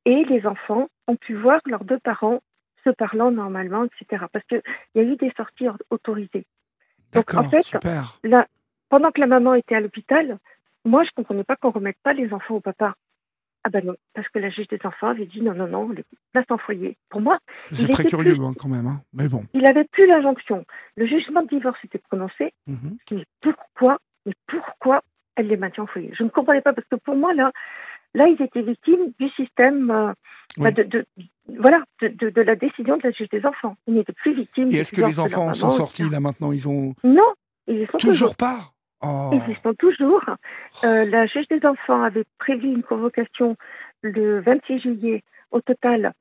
Et 0.04 0.24
les 0.24 0.46
enfants 0.46 0.88
ont 1.06 1.16
pu 1.16 1.34
voir 1.34 1.60
leurs 1.66 1.84
deux 1.84 1.98
parents 2.00 2.40
se 2.84 2.90
parlant 2.90 3.30
normalement, 3.30 3.84
etc. 3.84 4.24
Parce 4.32 4.44
qu'il 4.46 4.62
y 4.94 5.00
a 5.00 5.02
eu 5.02 5.16
des 5.16 5.32
sorties 5.36 5.68
or- 5.68 5.78
autorisées. 5.90 6.46
Donc, 7.12 7.32
en 7.34 7.48
fait, 7.48 7.62
super. 7.62 8.18
Pendant 8.88 9.10
que 9.10 9.20
la 9.20 9.26
maman 9.26 9.54
était 9.54 9.74
à 9.74 9.80
l'hôpital, 9.80 10.38
moi, 10.84 11.02
je 11.02 11.08
ne 11.10 11.14
comprenais 11.16 11.42
pas 11.44 11.56
qu'on 11.56 11.68
ne 11.68 11.72
remette 11.74 11.98
pas 12.02 12.12
les 12.12 12.32
enfants 12.32 12.54
au 12.56 12.60
papa. 12.60 12.94
Ah 13.64 13.68
ben 13.68 13.84
non, 13.84 13.96
parce 14.14 14.28
que 14.28 14.38
la 14.38 14.48
juge 14.48 14.68
des 14.68 14.78
enfants 14.84 15.08
avait 15.08 15.26
dit 15.26 15.42
non, 15.42 15.52
non, 15.52 15.66
non, 15.66 15.88
les 15.88 16.04
place 16.32 16.44
en 16.50 16.58
foyer. 16.58 16.96
Pour 17.08 17.20
moi, 17.20 17.38
C'est 17.72 17.88
très 17.88 18.04
curieux 18.04 18.34
plus- 18.34 18.44
hein, 18.44 18.52
quand 18.56 18.68
même. 18.68 18.86
hein. 18.86 19.00
Mais 19.12 19.28
bon. 19.28 19.42
il 19.54 19.66
avait 19.66 19.82
plus 19.86 20.06
l'injonction. 20.06 20.64
Le 20.96 21.04
jugement 21.06 21.42
de 21.42 21.48
divorce 21.48 21.78
était 21.84 21.98
prononcé. 21.98 22.52
Mhm. 22.68 22.96
Mais 23.10 23.24
pourquoi, 23.40 23.98
mais 24.24 24.34
pourquoi 24.46 25.02
elle 25.36 25.48
les 25.48 25.56
maintient 25.56 25.84
en 25.84 25.86
foyer 25.86 26.10
Je 26.18 26.22
ne 26.24 26.28
comprenais 26.28 26.60
pas 26.62 26.72
parce 26.72 26.86
que 26.88 26.96
pour 26.96 27.14
moi, 27.16 27.32
là, 27.34 27.52
là 28.14 28.26
ils 28.28 28.40
étaient 28.42 28.62
victimes 28.62 29.12
du 29.20 29.28
système, 29.30 29.90
euh, 29.90 30.12
Oui. 30.58 30.64
bah, 30.64 30.70
de, 30.72 30.82
de- 30.84 31.06
voilà, 31.60 31.82
de, 32.02 32.08
de- 32.08 32.30
de 32.30 32.42
la 32.42 32.56
décision 32.56 32.96
de 32.96 33.02
la 33.04 33.10
juge 33.12 33.28
des 33.28 33.44
enfants. 33.46 33.76
Ils 33.86 33.94
n'étaient 33.94 34.12
plus 34.12 34.34
victimes. 34.34 34.70
Et 34.72 34.76
est-ce 34.78 34.92
que 34.92 35.04
les 35.04 35.20
enfants 35.20 35.48
en 35.48 35.54
sont 35.54 35.70
sortis 35.70 36.08
là 36.08 36.18
maintenant 36.20 36.50
Ils 36.52 36.68
ont 36.68 36.94
Non, 37.04 37.32
ils 37.68 37.82
y 37.82 37.86
sont 37.86 37.98
toujours. 37.98 38.10
toujours 38.12 38.36
pas? 38.36 38.58
Oh. 39.02 39.30
Ils 39.32 39.52
y 39.52 39.56
sont 39.62 39.74
toujours. 39.74 40.24
Euh, 40.84 41.04
la 41.04 41.26
juge 41.26 41.46
des 41.48 41.64
enfants 41.66 42.02
avait 42.02 42.24
prévu 42.38 42.68
une 42.68 42.82
convocation 42.82 43.56
le 44.02 44.40
26 44.40 44.80
juillet. 44.80 45.22
Au 45.52 45.60
total, 45.60 46.12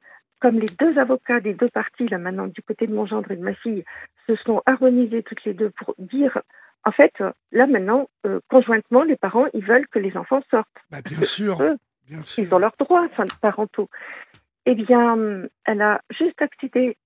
comme 0.42 0.60
les 0.60 0.68
deux 0.80 1.00
avocats 1.00 1.40
des 1.40 1.54
deux 1.54 1.70
parties, 1.70 2.08
là 2.10 2.18
maintenant 2.20 2.48
du 2.48 2.62
côté 2.62 2.86
de 2.86 2.94
mon 2.94 3.06
gendre 3.08 3.32
et 3.32 3.38
de 3.38 3.44
ma 3.44 3.54
fille, 3.56 3.84
se 4.28 4.36
sont 4.36 4.62
harmonisés 4.66 5.24
toutes 5.24 5.44
les 5.46 5.54
deux 5.54 5.72
pour 5.72 5.96
dire, 5.98 6.42
en 6.86 6.92
fait, 6.92 7.14
là 7.52 7.68
maintenant, 7.68 8.08
euh, 8.26 8.40
conjointement, 8.50 9.04
les 9.04 9.16
parents, 9.16 9.48
ils 9.54 9.66
veulent 9.66 9.88
que 9.88 10.00
les 10.00 10.16
enfants 10.16 10.42
sortent. 10.52 10.68
Bah, 10.92 11.02
bien 11.04 11.22
sûr, 11.24 11.62
eux, 11.62 11.78
bien 12.08 12.22
sûr. 12.22 12.44
Ils 12.44 12.54
ont 12.54 12.60
leurs 12.60 12.76
droits 12.80 13.08
parentaux. 13.42 13.90
Eh 14.68 14.76
bien, 14.76 15.48
elle 15.66 15.82
a 15.82 16.02
juste 16.12 16.42
accepté 16.42 16.98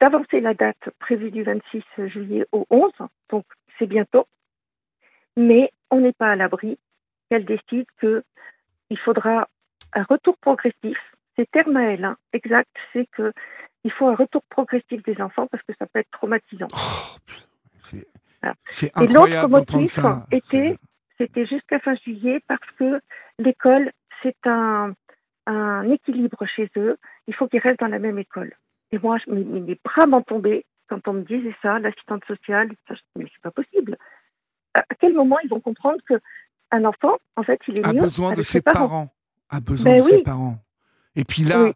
d'avancer 0.00 0.40
la 0.40 0.54
date 0.54 0.90
prévue 0.98 1.30
du 1.30 1.42
26 1.42 1.82
juillet 2.06 2.46
au 2.52 2.66
11, 2.70 2.90
donc 3.30 3.44
c'est 3.78 3.86
bientôt. 3.86 4.26
Mais 5.36 5.72
on 5.90 6.00
n'est 6.00 6.12
pas 6.12 6.32
à 6.32 6.36
l'abri 6.36 6.78
qu'elle 7.30 7.44
décide 7.44 7.86
que 7.98 8.22
il 8.90 8.98
faudra 8.98 9.48
un 9.94 10.02
retour 10.02 10.36
progressif. 10.38 10.98
C'est 11.36 11.50
terme 11.50 11.76
à 11.76 11.92
elle, 11.92 12.04
hein, 12.04 12.16
exact, 12.32 12.70
c'est 12.92 13.06
que 13.06 13.32
il 13.84 13.92
faut 13.92 14.08
un 14.08 14.14
retour 14.14 14.42
progressif 14.48 15.02
des 15.02 15.20
enfants 15.20 15.46
parce 15.46 15.62
que 15.64 15.72
ça 15.78 15.86
peut 15.86 16.00
être 16.00 16.10
traumatisant. 16.10 16.68
Oh, 16.72 17.98
Voilà. 18.44 18.54
Et 19.02 19.12
l'autre 19.12 19.48
motif 19.48 19.98
était, 20.30 20.76
c'était 21.18 21.46
jusqu'à 21.46 21.78
fin 21.80 21.94
juillet 21.96 22.42
parce 22.46 22.68
que 22.78 23.00
l'école, 23.38 23.92
c'est 24.22 24.36
un, 24.46 24.94
un 25.46 25.90
équilibre 25.90 26.44
chez 26.46 26.70
eux. 26.76 26.96
Il 27.26 27.34
faut 27.34 27.48
qu'ils 27.48 27.60
restent 27.60 27.80
dans 27.80 27.86
la 27.88 27.98
même 27.98 28.18
école. 28.18 28.52
Et 28.92 28.98
moi, 28.98 29.18
je, 29.18 29.30
mes, 29.32 29.44
mes 29.44 29.80
bras 29.84 30.06
m'en 30.06 30.22
tombaient 30.22 30.64
quand 30.88 31.06
on 31.08 31.14
me 31.14 31.22
disait 31.22 31.54
ça, 31.62 31.78
l'assistante 31.78 32.24
sociale. 32.26 32.70
ça, 32.88 32.94
mais 33.16 33.26
c'est 33.32 33.42
pas 33.42 33.50
possible. 33.50 33.96
À, 34.74 34.82
quel 35.00 35.14
moment 35.14 35.38
ils 35.42 35.50
vont 35.50 35.60
comprendre 35.60 35.98
que 36.08 36.14
un 36.70 36.84
enfant, 36.84 37.18
en 37.36 37.42
fait, 37.42 37.60
il 37.68 37.80
est 37.80 37.86
a 37.86 37.92
mieux 37.92 38.00
besoin 38.00 38.28
de 38.30 38.34
avec 38.34 38.44
ses 38.44 38.60
parents? 38.60 39.12
A 39.50 39.60
besoin 39.60 39.92
Ben 39.92 40.02
de 40.02 40.08
ses 40.08 40.22
parents. 40.22 40.58
Et 41.16 41.24
puis 41.24 41.42
là, 41.42 41.64
Oui. 41.64 41.72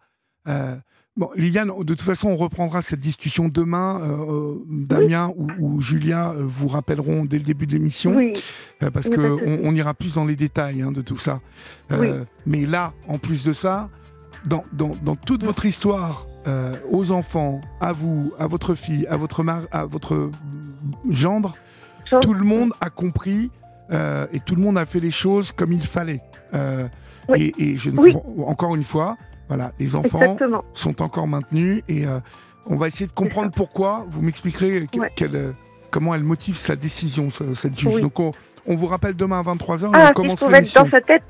euh, 0.49 0.77
bon, 1.19 1.29
Liliane, 1.37 1.69
de 1.79 1.85
toute 1.85 2.01
façon, 2.03 2.29
on 2.29 2.37
reprendra 2.37 2.81
cette 2.81 3.01
discussion 3.01 3.49
demain. 3.49 4.01
Euh, 4.03 4.33
euh, 4.33 4.55
Damien 4.71 5.31
ou, 5.37 5.49
ou 5.59 5.81
Julia 5.83 6.31
euh, 6.31 6.45
vous 6.47 6.69
rappelleront 6.69 7.25
dès 7.27 7.37
le 7.39 7.45
début 7.45 7.67
de 7.67 7.73
l'émission. 7.73 8.15
Oui, 8.17 8.33
Euh, 8.83 8.91
parce 8.91 9.09
qu'on 9.11 9.39
on 9.65 9.75
ira 9.75 9.93
plus 9.93 10.15
dans 10.15 10.25
les 10.25 10.37
détails 10.37 10.81
hein, 10.83 10.93
de 10.93 11.03
tout 11.03 11.19
ça. 11.19 11.41
Euh, 11.93 11.99
Oui. 12.01 12.09
Mais 12.47 12.65
là, 12.65 12.93
en 13.09 13.19
plus 13.19 13.45
de 13.45 13.53
ça, 13.53 13.91
dans, 14.47 14.65
dans, 14.73 14.95
dans 15.03 15.17
toute 15.17 15.45
votre 15.45 15.67
histoire, 15.67 16.27
aux 16.91 17.11
enfants, 17.11 17.61
à 17.79 17.93
vous, 17.93 18.33
à 18.39 18.47
votre 18.47 18.75
fille, 18.75 19.07
à 19.09 19.19
votre, 19.19 19.43
mar 19.43 19.63
à 19.71 19.85
votre 19.85 20.31
gendre, 21.11 21.53
Genre- 22.11 22.21
tout 22.21 22.33
le 22.33 22.43
monde 22.45 22.73
a 22.81 22.89
compris 22.89 23.51
et 24.33 24.41
tout 24.47 24.55
le 24.55 24.63
monde 24.63 24.79
a 24.79 24.87
fait 24.87 25.01
les 25.01 25.11
choses 25.11 25.53
comme 25.53 25.73
il 25.73 25.83
fallait. 25.83 26.23
Oui. 27.29 27.53
et, 27.59 27.73
et 27.73 27.77
je 27.77 27.91
ne 27.91 28.43
encore 28.47 28.75
une 28.77 28.85
fois, 28.85 29.19
voilà, 29.49 29.73
les 29.79 29.97
enfants 29.97 30.21
exactement. 30.21 30.65
sont 30.75 31.03
encore 31.03 31.27
maintenus 31.27 31.83
et 31.89 32.07
euh, 32.07 32.21
on 32.67 32.77
va 32.77 32.89
essayer 32.89 33.07
de 33.07 33.13
comprendre 33.13 33.51
pourquoi. 33.55 34.07
Vous 34.11 34.21
m'expliquerez 34.23 34.87
que- 34.93 34.99
Ouais. 35.01 35.11
quelle, 35.17 35.37
euh, 35.37 35.53
comment 35.91 36.15
elle 36.15 36.23
motive 36.23 36.57
sa 36.57 36.77
décision, 36.77 37.31
ce- 37.31 37.55
cette 37.55 37.79
juge. 37.79 37.95
Oui. 37.97 38.03
Donc 38.03 38.21
on, 38.21 38.33
on 38.67 38.77
vous 38.77 38.87
rappelle 38.87 39.15
demain 39.17 39.41
à 39.41 39.43
23h 39.43 39.87
et 39.89 39.91
Ah, 39.95 39.99
on 39.99 40.03
si 40.03 40.09
je 40.09 40.13
commence 40.13 40.43
être 40.43 40.51
l'émission. 40.53 40.83
dans 40.85 40.91
sa 40.91 41.01
tête, 41.01 41.25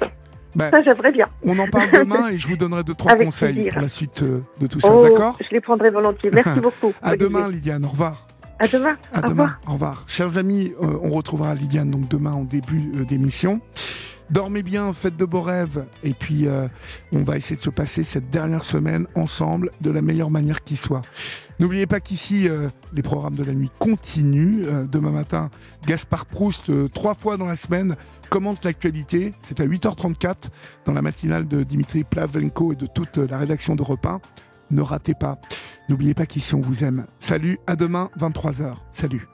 Ben, 0.56 0.70
ça 0.70 0.82
j'aimerais 0.82 1.12
bien. 1.12 1.28
on 1.44 1.58
en 1.58 1.68
parle 1.68 1.90
demain 1.92 2.28
et 2.32 2.38
je 2.38 2.48
vous 2.48 2.56
donnerai 2.56 2.82
deux 2.82 2.94
trois 2.94 3.12
Avec 3.12 3.26
conseils 3.26 3.52
plaisir. 3.54 3.72
pour 3.74 3.82
la 3.82 3.88
suite 3.88 4.22
euh, 4.22 4.42
de 4.60 4.66
tout 4.66 4.80
ça. 4.80 4.92
Oh, 4.92 5.02
D'accord? 5.02 5.36
je 5.40 5.48
les 5.50 5.60
prendrai 5.60 5.90
volontiers. 5.90 6.30
Merci 6.32 6.58
beaucoup. 6.60 6.92
À 7.02 7.10
Olivier. 7.10 7.28
demain, 7.28 7.48
Lydiane. 7.48 7.84
Au 7.84 7.88
revoir. 7.88 8.26
À 8.58 8.66
demain. 8.66 8.96
À 9.14 9.18
Au 9.18 9.22
demain. 9.22 9.30
revoir. 9.30 9.60
Au 9.68 9.72
revoir. 9.74 10.04
Chers 10.08 10.36
amis, 10.38 10.72
euh, 10.82 10.98
on 11.02 11.10
retrouvera 11.10 11.54
Lydiane 11.54 11.90
donc 11.92 12.08
demain 12.08 12.32
en 12.32 12.42
début 12.42 12.80
d'émission. 13.06 13.60
Dormez 14.30 14.62
bien, 14.62 14.92
faites 14.92 15.16
de 15.16 15.24
beaux 15.24 15.40
rêves. 15.40 15.84
Et 16.02 16.12
puis, 16.12 16.46
euh, 16.46 16.68
on 17.12 17.22
va 17.22 17.36
essayer 17.36 17.56
de 17.56 17.62
se 17.62 17.70
passer 17.70 18.02
cette 18.02 18.28
dernière 18.28 18.62
semaine 18.62 19.06
ensemble 19.14 19.70
de 19.80 19.90
la 19.90 20.02
meilleure 20.02 20.30
manière 20.30 20.62
qui 20.62 20.76
soit. 20.76 21.00
N'oubliez 21.58 21.86
pas 21.86 22.00
qu'ici, 22.00 22.48
euh, 22.48 22.68
les 22.92 23.02
programmes 23.02 23.36
de 23.36 23.44
la 23.44 23.54
nuit 23.54 23.70
continuent. 23.78 24.64
Euh, 24.66 24.84
demain 24.84 25.12
matin, 25.12 25.50
Gaspard 25.86 26.26
Proust, 26.26 26.70
trois 26.92 27.14
fois 27.14 27.38
dans 27.38 27.46
la 27.46 27.56
semaine, 27.56 27.96
commente 28.28 28.64
l'actualité. 28.64 29.32
C'est 29.42 29.60
à 29.60 29.64
8h34 29.64 30.50
dans 30.84 30.92
la 30.92 31.00
matinale 31.00 31.48
de 31.48 31.62
Dimitri 31.62 32.04
Plavenko 32.04 32.72
et 32.74 32.76
de 32.76 32.86
toute 32.86 33.16
la 33.16 33.38
rédaction 33.38 33.76
de 33.76 33.82
Repas. 33.82 34.20
Ne 34.70 34.82
ratez 34.82 35.14
pas. 35.14 35.38
N'oubliez 35.88 36.12
pas 36.12 36.26
qu'ici, 36.26 36.54
on 36.54 36.60
vous 36.60 36.84
aime. 36.84 37.06
Salut, 37.18 37.58
à 37.66 37.76
demain, 37.76 38.10
23h. 38.18 38.74
Salut. 38.92 39.26